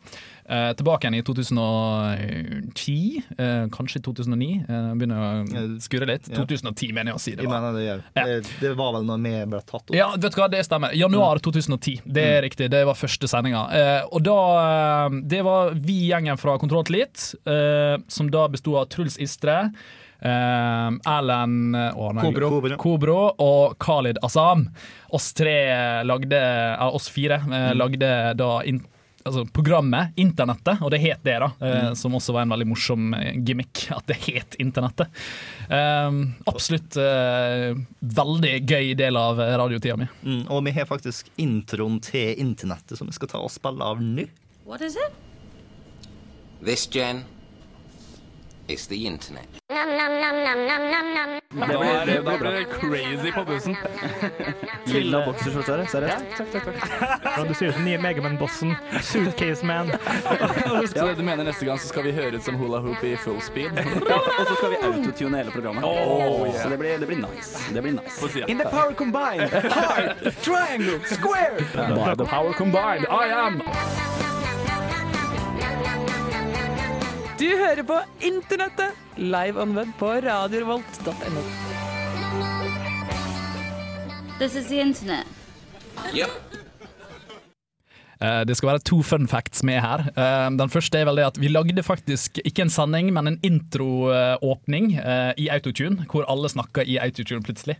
Eh, 0.50 0.72
tilbake 0.74 1.06
igjen 1.06 1.14
i 1.14 1.22
2010, 1.22 3.22
eh, 3.38 3.66
kanskje 3.70 4.00
2009. 4.02 4.64
Eh, 4.68 4.94
begynner 4.98 5.20
å 5.22 5.78
skurre 5.78 6.08
litt. 6.10 6.26
Ja. 6.26 6.42
2010 6.42 6.90
mener 6.96 7.12
jeg 7.12 7.20
å 7.20 7.22
si 7.22 7.34
det 7.38 7.46
var. 7.46 7.68
det, 7.76 7.84
ja. 7.86 8.24
det, 8.26 8.50
det 8.58 8.72
var 8.74 8.96
vel 8.96 9.06
når 9.06 9.22
vi 9.22 9.34
ble 9.52 9.60
tatt 9.62 9.84
opp. 9.84 9.94
Ja, 9.94 10.08
vet 10.16 10.34
du 10.34 10.40
hva, 10.42 10.48
det 10.50 10.64
stemmer. 10.66 10.90
Januar 10.98 11.38
2010. 11.44 12.02
Det 12.02 12.26
er 12.34 12.42
riktig. 12.42 12.66
Det 12.74 12.82
var 12.88 12.98
første 12.98 13.30
sendinga. 13.30 13.62
Eh, 13.70 14.02
og 14.10 14.26
da 14.26 14.36
eh, 14.64 15.20
Det 15.30 15.46
var 15.46 15.78
vi 15.78 16.00
gjengen 16.10 16.34
fra 16.40 16.58
Kontroll 16.58 16.82
til 16.88 17.06
eh, 17.06 18.02
som 18.10 18.34
da 18.34 18.48
besto 18.50 18.74
av 18.80 18.90
Truls 18.90 19.20
Istre. 19.22 19.68
Erlend 20.20 21.76
eh, 21.78 21.94
Kobro. 22.20 22.76
Kobro 22.82 23.20
og 23.38 23.78
Khalid 23.78 24.18
Asam. 24.26 24.66
Oss 25.14 25.30
tre 25.32 25.60
lagde 26.02 26.42
Oss 26.90 27.06
fire 27.14 27.38
eh, 27.38 27.74
lagde 27.78 28.34
da 28.34 28.56
altså, 29.24 29.44
programmet 29.54 30.16
Internettet, 30.20 30.80
og 30.82 30.90
det 30.94 31.00
het 31.02 31.22
det, 31.26 31.36
da. 31.42 31.48
eh, 31.66 31.92
Som 31.98 32.14
også 32.18 32.34
var 32.36 32.46
en 32.46 32.52
veldig 32.54 32.66
morsom 32.70 33.14
eh, 33.18 33.32
gimmick, 33.46 33.86
at 33.96 34.06
det 34.10 34.18
het 34.26 34.56
Internettet. 34.62 35.08
Eh, 35.68 36.20
absolutt 36.50 36.96
eh, 37.00 37.74
veldig 38.00 38.54
gøy 38.68 38.94
del 38.98 39.16
av 39.20 39.38
radiotida 39.40 39.96
mi. 40.00 40.08
Mm, 40.22 40.44
og 40.50 40.64
vi 40.68 40.74
har 40.78 40.88
faktisk 40.90 41.30
introen 41.40 42.00
til 42.04 42.34
internettet 42.42 42.98
som 42.98 43.10
vi 43.10 43.16
skal 43.18 43.28
ta 43.34 43.42
og 43.44 43.52
spille 43.54 43.84
av 43.84 44.00
nå. 44.02 44.26
What 44.68 44.82
is 44.86 44.96
it? 45.00 45.16
This, 46.62 46.84
Jen, 46.92 47.22
is 48.70 48.86
the 48.86 49.06
internet. 49.06 49.48
Nom, 49.68 49.88
nom. 49.96 51.40
Da 51.50 51.66
blir 51.66 52.06
det, 52.06 52.38
ble 52.38 52.64
crazy 52.70 53.32
på 53.32 53.44
bussen. 53.44 53.76
Lilla 54.86 55.24
bokserskjorte, 55.26 55.72
er 55.72 55.80
det? 55.82 55.86
Seriøst? 55.90 56.36
takk, 56.36 56.52
takk, 56.52 56.64
takk. 56.64 57.24
Ja, 57.24 57.44
du 57.48 57.54
ser 57.54 57.72
ut 57.72 57.74
som 57.74 57.84
nye 57.84 57.98
Megaman-bossen. 57.98 58.74
Suitcase 59.02 59.66
Man. 59.66 59.90
Så 60.94 61.08
du 61.18 61.22
mener 61.26 61.44
neste 61.44 61.66
gang 61.66 61.78
så 61.78 61.90
skal 61.90 62.06
vi 62.06 62.14
høre 62.14 62.38
ut 62.38 62.46
som 62.46 62.58
hula 62.60 62.78
hoop 62.84 63.02
i 63.04 63.16
full 63.18 63.40
speed? 63.42 63.74
Ja, 64.10 64.20
og 64.38 64.46
så 64.46 64.54
skal 64.60 64.76
vi 64.76 64.80
autotune 64.90 65.42
hele 65.42 65.50
programmet. 65.50 65.84
Oh, 65.84 66.46
yeah. 66.46 66.62
Så 66.62 66.68
det 66.70 66.78
blir, 66.78 66.98
det 66.98 67.10
blir 67.10 67.18
nice. 67.24 67.58
Det 67.74 67.82
blir 67.82 67.98
nice. 67.98 68.44
In 68.46 68.58
the 68.58 68.70
power 68.70 68.94
combined, 68.94 69.50
hard, 69.50 70.30
triangle, 70.42 71.00
square. 71.04 71.58
By 71.74 72.14
the 72.14 72.24
power 72.24 72.52
combined, 72.52 73.06
I 73.10 73.26
am 73.34 73.62
Du 77.40 77.46
hører 77.56 77.80
på 77.88 77.94
Internettet, 78.20 78.96
live 79.16 79.62
on 79.62 79.70
web 79.72 79.88
på 79.98 80.10
radiorevolt.no. 80.12 81.44
This 84.38 84.54
is 84.54 84.66
the 84.68 84.80
internet. 84.80 85.26
Yep. 86.12 86.59
Eh, 88.20 88.42
Det 88.44 88.56
skal 88.56 88.68
være 88.74 88.82
to 88.84 89.00
fun 89.02 89.26
facts 89.30 89.62
med 89.64 89.80
her. 89.80 90.04
Eh, 90.14 90.50
Den 90.60 90.68
første 90.72 90.98
er 91.00 91.06
vel 91.08 91.16
det 91.20 91.26
at 91.30 91.38
vi 91.40 91.48
lagde 91.48 91.82
faktisk 91.82 92.38
ikke 92.44 92.62
en 92.66 92.70
sending, 92.72 93.12
men 93.16 93.26
en 93.30 93.38
introåpning 93.46 94.92
eh, 94.98 95.32
i 95.40 95.48
Autotune, 95.52 96.04
hvor 96.10 96.26
alle 96.28 96.48
snakka 96.52 96.84
i 96.84 96.98
Autotune 97.00 97.42
plutselig. 97.46 97.76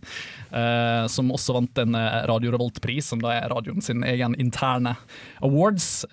Som 1.11 1.29
også 1.31 1.53
vant 1.55 1.77
en 1.79 1.95
Radio 2.27 2.51
Revolt-pris, 2.51 3.05
som 3.11 3.21
da 3.23 3.31
er 3.37 3.49
radioen 3.51 3.81
sin 3.83 4.03
egen 4.03 4.35
interne 4.39 4.95
awards. 5.41 6.03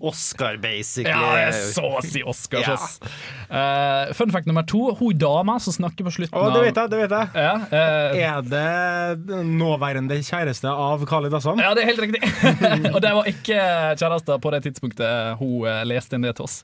Oscar, 0.00 0.58
basically. 0.60 1.10
Ja, 1.10 1.48
er 1.48 1.52
så 1.72 1.86
å 1.98 2.02
si 2.04 2.22
Oscar. 2.22 2.66
Ja. 2.66 4.12
Fun 4.16 4.30
fact 4.34 4.46
nummer 4.50 4.62
to. 4.68 4.90
Hun 4.98 5.16
dama 5.18 5.58
som 5.60 5.72
snakker 5.76 6.04
på 6.06 6.12
slutten 6.18 6.36
av 6.36 6.52
det 6.54 6.62
vet 6.66 6.76
jeg. 6.80 6.90
det 6.92 7.00
vet 7.00 7.14
jeg 7.16 7.28
Ja, 7.40 7.54
eh, 7.72 8.20
Er 8.30 8.42
det 8.46 9.40
nåværende 9.48 10.20
kjæreste 10.26 10.68
av 10.70 11.04
Khalid 11.08 11.34
Assam? 11.40 11.60
Ja, 11.62 11.72
det 11.74 11.84
er 11.84 11.92
helt 11.92 12.04
riktig. 12.04 12.22
og 12.94 13.00
det 13.04 13.14
var 13.16 13.30
ikke 13.32 13.59
kjærester 14.00 14.40
på 14.42 14.50
det 14.54 14.60
tidspunktet 14.66 15.38
hun 15.40 15.66
eh, 15.68 15.82
leste 15.88 16.16
inn 16.18 16.24
det 16.26 16.34
til 16.38 16.46
oss. 16.46 16.58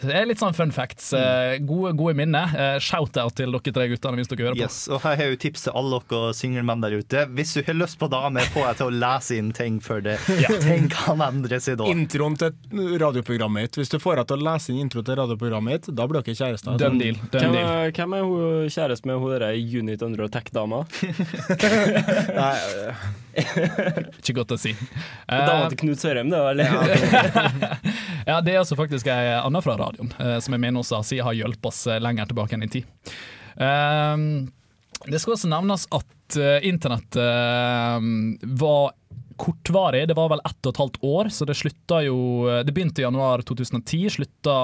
Det 0.00 0.14
er 0.16 0.26
litt 0.28 0.40
sånn 0.42 0.54
fun 0.56 0.72
facts. 0.74 1.12
Eh, 1.16 1.58
Gode, 1.66 1.92
gode 1.98 2.14
minner. 2.18 2.52
Eh, 2.56 2.78
Shout-out 2.82 3.34
til 3.38 3.52
dere 3.54 3.74
tre 3.76 3.86
guttene 3.92 4.16
hvis 4.20 4.30
dere 4.30 4.46
hører 4.48 4.58
på. 4.58 4.64
Yes, 4.64 4.80
og 4.90 5.00
her 5.04 5.16
har 5.16 5.24
jeg 5.26 5.36
jo 5.36 5.40
tips 5.46 5.66
til 5.68 5.76
alle 5.80 6.00
dere 6.10 6.32
singelmenn 6.36 6.84
der 6.84 6.96
ute. 7.00 7.24
Hvis 7.36 7.54
du 7.56 7.62
har 7.66 7.76
lyst 7.78 7.98
på 8.00 8.08
dame, 8.12 8.40
får 8.54 8.66
jeg 8.70 8.80
til 8.80 8.86
å 8.90 8.94
lese 9.02 9.38
inn 9.40 9.50
ting 9.56 9.80
før 9.84 10.00
det. 10.08 10.16
Ting 10.66 10.88
kan 10.92 11.20
endre 11.24 11.58
seg 11.62 11.78
da. 11.80 11.88
Introen 11.90 12.36
til 12.40 12.50
radioprogrammet 13.02 13.68
ditt. 13.68 13.80
Hvis 13.82 13.92
du 13.92 13.98
får 14.02 14.20
deg 14.22 14.30
til 14.30 14.38
å 14.40 14.46
lese 14.50 14.72
inn 14.72 14.80
intro 14.86 15.02
til 15.06 15.18
radioprogrammet 15.20 15.70
ditt, 15.88 15.94
da 15.98 16.06
blir 16.10 16.22
dere 16.24 16.36
kjærester. 16.38 16.78
Done 16.80 16.98
deal. 17.02 17.16
Done 17.32 17.42
Hvem, 17.44 17.52
deal. 17.56 17.66
er- 17.86 17.94
hvem 18.00 18.14
er 18.16 18.22
hun 18.28 18.70
kjæreste 18.72 19.10
med 19.10 19.18
hun 19.22 19.34
derre 19.34 19.50
Unit 19.80 20.02
Under 20.06 20.28
Tech-dama? 20.32 20.82
Ikke 24.20 24.34
godt 24.40 24.54
å 24.54 24.58
si. 24.60 24.72
Dama 25.28 25.68
til 25.70 25.78
Knut 25.84 26.00
Sørheim, 26.02 26.29
eller? 26.36 26.68
Ja, 28.30 28.36
det 28.44 28.52
er 28.52 28.60
altså 28.60 28.76
faktisk 28.78 29.08
ei 29.10 29.32
anna 29.34 29.62
fra 29.64 29.74
radioen, 29.80 30.12
eh, 30.20 30.36
som 30.44 30.54
jeg 30.54 30.62
mener 30.62 30.82
også 30.82 31.00
har 31.24 31.34
hjulpet 31.34 31.66
oss 31.70 31.86
eh, 31.90 31.98
lenger 32.02 32.28
tilbake 32.30 32.54
enn 32.54 32.66
i 32.66 32.68
tid. 32.70 33.14
Ehm, 33.56 34.50
det 35.08 35.18
skal 35.22 35.34
også 35.34 35.50
nevnes 35.50 35.86
at 35.96 36.36
eh, 36.38 36.60
internett 36.68 37.16
eh, 37.18 37.96
var 38.60 38.92
kortvarig. 39.40 40.04
Det 40.10 40.16
var 40.18 40.30
vel 40.34 40.44
ett 40.44 40.68
og 40.68 40.74
et 40.74 40.82
halvt 40.82 41.00
år, 41.10 41.30
så 41.32 41.48
det 41.48 41.56
slutta 41.56 42.02
jo 42.04 42.18
Det 42.60 42.74
begynte 42.76 43.00
i 43.00 43.06
januar 43.06 43.42
2010, 43.48 44.10
slutta 44.18 44.58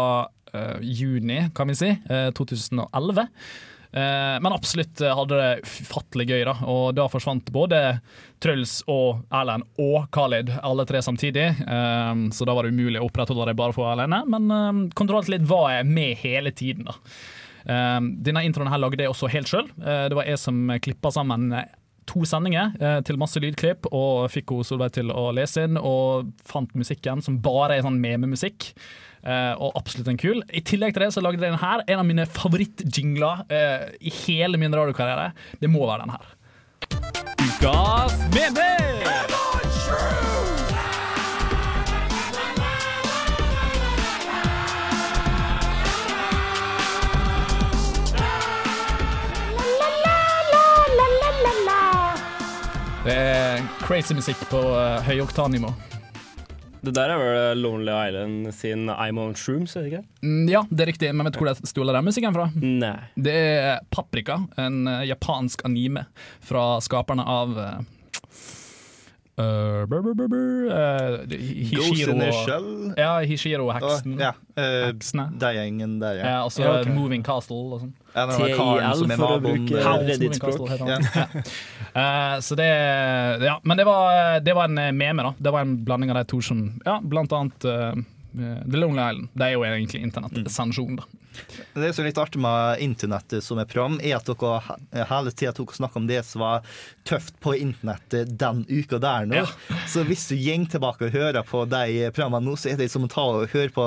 juni, 0.81 1.51
kan 1.57 1.69
vi 1.69 1.75
si, 1.77 1.89
eh, 2.11 2.29
2011. 2.37 3.27
Eh, 3.97 4.41
men 4.41 4.53
absolutt 4.53 5.01
eh, 5.01 5.15
hadde 5.17 5.37
det 5.41 5.69
fattelig 5.89 6.27
gøy, 6.29 6.43
da. 6.45 6.55
Og 6.69 6.91
da 6.99 7.07
forsvant 7.09 7.49
både 7.53 7.81
Truls 8.45 8.83
og 8.93 9.23
Erlend 9.33 9.65
og 9.81 10.11
Khalid, 10.13 10.53
alle 10.61 10.85
tre 10.89 11.01
samtidig. 11.05 11.47
Eh, 11.65 12.13
så 12.37 12.49
da 12.49 12.57
var 12.57 12.67
det 12.67 12.75
umulig 12.77 13.01
å 13.01 13.09
opprettholde 13.09 13.49
det 13.49 13.57
bare 13.57 13.77
for 13.77 13.89
alene. 13.89 14.21
Men 14.29 14.91
Kontrollert 14.97 15.33
litt 15.33 15.49
var 15.49 15.71
jeg 15.79 15.89
med 15.89 16.21
hele 16.21 16.53
tiden, 16.53 16.91
da. 16.91 16.97
Denne 17.67 18.45
introen 18.47 18.69
her 18.71 18.79
lagde 18.79 19.03
jeg 19.03 19.11
også 19.11 19.27
helt 19.33 19.49
sjøl. 19.51 19.67
det 19.75 20.15
var 20.15 20.29
jeg 20.29 20.39
som 20.39 20.69
klippa 20.79 21.11
sammen 21.11 21.49
to 22.07 22.25
sendinger 22.29 22.75
eh, 22.81 23.01
til 23.07 23.19
masse 23.21 23.41
lydklipp, 23.43 23.89
og 23.95 24.31
fikk 24.33 24.55
hun 24.55 24.67
Solveig 24.67 24.95
til 24.97 25.11
å 25.13 25.29
lese 25.37 25.67
inn, 25.67 25.79
og 25.81 26.31
fant 26.47 26.73
musikken 26.79 27.25
som 27.25 27.41
bare 27.43 27.77
er 27.77 27.87
sånn 27.87 28.01
mememusikk. 28.03 28.71
Eh, 29.27 29.53
og 29.59 29.75
absolutt 29.79 30.11
en 30.13 30.21
kul. 30.21 30.43
I 30.55 30.63
tillegg 30.67 30.95
til 30.95 31.07
det 31.07 31.13
så 31.17 31.25
lagde 31.25 31.43
jeg 31.43 31.51
den 31.51 31.63
her, 31.63 31.83
en 31.87 32.03
av 32.03 32.07
mine 32.07 32.29
favorittjingler 32.31 33.43
eh, 33.51 33.89
i 33.99 34.15
hele 34.23 34.61
min 34.61 34.75
radiokarriere. 34.75 35.33
Det 35.63 35.71
må 35.73 35.87
være 35.89 36.07
den 36.07 36.15
her. 36.15 36.33
Ukas 37.43 38.17
meme! 38.37 40.26
Det 53.07 53.15
er 53.15 53.61
crazy 53.85 54.17
musikk 54.19 54.41
på 54.51 54.59
uh, 54.59 54.99
høyoktannivå. 55.07 55.69
Det 56.83 56.91
der 56.95 57.13
er 57.15 57.21
vel 57.21 57.61
Lonely 57.63 57.93
Island 57.95 58.49
sin 58.55 58.91
I'm 58.91 59.21
on 59.23 59.35
shrooms, 59.39 59.77
er 59.79 59.85
det 59.87 59.93
ikke? 59.93 60.03
Mm, 60.27 60.49
ja, 60.51 60.65
det 60.71 60.83
er 60.83 60.91
riktig, 60.91 61.11
men 61.15 61.27
vet 61.29 61.37
du 61.37 61.41
hvor 61.41 61.53
jeg 61.53 61.71
stjal 61.71 61.93
den 61.95 62.07
musikken 62.07 62.35
fra? 62.35 62.49
Nei. 62.59 62.97
Det 63.15 63.35
er 63.35 63.85
Paprika, 63.95 64.41
en 64.59 64.83
uh, 64.91 65.05
japansk 65.07 65.63
anime 65.67 66.03
fra 66.51 66.65
skaperne 66.83 67.23
av 67.31 67.55
uh, 67.55 67.79
uh, 69.39 69.87
brr, 69.87 70.03
brr, 70.03 70.13
brr, 70.19 70.29
brr, 70.35 70.67
uh, 70.71 71.39
Ghost 71.77 72.09
in 72.11 72.23
the 72.23 72.33
Shell? 72.43 72.69
Ja. 72.99 73.13
Ja, 74.19 74.35
uh, 74.59 74.89
Heksene. 74.89 75.29
Den 75.43 75.61
gjengen 75.61 75.99
der, 76.03 76.19
ja. 76.25 76.35
Ja, 76.35 76.43
og 76.47 76.55
så 76.55 76.67
Ja. 76.67 76.83
Moving 76.91 77.23
Castle 77.27 77.79
og 77.79 77.87
sånn. 77.87 77.95
Ja, 78.17 78.27
er 78.27 79.17
for 79.19 79.37
å 79.37 79.41
bruke 79.45 79.79
eh, 79.79 79.91
Reddit-språk. 80.11 80.71
Eh, 81.97 82.41
så 82.41 82.55
det 82.55 82.67
Ja, 83.45 83.61
men 83.63 83.77
det 83.77 83.85
var, 83.85 84.41
det 84.41 84.55
var 84.55 84.65
en 84.65 84.79
eh, 84.79 84.93
meme, 84.93 85.23
da. 85.23 85.35
Det 85.39 85.51
var 85.51 85.61
en 85.61 85.85
blanding 85.85 86.11
av 86.13 86.17
de 86.21 86.25
to 86.25 86.43
som 86.45 86.81
Ja, 86.85 86.99
blant 87.03 87.33
annet 87.33 87.65
eh, 87.65 87.95
The 88.37 88.77
Lonely 88.77 89.01
Island. 89.01 89.29
Det 89.33 89.47
er 89.47 89.55
jo 89.57 89.65
egentlig 89.65 90.03
internettsensjon, 90.05 90.99
da. 91.01 91.07
Det 91.75 91.93
som 91.95 92.05
er 92.05 92.11
litt 92.11 92.21
artig 92.21 92.41
med 92.43 92.83
internettet 92.85 93.45
som 93.45 93.61
er 93.61 93.69
program, 93.69 93.99
er 94.03 94.19
at 94.19 94.29
dere 94.29 95.07
hele 95.11 95.33
tida 95.33 95.55
og 95.63 95.75
snakka 95.77 96.01
om 96.01 96.09
det 96.09 96.23
som 96.27 96.45
var 96.45 96.67
tøft 97.07 97.37
på 97.43 97.55
internettet 97.57 98.33
den 98.41 98.65
uka 98.69 99.01
der 99.03 99.29
nå. 99.29 99.45
Så 99.89 100.05
hvis 100.09 100.27
du 100.31 100.37
går 100.37 100.67
tilbake 100.73 101.09
og 101.09 101.17
hører 101.17 101.47
på 101.47 101.65
de 101.71 102.09
programmene 102.15 102.51
nå, 102.51 102.57
så 102.59 102.73
er 102.73 102.81
det 102.81 102.91
som 102.93 103.07
å 103.07 103.11
ta 103.13 103.27
og 103.37 103.53
høre 103.53 103.73
på 103.75 103.87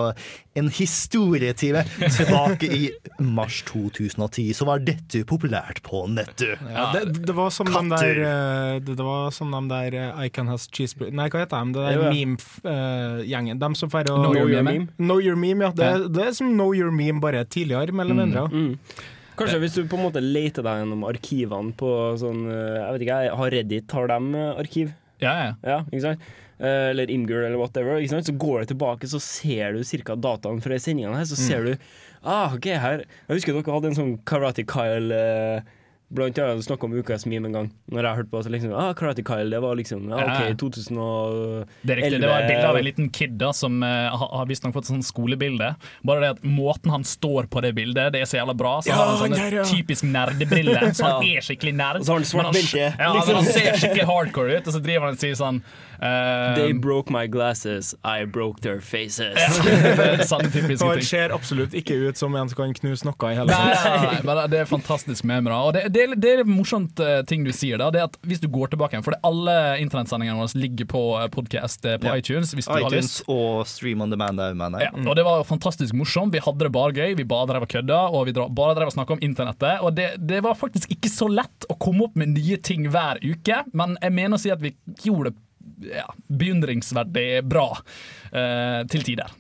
en 0.59 0.69
historietime 0.73 1.83
tilbake 2.17 2.65
i 2.65 2.89
mars 3.19 3.61
2010. 3.67 4.53
Så 4.53 4.67
var 4.67 4.83
dette 4.83 5.21
populært 5.27 5.81
på 5.85 6.03
nettet. 6.11 6.59
Ja, 6.69 6.89
det, 6.95 7.25
det 7.27 7.35
var 7.37 7.51
som 7.53 7.69
de 7.69 7.83
der 7.93 8.21
eh, 8.23 8.79
Det, 8.83 8.95
det 8.97 9.05
var 9.05 9.31
som 9.35 9.51
de 9.53 9.61
der 9.69 9.95
eh, 9.99 10.25
I 10.25 10.29
Can 10.33 10.49
Has 10.51 10.67
Cheeseburger 10.71 11.15
Nei, 11.15 11.27
hva 11.31 11.43
heter 11.43 11.63
de? 11.63 11.75
Det 11.75 11.85
der 11.85 11.99
ja. 11.99 12.11
meme-gjengen. 12.13 13.61
de 13.61 13.69
som 13.79 13.91
får 13.91 14.11
å 14.11 14.17
Know 14.19 14.35
Your 14.35 14.65
Meme? 14.65 14.89
Know 14.97 15.21
Your 15.21 15.39
Meme, 15.39 15.69
ja. 15.69 15.71
Det, 15.75 16.09
det 16.15 16.27
er 16.29 16.35
som 16.37 16.51
Know 16.53 16.73
Your 16.75 16.91
Meme, 16.95 17.21
bare 17.23 17.38
tidligere, 17.45 17.93
mellom 17.95 18.17
Mm. 18.17 18.23
venner. 18.25 18.47
Mm. 18.49 18.77
Kanskje 19.39 19.59
hvis 19.61 19.75
du 19.75 19.83
på 19.87 19.95
en 19.95 20.03
måte 20.11 20.19
leter 20.19 20.61
deg 20.65 20.81
gjennom 20.83 21.05
arkivene 21.07 21.71
på 21.79 21.89
sånn 22.19 22.41
eh, 22.51 22.81
Jeg 22.83 22.91
vet 22.97 23.01
ikke, 23.07 23.35
har 23.39 23.49
Reddit, 23.55 23.91
har 23.95 24.07
de 24.07 24.35
eh, 24.35 24.59
arkiv? 24.59 24.93
Ja, 25.21 25.33
ja. 25.45 25.53
Ja, 25.63 25.77
ikke 25.91 26.01
sant? 26.01 26.19
Eh, 26.59 26.89
Eller 26.91 27.07
Imgur 27.09 27.45
eller 27.45 27.55
whatever. 27.57 27.99
Ikke 28.01 28.09
sant? 28.17 28.25
Så 28.27 28.35
går 28.37 28.65
du 28.65 28.73
tilbake, 28.73 29.07
så 29.07 29.19
ser 29.23 29.73
du 29.73 29.83
cirka 29.87 30.15
dataen 30.19 30.59
fra 30.61 30.75
sendingene 30.75 31.15
her. 31.15 31.23
Så 31.23 31.37
ser 31.39 31.63
du 31.63 31.75
ah, 32.23 32.51
ok, 32.53 32.65
her 32.75 33.05
Jeg 33.29 33.37
husker 33.39 33.53
dere 33.55 33.71
hadde 33.77 33.87
en 33.93 33.95
sånn 33.95 34.17
Karate 34.27 34.65
Kyle 34.67 35.11
eh, 35.15 35.61
Blant 36.09 36.39
annet 36.41 36.65
snakka 36.65 36.87
om 36.87 36.93
ukas 36.97 37.27
meme 37.29 37.45
en 37.51 37.53
gang. 37.53 37.67
Når 37.93 38.07
jeg 38.07 38.17
hørte 38.17 38.31
på 38.31 38.39
så 38.41 38.49
liksom, 38.49 38.71
ah, 38.73 38.93
Karate 38.97 39.21
Kyle, 39.21 39.45
det 39.53 39.59
var 39.61 39.75
liksom 39.77 40.07
ja. 40.09 40.23
OK, 40.23 40.55
2011 40.57 41.67
Det 41.83 41.93
er 41.93 41.99
riktig, 42.01 42.21
det 42.23 42.31
var 42.31 42.41
et 42.41 42.49
bilde 42.49 42.69
av 42.71 42.79
en 42.79 42.87
liten 42.87 43.09
kid 43.13 43.35
da, 43.37 43.51
som 43.53 43.77
uh, 43.85 44.15
har, 44.17 44.47
visstnok 44.49 44.73
fått 44.73 44.87
et 44.87 44.93
sånt 44.95 45.05
skolebilde. 45.05 45.69
Bare 46.07 46.23
det 46.23 46.31
at 46.39 46.41
måten 46.47 46.89
han 46.93 47.05
står 47.05 47.45
på 47.53 47.61
det 47.61 47.75
bildet, 47.77 48.09
det 48.15 48.23
er 48.23 48.29
så 48.31 48.39
jævla 48.39 48.57
bra. 48.57 48.79
Så 48.81 48.89
Ja, 48.89 48.97
har 48.97 49.11
han 49.11 49.21
sånne 49.21 49.37
der, 49.43 49.59
ja. 49.61 49.67
typisk 49.69 50.07
nerdebriller, 50.09 50.89
så 50.97 51.11
han 51.13 51.27
er 51.35 51.45
skikkelig 51.45 51.75
nerd. 51.77 52.01
Og 52.01 52.09
så 52.09 52.15
har 52.15 52.23
han 52.23 52.29
svart 52.31 52.57
belte, 52.57 52.87
Ja, 52.89 53.11
liksom. 53.13 53.39
han 53.41 53.51
ser 53.53 53.69
skikkelig 53.83 54.09
hardcore 54.09 54.57
ut, 54.57 54.65
og 54.71 54.77
så 54.79 54.81
driver 54.89 55.11
han 55.11 55.19
og 55.19 55.21
sier 55.21 55.37
sånn 55.37 55.61
eh, 56.01 56.55
They 56.55 56.73
broke 56.73 57.11
my 57.13 57.27
glasses, 57.27 57.93
I 58.03 58.25
broke 58.25 58.61
their 58.61 58.79
faces. 58.81 59.35
Det 60.39 60.51
typiske 60.53 60.93
ting. 60.93 61.03
ser 61.05 61.33
absolutt 61.35 61.73
ikke 61.77 61.95
ut 62.09 62.17
som 62.17 62.35
en 62.35 62.49
som 62.49 62.57
kan 62.57 62.73
knuse 62.73 63.05
noe 63.07 63.31
i 63.31 63.35
hele 63.37 63.51
tatt. 63.53 64.23
nei, 64.25 64.35
det 64.51 64.61
er 64.63 64.69
fantastisk 64.69 65.25
med 65.27 65.43
meg. 65.45 65.51
da. 65.53 65.59
Og 65.67 65.73
det, 65.75 65.83
det, 65.95 66.05
det 66.21 66.33
er 66.39 66.43
morsomt 66.47 66.99
eh, 67.03 67.21
ting 67.29 67.43
du 67.45 67.51
sier. 67.55 67.77
da 67.81 67.89
Det 67.93 68.01
er 68.01 68.07
at 68.09 68.17
Hvis 68.25 68.41
du 68.43 68.47
går 68.51 68.71
tilbake 68.73 68.95
igjen 68.95 69.05
For 69.05 69.15
det 69.15 69.21
alle 69.27 69.55
internettsendingene 69.83 70.39
våre 70.39 70.59
ligger 70.59 70.89
på 70.89 71.03
podkast 71.35 71.83
på 71.85 72.09
Ja. 72.09 72.15
iTunes. 72.19 72.53
Hvis 72.55 72.67
du 72.69 72.73
har 72.73 72.85
iTunes 72.87 73.19
lyst 73.19 73.29
og 73.29 73.67
Stream 73.69 74.01
on 74.05 74.09
Demand 74.13 74.39
òg, 74.41 74.55
mener 74.57 74.83
ja, 74.85 74.91
og 74.93 75.15
det 75.17 75.25
var 75.27 75.43
fantastisk 75.47 75.93
morsomt. 75.97 76.33
Vi 76.33 76.41
hadde 76.43 76.65
det 76.67 76.71
bare 76.75 76.93
gøy. 76.95 77.15
Vi 77.19 77.25
bare 77.27 77.49
drev 77.51 77.65
og 77.67 77.71
kødda, 77.71 77.99
og 78.13 78.25
vi 78.29 78.33
bare 78.33 78.75
drev 78.77 78.89
og 78.91 78.95
snakka 78.95 79.17
om 79.17 79.23
internettet. 79.25 79.81
Og 79.85 79.93
det, 79.97 80.11
det 80.29 80.41
var 80.45 80.57
faktisk 80.57 80.91
ikke 80.95 81.11
så 81.11 81.27
lett 81.31 81.67
å 81.69 81.77
komme 81.81 82.07
opp 82.07 82.17
med 82.19 82.33
nye 82.35 82.57
ting 82.63 82.87
hver 82.91 83.19
uke, 83.23 83.63
men 83.73 83.97
jeg 84.01 84.15
mener 84.15 84.37
å 84.37 84.41
si 84.41 84.51
at 84.53 84.61
vi 84.63 84.73
gjorde 85.03 85.31
det 85.31 85.37
ja, 85.83 86.07
beundringsverdig 86.27 87.43
bra 87.47 87.67
eh, 88.31 88.81
til 88.91 89.05
tider. 89.05 89.31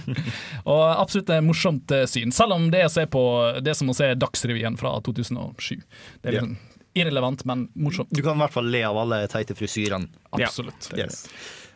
og 0.72 0.82
absolutt 0.90 1.32
et 1.32 1.46
morsomt 1.46 1.94
eh, 1.94 2.04
syn, 2.10 2.34
selv 2.34 2.56
om 2.58 2.68
det 2.72 2.84
er, 2.84 2.90
å 2.90 2.94
se 2.94 3.06
på, 3.10 3.22
det 3.60 3.74
er 3.74 3.78
som 3.78 3.92
å 3.92 3.96
se 3.96 4.12
Dagsrevyen 4.18 4.78
fra 4.80 4.94
2007. 5.06 5.80
Det 6.22 6.30
er 6.30 6.38
liksom 6.38 6.54
irrelevant, 6.94 7.44
men 7.48 7.66
morsomt. 7.74 8.10
Du 8.12 8.22
kan 8.22 8.36
i 8.36 8.44
hvert 8.44 8.52
fall 8.52 8.68
le 8.72 8.82
av 8.84 8.98
alle 9.00 9.24
teite 9.32 9.56
frisyrene. 9.56 10.10
Absolutt. 10.36 10.90
Yes. 10.96 11.24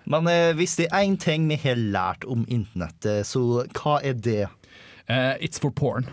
Men 0.07 0.29
eh, 0.31 0.53
hvis 0.55 0.77
det 0.79 0.91
er 0.91 1.03
én 1.03 1.17
ting 1.19 1.49
vi 1.51 1.59
har 1.65 1.81
lært 1.81 2.27
om 2.31 2.45
internettet, 2.47 3.27
så 3.27 3.65
hva 3.79 3.99
er 4.05 4.15
det? 4.15 4.45
Uh, 5.09 5.39
it's 5.39 5.59
for 5.63 5.71
porn. 5.71 6.09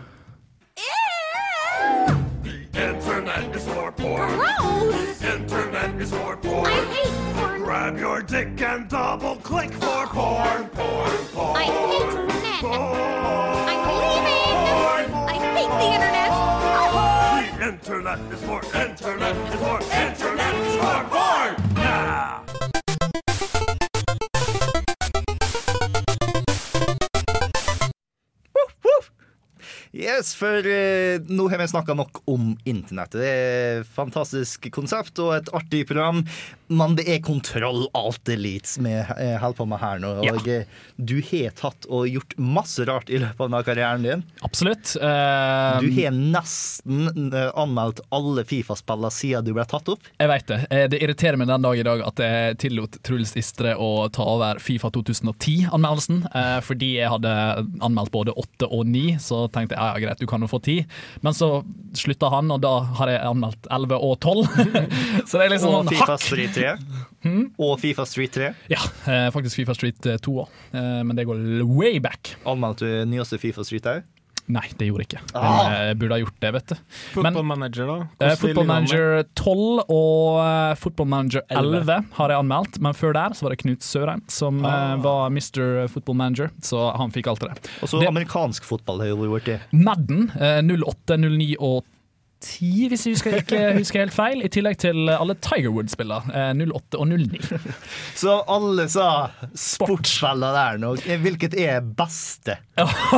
Internet 2.74 3.56
is 3.56 3.64
for 3.64 3.92
porn. 3.92 4.30
Internet 5.22 6.00
is 6.00 6.10
for 6.10 6.36
porn. 6.36 6.66
I 6.66 6.82
hate 6.94 7.34
porn. 7.34 7.53
Grab 7.74 7.98
your 7.98 8.22
dick 8.22 8.62
and 8.62 8.88
double 8.88 9.34
click 9.42 9.72
for 9.72 10.06
porn, 10.06 10.68
porn, 10.68 11.18
porn. 11.32 11.56
I 11.56 11.64
hate 11.64 12.02
internet. 12.02 12.60
Porn. 12.60 12.76
I'm 13.68 13.82
leaving. 13.98 15.10
I 15.26 15.34
hate 15.42 15.74
the 15.82 15.88
internet. 15.96 16.30
The 17.50 17.66
internet 17.66 18.20
is 18.32 18.42
for 18.44 18.60
internet 18.80 19.36
is 19.48 19.54
for 19.58 19.78
internet 20.06 20.54
is 20.54 20.76
for 20.76 21.00
porn. 21.10 21.52
Yeah. 21.76 22.44
Yes, 29.94 30.32
for 30.34 30.66
eh, 30.66 31.22
nå 31.30 31.44
har 31.48 31.60
vi 31.60 31.68
snakka 31.70 31.94
nok 31.94 32.18
om 32.26 32.56
internettet. 32.66 33.20
Det 33.22 33.28
er 33.30 33.80
et 33.84 33.90
fantastisk 33.94 34.66
konsept 34.74 35.20
og 35.22 35.36
et 35.36 35.50
artig 35.54 35.84
program, 35.86 36.24
men 36.72 36.94
det 36.96 37.04
er 37.10 37.20
kontroll 37.24 37.84
alt 37.96 38.28
elite 38.32 38.80
vi 38.80 38.92
eh, 38.94 39.34
holder 39.40 39.56
på 39.58 39.66
med 39.68 39.80
her 39.82 40.00
nå. 40.00 40.12
Og 40.30 40.48
eh, 40.48 40.64
du 40.96 41.18
har 41.20 41.52
tatt 41.58 41.86
og 41.92 42.08
gjort 42.08 42.36
masse 42.40 42.84
rart 42.88 43.10
i 43.12 43.18
løpet 43.20 43.56
av 43.58 43.64
karrieren 43.66 44.04
din. 44.06 44.22
Absolutt. 44.46 44.94
Uh, 45.00 45.80
Du 45.82 45.90
har 45.98 46.14
nesten 46.14 47.28
eh, 47.34 47.50
anmeldt 47.60 48.00
alle 48.14 48.44
Fifa-spillene 48.48 49.12
siden 49.12 49.44
du 49.44 49.52
ble 49.56 49.66
tatt 49.68 49.90
opp. 49.92 50.08
Jeg 50.20 50.30
vet 50.30 50.46
det. 50.48 50.60
Eh, 50.70 50.86
Det 50.92 51.00
irriterer 51.04 51.40
meg 51.40 51.50
den 51.50 51.66
dag 51.66 51.78
i 51.78 51.86
dag 51.86 52.04
at 52.06 52.24
jeg 52.24 52.58
tillot 52.64 52.98
Truls 53.04 53.34
Istre 53.36 53.74
å 53.76 54.08
ta 54.14 54.24
over 54.34 54.60
Fifa 54.62 54.90
2010-anmeldelsen. 54.94 56.24
Uh, 56.32 56.58
fordi 56.64 56.94
jeg 56.98 57.12
hadde 57.12 57.34
anmeldt 57.84 58.12
både 58.14 58.32
8 58.40 58.70
og 58.70 58.86
9, 58.88 59.18
så 59.22 59.44
tenkte 59.52 59.76
jeg 59.76 59.84
ja, 59.84 60.06
greit, 60.06 60.22
du 60.22 60.30
kan 60.30 60.40
jo 60.44 60.48
få 60.50 60.62
10. 60.64 60.88
Men 61.26 61.36
så 61.36 61.50
slutta 61.98 62.30
han, 62.32 62.50
og 62.54 62.62
da 62.64 62.74
har 63.00 63.12
jeg 63.12 63.22
anmeldt 63.28 63.68
11 63.74 64.00
og 64.00 64.16
12. 64.20 64.44
så 65.28 65.38
det 65.38 65.44
er 65.44 65.54
liksom 65.54 65.74
og 65.74 65.84
sånn 65.84 65.92
hakk. 66.00 66.53
Street 66.54 66.88
3. 67.26 67.34
Og 67.68 67.76
Fifa 67.82 68.06
Street 68.08 68.34
3. 68.38 68.50
Ja, 68.72 68.80
eh, 69.10 69.28
faktisk 69.34 69.60
Fifa 69.62 69.74
Street 69.76 70.00
2 70.24 70.38
òg, 70.46 70.48
men 71.04 71.14
det 71.18 71.26
går 71.28 71.44
way 71.68 71.98
back. 72.00 72.36
Anmeldte 72.46 72.88
du 72.88 73.14
nyeste 73.14 73.38
Fifa 73.42 73.64
Street 73.66 73.86
òg? 73.90 74.02
Nei, 74.52 74.66
det 74.76 74.90
gjorde 74.90 75.06
jeg 75.06 75.08
ikke. 75.08 75.20
Ah. 75.40 75.70
jeg 75.88 75.94
burde 76.02 76.12
ha 76.12 76.20
gjort 76.20 76.34
det, 76.44 76.48
vet 76.52 76.66
du. 76.74 76.80
Football 77.14 77.46
Manager, 77.48 77.86
da? 77.88 77.94
Eh, 78.26 78.34
Football 78.36 78.66
der? 78.66 78.74
Manager 78.74 79.22
12 79.40 79.86
og 79.88 80.40
eh, 80.42 80.74
Football 80.82 81.08
Manager 81.08 81.46
11 81.48 82.10
har 82.18 82.34
jeg 82.34 82.42
anmeldt, 82.42 82.76
men 82.84 82.92
før 82.98 83.16
der 83.16 83.32
så 83.38 83.46
var 83.46 83.54
det 83.54 83.62
Knut 83.62 83.80
Sørheim 83.86 84.20
som 84.28 84.60
Ah. 84.68 84.92
eh, 84.92 85.00
var 85.06 85.30
Mr. 85.32 85.88
Football 85.88 86.18
Manager, 86.20 86.50
så 86.60 86.90
han 87.00 87.10
fikk 87.16 87.32
alt 87.32 87.40
det. 87.40 87.56
Og 87.80 87.88
så 87.88 88.02
amerikansk 88.04 88.68
fotball 88.68 89.00
har 89.00 89.14
jo 89.14 89.16
vært 89.32 89.48
det. 89.48 89.58
Madden 89.72 90.28
eh, 90.36 90.60
08, 90.60 91.16
09 91.24 91.56
og 91.64 91.80
2010, 92.44 92.88
hvis 92.90 93.06
jeg 93.06 93.14
husker, 93.14 93.36
ikke 93.40 93.60
husker 93.78 94.02
helt 94.04 94.14
feil. 94.14 94.42
I 94.44 94.50
tillegg 94.52 94.78
til 94.82 95.08
alle 95.12 95.36
Tiger 95.44 95.72
Woods-spiller. 95.74 96.28
Eh, 96.30 96.52
08 96.60 97.00
og 97.00 97.08
09. 97.08 97.40
Så 98.22 98.36
alle 98.50 98.86
sa 98.92 99.08
sportsspillene 99.50 100.52
der 100.54 100.80
nå. 100.82 100.94
Hvilket 101.24 101.56
er 101.60 101.80
beste? 101.84 102.58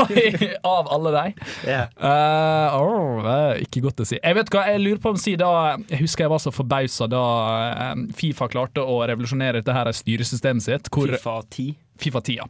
Av 0.77 0.91
alle 0.93 1.14
de? 1.14 1.24
Yeah. 1.66 1.89
Uh, 1.97 2.77
oh, 2.81 3.31
ikke 3.62 3.85
godt 3.87 4.05
å 4.05 4.09
si. 4.09 4.18
Jeg 4.20 4.39
vet 4.39 4.53
hva, 4.53 4.66
jeg 4.72 4.83
lurer 4.85 5.01
på 5.03 5.14
om 5.14 5.20
si 5.20 5.37
da 5.41 5.51
Jeg 5.89 6.03
husker 6.03 6.27
jeg 6.27 6.33
var 6.33 6.43
så 6.43 6.53
forbausa 6.55 7.09
da 7.11 7.24
eh, 7.70 8.05
Fifa 8.16 8.49
klarte 8.53 8.85
å 8.85 9.01
revolusjonere 9.09 9.61
dette 9.61 9.74
her 9.77 9.91
styresystemet 9.97 10.66
sitt. 10.66 10.93
Hvor, 10.93 11.11
Fifa 11.16 11.41
10. 11.43 11.74
Fifa 11.97 12.20
10, 12.20 12.37
ja. 12.43 12.47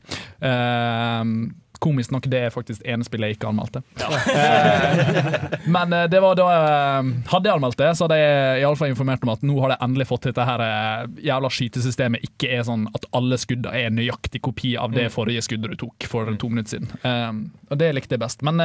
Eh, 0.48 1.22
komisk 1.82 2.12
nok, 2.14 2.26
det 2.30 2.40
er 2.46 2.54
faktisk 2.54 2.82
det 2.82 2.92
ene 2.92 3.06
spillet 3.06 3.30
jeg 3.30 3.38
ikke 3.38 3.50
anmeldte. 3.50 3.82
Ja. 4.00 4.08
men 5.76 5.92
eh, 5.92 6.06
det 6.12 6.20
var 6.22 6.38
da 6.38 6.46
eh, 6.52 7.10
Hadde 7.30 7.48
jeg 7.50 7.58
anmeldt 7.58 7.78
det, 7.80 7.90
så 7.98 8.06
hadde 8.06 8.18
jeg 8.20 8.60
i 8.60 8.64
alle 8.66 8.78
fall 8.80 8.92
informert 8.92 9.24
om 9.26 9.32
at 9.34 9.44
nå 9.46 9.56
har 9.62 9.74
de 9.74 9.78
endelig 9.86 10.08
fått 10.10 10.28
dette 10.30 10.46
her 10.48 10.64
eh, 10.64 11.04
jævla 11.26 11.50
skytesystemet 11.52 12.26
ikke 12.26 12.50
er 12.58 12.66
sånn 12.68 12.88
at 12.96 13.08
alle 13.16 13.38
skuddene 13.40 13.74
er 13.76 13.90
en 13.90 13.98
nøyaktig 14.00 14.42
kopi 14.46 14.74
av 14.80 14.94
det 14.96 15.08
forrige 15.14 15.44
skuddet 15.46 15.74
du 15.74 15.80
tok 15.86 16.08
for 16.10 16.32
to 16.40 16.50
minutter 16.52 16.76
siden. 16.76 16.90
Eh, 17.02 17.30
og 17.70 17.80
det 17.80 17.92
likte 17.96 18.16
jeg 18.16 18.22
best. 18.22 18.44
Men 18.46 18.60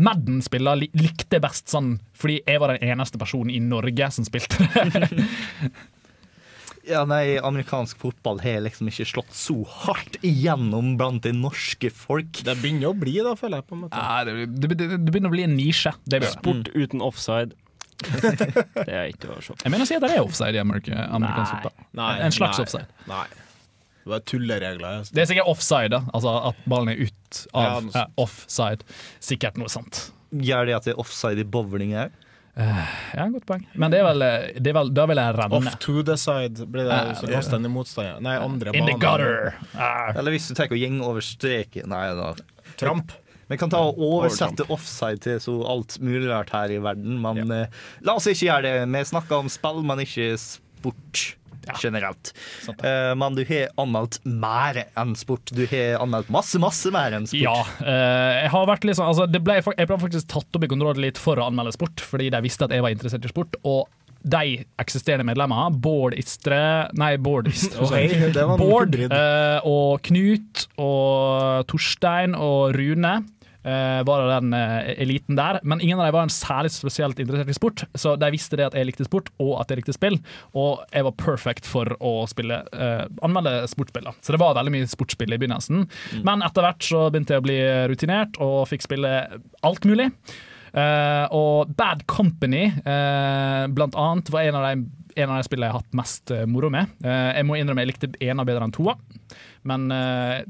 Madden-spiller 0.00 0.80
likte 0.82 1.36
jeg 1.36 1.44
best 1.44 1.72
sånn 1.72 1.96
fordi 2.18 2.40
jeg 2.46 2.60
var 2.62 2.74
den 2.74 2.92
eneste 2.92 3.18
personen 3.20 3.52
i 3.52 3.60
Norge 3.62 4.08
som 4.14 4.26
spilte 4.26 4.62
det. 4.62 5.26
Ja, 6.88 7.04
nei, 7.06 7.36
Amerikansk 7.38 8.00
fotball 8.02 8.40
har 8.42 8.64
liksom 8.64 8.88
ikke 8.90 9.06
slått 9.06 9.34
så 9.36 9.54
hardt 9.84 10.16
igjennom 10.26 10.96
blant 10.98 11.22
det 11.26 11.34
norske 11.36 11.92
folk. 11.94 12.42
Det 12.42 12.56
begynner 12.58 12.90
å 12.90 12.96
bli, 12.98 13.14
da, 13.22 13.36
føler 13.38 13.60
jeg. 13.60 13.68
på 13.68 13.76
en 13.76 13.84
måte 13.84 14.00
Ja, 14.00 14.24
det, 14.26 14.48
det, 14.50 14.72
det, 14.74 14.88
det 14.96 15.12
begynner 15.12 15.30
å 15.30 15.36
bli 15.36 15.46
en 15.46 15.54
nisje. 15.58 15.94
Sport 16.32 16.72
uten 16.74 17.04
offside. 17.04 17.54
det 18.02 18.88
er 18.90 19.12
ikke 19.12 19.30
å 19.30 19.38
se 19.38 19.54
på. 19.54 19.60
Jeg 19.62 19.70
mener 19.70 19.86
å 19.86 19.88
si 19.88 19.94
at 19.94 20.02
det 20.02 20.10
er 20.16 20.24
offside 20.24 20.58
i 20.58 20.62
amerika 20.62 21.06
amerikansk 21.06 21.54
Nei. 21.54 21.60
fotball. 21.60 21.86
Nei, 22.00 22.10
en 22.26 22.34
slags 22.34 22.58
nei, 22.58 22.66
offside. 22.66 23.06
Nei. 23.10 23.26
Det 24.02 24.10
var 24.10 24.24
tulleregler. 24.26 24.98
altså. 24.98 25.14
Det 25.14 25.22
er 25.22 25.30
sikkert 25.30 25.52
offside, 25.52 25.92
da. 25.94 26.02
altså 26.10 26.34
at 26.50 26.66
ballen 26.66 26.90
er 26.90 27.04
ut 27.06 27.42
av 27.54 27.86
ja, 27.86 28.02
eh, 28.02 28.10
offside. 28.24 28.82
Sikkert 29.22 29.60
noe 29.60 29.70
sant. 29.70 30.08
Gjør 30.34 30.66
det 30.66 30.74
at 30.80 30.88
det 30.88 30.96
er 30.96 31.02
offside 31.02 31.44
i 31.44 31.46
bowling 31.46 31.94
her? 32.56 32.90
Ja, 33.16 33.26
godt 33.32 33.46
poeng. 33.48 33.64
Men 33.74 33.94
det 33.94 34.02
er 34.02 34.06
vel, 34.10 34.24
det 34.58 34.72
er 34.72 34.76
vel 34.76 34.92
Da 34.94 35.06
vil 35.08 35.20
jeg 35.22 35.36
renne. 35.38 35.58
Off 35.58 35.78
to 35.80 36.02
the 36.06 36.18
side 36.20 36.66
blir 36.72 36.88
det 36.88 36.98
uh, 36.98 37.12
så 37.16 37.26
det- 37.28 37.34
kaster 37.38 37.64
motstander. 37.72 38.20
Nei, 38.24 38.36
andre 38.36 38.74
In 38.76 38.88
the 38.88 38.96
gutter! 39.00 39.54
Uh. 39.74 40.12
Eller 40.16 40.36
hvis 40.36 40.50
du 40.50 40.54
tenker 40.58 40.76
å 40.76 40.80
gjenge 40.82 41.04
over 41.06 41.24
streken 41.24 41.88
Nei 41.92 42.06
da. 42.18 42.32
Tramp. 42.80 43.14
Vi 43.52 43.58
kan 43.60 43.68
ta 43.72 43.82
og 43.84 43.98
oversette 44.00 44.64
offside 44.72 45.20
til 45.20 45.40
så 45.42 45.58
alt 45.68 45.98
mulig 46.00 46.30
rart 46.30 46.52
her 46.54 46.72
i 46.72 46.78
verden, 46.80 47.18
men 47.20 47.50
eh, 47.52 47.82
la 48.00 48.14
oss 48.16 48.28
ikke 48.30 48.46
gjøre 48.46 48.62
det. 48.64 48.74
Vi 48.94 49.02
snakker 49.10 49.42
om 49.42 49.50
spill, 49.52 49.82
men 49.84 50.00
ikke 50.06 50.30
sport. 50.40 51.24
Generelt. 51.82 52.32
Uh, 52.68 53.12
men 53.18 53.38
du 53.38 53.44
har 53.48 53.72
anmeldt 53.80 54.20
mer 54.24 54.82
enn 54.98 55.14
sport. 55.18 55.52
Du 55.54 55.64
har 55.70 56.02
anmeldt 56.02 56.32
masse, 56.32 56.60
masse 56.62 56.92
mer 56.94 57.16
enn 57.16 57.28
sport. 57.30 57.42
Ja. 57.44 57.56
Uh, 57.80 58.42
jeg 58.42 58.52
har 58.54 58.68
vært 58.70 58.86
sånn 58.92 59.08
altså, 59.08 59.26
det 59.30 59.42
ble, 59.44 59.58
Jeg 59.62 59.88
ble 59.90 59.98
faktisk 60.02 60.30
tatt 60.32 60.58
opp 60.58 60.66
i 60.66 60.70
kontrollen 60.70 61.04
litt 61.04 61.20
for 61.20 61.40
å 61.40 61.48
anmelde 61.50 61.74
sport, 61.76 62.02
fordi 62.02 62.30
de 62.32 62.42
visste 62.44 62.66
at 62.66 62.74
jeg 62.74 62.84
var 62.84 62.94
interessert 62.94 63.26
i 63.28 63.32
sport. 63.32 63.58
Og 63.62 63.86
de 64.22 64.62
eksisterende 64.78 65.26
medlemmene, 65.26 65.74
Bård 65.82 66.14
Istre 66.14 66.88
Nei, 66.98 67.16
Bård 67.18 67.48
Istre. 67.50 67.86
Det 68.36 68.44
Bård 68.60 68.98
eh, 69.02 69.66
og 69.66 70.02
Knut 70.06 70.66
og 70.80 71.66
Torstein 71.70 72.36
og 72.38 72.76
Rune. 72.76 73.16
Eh, 73.64 74.00
var 74.06 74.24
den 74.30 74.52
eh, 74.56 74.92
eliten 75.02 75.38
der, 75.38 75.60
men 75.62 75.80
ingen 75.80 76.00
av 76.00 76.08
dem 76.08 76.16
var 76.16 76.26
en 76.26 76.34
særlig 76.34 76.72
spesielt 76.74 77.20
interessert 77.22 77.50
i 77.52 77.56
sport. 77.56 77.84
Så 77.98 78.14
de 78.20 78.30
visste 78.34 78.58
det 78.58 78.68
at 78.68 78.76
jeg 78.78 78.88
likte 78.88 79.06
sport, 79.08 79.32
og 79.42 79.56
at 79.60 79.72
jeg 79.72 79.82
likte 79.82 79.96
spill. 79.96 80.18
Og 80.58 80.84
jeg 80.92 81.06
var 81.08 81.18
perfect 81.20 81.68
for 81.68 81.90
å 82.00 82.14
spille 82.30 82.62
eh, 82.72 83.04
anmelde 83.24 83.66
sportsspill. 83.70 84.08
Så 84.20 84.34
det 84.34 84.42
var 84.42 84.56
veldig 84.58 84.74
mye 84.76 84.90
sportsspill 84.90 85.34
i 85.34 85.40
begynnelsen. 85.42 85.84
Men 86.26 86.46
etter 86.46 86.66
hvert 86.66 86.86
så 86.86 87.06
begynte 87.10 87.36
jeg 87.36 87.44
å 87.44 87.48
bli 87.48 87.60
rutinert 87.92 88.40
og 88.42 88.64
fikk 88.70 88.86
spille 88.88 89.12
alt 89.66 89.86
mulig. 89.88 90.10
Uh, 90.72 91.28
og 91.36 91.72
Bad 91.76 92.06
Company, 92.08 92.70
uh, 92.86 93.68
blant 93.76 93.92
annet, 94.00 94.30
var 94.32 94.46
en 94.48 94.56
av 94.56 94.62
de 94.70 94.86
en 95.16 95.30
av 95.30 95.38
de 95.38 95.46
spillene 95.46 95.68
jeg 95.68 95.74
har 95.74 95.82
hatt 95.82 95.98
mest 95.98 96.32
eh, 96.34 96.46
moro 96.48 96.70
med. 96.72 96.90
Eh, 97.04 97.28
jeg 97.38 97.46
må 97.48 97.58
innrømme 97.58 97.84
jeg 97.84 97.92
likte 97.92 98.10
ena 98.24 98.46
bedre 98.48 98.66
enn 98.66 98.74
toa, 98.74 98.96
men 99.68 99.88
eh, 99.94 100.42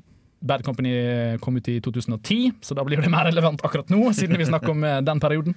Bad 0.43 0.64
Company 0.66 0.93
kom 1.40 1.57
ut 1.57 1.68
i 1.70 1.78
2010, 1.80 2.53
så 2.61 2.74
da 2.74 2.84
blir 2.84 3.01
det 3.03 3.11
mer 3.12 3.24
relevant 3.30 3.62
akkurat 3.64 3.88
nå, 3.93 4.09
siden 4.16 4.36
vi 4.40 4.47
snakker 4.49 4.70
om 4.74 4.84
eh, 4.84 5.01
den 5.07 5.20
perioden. 5.22 5.55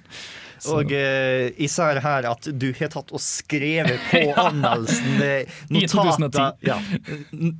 Så- 0.58 0.78
Og 0.78 0.92
uh, 0.94 1.50
især 1.60 1.98
her 2.00 2.24
at 2.30 2.46
du 2.56 2.70
har 2.78 2.88
tatt 2.88 3.10
og 3.12 3.20
skrevet 3.20 3.98
på 4.08 4.22
anmeldelsen. 4.46 5.18
Det- 5.20 5.48
I 5.68 5.82
2010. 5.84 6.46
Ja. 6.64 6.78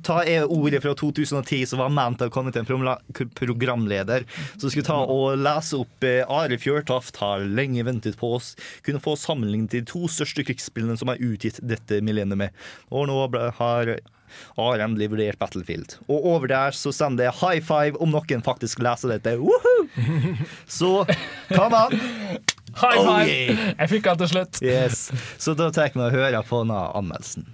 Ta 0.07 0.23
er 0.25 0.47
ordet 0.49 0.81
fra 0.81 0.95
2010 0.97 1.59
som 1.69 1.83
var 1.83 1.93
ment 1.93 2.23
å 2.25 2.29
komme 2.33 2.49
til 2.55 2.63
en 2.65 3.29
programleder. 3.37 4.25
Så 4.57 4.71
skulle 4.73 4.87
ta 4.87 4.97
og 5.03 5.37
lese 5.37 5.77
opp 5.77 6.07
eh, 6.09 6.23
Are 6.25 6.57
Fjørtoft 6.57 7.19
har 7.21 7.45
lenge 7.45 7.85
ventet 7.85 8.17
på 8.17 8.33
oss. 8.39 8.55
Kunne 8.87 9.03
få 9.03 9.13
sammenlignet 9.19 9.75
de 9.77 9.83
to 9.93 10.07
største 10.09 10.47
krigsspillene 10.47 10.97
som 10.97 11.13
er 11.13 11.21
utgitt 11.21 11.61
dette 11.61 12.01
millenniumet. 12.01 12.55
Og 12.89 13.05
nå 13.11 13.19
har 13.61 13.97
har 14.57 14.79
en 14.85 14.95
vurdert 14.99 15.39
Battlefield. 15.39 15.97
Og 16.07 16.25
over 16.33 16.47
der 16.51 16.71
så 16.75 16.91
sender 16.95 17.25
det 17.27 17.35
high 17.41 17.61
five 17.63 17.99
om 18.03 18.11
noen 18.13 18.43
faktisk 18.45 18.79
leser 18.83 19.15
dette. 19.15 19.37
Woohoo! 19.39 19.87
Så 20.67 21.05
come 21.53 21.75
on! 21.85 21.99
High 22.77 22.99
Oh, 22.99 23.05
five! 23.07 23.27
yeah. 23.29 23.73
Jeg 23.79 23.89
fikk 23.89 24.03
den 24.05 24.17
til 24.21 24.29
slutt. 24.29 24.59
Yes. 24.61 25.07
Så 25.41 25.53
da 25.57 25.71
tar 25.73 25.89
vi 25.95 26.03
og 26.03 26.11
hører 26.13 26.43
på 26.45 26.59
denne 26.61 26.77
anmeldelsen. 26.97 27.47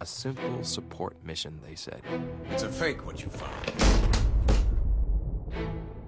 A 0.00 0.06
simple 0.06 0.62
support 0.62 1.14
mission, 1.24 1.60
they 1.66 1.74
said. 1.76 2.02
It's 2.52 2.62
a 2.62 2.68
fake 2.70 3.04
what 3.06 3.22
you 3.22 3.30
found. 3.30 3.74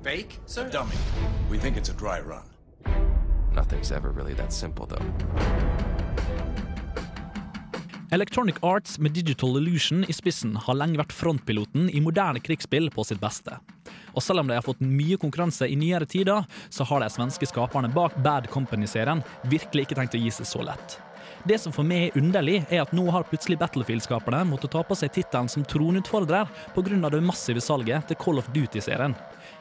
Fake, 0.02 0.38
sir? 0.46 0.68
Dummy. 0.70 0.94
We 1.50 1.58
think 1.58 1.76
it's 1.76 1.90
a 1.90 1.92
dry 1.94 2.20
run. 2.20 2.44
Nothing's 3.54 3.90
ever 3.92 4.10
really 4.10 4.34
that 4.34 4.52
simple, 4.52 4.86
though. 4.86 5.04
Electronic 8.12 8.56
Arts 8.62 8.98
med 8.98 9.12
Digital 9.12 9.56
Illusion 9.56 10.04
i 10.08 10.12
spissen 10.12 10.56
har 10.58 10.74
lenge 10.74 10.98
vært 10.98 11.12
frontpiloten 11.14 11.84
i 11.94 12.00
moderne 12.02 12.40
krigsspill 12.42 12.88
på 12.90 13.04
sitt 13.06 13.20
beste. 13.22 13.54
Og 14.18 14.24
selv 14.26 14.42
om 14.42 14.48
de 14.50 14.56
har 14.56 14.66
fått 14.66 14.82
mye 14.82 15.14
konkurranse 15.22 15.68
i 15.70 15.76
nyere 15.78 16.08
tider, 16.10 16.42
så 16.74 16.86
har 16.90 17.04
de 17.04 17.10
svenske 17.14 17.46
skaperne 17.46 17.92
bak 17.94 18.16
Bad 18.24 18.48
Company-serien 18.50 19.22
virkelig 19.52 19.86
ikke 19.86 20.00
tenkt 20.00 20.18
å 20.18 20.22
gi 20.24 20.32
seg 20.40 20.50
så 20.50 20.66
lett. 20.66 20.96
Det 21.46 21.60
som 21.62 21.70
for 21.70 21.86
meg 21.86 22.08
er 22.08 22.18
underlig, 22.18 22.56
er 22.66 22.82
at 22.82 22.90
nå 22.98 23.06
har 23.14 23.28
plutselig 23.30 23.60
Battlefield-skaperne 23.62 24.42
måttet 24.50 24.74
ta 24.74 24.82
på 24.82 24.98
seg 24.98 25.14
tittelen 25.14 25.48
som 25.48 25.62
tronutfordrer 25.62 26.50
pga. 26.74 27.10
det 27.14 27.22
massive 27.22 27.62
salget 27.62 28.10
til 28.10 28.18
Call 28.18 28.42
of 28.42 28.50
Duty-serien. 28.50 29.14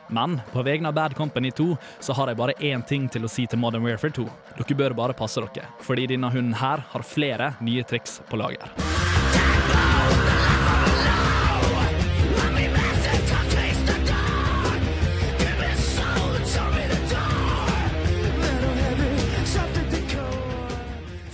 Men 0.09 0.39
på 0.53 0.63
vegne 0.65 0.89
av 0.89 0.97
Bad 0.97 1.15
Company 1.17 1.51
2 1.55 1.69
så 1.99 2.15
har 2.17 2.31
jeg 2.31 2.39
bare 2.39 2.57
én 2.59 2.85
ting 2.85 3.07
til 3.09 3.25
å 3.25 3.31
si 3.31 3.45
til 3.49 3.61
Modern 3.61 3.85
Warfare 3.85 4.15
2. 4.17 4.27
Dere 4.57 4.79
bør 4.83 4.97
bare 4.97 5.17
passe 5.17 5.41
dere, 5.41 5.69
fordi 5.85 6.09
denne 6.15 6.31
hunden 6.33 6.57
her 6.57 6.85
har 6.93 7.05
flere 7.05 7.53
nye 7.61 7.85
triks 7.87 8.21
på 8.29 8.41
lager. 8.41 9.18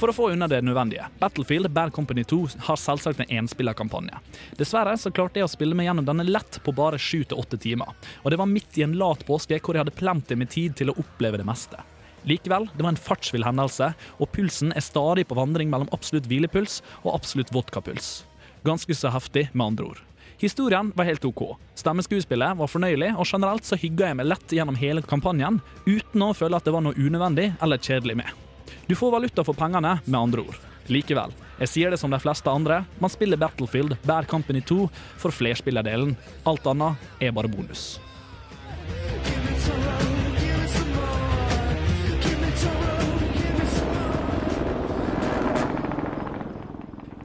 For 0.05 0.11
å 0.13 0.13
få 0.13 0.25
unna 0.35 0.45
det 0.45 0.59
nødvendige. 0.61 1.07
Battlefield 1.17 1.71
Bad 1.73 1.89
Company 1.93 2.21
2 2.29 2.37
har 2.67 2.77
selvsagt 2.77 3.23
en 3.23 3.31
enspillerkampanje. 3.39 4.19
Dessverre 4.59 4.91
så 5.01 5.09
klarte 5.09 5.41
jeg 5.41 5.47
å 5.47 5.49
spille 5.49 5.73
meg 5.73 5.87
gjennom 5.87 6.05
denne 6.05 6.27
lett 6.27 6.59
på 6.61 6.75
bare 6.77 6.99
7-8 7.01 7.57
timer. 7.63 7.89
Og 8.21 8.29
det 8.29 8.37
var 8.37 8.51
midt 8.51 8.77
i 8.77 8.83
en 8.85 8.93
lat 9.01 9.25
påske 9.25 9.57
hvor 9.57 9.73
jeg 9.73 9.81
hadde 9.81 9.95
plenty 9.97 10.37
med 10.37 10.51
tid 10.53 10.77
til 10.77 10.93
å 10.93 10.95
oppleve 11.01 11.41
det 11.41 11.47
meste. 11.49 11.81
Likevel, 12.29 12.69
det 12.77 12.85
var 12.85 12.93
en 12.93 13.01
fartsvill 13.07 13.47
hendelse, 13.49 13.89
og 14.21 14.31
pulsen 14.37 14.77
er 14.77 14.85
stadig 14.85 15.25
på 15.25 15.39
vandring 15.41 15.73
mellom 15.73 15.89
absolutt 15.89 16.29
hvilepuls 16.29 16.83
og 17.01 17.15
absolutt 17.15 17.49
vodkapuls. 17.57 18.13
Ganske 18.61 18.93
så 18.93 19.09
heftig, 19.09 19.47
med 19.57 19.71
andre 19.71 19.89
ord. 19.89 20.05
Historien 20.37 20.93
var 20.93 21.09
helt 21.09 21.25
OK. 21.25 21.47
Stemmeskuespillet 21.81 22.61
var 22.61 22.69
fornøyelig, 22.69 23.15
og 23.17 23.25
generelt 23.25 23.65
så 23.65 23.81
hygga 23.81 24.11
jeg 24.11 24.21
meg 24.21 24.35
lett 24.35 24.59
gjennom 24.61 24.77
hele 24.77 25.01
kampanjen, 25.01 25.63
uten 25.89 26.29
å 26.29 26.35
føle 26.37 26.61
at 26.61 26.69
det 26.69 26.77
var 26.77 26.85
noe 26.85 26.93
unødvendig 26.93 27.55
eller 27.57 27.81
kjedelig 27.81 28.21
med. 28.21 28.44
Du 28.87 28.95
får 28.95 29.11
valuta 29.11 29.43
for 29.43 29.57
pengene, 29.57 29.97
med 30.05 30.19
andre 30.19 30.45
ord. 30.45 30.59
Likevel, 30.91 31.33
jeg 31.59 31.71
sier 31.71 31.93
det 31.93 31.97
som 32.01 32.11
de 32.13 32.19
fleste 32.21 32.51
andre, 32.51 32.83
man 33.01 33.11
spiller 33.13 33.39
Battlefield 33.41 33.95
Bad 34.05 34.27
Company 34.29 34.61
2 34.61 34.89
for 35.21 35.33
flerspillerdelen. 35.33 36.13
Alt 36.45 36.67
annet 36.69 37.23
er 37.23 37.33
bare 37.33 37.49
bonus. 37.49 37.95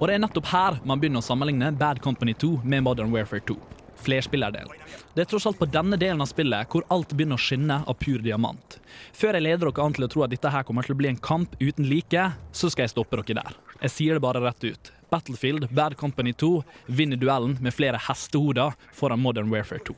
Og 0.01 0.09
det 0.09 0.14
er 0.16 0.22
nettopp 0.22 0.47
her 0.49 0.78
man 0.88 1.01
begynner 1.01 1.20
å 1.20 1.26
sammenligne 1.26 1.74
Bad 1.76 2.01
Company 2.01 2.32
2 2.32 2.62
med 2.64 2.86
Modern 2.86 3.12
Warfare 3.12 3.45
2. 3.45 3.59
flerspillerdelen. 4.05 4.76
Det 5.14 5.24
er 5.24 5.30
tross 5.30 5.46
alt 5.51 5.59
på 5.61 5.68
denne 5.70 5.98
delen 6.01 6.22
av 6.22 6.30
spillet 6.30 6.70
hvor 6.70 6.86
alt 6.94 7.14
begynner 7.16 7.40
å 7.40 7.44
skinne 7.44 7.80
av 7.84 7.98
pur 8.01 8.22
diamant. 8.24 8.78
Før 9.16 9.36
jeg 9.36 9.46
leder 9.46 9.68
dere 9.68 9.84
an 9.86 9.96
til 9.96 10.07
å 10.07 10.11
tro 10.12 10.24
at 10.26 10.32
dette 10.34 10.53
her 10.53 10.66
kommer 10.68 10.86
til 10.86 10.96
å 10.96 11.01
bli 11.01 11.11
en 11.11 11.20
kamp 11.20 11.57
uten 11.61 11.88
like, 11.90 12.30
så 12.53 12.70
skal 12.70 12.86
jeg 12.86 12.94
stoppe 12.94 13.20
dere 13.20 13.42
der. 13.42 13.61
Jeg 13.80 13.96
sier 13.96 14.16
det 14.16 14.24
bare 14.24 14.42
rett 14.44 14.64
ut. 14.64 14.92
Battlefield 15.11 15.68
Bad 15.74 15.96
Company 15.98 16.32
2 16.38 16.62
vinner 16.86 17.18
duellen 17.18 17.57
med 17.61 17.74
flere 17.74 17.98
hestehoder 18.09 18.76
foran 18.94 19.22
Modern 19.22 19.51
Warfare 19.51 19.82
2. 19.88 19.96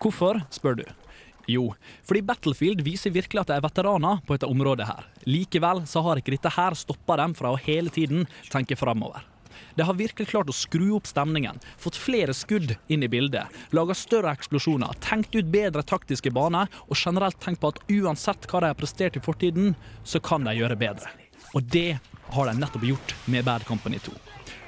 Hvorfor, 0.00 0.40
spør 0.52 0.80
du? 0.80 0.86
Jo, 1.50 1.74
fordi 2.04 2.22
Battlefield 2.24 2.80
viser 2.84 3.12
virkelig 3.12 3.42
at 3.42 3.52
de 3.52 3.58
er 3.58 3.64
veteraner 3.64 4.22
på 4.24 4.36
dette 4.36 4.48
området 4.48 4.88
her. 4.88 5.04
Likevel 5.28 5.84
så 5.88 6.00
har 6.06 6.20
ikke 6.20 6.32
dette 6.32 6.52
her 6.56 6.76
stoppa 6.78 7.18
dem 7.20 7.36
fra 7.36 7.52
å 7.52 7.60
hele 7.60 7.92
tiden 7.92 8.24
tenke 8.52 8.78
framover. 8.80 9.33
De 9.74 9.82
har 9.82 9.98
virkelig 9.98 10.28
klart 10.30 10.50
å 10.50 10.54
skru 10.54 10.92
opp 10.96 11.08
stemningen, 11.10 11.58
fått 11.78 11.98
flere 11.98 12.34
skudd 12.36 12.76
inn 12.86 13.02
i 13.02 13.10
bildet, 13.10 13.50
laga 13.74 13.96
større 13.98 14.30
eksplosjoner, 14.36 14.94
tenkt 15.02 15.34
ut 15.34 15.50
bedre 15.50 15.82
taktiske 15.82 16.30
baner 16.34 16.70
og 16.86 16.96
generelt 16.98 17.40
tenkt 17.42 17.62
på 17.64 17.72
at 17.72 17.80
uansett 17.90 18.46
hva 18.50 18.62
de 18.62 18.70
har 18.70 18.78
prestert 18.78 19.18
i 19.18 19.24
fortiden, 19.24 19.74
så 20.04 20.22
kan 20.22 20.46
de 20.46 20.54
gjøre 20.54 20.78
bedre. 20.78 21.10
Og 21.54 21.66
det 21.74 21.98
har 22.34 22.48
de 22.50 22.56
nettopp 22.58 22.86
gjort 22.86 23.14
med 23.30 23.44
Bad 23.44 23.66
Company 23.66 23.98
2. 23.98 24.14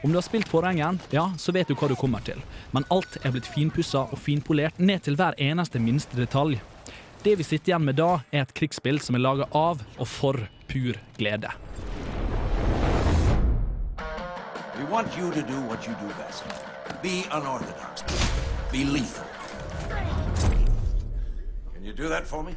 Om 0.03 0.13
du 0.13 0.19
har 0.19 0.27
spilt 0.27 0.49
forhengen, 0.49 1.01
ja, 1.11 1.31
så 1.39 1.55
vet 1.55 1.69
du 1.69 1.75
hva 1.75 1.89
du 1.91 1.97
kommer 1.99 2.23
til. 2.27 2.39
Men 2.75 2.87
alt 2.95 3.19
er 3.23 3.33
blitt 3.35 3.49
finpussa 3.49 4.05
og 4.11 4.21
finpolert 4.23 4.79
ned 4.79 5.03
til 5.07 5.19
hver 5.19 5.39
eneste 5.43 5.83
minste 5.83 6.19
detalj. 6.19 6.61
Det 7.25 7.35
vi 7.41 7.47
sitter 7.47 7.73
igjen 7.73 7.87
med 7.89 7.99
da, 7.99 8.21
er 8.31 8.45
et 8.45 8.55
krigsspill 8.55 9.01
som 9.03 9.19
er 9.19 9.25
laga 9.25 9.49
av 9.51 9.83
og 9.97 10.07
for 10.07 10.47
pur 10.71 11.01
glede. 11.19 11.51
We 14.79 14.85
want 14.85 15.17
you 15.17 15.31
to 15.33 15.41
do 15.41 15.61
what 15.69 15.87
you 15.87 15.95
do 16.01 16.09
best. 16.19 16.45
Be 17.03 17.25
unorthodox. 17.33 18.05
Be 18.71 18.85
lethal. 18.85 19.25
Can 21.75 21.83
you 21.83 21.95
do 21.95 22.09
that 22.09 22.27
for 22.27 22.43
me? 22.43 22.55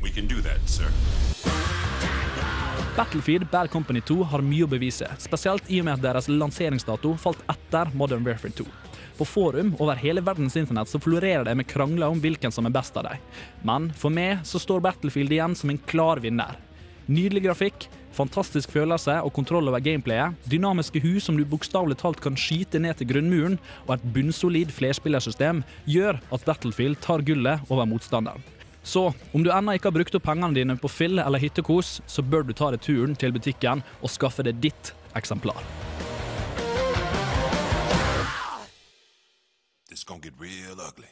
We 0.00 0.10
can 0.10 0.28
do 0.28 0.40
that, 0.42 0.68
sir. 0.68 0.86
Battlefield 2.96 3.50
Bad 3.50 3.70
Company 3.70 4.00
2 4.00 4.22
har 4.30 4.44
mye 4.46 4.64
å 4.64 4.70
bevise, 4.70 5.08
spesielt 5.18 5.66
i 5.66 5.80
og 5.80 5.88
med 5.88 5.98
at 5.98 6.04
deres 6.04 6.30
lanseringsdato 6.30 7.16
falt 7.18 7.42
etter 7.50 7.90
Modern 7.92 8.22
Warfare 8.24 8.54
2. 8.54 8.64
På 9.18 9.26
forum 9.26 9.74
over 9.80 9.98
hele 9.98 10.22
verdens 10.22 10.56
internett 10.56 10.88
så 10.88 11.00
florerer 11.02 11.44
det 11.44 11.56
med 11.58 11.66
krangler 11.66 12.14
om 12.14 12.22
hvilken 12.22 12.54
som 12.54 12.68
er 12.68 12.78
best 12.78 12.96
av 12.96 13.08
dem. 13.08 13.26
Men 13.66 13.90
for 13.90 14.14
meg 14.14 14.46
så 14.46 14.62
står 14.62 14.86
Battlefield 14.86 15.34
igjen 15.34 15.58
som 15.58 15.74
en 15.74 15.82
klar 15.90 16.22
vinner. 16.22 16.56
Nydelig 17.10 17.42
grafikk, 17.50 17.90
fantastisk 18.16 18.72
følelse 18.72 19.18
og 19.22 19.32
kontroll 19.36 19.68
over 19.68 19.82
gameplayet, 19.84 20.34
dynamiske 20.48 21.02
hus 21.04 21.28
som 21.28 21.36
du 21.38 21.44
bokstavelig 21.48 21.98
talt 22.00 22.20
kan 22.24 22.38
skyte 22.40 22.80
ned 22.82 22.98
til 22.98 23.10
grunnmuren, 23.12 23.58
og 23.86 23.96
et 23.96 24.06
bunnsolid 24.14 24.72
flerspillersystem 24.74 25.62
gjør 25.86 26.20
at 26.32 26.46
Battlefield 26.48 27.00
tar 27.04 27.24
gullet 27.26 27.64
over 27.68 27.88
motstanderen. 27.88 28.42
Så 28.86 29.08
om 29.34 29.42
du 29.42 29.50
ennå 29.50 29.74
ikke 29.74 29.90
har 29.90 29.96
brukt 29.96 30.14
opp 30.14 30.24
pengene 30.28 30.54
dine 30.54 30.76
på 30.78 30.90
fill 30.90 31.18
eller 31.18 31.42
hyttekos, 31.42 32.00
så 32.06 32.22
bør 32.22 32.46
du 32.46 32.54
ta 32.54 32.70
deg 32.70 32.84
turen 32.86 33.16
til 33.18 33.34
butikken 33.34 33.82
og 33.98 34.12
skaffe 34.14 34.46
deg 34.46 34.62
ditt 34.62 34.92
eksemplar. 35.18 35.58
It's 39.90 40.04
gonna 40.04 40.20
get 40.20 40.34
real 40.38 40.78
ugly. 40.78 41.10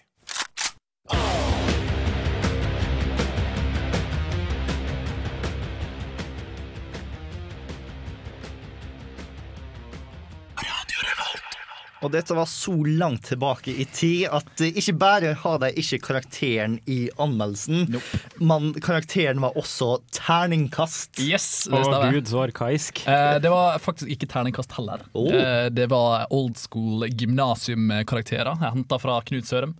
Og 12.04 12.12
dette 12.12 12.36
var 12.36 12.48
så 12.50 12.74
langt 12.84 13.24
tilbake 13.30 13.72
i 13.72 13.86
tid 13.88 14.28
at 14.28 14.60
eh, 14.60 14.76
ikke 14.76 14.96
bare 15.00 15.32
har 15.40 15.60
de 15.62 15.70
ikke 15.80 16.00
karakteren 16.04 16.76
i 16.90 17.06
anmeldelsen, 17.20 17.96
men 18.44 18.72
karakteren 18.84 19.40
var 19.42 19.56
også 19.58 19.96
terningkast. 20.14 21.16
Yes, 21.24 21.66
det 21.70 21.84
stemmer. 21.86 22.20
så 22.28 22.44
arkaisk. 22.44 23.04
Eh, 23.08 23.38
det 23.40 23.52
var 23.52 23.78
faktisk 23.82 24.10
ikke 24.12 24.28
terningkast 24.30 24.76
heller. 24.76 25.04
Oh. 25.12 25.32
Eh, 25.32 25.70
det 25.72 25.88
var 25.92 26.26
old 26.34 26.58
school 26.60 27.06
gymnasiumkarakterer 27.08 28.54
jeg 28.54 28.76
henta 28.78 29.00
fra 29.00 29.18
Knut 29.24 29.48
Sørum. 29.48 29.74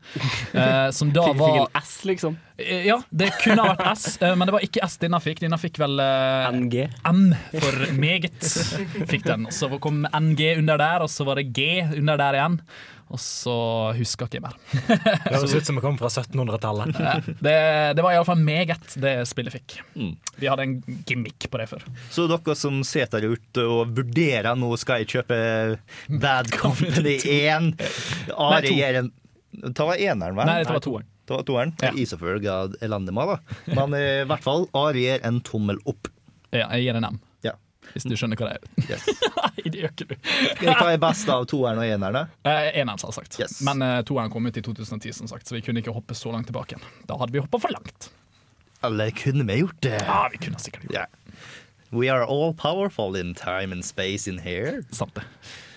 Eh, 0.54 0.90
som 0.94 1.10
da 1.12 1.26
var 1.34 1.50
fikk 1.50 1.60
en 1.64 1.82
S, 1.82 1.94
liksom? 2.08 2.36
Eh, 2.58 2.86
Ja, 2.86 3.00
det 3.10 3.32
kunne 3.42 3.62
ha 3.64 3.74
vært 3.74 3.98
S, 3.98 4.18
eh, 4.22 4.34
men 4.38 4.46
det 4.48 4.54
var 4.54 4.64
ikke 4.66 4.84
S 4.86 4.98
denne 5.02 5.20
fikk. 5.22 5.40
Denne 5.42 5.58
fikk 5.60 5.78
vel 5.82 5.98
NG. 6.54 6.88
M 7.10 7.22
for 7.58 7.84
meget. 7.98 8.40
Fikk 9.10 9.24
den. 9.26 9.48
Så 9.54 9.70
kom 9.82 10.04
NG 10.14 10.54
under 10.60 10.78
der, 10.78 11.02
og 11.06 11.10
så 11.10 11.26
var 11.26 11.40
det 11.40 11.48
G 11.56 11.68
under 11.98 12.16
der 12.20 12.38
igjen. 12.40 12.60
Og 13.14 13.20
så 13.20 13.52
husker 13.94 14.24
jeg 14.26 14.40
ikke 14.40 14.46
mer. 14.46 14.54
Det 15.28 15.34
høres 15.36 15.52
ut 15.54 15.66
som 15.68 15.76
vi 15.76 15.82
kommer 15.84 16.00
fra 16.00 16.08
1700-tallet. 16.08 16.96
Eh, 16.98 17.26
Det, 17.44 17.56
det 17.98 18.02
var 18.06 18.14
iallfall 18.16 18.40
meget, 18.40 18.94
det 18.98 19.12
spillet 19.28 19.52
fikk. 19.54 19.74
Vi 20.40 20.48
hadde 20.48 20.64
en 20.64 20.72
gimmick 21.06 21.46
på 21.52 21.60
det 21.60 21.68
før. 21.70 21.84
Så 22.10 22.24
dere 22.30 22.56
som 22.58 22.80
sitter 22.86 23.20
der 23.26 23.36
ute 23.36 23.66
og 23.70 23.92
vurderer 23.94 24.56
nå 24.58 24.72
skal 24.80 25.02
jeg 25.04 25.12
kjøpe 25.18 25.38
Bad 26.22 26.48
Company 26.56 27.18
1 27.20 27.68
Nei, 27.76 28.34
Are 28.34 28.62
gir 28.72 29.02
en 29.04 29.12
Ta 29.76 29.84
eneren, 29.94 30.34
vel? 30.34 30.48
Nei, 30.48 30.62
det 30.64 30.72
var 30.72 30.82
toeren. 30.82 31.06
Var 31.30 31.44
toeren. 31.48 31.72
Ja. 31.80 31.90
Er 31.94 32.08
selvfølgelig 32.10 32.80
elendig 32.84 33.14
med, 33.16 33.30
da. 33.34 33.60
Men 33.78 33.94
eh, 33.96 34.22
i 34.22 34.26
hvert 34.28 34.44
fall, 34.44 34.66
Ari 34.76 35.06
gir 35.06 35.24
en 35.24 35.38
tommel 35.46 35.78
opp. 35.88 36.10
Ja, 36.52 36.66
jeg 36.76 36.84
gir 36.88 36.98
en 37.00 37.06
M. 37.14 37.20
Ja. 37.46 37.54
Hvis 37.94 38.04
du 38.08 38.14
skjønner 38.16 38.36
hva 38.40 38.50
det 38.52 38.58
er. 38.58 38.68
Yes. 38.94 39.06
Nei, 39.38 39.70
det 39.70 39.80
gjør 39.80 39.92
ikke 39.94 40.06
du. 40.10 40.14
Hva 40.66 40.90
er 40.92 40.98
best 41.00 41.28
av 41.32 41.44
toeren 41.48 41.78
og 41.80 41.86
eneren? 41.88 42.28
Eh, 42.44 42.68
Eneren, 42.80 43.00
selvsagt. 43.00 43.38
Men 43.64 43.80
uh, 43.84 44.00
toeren 44.04 44.32
kom 44.32 44.44
ut 44.48 44.56
i 44.60 44.62
2010, 44.64 45.12
som 45.22 45.30
sagt, 45.30 45.46
så 45.48 45.56
vi 45.56 45.62
kunne 45.64 45.80
ikke 45.80 45.94
hoppe 45.94 46.16
så 46.18 46.32
langt 46.34 46.48
tilbake. 46.50 46.74
igjen. 46.76 46.84
Da 47.08 47.16
hadde 47.20 47.32
vi 47.36 47.40
hoppa 47.44 47.60
for 47.62 47.72
langt. 47.72 48.10
Eller 48.84 49.12
kunne 49.16 49.46
vi 49.48 49.60
gjort 49.62 49.80
det? 49.86 49.96
Ja, 50.04 50.26
vi 50.32 50.40
kunne 50.44 50.60
sikkert 50.60 50.84
gjort 50.90 50.98
det. 51.00 51.36
We 51.94 52.08
are 52.10 52.26
all 52.26 52.52
powerful 52.58 53.14
in 53.16 53.32
time 53.38 53.72
and 53.72 53.84
space 53.86 54.28
in 54.28 54.40
here. 54.42 54.82
Sant 54.92 55.14
det. 55.16 55.24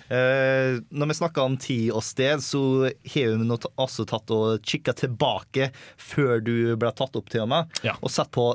Eh, 0.07 0.79
når 0.89 1.11
vi 1.11 1.17
snakker 1.19 1.43
om 1.43 1.57
tid 1.59 1.91
og 1.91 2.05
sted, 2.05 2.43
så 2.43 2.61
har 2.87 3.37
vi 3.37 3.59
også 3.75 4.07
tatt 4.07 4.31
og 4.35 4.63
kikka 4.63 4.95
tilbake 5.03 5.71
før 5.97 6.39
du 6.43 6.55
ble 6.79 6.93
tatt 6.95 7.19
opp 7.19 7.29
til 7.33 7.45
og 7.45 7.51
med, 7.53 7.77
og 7.99 8.11
sett 8.13 8.31
på 8.35 8.51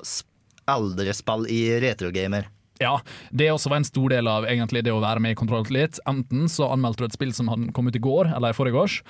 eldre 0.72 1.14
spill 1.16 1.48
i 1.50 1.62
retrogamer. 1.82 2.48
Ja, 2.82 2.96
det 3.30 3.50
også 3.52 3.70
var 3.70 3.78
en 3.78 3.86
stor 3.86 4.10
del 4.10 4.28
av 4.30 4.46
egentlig 4.48 4.82
det 4.82 4.90
å 4.94 5.02
være 5.02 5.22
med 5.22 5.34
i 5.34 5.38
Kontroll 5.38 5.68
litt. 5.74 6.00
Enten 6.08 6.48
så 6.50 6.66
anmeldte 6.72 7.04
du 7.04 7.06
et 7.06 7.14
spill 7.14 7.34
som 7.36 7.50
hadde 7.52 7.70
kommet 7.76 7.94
i 7.94 8.02
går 8.02 8.32
eller 8.32 8.50
i 8.50 8.56
forgårs, 8.56 9.00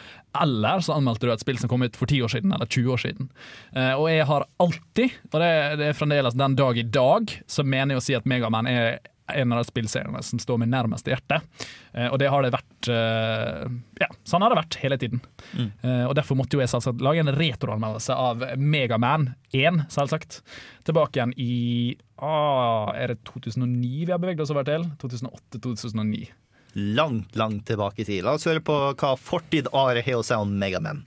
eller 0.43 0.82
så 0.84 0.99
anmeldte 0.99 1.28
du 1.28 1.32
et 1.32 1.45
spill 1.45 1.61
som 1.61 1.70
kom 1.72 1.86
ut 1.86 1.97
for 1.97 2.11
10 2.11 2.26
år 2.26 2.34
siden 2.34 2.53
eller 2.53 2.68
20 2.68 2.93
år 2.93 3.03
siden. 3.05 3.30
Eh, 3.72 3.95
og 3.95 4.11
jeg 4.12 4.28
har 4.28 4.47
alltid, 4.62 5.16
og 5.30 5.38
det, 5.40 5.53
det 5.80 5.88
er 5.88 5.97
fremdeles 5.97 6.36
den 6.36 6.59
dag 6.59 6.82
i 6.82 6.86
dag, 6.99 7.32
så 7.47 7.64
mener 7.64 7.97
jeg 7.97 8.03
å 8.03 8.07
si 8.11 8.18
at 8.18 8.28
Megaman 8.28 8.68
er 8.68 9.01
en 9.31 9.55
av 9.55 9.62
de 9.62 9.68
spillseriene 9.68 10.23
som 10.27 10.41
står 10.43 10.61
meg 10.62 10.73
nærmest 10.73 11.07
hjertet. 11.09 11.47
Eh, 11.93 12.09
og 12.09 12.18
det 12.23 12.31
har 12.33 12.45
det 12.45 12.53
vært 12.55 12.91
eh, 12.93 13.64
Ja, 14.03 14.09
sånn 14.27 14.43
har 14.43 14.53
det 14.53 14.61
vært 14.62 14.79
hele 14.83 14.99
tiden. 14.99 15.23
Mm. 15.53 15.70
og 16.09 16.14
Derfor 16.18 16.39
måtte 16.39 16.57
jo 16.57 16.62
jeg 16.62 16.73
selvsagt 16.73 17.03
lage 17.05 17.23
en 17.23 17.33
retroanmeldelse 17.37 18.16
av 18.18 18.45
Megaman 18.59 19.31
1, 19.55 19.85
selvsagt. 19.93 20.41
Tilbake 20.89 21.18
igjen 21.20 21.35
i 21.39 21.95
ah, 22.18 22.91
Er 22.97 23.14
det 23.14 23.23
2009 23.31 24.07
vi 24.07 24.12
har 24.12 24.23
beveget 24.23 24.43
oss 24.45 24.55
over 24.55 24.66
til? 24.66 24.89
2008-2009. 25.03 26.33
Langt, 26.75 27.37
langt 27.37 27.66
tilbake 27.66 28.03
i 28.03 28.05
tid. 28.05 28.23
La 28.25 28.33
oss 28.39 28.47
høre 28.49 28.62
på 28.64 28.75
hva 28.97 29.12
fortid 29.20 29.68
Are 29.77 30.01
har 30.01 30.16
å 30.18 30.25
si 30.25 30.37
om 30.41 30.55
Megaman. 30.59 31.05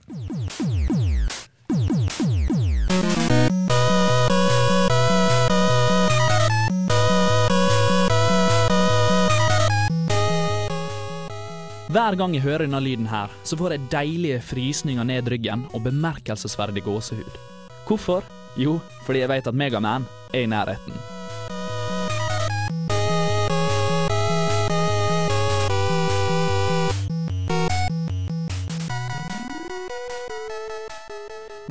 Hver 11.96 12.12
gang 12.12 12.34
jeg 12.36 12.42
hører 12.44 12.66
denne 12.66 12.76
lyden 12.84 13.06
her, 13.08 13.30
så 13.40 13.56
får 13.56 13.72
jeg 13.72 13.86
deilige 13.88 14.40
frysninger 14.44 15.06
ned 15.08 15.30
ryggen 15.32 15.62
og 15.72 15.80
bemerkelsesverdig 15.86 16.82
gåsehud. 16.84 17.38
Hvorfor? 17.88 18.20
Jo, 18.60 18.74
fordi 19.06 19.22
jeg 19.22 19.30
vet 19.30 19.48
at 19.48 19.56
Megaman 19.56 20.04
er 20.34 20.44
i 20.44 20.50
nærheten. 20.50 20.92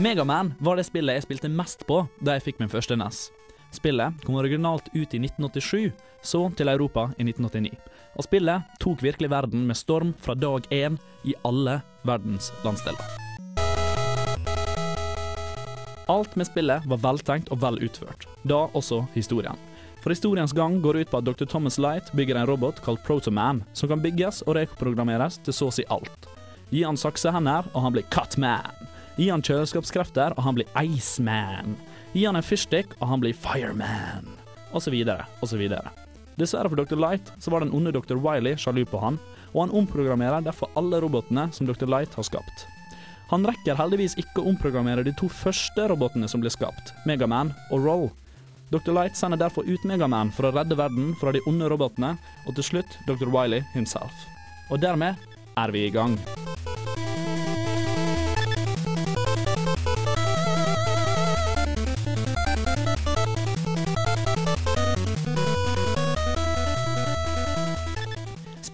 Megaman 0.01 0.55
var 0.57 0.82
det 0.82 0.89
spillet 0.89 1.19
jeg 1.19 1.30
spilte 1.30 1.53
mest 1.53 1.86
på 1.86 2.07
da 2.17 2.39
jeg 2.39 2.49
fikk 2.49 2.65
min 2.65 2.73
første 2.73 2.97
NES. 2.97 3.28
Spillet 3.76 4.23
kom 4.23 4.36
originalt 4.39 4.88
ut 4.93 5.13
i 5.13 5.19
1987, 5.19 5.91
så 6.23 6.41
til 6.55 6.71
Europa 6.71 7.09
i 7.17 7.28
1989. 7.28 7.76
Og 8.15 8.23
spillet 8.23 8.80
tok 8.80 9.03
virkelig 9.03 9.30
verden 9.34 9.67
med 9.67 9.78
storm 9.78 10.13
fra 10.23 10.36
dag 10.36 10.65
én 10.71 10.97
i 11.28 11.36
alle 11.43 11.82
verdens 12.07 12.51
landsdeler. 12.63 13.03
Alt 16.07 16.36
med 16.38 16.47
spillet 16.47 16.86
var 16.86 17.01
veltenkt 17.01 17.49
og 17.51 17.63
vel 17.63 17.82
utført, 17.84 18.28
da 18.45 18.67
også 18.78 19.03
historien. 19.15 19.57
For 20.03 20.13
historiens 20.13 20.53
gang 20.53 20.78
går 20.84 21.01
ut 21.01 21.09
på 21.09 21.17
at 21.17 21.26
Dr. 21.26 21.47
Thomas 21.49 21.80
Light 21.82 22.11
bygger 22.13 22.38
en 22.38 22.45
robot 22.45 22.78
kalt 22.86 23.01
Protoman, 23.03 23.63
som 23.73 23.89
kan 23.89 24.03
bygges 24.03 24.43
og 24.45 24.53
reprogrammeres 24.59 25.39
til 25.41 25.57
så 25.57 25.71
å 25.71 25.73
si 25.73 25.86
alt. 25.89 26.30
Gi 26.69 26.84
han 26.86 26.97
saksehender, 26.97 27.65
og 27.73 27.82
han 27.82 27.95
blir 27.95 28.05
Cutman. 28.13 28.86
Gi 29.17 29.32
han 29.32 29.41
kjøleskapskrefter, 29.41 30.38
og 30.38 30.45
han 30.45 30.59
blir 30.59 30.69
Iceman. 30.78 31.73
Gi 32.16 32.24
han 32.24 32.38
en 32.39 32.45
fyrstikk, 32.45 32.93
og 33.01 33.09
han 33.09 33.20
blir 33.20 33.36
Fireman. 33.36 34.30
Og 34.72 34.80
så 34.84 34.91
videre, 34.93 35.26
og 35.43 35.49
så 35.51 35.57
videre. 35.59 35.91
Dessverre 36.39 36.72
for 36.72 36.80
Dr. 36.80 36.95
Light 36.99 37.28
så 37.43 37.51
var 37.51 37.63
den 37.63 37.74
onde 37.76 37.91
Dr. 37.91 38.16
Wiley 38.16 38.55
sjalu 38.59 38.86
på 38.88 39.01
han, 39.03 39.18
og 39.51 39.66
han 39.66 39.74
omprogrammerer 39.82 40.45
derfor 40.45 40.72
alle 40.80 41.01
robotene 41.03 41.49
som 41.51 41.68
Dr. 41.68 41.88
Light 41.91 42.16
har 42.16 42.28
skapt. 42.28 42.63
Han 43.34 43.43
rekker 43.47 43.76
heldigvis 43.76 44.16
ikke 44.22 44.39
å 44.39 44.53
omprogrammere 44.53 45.03
de 45.03 45.11
to 45.20 45.28
første 45.28 45.89
robotene 45.91 46.30
som 46.32 46.43
ble 46.43 46.51
skapt, 46.53 46.93
Megaman 47.09 47.51
og 47.68 47.84
Roll. 47.84 48.07
Dr. 48.72 48.93
Light 48.95 49.20
sender 49.20 49.41
derfor 49.41 49.68
ut 49.68 49.84
Megaman 49.84 50.32
for 50.32 50.47
å 50.47 50.53
redde 50.55 50.80
verden 50.80 51.11
fra 51.20 51.36
de 51.36 51.43
onde 51.51 51.68
robotene, 51.68 52.16
og 52.47 52.55
til 52.55 52.70
slutt 52.70 52.99
Dr. 53.09 53.28
Wiley 53.28 53.66
himself. 53.76 54.24
Og 54.72 54.80
dermed 54.80 55.20
er 55.59 55.76
vi 55.76 55.88
i 55.89 55.91
gang. 55.91 56.16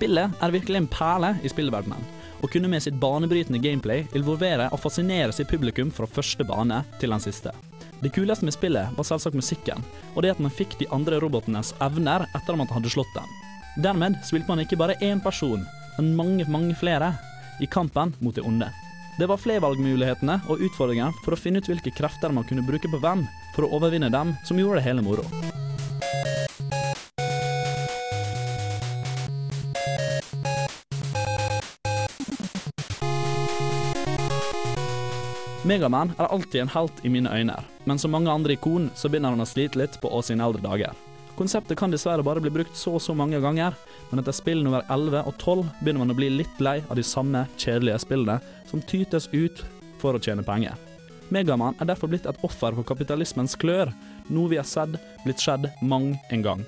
Spillet 0.01 0.31
er 0.41 0.49
virkelig 0.49 0.79
en 0.79 0.87
perle 0.89 1.27
i 1.45 1.49
spillverdenen, 1.51 2.05
og 2.41 2.49
kunne 2.49 2.69
med 2.71 2.81
sitt 2.81 2.95
banebrytende 2.97 3.59
gameplay 3.61 4.07
involvere 4.17 4.65
og 4.73 4.81
fascinere 4.81 5.29
sitt 5.29 5.51
publikum 5.51 5.91
fra 5.93 6.07
første 6.09 6.41
bane 6.49 6.79
til 6.97 7.13
den 7.13 7.21
siste. 7.21 7.51
Det 8.01 8.09
kuleste 8.15 8.47
med 8.47 8.55
spillet 8.55 8.97
var 8.97 9.05
selvsagt 9.05 9.37
musikken, 9.37 9.85
og 10.15 10.25
det 10.25 10.33
at 10.33 10.41
man 10.41 10.55
fikk 10.57 10.73
de 10.79 10.89
andre 10.89 11.21
robotenes 11.21 11.75
evner 11.85 12.25
etter 12.31 12.49
at 12.55 12.61
man 12.63 12.73
hadde 12.73 12.89
slått 12.89 13.13
dem. 13.13 13.29
Dermed 13.85 14.17
spilte 14.25 14.49
man 14.49 14.65
ikke 14.65 14.81
bare 14.81 14.97
én 15.05 15.21
person, 15.21 15.69
men 15.99 16.15
mange, 16.17 16.49
mange 16.49 16.73
flere, 16.81 17.13
i 17.61 17.69
kampen 17.69 18.17
mot 18.25 18.33
det 18.33 18.41
onde. 18.41 18.73
Det 19.21 19.29
var 19.29 19.37
flervalgmulighetene 19.37 20.41
og 20.49 20.65
utfordringer 20.65 21.13
for 21.21 21.37
å 21.37 21.43
finne 21.45 21.61
ut 21.61 21.69
hvilke 21.69 21.93
krefter 21.93 22.33
man 22.33 22.49
kunne 22.49 22.65
bruke 22.65 22.89
på 22.89 23.05
hvem, 23.05 23.27
for 23.53 23.69
å 23.69 23.75
overvinne 23.77 24.09
dem, 24.09 24.33
som 24.49 24.57
gjorde 24.57 24.81
det 24.81 24.89
hele 24.89 25.05
moro. 25.05 25.29
Megaman 35.71 36.09
er 36.19 36.27
alltid 36.27 36.61
en 36.61 36.69
helt 36.73 36.97
i 37.05 37.09
mine 37.09 37.31
øyne, 37.31 37.53
men 37.87 37.99
som 37.99 38.11
mange 38.11 38.31
andre 38.31 38.57
ikon 38.57 38.89
så 38.95 39.07
begynner 39.07 39.31
han 39.31 39.39
å 39.39 39.47
slite 39.47 39.79
litt 39.79 39.93
på 40.03 40.09
oss 40.11 40.27
sine 40.27 40.43
eldre 40.43 40.59
dager. 40.65 40.97
Konseptet 41.37 41.79
kan 41.79 41.93
dessverre 41.93 42.25
bare 42.27 42.43
bli 42.43 42.51
brukt 42.51 42.75
så 42.75 42.97
og 42.97 43.03
så 43.05 43.15
mange 43.15 43.39
ganger, 43.39 43.77
men 44.09 44.19
etter 44.19 44.35
spill 44.35 44.65
nummer 44.65 44.83
11 44.91 45.21
og 45.21 45.37
12 45.39 45.63
begynner 45.79 46.03
man 46.03 46.11
å 46.11 46.17
bli 46.17 46.27
litt 46.33 46.59
lei 46.59 46.81
av 46.89 46.99
de 46.99 47.05
samme 47.07 47.45
kjedelige 47.55 48.01
spillene 48.03 48.41
som 48.67 48.83
tytes 48.83 49.29
ut 49.31 49.63
for 50.01 50.17
å 50.17 50.19
tjene 50.19 50.43
penger. 50.43 50.75
Megaman 51.31 51.79
er 51.79 51.87
derfor 51.93 52.11
blitt 52.11 52.27
et 52.27 52.43
offer 52.43 52.75
for 52.75 52.91
kapitalismens 52.91 53.55
klør, 53.55 53.93
noe 54.27 54.51
vi 54.51 54.59
har 54.59 54.67
sett 54.67 54.99
blitt 55.23 55.39
skjedd 55.39 55.69
mang 55.79 56.17
en 56.35 56.43
gang. 56.49 56.65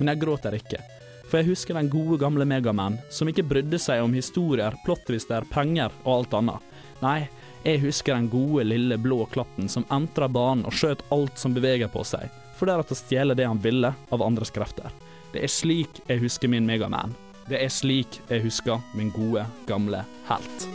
Men 0.00 0.10
jeg 0.10 0.24
gråter 0.24 0.58
ikke, 0.58 0.82
for 1.28 1.38
jeg 1.38 1.52
husker 1.52 1.78
den 1.78 1.92
gode 1.92 2.18
gamle 2.18 2.48
Megaman 2.50 2.98
som 3.14 3.30
ikke 3.30 3.46
brydde 3.46 3.78
seg 3.78 4.02
om 4.02 4.18
historier, 4.18 4.74
plottvister, 4.82 5.46
penger 5.54 5.94
og 6.02 6.16
alt 6.16 6.40
annet. 6.40 6.66
Nei, 7.00 7.20
jeg 7.62 7.82
husker 7.82 8.14
den 8.14 8.30
gode, 8.32 8.64
lille 8.64 8.96
blå 8.96 9.26
klatten 9.32 9.68
som 9.68 9.84
entra 9.92 10.28
banen 10.32 10.64
og 10.64 10.76
skjøt 10.76 11.04
alt 11.12 11.40
som 11.40 11.52
beveger 11.56 11.92
på 11.92 12.04
seg, 12.08 12.30
for 12.56 12.70
deretter 12.70 12.96
å 12.96 13.00
stjele 13.00 13.36
det 13.36 13.48
han 13.48 13.60
ville 13.60 13.92
av 14.08 14.24
andres 14.24 14.52
krefter. 14.54 14.88
Det 15.34 15.44
er 15.44 15.52
slik 15.52 16.00
jeg 16.08 16.24
husker 16.24 16.50
min 16.50 16.66
Megaman. 16.66 17.12
Det 17.50 17.60
er 17.60 17.72
slik 17.72 18.20
jeg 18.30 18.46
husker 18.46 18.80
min 18.96 19.12
gode, 19.14 19.44
gamle 19.68 20.04
helt. 20.30 20.68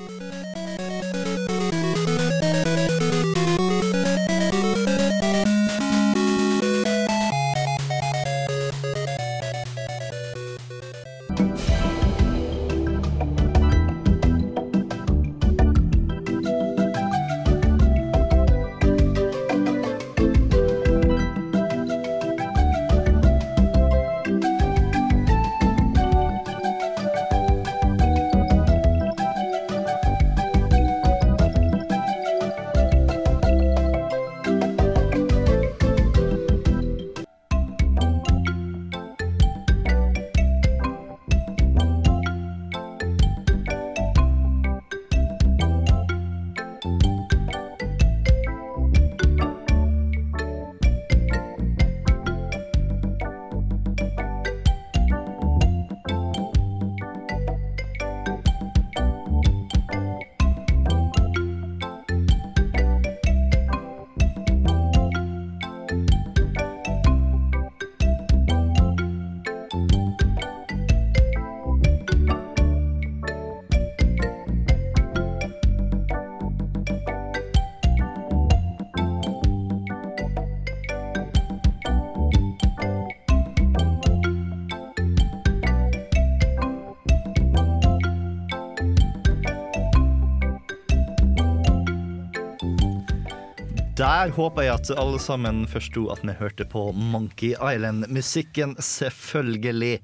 Der 94.26 94.32
håper 94.34 94.63
jeg 94.65 94.73
at 94.73 94.89
alle 94.97 95.19
sammen 95.21 95.67
forsto 95.69 96.07
at 96.09 96.23
vi 96.26 96.34
hørte 96.39 96.65
på 96.65 96.88
Monkey 96.97 97.51
Island-musikken, 97.53 98.73
selvfølgelig. 98.82 99.99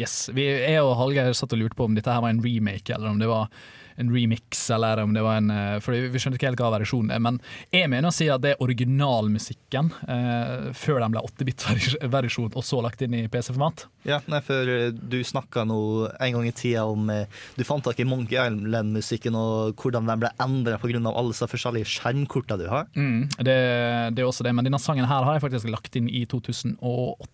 Yes, 0.00 0.28
vi 0.34 0.48
jeg 0.48 0.82
og 0.82 0.96
Hallgeir 0.98 1.34
satt 1.36 1.54
og 1.54 1.60
lurte 1.62 1.78
på 1.78 1.86
om 1.88 1.96
dette 1.96 2.10
her 2.10 2.22
var 2.24 2.34
en 2.34 2.42
remake, 2.44 2.94
eller 2.94 3.12
om 3.12 3.20
det 3.22 3.30
var 3.30 3.50
en 3.96 4.10
remix, 4.10 4.70
eller 4.70 5.02
om 5.02 5.14
det 5.14 5.22
var 5.22 5.36
en 5.38 5.50
eh, 5.50 5.76
For 5.82 5.94
vi 5.94 6.20
skjønte 6.20 6.38
ikke 6.38 6.50
helt 6.50 6.62
hva 6.62 6.72
versjonen 6.74 7.12
er. 7.14 7.22
Men 7.22 7.38
jeg 7.70 7.90
mener 7.90 8.10
å 8.10 8.14
si 8.14 8.26
at 8.32 8.42
det 8.42 8.54
er 8.54 8.64
originalmusikken 8.64 9.90
eh, 10.10 10.70
før 10.76 11.02
den 11.04 11.14
ble 11.14 11.22
8-bit-versjon, 11.28 12.50
og 12.54 12.66
så 12.66 12.80
lagt 12.84 13.04
inn 13.06 13.14
i 13.14 13.24
PC-format. 13.30 13.86
Ja, 14.08 14.20
nei, 14.30 14.40
for 14.44 14.70
eh, 14.70 14.88
du 14.90 15.20
snakka 15.26 15.66
nå 15.68 15.78
en 16.12 16.38
gang 16.38 16.48
i 16.48 16.54
tida 16.54 16.84
om 16.90 17.06
Du 17.54 17.62
fant 17.66 17.84
tak 17.86 18.00
i 18.02 18.08
Monkey 18.08 18.38
Island-musikken 18.40 19.38
og 19.38 19.78
hvordan 19.78 20.10
den 20.10 20.24
ble 20.24 20.32
endra 20.42 20.80
pga. 20.80 20.98
alle 21.04 21.30
disse 21.30 21.48
forskjellige 21.50 21.90
skjermkorta 21.94 22.58
du 22.58 22.66
har. 22.70 22.90
Mm, 22.96 23.30
det, 23.38 23.58
det 24.16 24.24
er 24.24 24.26
også 24.26 24.46
det, 24.46 24.54
men 24.56 24.66
denne 24.66 24.82
sangen 24.82 25.06
her 25.06 25.24
har 25.26 25.38
jeg 25.38 25.46
faktisk 25.46 25.70
lagt 25.70 25.96
inn 25.98 26.10
i 26.10 26.26
2008. 26.26 27.30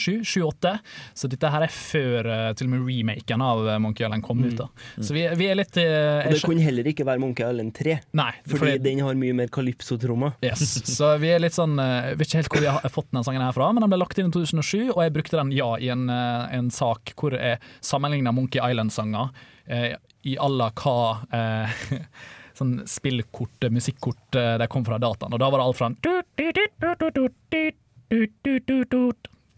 7-8, 0.00 0.72
så 1.14 1.28
dette 1.30 1.50
her 1.50 1.64
er 1.66 1.72
før 1.72 2.28
eh, 2.30 2.52
til 2.58 2.68
og 2.68 2.72
med 2.74 2.84
remaken 2.88 3.42
av 3.44 3.62
eh, 3.68 3.78
Monkey 3.82 4.04
Island 4.06 4.22
kom 4.26 4.42
ut. 4.44 4.56
da 4.58 4.66
Så 5.02 5.14
vi, 5.16 5.24
vi 5.40 5.46
er 5.50 5.56
litt 5.58 5.76
eh, 5.80 6.26
Og 6.26 6.34
det 6.36 6.42
kunne 6.44 6.64
heller 6.64 6.90
ikke 6.92 7.06
være 7.08 7.22
Monkey 7.22 7.46
Island 7.46 7.74
3, 7.76 7.96
Nei, 8.20 8.30
fordi, 8.46 8.58
fordi- 8.60 8.82
den 8.84 9.00
har 9.06 9.14
mye 9.20 9.36
mer 9.40 9.48
kalypso-trommer. 9.52 10.34
Yes, 10.44 10.62
så 10.96 11.14
vi 11.22 11.30
er 11.34 11.40
litt 11.42 11.56
sånn 11.56 11.78
eh, 11.80 12.10
Jeg 12.12 12.18
vet 12.20 12.28
ikke 12.30 12.40
helt 12.42 12.52
hvor 12.56 12.66
jeg 12.68 12.76
har 12.78 12.94
fått 12.94 13.10
denne 13.12 13.24
sangen 13.26 13.42
her 13.46 13.54
fra, 13.56 13.70
men 13.72 13.84
den 13.84 13.92
ble 13.92 14.00
lagt 14.02 14.18
inn 14.20 14.28
i 14.30 14.34
2007, 14.34 14.90
og 14.94 15.00
jeg 15.04 15.14
brukte 15.16 15.38
den 15.40 15.54
ja 15.56 15.70
i 15.80 15.88
en, 15.92 16.06
en 16.10 16.70
sak 16.74 17.14
hvor 17.18 17.34
jeg 17.38 17.58
sammenligna 17.84 18.32
Monkey 18.36 18.60
Island-sanger 18.62 19.30
eh, 19.70 19.94
i 20.28 20.36
à 20.36 20.48
la 20.52 20.68
hva 20.76 20.96
eh, 21.32 21.82
sånn 22.60 22.82
spillkort, 22.84 23.70
musikkort 23.72 24.36
de 24.36 24.66
kom 24.68 24.84
fra 24.84 24.98
dataen. 25.00 25.32
Og 25.32 25.40
da 25.40 25.48
var 25.48 25.62
det 25.62 25.68
alt 25.70 25.78
fra 25.78 25.88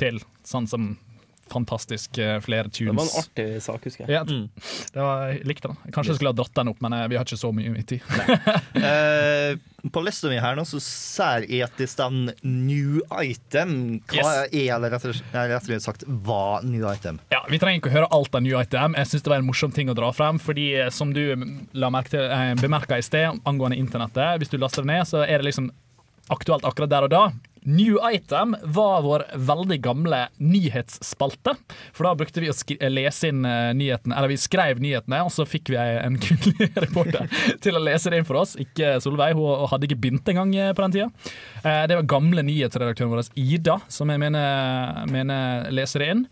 til 0.03 0.21
sånn 0.47 0.69
som 0.71 0.93
fantastisk 1.53 2.19
eh, 2.19 2.41
flere 2.41 2.69
tunes. 2.69 2.93
Det 2.93 2.93
var 2.93 3.03
en 3.03 3.19
artig 3.25 3.63
sak, 3.63 3.85
husker 3.85 4.07
jeg. 4.07 4.15
Ja, 4.15 4.23
det 4.25 5.05
var, 5.05 5.27
jeg 5.33 5.45
likte 5.49 5.73
den. 5.73 5.93
Kanskje 5.93 6.15
jeg 6.15 6.21
skulle 6.21 6.33
ha 6.33 6.39
dratt 6.39 6.55
den 6.57 6.73
opp, 6.73 6.81
men 6.85 6.97
eh, 6.97 7.05
vi 7.13 7.19
har 7.19 7.29
ikke 7.29 7.41
så 7.41 7.53
mye 7.55 7.85
tid. 7.89 8.07
uh, 8.79 9.59
på 9.95 10.05
lista 10.07 10.31
mi 10.31 10.39
her 10.41 10.57
nå 10.57 10.65
så 10.69 10.81
det 11.43 11.89
står 11.91 12.17
new 12.47 13.03
item. 13.19 13.77
Hva 14.13 14.47
er, 14.47 14.57
eller 14.77 14.95
rettere, 14.95 15.19
og 15.35 15.67
slett 15.67 15.85
sagt, 15.85 16.07
hva 16.07 16.63
new 16.65 16.87
item? 16.89 17.21
Ja, 17.35 17.43
Vi 17.51 17.61
trenger 17.63 17.83
ikke 17.83 17.93
å 17.93 17.97
høre 17.99 18.11
alt 18.15 18.35
av 18.35 18.45
New 18.45 18.57
Item. 18.59 18.97
Jeg 18.99 19.11
synes 19.11 19.25
det 19.27 19.33
var 19.33 19.43
en 19.43 19.49
morsom 19.49 19.73
ting 19.75 19.91
å 19.93 19.97
dra 19.99 20.13
frem. 20.17 20.39
Fordi 20.43 20.67
som 20.95 21.13
du 21.15 21.25
la 21.77 21.91
merke 21.93 22.15
til, 22.15 22.25
eh, 22.25 22.55
bemerka 22.61 22.99
i 22.99 23.05
sted 23.05 23.43
angående 23.49 23.81
internettet, 23.81 24.41
hvis 24.41 24.53
du 24.53 24.59
laster 24.63 24.87
det 24.87 24.93
ned, 24.95 25.09
så 25.09 25.25
er 25.27 25.43
det 25.43 25.51
liksom 25.51 25.73
aktuelt 26.33 26.65
akkurat 26.65 26.93
der 26.93 27.09
og 27.09 27.13
da. 27.13 27.25
New 27.65 27.99
Item 28.09 28.57
var 28.75 29.03
vår 29.05 29.25
veldig 29.39 29.77
gamle 29.85 30.25
nyhetsspalte. 30.43 31.55
For 31.95 32.07
da 32.09 32.15
brukte 32.19 32.43
vi 32.43 32.51
å 32.51 32.57
skri- 32.57 32.79
lese 32.91 33.31
inn 33.31 33.45
eh, 33.47 33.71
nyhetene, 33.79 34.17
eller 34.19 34.33
vi 34.33 34.39
skrev 34.41 34.81
nyhetene, 34.83 35.21
og 35.27 35.31
så 35.35 35.47
fikk 35.49 35.71
vi 35.75 35.79
en 35.81 36.19
kvinnelig 36.23 36.71
reporter 36.87 37.29
til 37.63 37.79
å 37.79 37.83
lese 37.85 38.11
det 38.13 38.23
inn 38.23 38.29
for 38.29 38.41
oss. 38.43 38.57
Ikke 38.61 38.97
Solveig, 39.05 39.37
hun 39.39 39.67
hadde 39.71 39.89
ikke 39.89 40.01
begynt 40.03 40.33
engang 40.33 40.55
eh, 40.59 40.73
på 40.77 40.85
den 40.87 40.97
tida. 40.99 41.11
Eh, 41.63 41.85
Det 41.91 42.01
var 42.01 42.11
gamle 42.17 42.45
nyhetsredaktøren 42.47 43.13
vår, 43.15 43.31
Ida, 43.39 43.79
som 43.93 44.11
jeg 44.13 44.21
mener, 44.23 45.05
mener 45.13 45.71
leser 45.75 46.03
det 46.05 46.11
inn. 46.17 46.27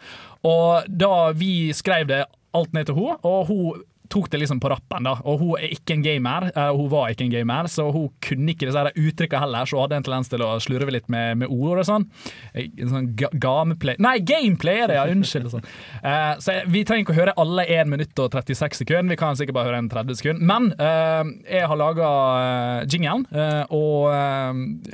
Og 0.47 0.87
da 0.89 1.14
vi 1.37 1.70
skrev 1.76 2.09
det 2.11 2.24
alt 2.57 2.72
ned 2.74 2.89
til 2.89 2.97
henne, 2.99 3.18
og 3.22 3.47
hun 3.51 3.85
tok 4.11 4.31
det 4.31 4.41
liksom 4.43 4.61
på 4.61 4.71
rappen. 4.73 5.07
da 5.07 5.15
Og 5.25 5.39
hun 5.41 5.53
er 5.59 5.73
ikke 5.75 5.95
en 5.95 6.05
gamer, 6.05 6.49
eh, 6.51 6.71
hun 6.75 6.91
var 6.91 7.13
ikke 7.13 7.27
en 7.29 7.33
gamer, 7.33 7.69
så 7.71 7.87
hun 7.95 8.09
kunne 8.25 8.53
ikke 8.53 8.69
disse 8.69 8.93
uttrykkene 8.99 9.43
heller, 9.45 9.69
så 9.69 9.77
hun 9.77 9.85
hadde 9.87 10.01
en 10.01 10.07
tendens 10.09 10.33
til 10.33 10.45
å 10.45 10.51
slurve 10.63 10.95
litt 10.95 11.09
med, 11.13 11.39
med 11.43 11.53
ord 11.53 11.83
og 11.83 11.87
sånn. 11.87 12.07
Eh, 12.55 12.69
Sånn 12.91 13.11
ga 13.15 13.29
gameplay 13.31 13.99
Nei, 14.03 14.17
gameplay 14.27 14.83
er 14.83 14.91
det, 14.91 14.99
ja! 14.99 15.07
Unnskyld. 15.11 15.51
Sånn. 15.53 15.67
Uh, 16.03 16.35
så 16.43 16.57
vi 16.71 16.83
trenger 16.87 17.05
ikke 17.05 17.15
å 17.15 17.19
høre 17.21 17.35
alle 17.41 17.67
1 17.71 17.91
minutt 17.93 18.23
og 18.23 18.33
36 18.35 18.83
sekunder, 18.83 19.13
vi 19.15 19.21
kan 19.21 19.39
sikkert 19.39 19.59
bare 19.59 19.71
høre 19.71 19.83
en 19.83 19.91
30 19.93 20.19
sekunder. 20.19 20.47
Men 20.51 20.71
uh, 20.81 21.23
jeg 21.47 21.69
har 21.71 21.81
laga 21.81 22.11
uh, 22.11 22.89
jingelen, 22.91 23.27
og 23.71 24.11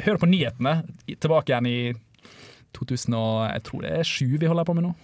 hør 0.04 0.18
på 0.20 0.28
nyhetene 0.28 0.72
tilbake 1.22 1.52
igjen 1.52 1.68
i 1.70 1.78
2000 2.76 3.16
og 3.16 3.34
jeg 3.48 3.64
tror 3.66 3.84
det 3.84 3.92
er 3.96 4.08
7 4.08 4.24
vi 4.40 4.50
holder 4.50 4.68
på 4.68 4.76
med 4.76 4.88
nå. 4.88 4.94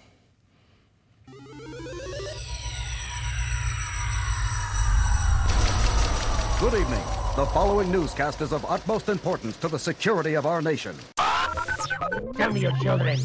Good 6.63 6.75
evening. 6.75 7.03
The 7.35 7.45
following 7.47 7.91
newscast 7.91 8.41
is 8.41 8.53
of 8.53 8.65
utmost 8.71 9.09
importance 9.09 9.57
to 9.57 9.69
the 9.69 9.79
security 9.81 10.35
of 10.35 10.47
our 10.47 10.63
nation. 10.63 10.95
Tell 12.37 12.53
me 12.53 12.61
your 12.61 12.77
children. 12.81 13.19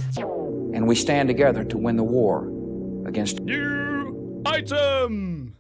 And 0.74 0.88
we 0.88 0.96
stand 0.96 1.30
together 1.30 1.64
to 1.66 1.78
win 1.78 1.98
the 1.98 2.04
war 2.04 2.50
against 3.06 3.40
New 3.42 4.42
item! 4.44 5.54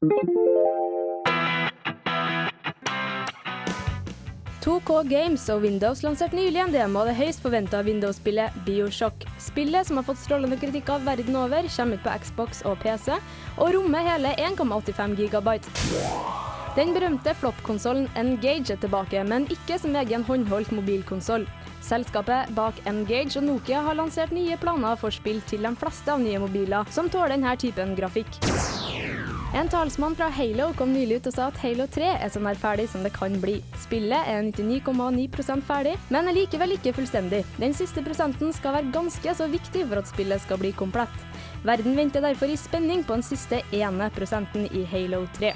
2K 4.61 5.07
Games 5.07 5.45
og 5.49 5.61
Windows 5.61 6.01
lanserte 6.01 6.35
nylig 6.35 6.63
en 6.63 6.73
demo 6.73 7.03
av 7.03 7.11
det 7.11 7.15
høyst 7.21 7.45
forventa 7.45 7.83
Windows-spillet 7.85 8.57
Bioshock. 8.65 9.29
Spillet, 9.37 9.85
som 9.85 10.01
har 10.01 10.09
fått 10.09 10.23
strålende 10.25 10.57
kritikk 10.57 10.89
av 10.89 11.05
verden 11.05 11.37
over, 11.37 11.69
kommer 11.77 12.01
ut 12.01 12.09
på 12.09 12.17
Xbox 12.25 12.65
og 12.65 12.81
PC, 12.81 13.21
og 13.61 13.73
rommer 13.77 14.11
hele 14.15 14.33
1,85 14.49 15.15
gigabyte. 15.21 16.46
Den 16.77 16.91
berømte 16.93 17.33
floppkonsollen 17.33 18.05
Engage 18.21 18.75
er 18.75 18.77
tilbake, 18.77 19.23
men 19.25 19.47
ikke 19.49 19.79
som 19.81 19.95
egen 19.97 20.21
håndholdt 20.27 20.69
mobilkonsoll. 20.77 21.47
Selskapet 21.81 22.51
bak 22.53 22.77
Engage 22.85 23.39
og 23.39 23.47
Nokia 23.47 23.81
har 23.81 23.97
lansert 23.97 24.33
nye 24.35 24.59
planer 24.61 24.99
for 25.01 25.13
spill 25.15 25.41
til 25.49 25.65
de 25.65 25.71
fleste 25.81 26.13
av 26.13 26.21
nye 26.21 26.37
mobiler 26.43 26.85
som 26.93 27.09
tåler 27.09 27.33
denne 27.33 27.55
typen 27.57 27.95
grafikk. 27.97 28.37
En 29.57 29.69
talsmann 29.73 30.13
fra 30.19 30.27
Halo 30.29 30.67
kom 30.77 30.91
nylig 30.93 31.17
ut 31.17 31.31
og 31.31 31.33
sa 31.33 31.47
at 31.49 31.57
Halo 31.63 31.87
3 31.89 32.11
er 32.13 32.29
så 32.29 32.43
nær 32.43 32.59
ferdig 32.61 32.85
som 32.91 33.01
det 33.01 33.13
kan 33.15 33.39
bli. 33.41 33.55
Spillet 33.81 34.29
er 34.29 34.45
99,9% 34.51 35.65
ferdig, 35.65 35.95
men 36.13 36.29
er 36.29 36.37
likevel 36.37 36.75
ikke 36.75 36.93
fullstendig. 36.99 37.41
Den 37.57 37.73
siste 37.73 38.05
prosenten 38.05 38.53
skal 38.53 38.77
være 38.77 38.93
ganske 38.93 39.37
så 39.39 39.49
viktig 39.49 39.87
for 39.87 40.03
at 40.03 40.13
spillet 40.13 40.45
skal 40.45 40.61
bli 40.61 40.75
komplett. 40.77 41.25
Verden 41.65 41.95
venter 41.97 42.21
derfor 42.21 42.51
i 42.51 42.57
spenning 42.57 43.03
på 43.03 43.15
den 43.17 43.23
siste 43.25 43.61
ene 43.73 44.09
prosenten 44.13 44.67
i 44.69 44.83
Halo 44.85 45.23
3. 45.37 45.53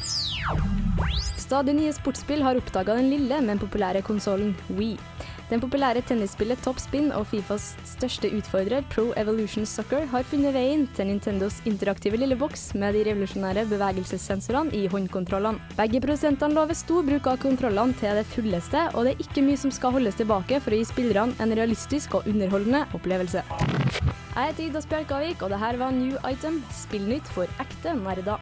Stadig 1.37 1.75
nye 1.77 1.93
sportsspill 1.93 2.41
har 2.45 2.57
oppdaga 2.57 2.95
den 2.97 3.11
lille, 3.11 3.41
men 3.43 3.59
populære 3.61 4.01
konsollen 4.05 4.55
Wii. 4.77 4.95
Den 5.51 5.59
populære 5.59 5.99
tennisspillet 6.07 6.61
Top 6.63 6.77
Spin 6.79 7.09
og 7.11 7.25
Fifas 7.27 7.73
største 7.83 8.29
utfordrer, 8.37 8.85
Pro 8.93 9.09
Evolution 9.19 9.65
Soccer, 9.67 10.05
har 10.07 10.23
funnet 10.23 10.53
veien 10.55 10.85
til 10.95 11.09
Nintendos 11.09 11.57
interaktive 11.67 12.15
lille 12.21 12.37
boks 12.39 12.69
med 12.79 12.95
de 12.95 13.01
revolusjonære 13.09 13.65
bevegelsessensorene 13.67 14.71
i 14.79 14.85
håndkontrollene. 14.93 15.59
Begge 15.75 15.99
produsentene 16.05 16.55
lover 16.55 16.79
stor 16.79 17.03
bruk 17.03 17.27
av 17.27 17.41
kontrollene 17.43 17.99
til 17.99 18.15
det 18.21 18.23
fulleste, 18.31 18.85
og 18.95 19.03
det 19.03 19.17
er 19.17 19.25
ikke 19.25 19.43
mye 19.49 19.59
som 19.59 19.75
skal 19.75 19.97
holdes 19.97 20.21
tilbake 20.21 20.61
for 20.63 20.71
å 20.71 20.79
gi 20.79 20.87
spillerne 20.87 21.35
en 21.43 21.55
realistisk 21.59 22.15
og 22.15 22.31
underholdende 22.31 22.85
opplevelse. 22.95 23.43
Jeg 23.43 24.53
heter 24.53 24.69
Ida 24.69 24.85
Spjelkavik, 24.87 25.43
og 25.43 25.51
det 25.51 25.59
her 25.59 25.83
var 25.83 25.91
New 25.91 26.15
Item, 26.31 26.63
spillnytt 26.71 27.27
for 27.35 27.51
ekte 27.59 27.99
nerder. 27.99 28.39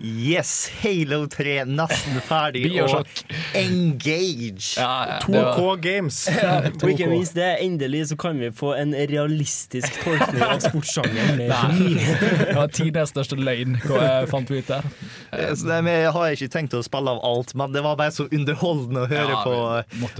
Yes, 0.00 0.70
Halo 0.82 1.24
3 1.26 1.64
nesten 1.66 2.20
ferdig. 2.22 2.62
Bioshock. 2.70 3.08
Og 3.26 3.56
Engage. 3.58 4.76
Ja, 4.78 4.92
ja, 5.08 5.16
2K 5.24 5.76
Games. 5.82 6.18
Ja, 6.38 6.58
og 6.70 6.90
ikke 6.92 7.08
minst 7.10 7.34
det, 7.34 7.48
endelig 7.64 8.04
så 8.12 8.16
kan 8.20 8.38
vi 8.38 8.50
få 8.54 8.70
en 8.78 8.92
realistisk 8.94 9.96
tolkning 10.04 10.42
av 10.44 10.60
sportssjangeren 10.62 11.40
Det 12.48 12.54
var 12.56 12.70
tidenes 12.72 13.10
største 13.10 13.38
løgn, 13.40 13.74
hva 13.82 14.04
fant 14.30 14.50
vi 14.52 14.60
ut 14.62 14.70
der. 14.70 14.86
Eh, 15.34 15.50
Så 15.58 15.66
det, 15.66 15.80
men 15.86 15.98
har 16.14 16.34
ikke 16.36 16.50
tenkt 16.52 16.76
å 16.78 16.82
spille 16.86 17.10
av 17.16 17.20
alt, 17.26 17.54
men 17.58 17.74
det 17.74 17.82
var 17.84 17.98
bare 17.98 18.14
så 18.14 18.28
underholdende 18.30 19.02
å 19.02 19.10
høre 19.10 19.34
Ja, 19.34 19.42
på 19.42 19.56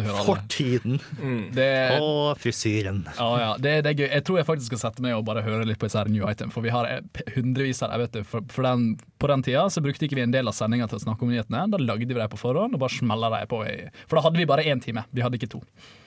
høre 0.09 0.27
fortiden. 0.27 0.99
Det- 1.55 2.01
Og 2.03 2.35
frisyren. 2.43 3.05
Ja, 3.19 3.31
ja, 3.45 3.53
det, 3.63 3.77
det 3.87 3.95
er 3.95 3.99
gøy. 4.03 4.09
Jeg 4.11 4.27
tror 4.27 4.41
jeg 4.43 4.49
faktisk 4.51 4.73
skal 4.75 4.83
sette 4.89 5.05
meg 5.07 5.15
og 5.17 5.25
bare 5.29 5.45
høre 5.47 5.65
litt 5.69 5.79
på 5.79 5.87
disse 5.87 6.03
new 6.11 6.27
item, 6.29 6.51
for 6.55 6.67
vi 6.67 6.75
har 6.75 6.89
eh, 6.91 7.23
hundrevis 7.37 7.85
her, 7.85 7.95
jeg 7.95 8.07
vet 8.07 8.19
det, 8.19 8.27
for, 8.29 8.45
for 8.53 8.67
den, 8.67 8.97
På 9.19 9.27
den 9.31 9.43
tida 9.43 9.65
så 9.71 9.83
brukte 9.83 10.07
ikke 10.07 10.15
vi 10.19 10.23
en 10.27 10.35
del 10.35 10.47
av 10.51 10.55
sendinga 10.55 10.87
til 10.91 10.99
å 11.01 11.03
snakke 11.03 11.27
om 11.27 11.33
nyhetene. 11.33 11.65
Da 11.73 11.79
lagde 11.83 12.07
vi 12.07 12.15
dem 12.15 12.31
på 12.31 12.39
forhånd 12.39 12.77
og 12.77 12.83
bare 12.85 12.95
smella 12.95 13.31
dem 13.35 13.49
på. 13.51 13.63
I, 13.67 13.89
for 14.07 14.19
da 14.21 14.27
hadde 14.29 14.39
vi 14.39 14.47
bare 14.47 14.67
én 14.71 14.81
time, 14.85 15.05
vi 15.11 15.25
hadde 15.25 15.41
ikke 15.41 15.51
to. 15.57 15.63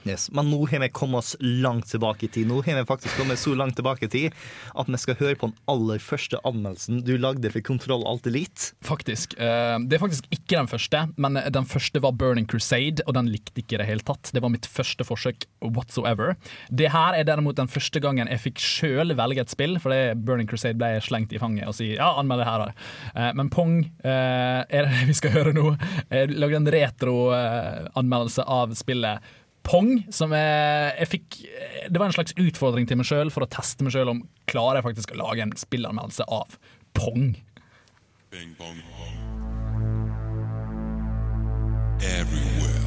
Yes. 0.07 0.29
Men 0.33 0.47
nå 0.49 0.57
har 0.71 0.79
vi 0.81 0.87
kommet 0.89 1.19
oss 1.21 1.35
langt 1.41 1.85
tilbake 1.91 2.25
i 2.25 2.29
tid. 2.33 2.47
Nå 2.49 2.63
har 2.65 2.79
vi 2.79 2.85
faktisk 2.89 3.19
kommet 3.19 3.37
så 3.37 3.51
langt 3.53 3.75
tilbake 3.77 4.07
i 4.07 4.09
tid 4.09 4.37
at 4.73 4.87
vi 4.89 4.97
skal 4.97 5.17
høre 5.19 5.35
på 5.37 5.51
den 5.51 5.59
aller 5.69 6.01
første 6.01 6.39
anmeldelsen 6.47 7.03
du 7.05 7.11
lagde 7.21 7.51
for 7.53 7.61
Kontroll 7.67 8.05
Alt 8.09 8.25
Elite. 8.31 8.71
Faktisk. 8.87 9.35
Eh, 9.37 9.77
Det 9.85 9.97
er 9.99 10.01
faktisk 10.01 10.25
ikke 10.33 10.57
den 10.57 10.71
første, 10.71 11.03
men 11.21 11.37
den 11.53 11.67
første 11.69 12.01
var 12.01 12.15
Burning 12.17 12.47
Crusade, 12.49 13.03
og 13.05 13.13
den 13.13 13.29
likte 13.29 13.61
ikke 13.61 13.75
i 13.77 13.81
det 13.83 13.87
hele 13.91 14.01
tatt. 14.07 14.31
Det 14.33 14.41
var 14.41 14.49
mitt 14.49 14.65
første 14.65 15.05
forsøk 15.05 15.45
whatsoever. 15.61 16.33
Det 16.73 16.89
her 16.95 17.13
er 17.19 17.27
derimot 17.27 17.59
den 17.61 17.69
første 17.69 18.01
gangen 18.01 18.27
jeg 18.31 18.41
fikk 18.41 18.57
sjøl 18.63 19.13
velge 19.17 19.41
et 19.45 19.53
spill, 19.53 19.77
for 19.83 19.93
Burning 20.15 20.49
Crusade 20.49 20.79
ble 20.81 20.95
slengt 21.03 21.33
i 21.35 21.41
fanget 21.41 21.67
og 21.69 21.75
si 21.77 21.91
ja, 21.93 22.09
anmeld 22.17 22.41
det 22.41 22.49
her. 22.49 22.65
da. 22.65 22.71
Eh, 23.15 23.31
Men 23.37 23.49
Pong 23.53 23.77
eh, 24.03 24.61
er 24.65 24.87
det 24.87 25.05
vi 25.11 25.17
skal 25.17 25.35
høre 25.35 25.53
nå. 25.55 25.75
Jeg 26.11 26.33
lagde 26.35 26.59
en 26.61 26.71
retro-anmeldelse 26.77 28.45
av 28.47 28.75
spillet. 28.77 29.31
Pong, 29.61 29.91
som 30.09 30.31
jeg, 30.33 30.93
jeg 30.97 31.07
fikk 31.11 31.35
Det 31.93 31.99
var 31.99 32.07
en 32.07 32.15
slags 32.15 32.33
utfordring 32.33 32.87
til 32.89 32.97
meg 32.97 33.05
sjøl 33.05 33.29
for 33.29 33.45
å 33.45 33.49
teste 33.51 33.85
meg 33.85 33.93
sjøl 33.93 34.09
om 34.09 34.23
klarer 34.49 34.79
jeg 34.79 34.87
faktisk 34.87 35.13
å 35.13 35.19
lage 35.21 35.45
en 35.45 35.53
spillanmeldelse 35.53 36.25
av 36.25 36.57
Pong. 36.97 37.35
Bing 38.33 38.55
bong 38.57 38.81
bong. 38.97 39.17
Everywhere. 42.01 42.80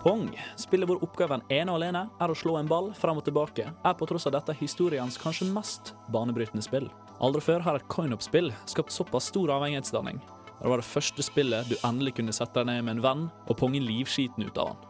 Pong, 0.00 0.30
spillet 0.56 0.88
hvor 0.88 1.02
oppgaven 1.04 1.42
ene 1.52 1.72
og 1.74 1.76
alene 1.76 2.06
er 2.24 2.32
å 2.32 2.36
slå 2.36 2.54
en 2.56 2.68
ball 2.68 2.88
frem 2.96 3.18
og 3.20 3.24
tilbake, 3.26 3.66
er 3.68 3.96
på 3.96 4.06
tross 4.08 4.24
av 4.30 4.32
dette 4.32 4.54
historiens 4.56 5.18
kanskje 5.20 5.50
mest 5.52 5.92
banebrytende 6.08 6.64
spill. 6.64 6.86
Aldri 7.20 7.42
før 7.44 7.66
har 7.66 7.76
et 7.76 7.88
coin-up-spill 7.92 8.48
skapt 8.64 8.94
såpass 8.94 9.28
stor 9.28 9.52
avhengighetsdanning. 9.58 10.22
Det 10.60 10.72
var 10.72 10.80
det 10.80 10.88
første 10.88 11.24
spillet 11.24 11.68
du 11.68 11.76
endelig 11.84 12.14
kunne 12.16 12.32
sette 12.32 12.62
deg 12.62 12.70
ned 12.70 12.86
med 12.86 12.96
en 12.96 13.04
venn 13.04 13.26
og 13.44 13.58
ponge 13.60 13.82
livskiten 13.84 14.48
ut 14.48 14.60
av 14.60 14.72
han. 14.72 14.80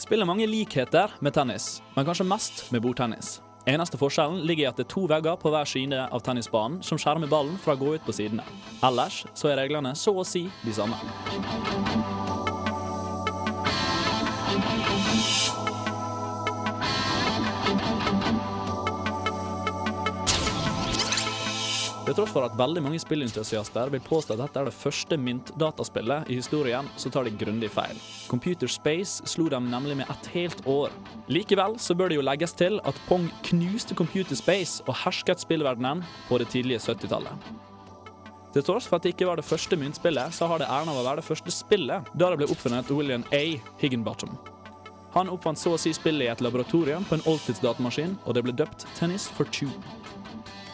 Spillet 0.00 0.24
har 0.24 0.32
mange 0.32 0.48
likheter 0.48 1.12
med 1.20 1.36
tennis, 1.36 1.82
men 1.92 2.08
kanskje 2.08 2.28
mest 2.28 2.62
med 2.72 2.80
bordtennis. 2.84 3.42
Eneste 3.68 4.00
forskjellen 4.00 4.40
ligger 4.48 4.64
i 4.64 4.70
at 4.70 4.80
det 4.80 4.86
er 4.86 4.94
to 4.94 5.04
vegger 5.10 5.36
på 5.36 5.52
hver 5.52 5.68
side 5.68 6.06
av 6.08 6.24
tennisbanen 6.24 6.80
som 6.86 7.00
skjermer 7.00 7.28
ballen 7.28 7.60
fra 7.60 7.76
å 7.76 7.82
gå 7.82 7.92
ut 7.98 8.08
på 8.08 8.16
sidene. 8.16 8.46
Ellers 8.88 9.20
så 9.36 9.52
er 9.52 9.60
reglene 9.60 9.92
så 9.92 10.16
å 10.16 10.24
si 10.24 10.46
de 10.64 10.72
samme. 10.72 10.96
Til 22.10 22.16
tross 22.18 22.32
for 22.34 22.42
at 22.42 22.56
veldig 22.58 22.80
mange 22.82 22.98
spillentusiaster 22.98 23.90
vil 23.92 24.00
påstå 24.02 24.34
at 24.34 24.40
dette 24.40 24.58
er 24.58 24.66
det 24.66 24.74
første 24.74 25.14
myntdataspillet 25.14 26.32
i 26.34 26.40
historien, 26.40 26.88
så 26.98 27.06
tar 27.06 27.28
de 27.28 27.30
grundig 27.38 27.68
feil. 27.70 28.00
Computer 28.26 28.66
Space 28.66 29.22
slo 29.30 29.46
dem 29.52 29.68
nemlig 29.70 29.94
med 30.00 30.10
et 30.10 30.26
helt 30.32 30.66
år. 30.66 30.90
Likevel 31.30 31.78
så 31.78 31.94
bør 31.94 32.10
det 32.10 32.18
jo 32.18 32.26
legges 32.26 32.56
til 32.58 32.80
at 32.82 32.98
Pong 33.06 33.28
knuste 33.46 33.94
Computer 33.94 34.34
Space 34.34 34.82
og 34.88 34.98
hersket 35.04 35.44
spillverdenen 35.44 36.02
på 36.26 36.42
det 36.42 36.50
tidlige 36.50 36.82
70-tallet. 36.82 37.46
Til 38.58 38.66
tross 38.66 38.90
for 38.90 38.98
at 38.98 39.06
det 39.06 39.14
ikke 39.14 39.30
var 39.30 39.38
det 39.38 39.46
første 39.46 39.78
myntspillet, 39.78 40.34
så 40.34 40.50
har 40.50 40.58
det 40.58 40.66
æren 40.66 40.90
av 40.90 40.98
å 40.98 41.06
være 41.06 41.22
det 41.22 41.28
første 41.30 41.54
spillet 41.54 42.10
da 42.10 42.32
det 42.32 42.42
ble 42.42 42.50
oppfunnet 42.50 42.90
William 42.90 43.22
A. 43.30 43.44
Higginbottom. 43.78 44.34
Han 45.14 45.30
oppfant 45.30 45.62
så 45.62 45.78
å 45.78 45.78
si 45.78 45.94
spillet 45.94 46.26
i 46.26 46.34
et 46.34 46.42
laboratorium 46.42 47.06
på 47.06 47.20
en 47.20 47.26
oldtidsdatamaskin, 47.30 48.18
og 48.26 48.34
det 48.34 48.42
ble 48.48 48.58
døpt 48.58 48.90
Tennis 48.98 49.30
for 49.30 49.46
Two. 49.54 49.70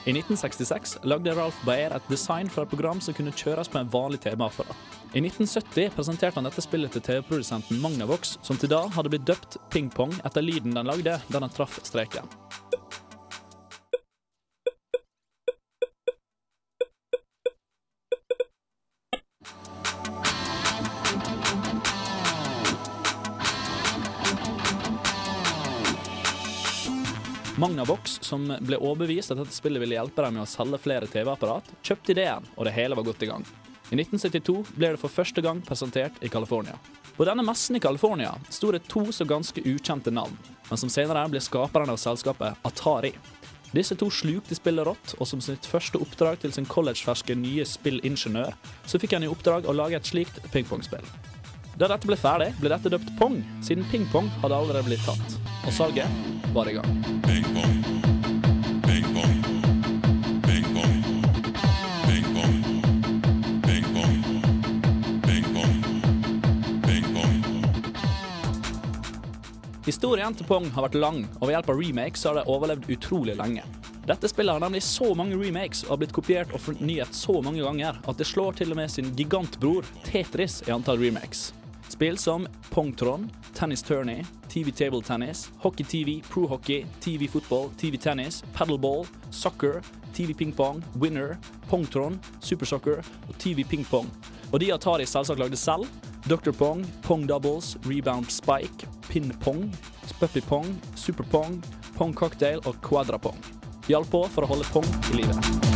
I 0.06 0.12
1966 0.14 0.98
lagde 1.02 1.32
Ralph 1.34 1.56
Baer 1.66 1.90
et 1.90 2.04
design 2.06 2.46
for 2.46 2.62
et 2.62 2.70
program 2.70 3.00
som 3.02 3.14
kunne 3.16 3.32
kjøres 3.34 3.66
på 3.66 3.80
en 3.80 3.88
vanlig 3.90 4.20
TV-apparat. 4.22 4.84
I 5.18 5.18
1970 5.18 5.96
presenterte 5.96 6.38
han 6.38 6.46
dette 6.46 6.62
spillet 6.62 6.94
til 6.94 7.02
TV-produsenten 7.02 7.80
Magnavox, 7.82 8.36
som 8.46 8.54
til 8.54 8.70
da 8.70 8.84
hadde 8.94 9.10
blitt 9.10 9.26
døpt 9.26 9.58
Ping 9.74 9.90
Pong 9.90 10.14
etter 10.22 10.46
lyden 10.46 10.78
den 10.78 10.86
lagde 10.86 11.16
da 11.26 11.40
den 11.42 11.50
traff 11.50 11.80
streken. 11.82 12.30
Magnavox, 27.56 28.18
som 28.20 28.42
ble 28.60 28.76
overbevist 28.76 29.32
at 29.32 29.38
dette 29.40 29.54
spillet 29.56 29.80
ville 29.80 29.96
hjelpe 29.96 30.20
dem 30.20 30.34
med 30.36 30.44
å 30.44 30.50
selge 30.50 30.76
flere 30.84 31.08
TV-apparat, 31.08 31.70
kjøpte 31.80 32.12
ideen, 32.12 32.44
og 32.52 32.68
det 32.68 32.74
hele 32.76 32.98
var 32.98 33.06
godt 33.06 33.24
i 33.24 33.28
gang. 33.30 33.46
I 33.88 33.96
1972 33.96 34.74
ble 34.74 34.90
det 34.92 35.00
for 35.00 35.12
første 35.12 35.40
gang 35.40 35.62
presentert 35.64 36.18
i 36.20 36.28
California. 36.28 36.76
På 37.16 37.24
denne 37.24 37.44
messen 37.46 37.78
i 37.78 37.80
California 37.80 38.34
sto 38.52 38.74
det 38.74 38.82
to 38.92 39.06
så 39.08 39.24
ganske 39.24 39.62
ukjente 39.64 40.12
navn, 40.12 40.36
men 40.68 40.80
som 40.82 40.92
senere 40.92 41.22
ble 41.32 41.40
skaperne 41.40 41.94
av 41.94 42.02
selskapet 42.02 42.60
Atari. 42.66 43.14
Disse 43.72 43.96
to 43.96 44.10
slukte 44.12 44.58
spillet 44.58 44.84
rått, 44.84 45.14
og 45.16 45.24
som 45.30 45.40
sitt 45.40 45.64
første 45.64 46.00
oppdrag 46.02 46.42
til 46.42 46.52
sin 46.52 46.68
collegeferske 46.68 47.38
nye 47.40 47.64
spillingeniør, 47.64 48.52
så 48.84 49.00
fikk 49.00 49.16
han 49.16 49.24
i 49.24 49.32
oppdrag 49.32 49.64
å 49.64 49.76
lage 49.76 49.96
et 49.96 50.12
slikt 50.12 50.44
pingpongspill. 50.52 51.08
Da 51.76 51.84
dette 51.90 52.08
ble 52.08 52.16
ferdig, 52.16 52.54
ble 52.56 52.70
dette 52.72 52.88
døpt 52.88 53.10
Pong, 53.18 53.42
siden 53.60 53.84
pingpong 53.90 54.30
hadde 54.40 54.56
allerede 54.56 54.86
blitt 54.88 55.02
tatt. 55.04 55.34
Og 55.68 55.74
salget 55.76 56.08
var 56.54 56.70
i 56.70 56.78
gang. 56.78 56.88
Historien 69.86 70.34
til 70.34 70.48
Pong 70.48 70.70
har 70.72 70.88
vært 70.88 70.96
lang, 70.96 71.20
og 71.36 71.44
ved 71.44 71.58
hjelp 71.58 71.68
av 71.74 71.82
remakes 71.84 72.24
har 72.24 72.40
det 72.40 72.46
overlevd 72.50 72.88
utrolig 72.96 73.36
lenge. 73.36 73.68
Dette 74.08 74.32
spillet 74.32 74.56
har 74.56 74.64
nemlig 74.64 74.80
så 74.86 75.12
mange 75.18 75.36
remakes 75.36 75.84
og 75.84 75.92
har 75.96 76.00
blitt 76.00 76.16
kopiert 76.16 76.56
og 76.56 76.62
fornyet 76.62 77.12
så 77.14 77.36
mange 77.44 77.60
ganger 77.60 78.00
at 78.00 78.16
det 78.16 78.30
slår 78.32 78.56
til 78.56 78.72
og 78.72 78.80
med 78.80 78.90
sin 78.96 79.12
gigantbror 79.18 79.84
Tetris 80.08 80.62
i 80.64 80.72
antall 80.72 81.04
remakes. 81.04 81.50
Spill 81.96 82.18
som 82.18 82.46
Pongtron, 82.70 83.30
Tennis 83.54 83.82
Tourney, 83.82 84.24
TV 84.48 84.70
Table 84.70 85.02
Tennis, 85.02 85.50
Hockey 85.58 85.84
TV, 85.84 86.22
Pro 86.30 86.46
Hockey, 86.46 86.86
TV 87.00 87.28
Football, 87.28 87.70
TV 87.78 87.96
Tennis, 87.96 88.44
Paddleball, 88.54 89.06
Soccer, 89.30 89.82
TV 90.12 90.34
Ping 90.34 90.52
Pong, 90.52 90.84
Winner, 90.94 91.38
Pongtron, 91.68 92.20
Super 92.40 92.66
Soccer 92.66 92.98
og 93.28 93.38
TV 93.38 93.64
Ping 93.64 93.86
Pong. 93.90 94.10
Og 94.52 94.60
de 94.60 94.74
Atari 94.74 95.06
selvsagt 95.06 95.40
lagde 95.40 95.56
selv. 95.56 95.88
Dr. 96.28 96.52
Pong, 96.52 96.84
Pong 97.02 97.28
Doubles, 97.28 97.78
Rebound 97.86 98.28
Spike, 98.28 98.88
Pin 99.08 99.32
Pong, 99.40 99.72
Puppy 100.20 100.40
Pong, 100.40 100.82
Super 100.94 101.24
Pong, 101.24 101.64
Pong 101.96 102.12
Cocktail 102.14 102.60
og 102.66 102.76
Quadra 102.84 103.16
Pong. 103.16 103.40
Hjalp 103.88 104.12
på 104.12 104.26
for 104.36 104.44
å 104.44 104.52
holde 104.52 104.68
Pong 104.68 104.86
i 105.14 105.22
live. 105.22 105.75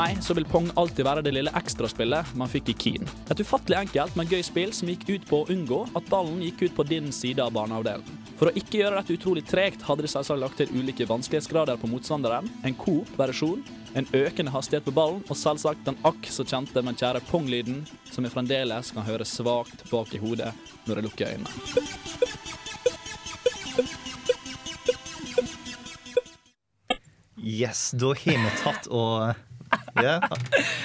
Meg 0.00 0.20
så 0.24 0.34
vil 0.36 0.46
Pong 0.48 0.70
alltid 0.80 1.04
være 1.04 1.22
det 1.24 1.32
lille 1.34 1.52
ekstraspillet 1.58 2.32
man 2.38 2.48
fikk 2.50 2.70
i 2.72 2.76
Keen. 2.82 3.08
Et 3.32 3.40
ufattelig 3.42 3.78
enkelt, 3.82 4.16
men 4.16 4.28
gøy 4.30 4.42
spill 4.46 4.72
som 4.76 4.88
gikk 4.88 5.04
ut 5.10 5.26
på 5.28 5.42
å 5.42 5.48
unngå 5.52 5.80
at 5.98 6.08
ballen 6.12 6.40
gikk 6.44 6.62
ut 6.66 6.76
på 6.78 6.86
din 6.88 7.10
side 7.12 7.42
av 7.44 7.52
baneavdelen. 7.56 8.06
For 8.38 8.48
å 8.48 8.54
ikke 8.56 8.78
gjøre 8.80 9.00
dette 9.00 9.16
utrolig 9.18 9.44
tregt, 9.48 9.84
hadde 9.84 10.06
de 10.06 10.12
selvsagt 10.12 10.40
lagt 10.40 10.56
til 10.60 10.72
ulike 10.72 11.08
vanskelighetsgrader 11.10 11.80
på 11.80 11.90
motstanderen, 11.92 12.48
en 12.64 12.78
Coop-versjon, 12.80 13.60
en 13.98 14.08
økende 14.16 14.54
hastighet 14.54 14.86
på 14.86 14.94
ballen, 14.96 15.20
og 15.28 15.36
selvsagt 15.36 15.84
den 15.88 16.00
akk 16.08 16.30
så 16.32 16.46
kjente, 16.48 16.80
men 16.86 16.96
kjære 16.96 17.20
Pong-lyden, 17.28 17.82
som 18.08 18.24
jeg 18.24 18.32
fremdeles 18.32 18.94
kan 18.96 19.04
høre 19.04 19.28
svakt 19.28 19.84
bak 19.90 20.14
i 20.16 20.22
hodet 20.22 20.54
når 20.86 20.94
jeg 20.96 21.08
lukker 21.10 21.34
øynene. 21.34 21.52
Yes, 27.40 27.90
da 27.96 28.12
har 28.14 28.36
vi 28.44 28.50
tatt 28.60 28.86
og 28.92 29.49
ja. 29.98 30.16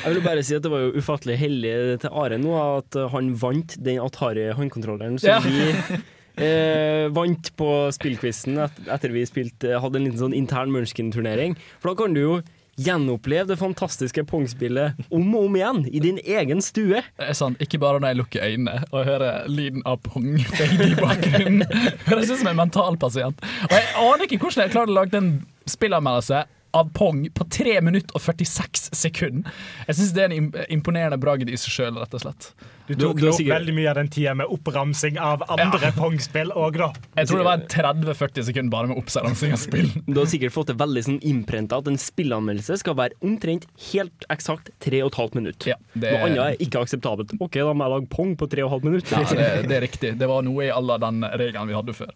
Jeg 0.05 0.15
vil 0.15 0.21
bare 0.25 0.43
si 0.45 0.55
at 0.57 0.63
det 0.65 0.71
var 0.73 0.85
jo 0.87 0.95
ufattelig 0.97 1.37
heldig 1.41 1.75
til 2.05 2.09
Are 2.15 2.37
nå 2.41 2.55
at 2.79 2.97
han 3.13 3.31
vant 3.41 3.77
den 3.85 4.01
Atari 4.03 4.49
håndkontrolleren 4.57 5.19
som 5.21 5.29
Ja. 5.29 5.39
vi 5.45 6.01
eh, 6.43 7.05
vant 7.15 7.51
på 7.59 7.69
spillquizen 7.95 8.57
et, 8.65 8.83
etter 8.91 9.13
vi 9.15 9.23
spilte, 9.29 9.77
hadde 9.79 10.01
en 10.01 10.07
liten 10.09 10.19
sånn 10.25 10.35
intern 10.35 10.73
Munchkin-turnering. 10.75 11.55
For 11.79 11.93
da 11.93 11.99
kan 12.03 12.15
du 12.17 12.21
jo 12.23 12.35
gjenoppleve 12.75 13.47
det 13.47 13.55
fantastiske 13.55 14.25
Pong-spillet 14.27 14.97
om 15.15 15.29
og 15.37 15.45
om 15.47 15.53
igjen 15.55 15.77
i 15.95 16.01
din 16.03 16.17
egen 16.19 16.59
stue. 16.59 16.99
Det 17.15 17.29
er 17.29 17.37
sant, 17.39 17.55
Ikke 17.63 17.79
bare 17.79 18.01
når 18.03 18.11
jeg 18.11 18.19
lukker 18.19 18.43
øynene 18.49 18.81
og 18.89 19.05
hører 19.07 19.45
lyden 19.47 19.85
av 19.87 20.01
pong 20.03 20.33
i 20.41 20.89
bakgrunnen. 20.99 21.63
Høres 22.09 22.33
ut 22.33 22.41
som 22.41 22.51
en 22.51 22.59
mentalpasient. 22.59 23.39
Og 23.69 23.77
jeg 23.77 23.87
aner 24.03 24.25
ikke 24.27 24.41
hvordan 24.43 24.65
jeg 24.65 24.75
klarte 24.75 24.91
å 24.91 24.97
lage 24.99 25.21
en 25.21 25.31
spillanmeldelse 25.71 26.43
av 26.75 26.89
Pong 26.97 27.23
på 27.33 27.45
3 27.55 27.79
minutter 27.85 28.15
og 28.17 28.21
46 28.25 28.89
sekunder. 28.95 29.51
Jeg 29.87 29.95
syns 29.99 30.13
det 30.15 30.23
er 30.27 30.33
en 30.35 30.49
imponerende 30.75 31.17
bragd 31.21 31.49
i 31.49 31.57
seg 31.59 31.71
sjøl, 31.77 31.99
rett 32.01 32.13
og 32.17 32.23
slett. 32.25 32.49
Du 32.85 32.93
tok 33.01 33.17
jo 33.23 33.31
veldig 33.47 33.73
mye 33.73 33.87
av 33.89 33.95
den 33.97 34.09
tida 34.13 34.35
med 34.37 34.51
oppramsing 34.53 35.15
av 35.17 35.41
andre 35.49 35.89
Pong-spill 35.95 36.51
òg, 36.53 36.75
da. 36.77 36.91
Jeg 37.17 37.31
tror 37.31 37.41
det 37.41 37.47
var 37.47 37.63
30-40 37.73 38.45
sekunder 38.51 38.73
bare 38.75 38.91
med 38.91 38.99
oppramsing 39.01 39.55
av 39.55 39.61
spill. 39.63 39.89
Du 40.05 40.19
har 40.19 40.29
sikkert 40.29 40.53
fått 40.53 40.69
det 40.69 40.75
veldig 40.77 41.01
sånn 41.07 41.17
innprenta 41.25 41.79
at 41.81 41.89
en 41.89 41.97
spillanmeldelse 41.99 42.77
skal 42.83 42.97
være 42.99 43.17
omtrent 43.25 43.65
helt 43.89 44.27
eksakt 44.29 44.69
3,5 44.85 45.39
minutt. 45.39 45.65
det- 45.65 46.11
Noe 46.13 46.27
annet 46.27 46.43
er 46.45 46.61
ikke 46.67 46.83
akseptabelt. 46.85 47.33
OK, 47.41 47.57
da 47.57 47.73
må 47.73 47.87
jeg 47.87 47.95
lage 47.95 48.11
Pong 48.13 48.35
på 48.37 48.47
3,5 48.53 48.85
minutter. 48.85 49.17
Ja, 49.17 49.33
det, 49.33 49.67
det 49.71 49.79
er 49.79 49.85
riktig. 49.87 50.13
Det 50.21 50.29
var 50.29 50.45
noe 50.45 50.67
i 50.67 50.69
alle 50.73 50.99
den 51.01 51.25
regelen 51.41 51.71
vi 51.71 51.79
hadde 51.79 51.97
før. 51.97 52.13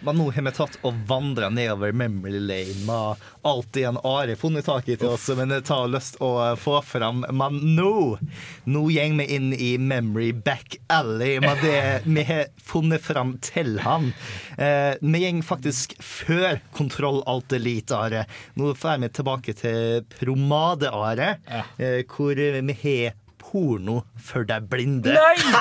Men 0.00 0.16
nå 0.16 0.30
har 0.32 0.42
vi 0.42 0.52
tatt 0.56 0.78
og 0.86 0.96
vandra 1.08 1.50
nedover 1.52 1.92
memory 1.92 2.40
lane 2.40 2.84
med 2.86 3.24
alt 3.46 3.76
igjen 3.76 3.98
Are 4.06 4.36
funnet 4.38 4.64
tak 4.64 4.88
i 4.88 4.96
til 4.96 5.12
oss, 5.12 5.28
men 5.36 5.52
det 5.52 5.62
tar 5.68 5.90
lyst 5.92 6.16
å 6.24 6.56
få 6.60 6.78
fram. 6.86 7.24
Men 7.28 7.58
nå, 7.76 8.18
nå 8.64 8.84
går 8.88 9.18
vi 9.20 9.26
inn 9.36 9.52
i 9.52 9.78
memory 9.78 10.32
back 10.32 10.78
alley 10.88 11.40
med 11.44 11.60
det 11.64 12.00
vi 12.16 12.24
har 12.28 12.44
funnet 12.64 13.04
fram 13.04 13.36
til 13.44 13.78
han. 13.84 14.12
Eh, 14.56 14.96
vi 15.00 15.24
går 15.26 15.42
faktisk 15.44 15.96
før 16.02 16.60
Kontroll 16.76 17.22
Alt 17.28 17.52
Elite, 17.56 17.96
Are. 17.96 18.24
Nå 18.56 18.74
får 18.78 18.98
vi 19.04 19.08
tilbake 19.20 19.56
til 19.60 20.04
Promade-Are, 20.16 21.34
eh, 21.76 22.00
hvor 22.08 22.34
vi 22.40 22.78
har 22.84 23.18
porno 23.40 24.02
for 24.20 24.44
deg 24.48 24.68
blinde. 24.70 25.12
Trying 25.12 25.52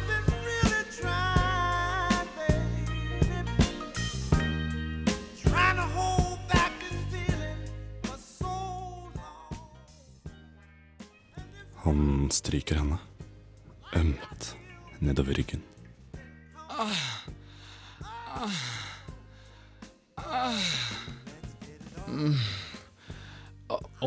Han 11.90 12.30
stryker 12.30 12.78
henne. 12.78 13.00
Ømt 13.98 14.52
nedover 15.02 15.34
ryggen. 15.34 15.58
Å, 16.70 16.86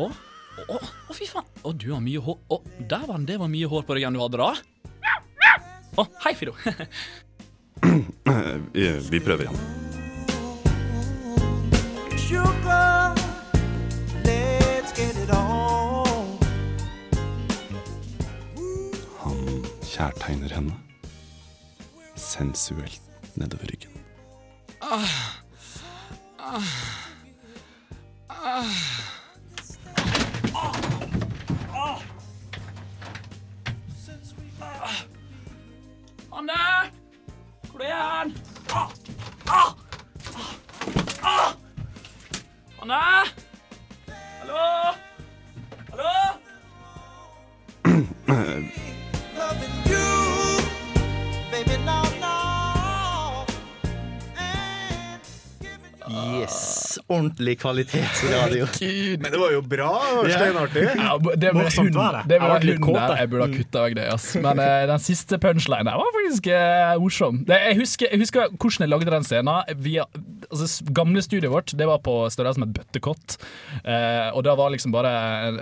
å, 0.00 0.08
å, 0.64 1.12
fy 1.12 1.28
faen. 1.28 1.44
Å, 1.60 1.76
du 1.76 1.92
har 1.92 2.00
mye 2.00 2.24
hår. 2.24 2.40
Å, 2.48 2.64
dæven, 2.88 3.28
det 3.28 3.36
var 3.42 3.50
mye 3.52 3.68
hår 3.68 3.84
på 3.84 3.98
ryggen 3.98 4.16
du 4.16 4.22
hadde 4.24 4.40
da. 4.40 4.48
Å, 6.00 6.08
hei, 6.24 6.32
Fido. 6.40 6.56
Eh, 8.24 8.56
vi, 8.72 8.88
vi 9.12 9.18
prøver 9.20 9.44
igjen. 9.44 9.60
Sugar, 12.16 12.83
kjærtegner 19.94 20.54
henne. 20.54 20.74
Sensuelt 22.16 23.00
nedover 23.36 23.64
ryggen. 23.72 24.00
Ah. 24.82 25.23
Ordentlig 57.34 57.58
kvalitetsradio. 57.58 58.66
Men 59.18 59.32
det 59.32 59.38
var 59.38 59.52
jo 59.52 59.60
bra. 59.66 59.90
Det 60.06 60.16
var 60.16 60.28
steinartig. 60.30 60.82
Ja, 60.94 61.14
det 61.18 61.50
var, 61.50 61.64
Morsomt 61.64 61.88
hund, 61.88 61.96
var 61.98 62.12
det. 62.14 62.22
det 62.30 62.38
ble 62.38 62.74
Jeg 62.74 62.80
kåt, 62.84 62.94
der. 62.94 63.08
jeg. 63.08 63.18
Jeg 63.24 63.30
burde 63.32 63.46
ha 63.48 63.56
kutta 63.58 63.82
vekk 63.82 63.96
det. 63.98 64.04
Ass. 64.14 64.26
Men 64.44 64.60
uh, 64.62 64.82
den 64.92 65.02
siste 65.02 65.38
punchlinen 65.42 65.88
der 65.90 65.98
var 65.98 66.12
faktisk 66.14 66.50
uh, 66.54 66.92
morsom. 67.02 67.40
Det, 67.48 67.58
jeg, 67.58 67.78
husker, 67.80 68.12
jeg 68.12 68.22
husker 68.22 68.54
hvordan 68.54 68.86
jeg 68.86 68.92
lagde 68.92 69.10
den 69.16 69.26
scenen. 69.26 69.80
Via, 69.82 70.06
altså, 70.46 70.68
gamle 70.94 71.24
studioet 71.26 71.50
vårt 71.50 71.74
Det 71.74 71.88
var 71.90 71.98
på 72.06 72.14
størrelse 72.30 72.62
med 72.62 72.70
et 72.70 72.78
bøttekott. 72.78 73.38
Uh, 73.82 74.30
og 74.30 74.44
det 74.46 74.54
var 74.62 74.70
liksom 74.76 74.94
bare 74.94 75.14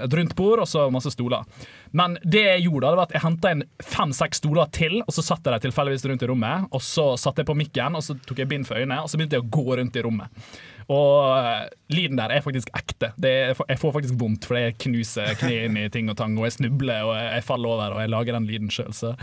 et 0.04 0.18
rundt 0.20 0.36
bord 0.36 0.66
og 0.66 0.68
så 0.68 0.90
masse 0.92 1.14
stoler. 1.16 1.48
Men 1.96 2.18
det 2.24 2.44
jeg 2.44 2.66
gjorde, 2.66 2.84
da, 2.84 2.92
det 2.92 3.00
var 3.00 3.08
at 3.08 3.16
jeg 3.16 3.24
henta 3.24 3.54
inn 3.56 3.64
fem-seks 3.84 4.40
stoler 4.44 4.68
til, 4.72 5.00
og 5.04 5.12
så 5.12 5.24
satt 5.24 5.44
jeg 5.44 5.56
dem 5.56 5.64
tilfeldigvis 5.70 6.06
rundt 6.08 6.24
i 6.24 6.28
rommet. 6.28 6.68
Og 6.72 6.84
så 6.84 7.12
satte 7.20 7.44
jeg 7.44 7.48
på 7.48 7.56
mikken, 7.56 7.96
og 7.96 8.04
så 8.04 8.16
tok 8.28 8.44
jeg 8.44 8.52
bind 8.52 8.68
for 8.68 8.80
øynene, 8.80 9.02
og 9.04 9.12
så 9.12 9.20
begynte 9.20 9.40
jeg 9.40 9.44
å 9.44 9.52
gå 9.52 9.80
rundt 9.80 9.96
i 9.96 10.04
rommet. 10.04 10.44
Og 10.92 11.32
eh, 11.38 11.72
lyden 11.96 12.20
der 12.20 12.34
er 12.36 12.44
faktisk 12.44 12.70
ekte. 12.76 13.12
Det 13.20 13.32
er, 13.32 13.56
jeg 13.68 13.80
får 13.80 13.96
faktisk 13.98 14.20
vondt, 14.20 14.46
for 14.48 14.60
jeg 14.60 14.76
knuser 14.84 15.34
kneet 15.40 15.70
inn 15.70 15.80
i 15.80 15.88
ting 15.92 16.12
og 16.12 16.18
tang, 16.20 16.36
og 16.38 16.48
jeg 16.48 16.58
snubler 16.60 17.08
og 17.08 17.16
jeg, 17.16 17.34
jeg 17.38 17.48
faller 17.48 17.74
over, 17.76 17.96
og 17.98 18.04
jeg 18.04 18.12
lager 18.12 18.38
den 18.38 18.48
lyden 18.50 18.72
sjøl, 18.72 18.92
så 18.96 19.16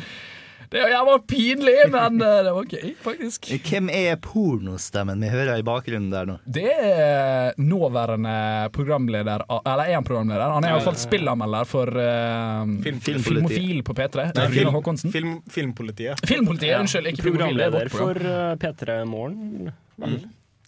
det 0.69 0.77
er 0.83 0.91
jævla 0.91 1.15
pinlig, 1.25 1.77
men 1.89 2.19
eh, 2.21 2.39
det 2.45 2.51
var 2.53 2.65
gøy, 2.69 2.89
faktisk. 3.01 3.47
Hvem 3.65 3.87
er 3.89 4.19
pornostemmen 4.21 5.23
vi 5.25 5.31
hører 5.31 5.57
i 5.57 5.65
bakgrunnen 5.65 6.11
der 6.13 6.27
nå? 6.29 6.35
Det 6.45 6.67
er 6.69 7.57
nåværende 7.57 8.35
programleder 8.75 9.41
Eller 9.57 9.87
er 9.87 9.95
han 9.97 10.05
programleder? 10.05 10.45
Han 10.53 10.67
er 10.67 10.75
iallfall 10.75 10.99
spillanmelder 10.99 11.65
for 11.69 11.89
uh, 11.89 12.69
Film- 12.85 13.01
Filmofil 13.01 13.81
på 13.87 13.97
P3. 13.97 14.29
Nei, 14.29 14.45
Rune 14.45 14.57
film, 14.59 14.73
Håkonsen. 14.77 15.13
film, 15.15 15.35
filmpolitiet. 15.49 16.21
Filmpolitiet, 16.29 16.77
unnskyld, 16.83 17.09
ikke 17.15 17.25
er 17.25 17.31
Programleder 17.31 17.93
for 17.95 18.21
uh, 18.21 18.53
P3 18.61 19.01
Morgen. 19.09 19.71
vel? 19.97 20.19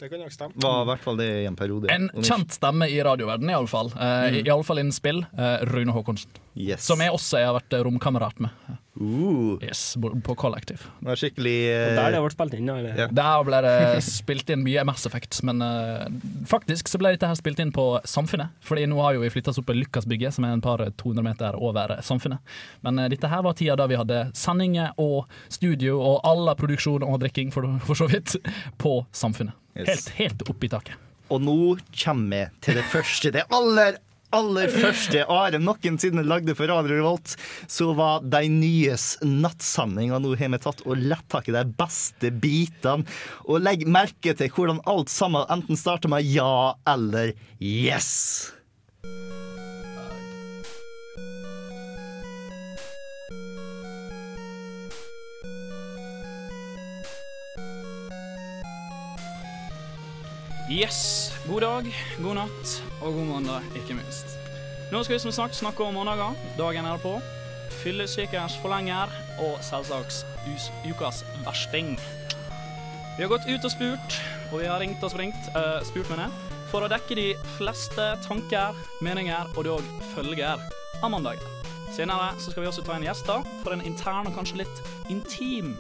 Det 0.02 0.10
kan 0.10 0.18
nok 0.24 0.34
stemme. 0.34 0.58
Var 0.58 0.80
i 0.82 0.86
hvert 0.90 1.04
fall 1.06 1.20
det 1.22 1.30
i 1.44 1.46
en 1.46 1.56
periode. 1.60 1.92
En 1.94 2.08
kjent 2.26 2.56
stemme 2.58 2.88
i 2.90 2.98
radioverdenen, 3.06 3.54
iallfall. 3.54 3.92
Uh, 3.94 4.08
Mm. 4.32 4.36
i 4.40 4.42
Iallfall 4.48 4.80
innen 4.82 4.96
spill. 4.96 5.22
Uh, 5.38 5.62
Rune 5.70 5.94
Håkonsen. 5.94 6.32
Yes. 6.58 6.84
Som 6.84 7.00
jeg 7.00 7.14
også 7.14 7.40
har 7.46 7.54
vært 7.56 7.76
romkamerat 7.86 8.40
med. 8.44 8.50
Uh. 9.00 9.56
Yes, 9.64 9.96
på 10.26 10.34
kollektiv. 10.36 10.82
Det 11.00 11.08
var 11.08 11.20
skikkelig 11.22 11.54
uh, 11.70 11.94
der 11.96 12.12
det 12.18 12.20
ble 12.26 12.32
spilt 12.34 12.58
inn, 12.58 12.66
da? 12.68 12.76
Eller? 12.82 12.98
Ja. 13.00 13.08
Der 13.22 13.46
ble 13.48 13.62
det 13.64 14.02
spilt 14.10 14.50
inn 14.52 14.66
mye 14.66 14.84
Mass 14.90 15.06
Effect, 15.08 15.38
men 15.48 15.62
uh, 15.64 16.10
faktisk 16.50 16.90
så 16.92 17.00
ble 17.00 17.14
dette 17.16 17.30
her 17.30 17.38
spilt 17.40 17.62
inn 17.64 17.72
på 17.76 17.86
Samfunnet. 18.04 18.52
Fordi 18.68 18.88
nå 18.90 19.00
har 19.06 19.16
jo 19.16 19.24
vi 19.24 19.32
flytta 19.32 19.54
oss 19.54 19.62
opp 19.62 19.70
på 19.70 19.78
Lykasbygget, 19.78 20.34
som 20.36 20.50
er 20.50 20.58
en 20.58 20.66
par 20.66 20.82
200 20.90 21.24
meter 21.30 21.62
over 21.62 21.96
Samfunnet. 22.04 22.42
Men 22.82 23.00
eh, 23.00 23.10
dette 23.14 23.30
her 23.32 23.46
var 23.46 23.54
tida 23.58 23.78
da 23.80 23.88
vi 23.88 24.02
hadde 24.02 24.24
sendinger 24.38 24.92
og 25.02 25.30
studio 25.52 26.00
og 26.02 26.20
all 26.28 26.52
produksjon 26.60 27.06
og 27.08 27.20
drikking, 27.24 27.54
for, 27.54 27.70
for 27.86 27.96
så 28.02 28.10
vidt, 28.12 28.36
på 28.82 28.98
Samfunnet. 29.16 29.56
Yes. 29.76 29.88
Helt, 29.88 30.10
helt 30.20 30.48
oppi 30.52 30.70
taket. 30.72 30.96
Og 31.32 31.44
nå 31.44 31.58
kommer 31.96 32.32
vi 32.32 32.64
til 32.66 32.80
det 32.80 32.88
første, 32.92 33.32
det 33.32 33.46
aller, 33.56 34.00
aller 34.36 34.72
første 34.72 35.24
Are 35.32 35.60
noensinne 35.64 36.26
lagde 36.28 36.56
for 36.60 36.68
Radio 36.72 36.98
Revolt. 37.00 37.38
Så 37.72 37.92
var 37.96 38.26
de 38.28 38.44
nyes 38.52 39.14
nattsamling. 39.24 40.12
og 40.12 40.26
nå 40.26 40.36
har 40.36 40.52
vi 40.52 40.62
tatt 40.64 40.84
og 40.86 41.00
lett 41.00 41.28
tak 41.32 41.48
i 41.48 41.56
de 41.56 41.64
beste 41.80 42.34
bitene. 42.44 43.08
Og 43.48 43.64
legg 43.64 43.88
merke 43.88 44.36
til 44.36 44.52
hvordan 44.52 44.84
alt 44.92 45.12
sammen 45.12 45.48
enten 45.52 45.80
starter 45.80 46.12
med 46.12 46.28
ja 46.28 46.76
eller 46.88 47.32
yes. 47.60 48.52
Yes. 60.72 61.34
God 61.48 61.62
dag, 61.62 61.88
god 62.24 62.38
natt 62.38 62.70
og 63.02 63.18
god 63.18 63.26
mandag, 63.28 63.66
ikke 63.76 63.98
minst. 63.98 64.38
Nå 64.88 65.02
skal 65.04 65.18
vi 65.18 65.20
som 65.20 65.34
sagt 65.36 65.58
snakke 65.58 65.84
om 65.84 65.98
mandager. 66.00 66.38
Dagen 66.56 66.86
er 66.88 67.00
på. 67.04 67.18
Fyllesykers 67.82 68.56
forlenger 68.64 69.12
og 69.44 69.58
selvsagt 69.68 70.22
ukas 70.88 71.26
versting. 71.44 71.98
Vi 73.18 73.20
har 73.20 73.28
gått 73.28 73.50
ut 73.50 73.68
og 73.68 73.74
spurt, 73.74 74.16
og 74.54 74.62
vi 74.62 74.70
har 74.70 74.80
ringt 74.80 75.04
og 75.04 75.12
springt, 75.12 75.50
uh, 75.58 75.84
spurt 75.90 76.08
med 76.14 76.22
det, 76.24 76.30
for 76.72 76.88
å 76.88 76.92
dekke 76.94 77.18
de 77.20 77.26
fleste 77.58 78.06
tanker, 78.24 78.78
meninger 79.04 79.52
og 79.58 79.68
dog 79.68 79.90
følger 80.14 80.56
av 81.02 81.12
mandagen. 81.12 81.44
Senere 81.92 82.30
så 82.40 82.54
skal 82.54 82.64
vi 82.64 82.70
også 82.72 82.86
ta 82.88 82.96
inn 82.96 83.10
gjester 83.10 83.44
for 83.66 83.76
en 83.76 83.84
intern 83.84 84.32
og 84.32 84.40
kanskje 84.40 84.62
litt 84.64 85.12
intim 85.12 85.76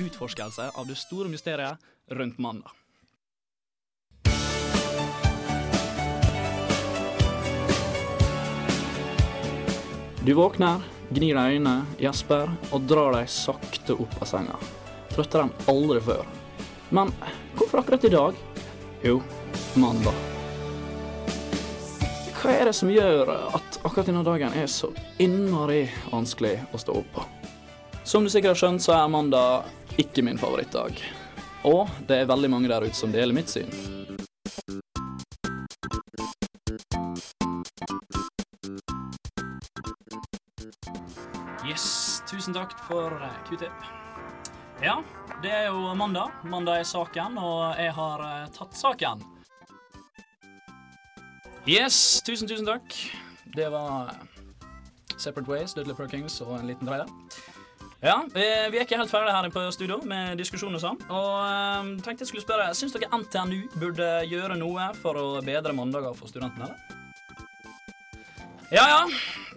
utforskelse 0.00 0.70
av 0.72 0.88
det 0.88 0.96
store 0.96 1.28
mysteriet 1.28 1.92
rundt 2.08 2.40
mandag. 2.40 2.72
Du 10.24 10.32
våkner, 10.32 10.80
gnir 11.12 11.36
deg 11.36 11.50
i 11.50 11.56
øynene, 11.58 11.84
gjesper 12.00 12.48
og 12.72 12.86
drar 12.88 13.12
deg 13.12 13.26
sakte 13.28 13.92
opp 13.92 14.14
av 14.24 14.30
senga. 14.30 14.54
Trøttere 15.10 15.44
enn 15.44 15.66
aldri 15.68 16.00
før. 16.06 16.22
Men 16.96 17.10
hvorfor 17.58 17.82
akkurat 17.82 18.06
i 18.08 18.10
dag? 18.14 18.38
Jo, 19.04 19.18
mandag. 19.76 20.16
Hva 22.40 22.54
er 22.56 22.70
det 22.70 22.72
som 22.78 22.88
gjør 22.88 23.34
at 23.34 23.78
akkurat 23.82 24.08
denne 24.08 24.24
dagen 24.24 24.56
er 24.56 24.72
så 24.72 24.94
innmari 25.20 25.82
vanskelig 26.08 26.56
å 26.72 26.80
stå 26.80 26.96
opp 27.02 27.12
på? 27.18 27.28
Som 28.08 28.24
du 28.24 28.32
sikkert 28.32 28.54
har 28.54 28.62
skjønt, 28.62 28.86
så 28.86 28.96
er 28.96 29.12
mandag 29.12 29.68
ikke 30.00 30.24
min 30.24 30.40
favorittdag. 30.40 31.04
Og 31.68 31.84
det 32.08 32.22
er 32.22 32.32
veldig 32.32 32.48
mange 32.56 32.72
der 32.72 32.88
ute 32.88 32.96
som 32.96 33.12
deler 33.12 33.36
mitt 33.36 33.52
syn. 33.52 33.68
Yes, 41.64 42.20
tusen 42.28 42.52
takk 42.52 42.74
for 42.84 43.14
Q-tip. 43.48 43.72
Ja, 44.84 44.98
det 45.40 45.48
er 45.48 45.70
jo 45.70 45.94
mandag. 45.96 46.34
Mandag 46.44 46.82
er 46.82 46.88
saken, 46.88 47.38
og 47.40 47.78
jeg 47.80 47.94
har 47.96 48.24
eh, 48.26 48.50
tatt 48.52 48.76
saken. 48.76 49.22
Yes, 51.64 52.20
tusen, 52.26 52.50
tusen 52.50 52.68
takk. 52.68 52.98
Det 53.56 53.70
var 53.72 54.12
Separate 55.16 55.48
Ways, 55.48 55.72
Dudley 55.72 55.96
Perkins 55.96 56.36
og 56.44 56.58
en 56.58 56.68
liten 56.68 56.84
trailer. 56.84 57.08
Ja, 58.04 58.18
vi, 58.34 58.44
vi 58.44 58.76
er 58.76 58.84
ikke 58.84 58.98
helt 59.00 59.08
ferdige 59.08 59.32
her 59.32 59.48
på 59.54 59.62
studio 59.72 59.96
med 60.04 60.36
diskusjon 60.36 60.76
og 60.76 60.82
sånn. 60.82 61.00
Og 61.08 61.30
eh, 61.46 61.94
tenkte 62.04 62.26
jeg 62.26 62.32
skulle 62.34 62.44
spørre, 62.44 62.66
Syns 62.76 62.92
dere 62.92 63.08
NTNU 63.22 63.62
burde 63.78 64.10
gjøre 64.28 64.58
noe 64.60 64.90
for 65.00 65.16
å 65.16 65.24
bedre 65.46 65.72
mandager 65.72 66.12
for 66.18 66.28
studentene? 66.28 66.68
eller? 66.68 67.00
Ja 68.74 68.84
ja, 68.90 69.00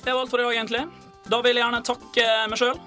det 0.06 0.14
var 0.14 0.22
alt 0.22 0.32
for 0.32 0.40
i 0.40 0.48
dag, 0.48 0.56
egentlig. 0.56 0.86
Da 1.28 1.42
vil 1.44 1.58
jeg 1.58 1.66
gjerne 1.66 1.84
takke 1.84 2.26
meg 2.48 2.60
sjøl. 2.60 2.78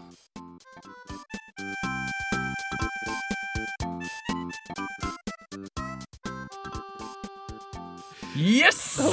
Yes! 8.41 9.01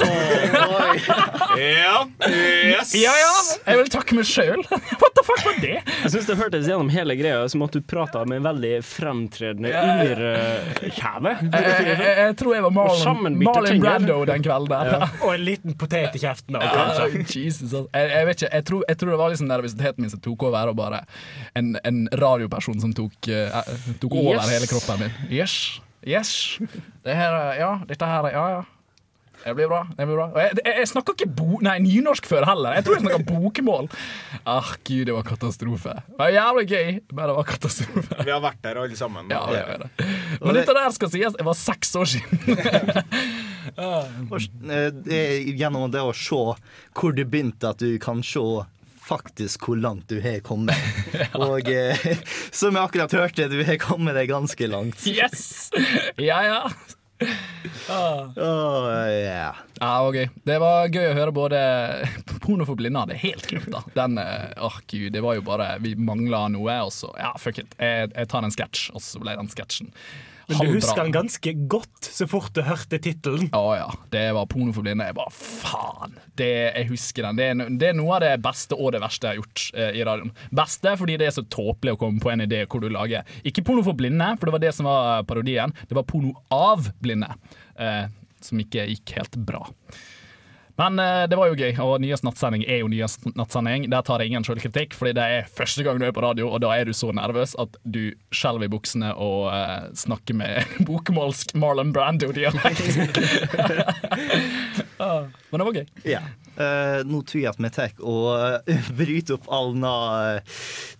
Ja. 1.58 2.06
Yes. 2.28 2.94
Ja, 2.94 3.10
ja. 3.18 3.32
Jeg 3.66 3.78
vil 3.80 3.88
takke 3.90 4.14
meg 4.18 4.26
sjøl. 4.28 4.60
What 5.00 5.14
the 5.16 5.22
fuck 5.26 5.40
var 5.46 5.56
det? 5.62 5.78
Jeg 6.04 6.10
syns 6.12 6.28
det 6.28 6.36
hørtes 6.38 6.68
gjennom 6.68 6.90
hele 6.92 7.16
greia 7.18 7.40
som 7.50 7.64
at 7.66 7.74
du 7.74 7.80
prata 7.82 8.22
med 8.28 8.38
en 8.40 8.46
veldig 8.46 8.70
fremtredende 8.86 9.72
underkjeve. 9.72 11.32
Jeg, 11.58 11.86
jeg, 11.88 12.12
jeg, 12.18 12.36
tror 12.38 12.54
jeg 12.54 12.64
var 12.64 12.72
Malin 12.74 13.02
Marlon, 13.08 13.38
Marlon. 13.42 13.80
Brando 13.82 14.18
den 14.28 14.44
kvelden 14.44 14.70
der. 14.72 14.92
Ja. 14.92 15.08
Og 15.24 15.32
en 15.34 15.44
liten 15.46 15.74
potet 15.80 16.14
i 16.18 16.22
kjeften. 16.22 16.58
Ja, 16.60 16.86
Jesus, 17.08 17.64
altså. 17.66 17.82
jeg, 17.94 18.10
jeg 18.14 18.28
vet 18.28 18.42
ikke, 18.42 18.52
jeg 18.54 18.66
tror, 18.70 18.84
jeg 18.88 19.00
tror 19.00 19.12
det 19.14 19.18
var 19.22 19.32
liksom 19.34 19.50
nervøsiteten 19.50 20.04
min 20.04 20.12
som 20.14 20.22
tok 20.24 20.46
over, 20.48 20.72
og 20.72 20.78
bare 20.78 21.02
en, 21.58 21.74
en 21.88 22.00
radioperson 22.22 22.78
som 22.84 22.94
tok, 22.96 23.18
uh, 23.32 23.60
tok 24.02 24.14
over 24.18 24.34
Yes. 24.38 24.50
hele 24.54 24.70
kroppen 24.70 25.04
min. 25.06 25.12
Yes. 25.34 25.54
Yes. 26.06 26.32
Det 27.04 27.16
her, 27.18 27.34
er- 27.42 27.58
ja, 27.62 27.72
dette 27.88 28.06
her 28.08 28.28
er 28.30 28.36
Ja, 28.38 28.48
ja. 28.58 28.64
Det 29.44 29.54
blir 29.54 29.68
bra. 29.70 29.80
det 29.96 30.04
blir 30.06 30.16
bra 30.18 30.26
Og 30.32 30.38
Jeg, 30.42 30.56
jeg, 30.64 30.74
jeg 30.82 30.88
snakker 30.90 31.14
ikke 31.16 31.28
bo 31.38 31.60
nei, 31.64 31.76
nynorsk 31.84 32.26
før 32.28 32.46
heller. 32.48 32.78
Jeg 32.78 32.86
tror 32.86 32.98
jeg 32.98 33.04
snakker 33.06 33.26
bokmål. 33.28 33.90
Ah, 34.44 34.72
gud, 34.84 35.04
det 35.08 35.14
var 35.14 35.26
katastrofe. 35.28 35.94
Det 36.08 36.18
var 36.20 36.32
jævlig 36.34 36.66
gøy, 36.68 36.88
men 37.12 37.22
det 37.30 37.36
var 37.38 37.48
katastrofe. 37.48 38.22
Vi 38.24 38.34
har 38.34 38.42
vært 38.44 38.62
der 38.66 38.80
alle 38.82 38.98
sammen. 38.98 39.30
Ja, 39.32 39.44
det 39.52 39.62
er 39.62 39.84
det. 39.84 40.08
Men 40.42 40.58
dette 40.58 40.76
der 40.76 40.96
skal 40.96 41.12
sies, 41.14 41.36
det 41.38 41.46
var 41.46 41.58
seks 41.58 41.94
år 41.98 42.10
siden. 42.16 43.04
Og, 43.78 44.40
eh, 44.72 44.88
det 44.94 45.20
gjennom 45.58 45.90
det 45.92 46.02
å 46.02 46.14
se 46.16 46.40
hvor 46.96 47.14
du 47.14 47.22
begynte, 47.24 47.74
at 47.74 47.82
du 47.82 47.98
kan 48.02 48.22
se 48.26 48.42
faktisk 49.08 49.68
hvor 49.68 49.78
langt 49.80 50.08
du 50.12 50.18
har 50.24 50.40
kommet. 50.44 50.76
Og 51.48 51.68
eh, 51.72 51.96
som 52.58 52.76
jeg 52.76 52.82
akkurat 52.84 53.16
hørte, 53.16 53.48
du 53.52 53.60
har 53.64 53.80
kommet 53.82 54.16
deg 54.18 54.30
ganske 54.32 54.70
langt. 54.70 55.04
Yes! 55.08 55.70
Ja, 56.20 56.42
ja. 56.44 56.62
Ah. 57.88 58.28
ja. 59.10 59.54
Ja, 59.80 60.06
okay. 60.06 60.28
Det 60.46 60.58
var 60.62 60.90
gøy 60.92 61.08
å 61.10 61.16
høre 61.16 61.34
både 61.34 61.60
Porno 62.44 62.66
for 62.68 62.78
blinde 62.78 63.02
hadde 63.02 63.18
helt 63.18 63.46
glemt, 63.50 63.70
da. 63.72 63.82
Den, 63.96 64.18
oh, 64.20 64.68
åh 64.68 64.78
gud, 64.86 65.10
det 65.14 65.22
var 65.24 65.38
jo 65.38 65.44
bare 65.46 65.70
Vi 65.82 65.96
mangla 65.98 66.46
noe, 66.52 66.80
og 66.86 66.92
så 66.94 67.10
Ja, 67.18 67.32
fuck 67.40 67.58
it. 67.62 67.74
Jeg, 67.80 68.12
jeg 68.14 68.30
tar 68.30 68.46
en 68.46 68.54
sketsj, 68.54 68.90
og 68.94 69.02
så 69.04 69.22
ble 69.22 69.34
den 69.38 69.50
sketsjen 69.52 69.90
Men 70.48 70.60
du 70.64 70.78
husker 70.78 71.02
den 71.02 71.12
ganske 71.12 71.52
godt 71.68 72.08
så 72.08 72.26
fort 72.30 72.54
du 72.56 72.62
hørte 72.64 72.98
tittelen. 73.04 73.50
Å 73.54 73.64
ja. 73.76 73.88
Det 74.12 74.24
var 74.36 74.48
porno 74.50 74.72
for 74.72 74.86
blinde. 74.86 75.06
Jeg 75.10 75.16
bare 75.18 75.34
faen. 75.34 76.16
Det, 76.40 76.48
jeg 76.48 76.88
husker 76.88 77.28
den. 77.28 77.38
Det 77.38 77.48
er, 77.50 77.62
det 77.80 77.90
er 77.90 77.98
noe 77.98 78.16
av 78.16 78.24
det 78.24 78.32
beste 78.44 78.78
og 78.78 78.94
det 78.96 79.02
verste 79.04 79.28
jeg 79.28 79.36
har 79.36 79.42
gjort 79.42 79.64
eh, 79.76 79.98
i 80.00 80.04
radioen. 80.08 80.32
Beste 80.62 80.94
fordi 81.00 81.18
det 81.20 81.28
er 81.28 81.36
så 81.36 81.44
tåpelig 81.44 81.96
å 81.96 82.00
komme 82.00 82.22
på 82.24 82.32
en 82.32 82.44
idé 82.46 82.62
hvor 82.64 82.82
du 82.82 82.88
lager 82.92 83.28
Ikke 83.48 83.64
porno 83.66 83.84
for 83.86 83.98
blinde, 83.98 84.30
for 84.38 84.48
det 84.48 84.56
var 84.56 84.64
det 84.64 84.74
som 84.76 84.88
var 84.88 85.26
parodien. 85.28 85.74
Det 85.90 85.98
var 85.98 86.08
porno 86.08 86.32
av 86.54 86.88
blinde. 87.02 87.28
Eh, 87.76 88.06
som 88.44 88.60
ikke 88.62 88.86
gikk 88.92 89.18
helt 89.18 89.36
bra. 89.48 89.64
Men 90.78 90.98
eh, 91.02 91.24
det 91.30 91.36
var 91.38 91.50
jo 91.50 91.58
gøy, 91.58 91.72
og 91.82 91.98
Nyest 92.02 92.22
nattsending 92.26 92.62
er 92.68 92.82
jo 92.84 92.90
Nyest 92.90 93.26
nattsending. 93.34 93.88
Der 93.90 94.04
tar 94.06 94.22
jeg 94.22 94.30
ingen 94.30 94.46
selvkritikk, 94.46 94.94
fordi 94.94 95.14
det 95.18 95.24
er 95.24 95.48
første 95.50 95.82
gang 95.86 95.98
du 95.98 96.06
er 96.06 96.14
på 96.14 96.22
radio, 96.22 96.50
og 96.52 96.62
da 96.62 96.70
er 96.76 96.86
du 96.86 96.94
så 96.94 97.10
nervøs 97.14 97.56
at 97.58 97.74
du 97.82 98.12
skjelver 98.30 98.68
i 98.68 98.72
buksene 98.72 99.10
og 99.18 99.48
uh, 99.50 99.88
snakker 99.98 100.38
med 100.38 100.70
bokmålsk 100.88 101.56
Marlon 101.58 101.94
Brando-dialekt. 101.96 102.86
Ah, 104.98 105.28
Men 105.52 105.60
det 105.60 105.64
var 105.68 105.76
gøy. 105.76 105.84
Ja. 106.10 106.20
Uh, 106.58 107.04
nå 107.06 107.20
tror 107.22 107.38
jeg 107.38 107.52
at 107.52 107.60
vi 107.62 107.68
tar 107.70 107.92
og 108.02 108.66
bryter 108.98 109.36
opp 109.36 109.46
all 109.54 109.76
uh, 109.78 110.40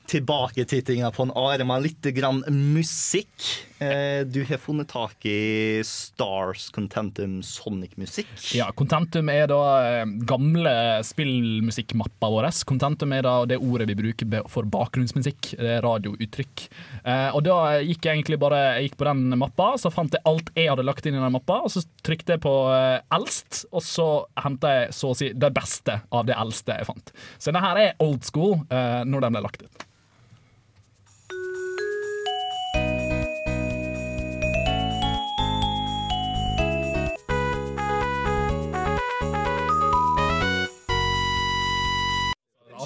tilbaketittinga 0.09 1.11
på 1.13 1.27
en 1.27 1.35
arm 1.37 1.71
av 1.75 1.83
litt 1.85 2.13
grann 2.17 2.43
musikk. 2.49 3.67
Eh, 3.79 4.27
du 4.27 4.41
har 4.45 4.59
funnet 4.59 4.89
tak 4.91 5.27
i 5.29 5.81
Stars 5.87 6.71
Contentum 6.75 7.39
Sonic-musikk. 7.47 8.31
Ja, 8.57 8.71
Contentum 8.75 9.29
er 9.31 9.47
da 9.51 9.61
eh, 9.87 10.15
gamle 10.27 10.73
spillmusikkmappa 11.07 12.31
vår. 12.33 12.49
Contentum 12.67 13.13
er 13.15 13.23
da 13.27 13.35
det 13.47 13.61
ordet 13.63 13.87
vi 13.93 13.99
bruker 14.01 14.49
for 14.51 14.67
bakgrunnsmusikk. 14.67 15.53
Det 15.61 15.77
er 15.77 15.85
radiouttrykk. 15.87 16.65
Eh, 17.05 17.29
og 17.37 17.45
da 17.47 17.59
gikk 17.85 18.09
jeg 18.09 18.19
egentlig 18.19 18.41
bare 18.43 18.63
jeg 18.81 18.89
gikk 18.89 18.99
på 19.03 19.11
den 19.11 19.39
mappa, 19.39 19.71
så 19.79 19.93
fant 19.95 20.17
jeg 20.17 20.27
alt 20.27 20.51
jeg 20.57 20.73
hadde 20.73 20.87
lagt 20.89 21.07
inn 21.07 21.19
i 21.19 21.23
den 21.23 21.37
mappa, 21.37 21.61
og 21.69 21.71
så 21.73 21.85
trykte 22.07 22.35
jeg 22.35 22.43
på 22.43 22.55
eldst, 23.15 23.63
og 23.71 23.85
så 23.85 24.09
henta 24.43 24.73
jeg 24.75 24.97
så 24.97 25.13
å 25.13 25.19
si 25.19 25.31
det 25.37 25.53
beste 25.55 26.01
av 26.11 26.27
det 26.27 26.35
eldste 26.39 26.81
jeg 26.81 26.89
fant. 26.89 27.15
Så 27.39 27.53
denne 27.53 27.63
her 27.63 27.83
er 27.83 28.03
old 28.03 28.27
school 28.27 28.59
når 28.69 29.25
den 29.25 29.37
ble 29.37 29.45
lagt 29.45 29.63
ut. 29.63 29.89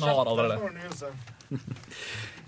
Han 0.02 0.20
har 0.20 0.32
allerede. 0.34 1.12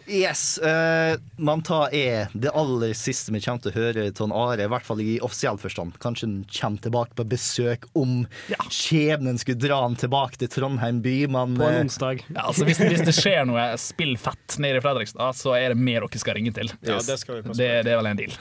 Yes. 0.06 0.59
Uh, 0.59 1.16
Manta 1.36 1.89
er 1.93 2.28
det 2.32 2.52
aller 2.52 2.93
siste 2.97 3.32
vi 3.32 3.40
kommer 3.40 3.62
til 3.64 3.72
å 3.72 3.78
høre 3.78 4.05
av 4.10 4.35
Are, 4.36 4.66
i 4.66 4.70
hvert 4.70 4.85
fall 4.86 5.01
i 5.01 5.16
offisiell 5.24 5.59
forstand. 5.60 5.97
Kanskje 6.02 6.28
han 6.28 6.36
kommer 6.51 6.85
tilbake 6.85 7.16
på 7.16 7.26
besøk 7.32 7.86
om 7.97 8.26
skjebnen 8.68 9.40
skulle 9.40 9.62
dra 9.64 9.81
han 9.86 9.97
tilbake 9.97 10.40
til 10.43 10.52
Trondheim 10.52 11.01
by, 11.05 11.16
men 11.32 11.56
På 11.56 11.68
en 11.68 11.78
eh, 11.78 11.85
onsdag. 11.86 12.24
Ja, 12.28 12.44
altså 12.51 12.68
hvis, 12.68 12.82
hvis 12.85 13.05
det 13.06 13.16
skjer 13.16 13.48
noe 13.48 13.70
spillfett 13.81 14.59
nede 14.60 14.82
i 14.82 14.85
Fredrikstad, 14.85 15.40
så 15.40 15.56
er 15.56 15.72
det 15.72 15.81
mer 15.81 16.05
dere 16.05 16.20
skal 16.20 16.39
ringe 16.39 16.52
til. 16.56 16.72
Ja, 16.85 17.01
det 17.01 17.18
skal 17.22 17.40
vi 17.40 17.56
det, 17.56 17.72
det 17.89 17.94
er 17.94 18.01
vel 18.02 18.12
en 18.12 18.20
deal. 18.20 18.36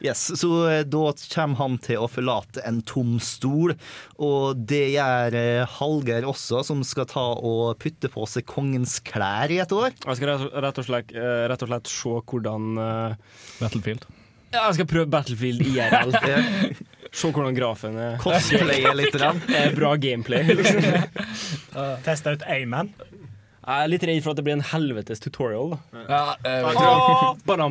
Yes, 0.00 0.22
så 0.40 0.50
eh, 0.70 0.82
da 0.88 1.02
kommer 1.34 1.60
han 1.60 1.78
til 1.84 2.00
å 2.00 2.08
forlate 2.10 2.64
en 2.68 2.80
tom 2.88 3.18
stol, 3.22 3.74
og 4.20 4.62
det 4.70 4.84
gjør 4.94 5.36
Halger 5.78 6.00
Hallgeir 6.00 6.26
også, 6.28 6.62
som 6.66 6.82
skal 6.86 7.08
ta 7.10 7.26
og 7.36 7.76
putte 7.82 8.10
på 8.12 8.24
seg 8.28 8.46
kongens 8.48 8.98
klær 9.04 9.52
i 9.52 9.60
et 9.62 9.72
år. 9.72 9.92
Jeg 9.92 10.18
skal 10.18 10.46
rett, 10.64 10.78
og 10.80 10.86
slett, 10.86 11.12
eh, 11.14 11.44
rett 11.50 11.62
og 11.66 11.70
slett 11.70 11.90
se 11.90 12.14
hvordan 12.30 12.80
uh, 12.80 13.36
Battlefield. 13.60 14.06
Ja, 14.50 14.64
jeg 14.66 14.80
skal 14.80 14.88
prøve 14.90 15.10
Battlefield 15.12 15.62
IRL. 15.62 16.14
Se 17.10 17.26
hvordan 17.34 17.56
grafen 17.56 17.96
er. 17.98 18.18
Cosplaye 18.22 18.92
litt, 18.94 19.16
Det 19.18 19.30
Eh, 19.50 19.72
Bra 19.74 19.96
gameplay. 19.98 20.44
Liksom. 20.60 20.84
Testa 22.06 22.36
ut 22.36 22.44
Amen. 22.46 22.92
Jeg 23.70 23.86
er 23.86 23.90
litt 23.92 24.04
redd 24.08 24.22
for 24.24 24.34
at 24.34 24.40
det 24.40 24.44
blir 24.46 24.56
en 24.56 24.64
helvetes 24.66 25.22
tutorial. 25.22 25.76
Da. 25.76 26.00
Ja, 26.08 26.22
eh. 26.42 26.64
Jeg 26.66 26.78
håper 26.80 27.62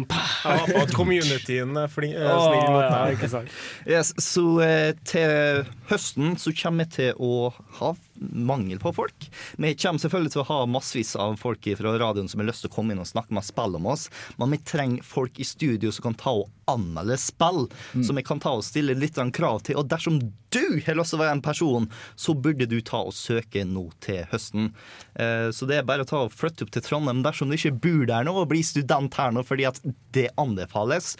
at 0.79 0.93
communityen 0.95 1.75
er 1.75 1.91
snill 1.91 2.13
mot 2.15 2.85
ja, 2.85 3.01
ikke 3.11 3.27
sant. 3.31 3.51
Yes, 3.83 4.13
så 4.23 4.45
eh, 4.63 4.93
til 5.03 5.65
høsten 5.89 6.37
så 6.39 6.55
kommer 6.55 6.87
vi 6.87 6.95
til 7.01 7.19
å 7.19 7.49
ha 7.81 7.91
mangel 8.19 8.79
på 8.79 8.93
folk. 8.95 9.27
Vi 9.57 9.73
kommer 9.79 9.99
selvfølgelig 10.03 10.33
til 10.35 10.43
å 10.43 10.47
ha 10.49 10.59
massevis 10.69 11.15
av 11.19 11.37
folk 11.41 11.67
fra 11.79 11.95
radioen 12.01 12.29
som 12.29 12.41
har 12.41 12.49
lyst 12.49 12.65
til 12.65 12.71
å 12.71 12.75
komme 12.75 12.93
inn 12.95 13.01
og 13.03 13.09
snakke 13.09 13.33
med 13.35 13.45
spill 13.47 13.77
om 13.79 13.87
oss, 13.91 14.07
men 14.39 14.51
vi 14.55 14.61
trenger 14.67 15.05
folk 15.05 15.39
i 15.39 15.47
studio 15.47 15.91
som 15.95 16.09
kan 16.09 16.17
ta 16.19 16.35
og 16.41 16.49
anmelde 16.69 17.15
spill, 17.17 17.63
som 18.05 18.19
vi 18.19 18.23
kan 18.25 18.39
ta 18.43 18.51
og 18.59 18.65
stille 18.67 18.93
litt 18.97 19.17
krav 19.33 19.63
til. 19.65 19.79
Og 19.79 19.87
dersom 19.89 20.19
du 20.53 20.81
har 20.85 20.97
lyst 20.97 21.13
til 21.13 21.19
å 21.19 21.21
være 21.23 21.35
en 21.37 21.41
person, 21.45 21.87
så 22.17 22.33
burde 22.37 22.67
du 22.69 22.77
ta 22.85 23.01
og 23.05 23.13
søke 23.17 23.63
nå 23.65 23.87
til 24.01 24.23
høsten. 24.31 24.71
Eh, 25.15 25.49
Så 25.49 25.65
det 25.69 25.79
er 25.79 25.87
bare 25.87 26.05
å 26.05 26.09
ta 26.09 26.23
og 26.25 26.33
flytte 26.33 26.65
opp 26.65 26.71
til 26.73 26.85
Trondheim 26.85 27.23
dersom 27.25 27.49
du 27.49 27.57
ikke 27.57 27.73
bor 27.81 28.05
der 28.09 28.25
nå 28.25 28.35
og 28.37 28.49
blir 28.51 28.63
student 28.65 29.13
her 29.17 29.31
nå, 29.33 29.43
fordi 29.45 29.65
at 29.69 29.81
det 30.13 30.29
anbefales. 30.37 31.15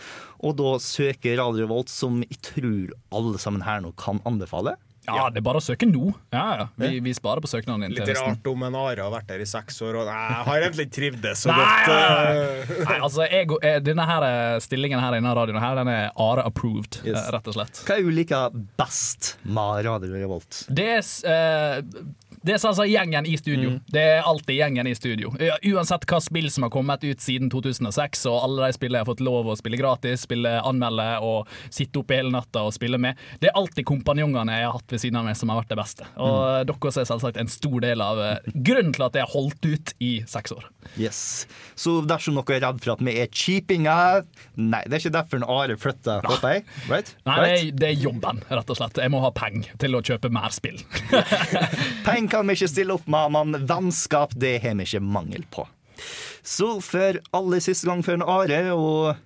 Og 0.45 0.55
da 0.57 0.77
søker 0.81 1.37
Radio 1.41 1.65
Revolt, 1.65 1.89
som 1.89 2.21
jeg 2.25 2.41
tror 2.45 2.93
alle 3.11 3.41
sammen 3.41 3.65
her 3.65 3.81
nå 3.81 3.93
kan 3.97 4.21
anbefale. 4.29 4.75
Ja, 5.07 5.29
det 5.33 5.39
er 5.41 5.45
bare 5.47 5.57
å 5.61 5.63
søke 5.63 5.87
nå. 5.89 6.11
Ja, 6.35 6.43
ja. 6.59 6.65
Vi, 6.77 6.99
vi 7.05 7.13
sparer 7.17 7.41
på 7.41 7.49
søknaden 7.49 7.81
din 7.87 7.95
Litt 7.97 8.11
rart 8.19 8.45
om 8.51 8.63
en 8.67 8.75
Are 8.77 9.01
har 9.05 9.13
vært 9.13 9.27
der 9.31 9.41
i 9.41 9.47
seks 9.49 9.79
år, 9.85 9.95
og 10.01 10.09
nei, 10.11 10.17
jeg 10.29 10.45
har 10.49 10.65
egentlig 10.65 10.85
ikke 10.89 10.95
trivdes 10.99 11.43
så 11.45 11.49
Nei, 11.49 11.63
godt. 11.63 11.89
eh. 11.95 12.73
Nei, 12.89 12.97
altså, 13.07 13.23
jeg, 13.31 13.49
eh, 13.65 13.79
denne 13.87 14.05
her 14.11 14.27
eh, 14.27 14.59
stillingen 14.61 15.01
her 15.01 15.17
inne 15.17 15.31
i 15.31 15.37
radioen 15.39 15.61
her, 15.63 15.79
den 15.81 15.91
er 15.95 16.11
Are 16.19 16.45
approved, 16.45 16.99
Yes. 17.07 17.29
rett 17.33 17.47
og 17.49 17.55
slett. 17.57 17.81
Hva 17.87 17.97
er 17.97 18.05
ulike 18.11 18.43
best 18.77 19.33
med 19.47 19.85
Radio 19.87 20.13
Revolt? 20.19 20.65
Det 20.69 20.89
er, 20.99 21.07
eh, 21.31 21.81
det 22.45 22.53
er 22.55 22.61
altså 22.69 22.85
gjengen 22.87 23.25
i 23.27 23.35
studio. 23.39 23.69
Mm. 23.75 23.79
Det 23.91 24.03
er 24.13 24.27
alltid 24.27 24.55
gjengen 24.59 24.87
i 24.87 24.93
studio. 24.95 25.31
Uansett 25.73 26.05
hva 26.09 26.19
spill 26.23 26.47
som 26.53 26.63
har 26.65 26.71
kommet 26.73 27.03
ut 27.03 27.19
siden 27.23 27.49
2006, 27.51 28.25
og 28.31 28.37
alle 28.45 28.69
de 28.69 28.77
spillene 28.77 29.01
jeg 29.01 29.05
har 29.07 29.11
fått 29.11 29.23
lov 29.25 29.49
å 29.51 29.57
spille 29.59 29.79
gratis, 29.79 30.23
spille 30.27 30.53
anmelde 30.65 31.07
og 31.25 31.49
sitte 31.73 31.99
oppe 32.01 32.15
hele 32.19 32.31
natta 32.33 32.63
og 32.67 32.73
spille 32.75 32.99
med. 33.01 33.19
Det 33.41 33.49
er 33.51 33.59
alltid 33.59 33.87
kompanjongene 33.89 34.55
jeg 34.59 34.67
har 34.69 34.77
hatt 34.77 34.95
ved 34.95 35.03
siden 35.03 35.19
av 35.19 35.27
meg 35.27 35.37
som 35.39 35.51
har 35.51 35.61
vært 35.61 35.73
det 35.73 35.79
beste. 35.81 36.07
Og 36.17 36.37
Mm. 36.39 36.67
dere 36.69 36.89
er 36.89 37.05
selvsagt 37.09 37.37
en 37.37 37.47
stor 37.51 37.79
del 37.83 38.01
av 38.01 38.19
eh, 38.23 38.51
grunnen 38.55 38.93
til 38.95 39.03
at 39.05 39.13
jeg 39.19 39.25
har 39.27 39.33
holdt 39.33 39.65
ut 39.65 39.93
i 39.99 40.11
seks 40.27 40.51
år. 40.55 40.65
Yes. 40.97 41.45
Så 41.75 41.99
dersom 42.07 42.37
dere 42.39 42.57
er 42.57 42.63
redd 42.67 42.79
for 42.83 42.93
at 42.95 43.03
vi 43.03 43.17
er 43.19 43.27
cheapinger 43.27 44.23
Nei, 44.59 44.81
det 44.87 44.93
er 44.95 45.01
ikke 45.03 45.13
derfor 45.15 45.39
en 45.39 45.45
Are 45.49 45.75
flytter, 45.79 46.23
håper 46.25 46.53
jeg. 46.55 46.63
Right? 46.89 47.11
Nei, 47.25 47.35
right? 47.39 47.49
det 47.49 47.59
er, 47.59 47.77
det 47.79 47.87
er 47.89 48.01
jobben, 48.03 48.41
rett 48.49 48.69
og 48.73 48.77
slett. 48.79 48.97
Jeg 49.01 49.11
må 49.13 49.21
ha 49.23 49.31
penger 49.35 49.71
til 49.81 49.95
å 49.97 50.01
kjøpe 50.05 50.31
mer 50.33 50.49
spill. 50.55 50.79
Penger 52.07 52.28
kan 52.31 52.47
vi 52.47 52.55
ikke 52.57 52.71
stille 52.71 52.95
opp 52.95 53.07
med, 53.09 53.33
men 53.35 53.67
vennskap 53.69 54.35
det 54.39 54.59
har 54.63 54.77
vi 54.79 54.87
ikke 54.87 55.03
mangel 55.03 55.45
på. 55.53 55.65
Så 56.45 56.77
for 56.83 57.19
aller 57.35 57.63
siste 57.63 57.89
gang 57.89 58.03
for 58.05 58.15
en 58.15 58.23
Are, 58.23 58.61
og 58.73 59.17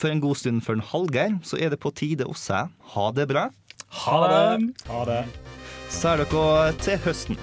for 0.00 0.10
en 0.10 0.22
god 0.22 0.40
stund 0.40 0.62
for 0.66 0.78
en 0.78 0.84
Hallgeir, 0.92 1.38
så 1.46 1.60
er 1.60 1.74
det 1.74 1.80
på 1.82 1.92
tide 1.94 2.26
å 2.26 2.36
si 2.38 2.62
ha 2.94 3.08
det 3.14 3.28
bra. 3.30 3.48
Ha 4.02 4.20
det! 4.32 4.70
Ha 4.88 5.04
det. 5.08 5.22
Så 5.92 6.14
er 6.14 6.22
dere 6.24 6.72
til 6.80 7.02
høsten. 7.04 7.42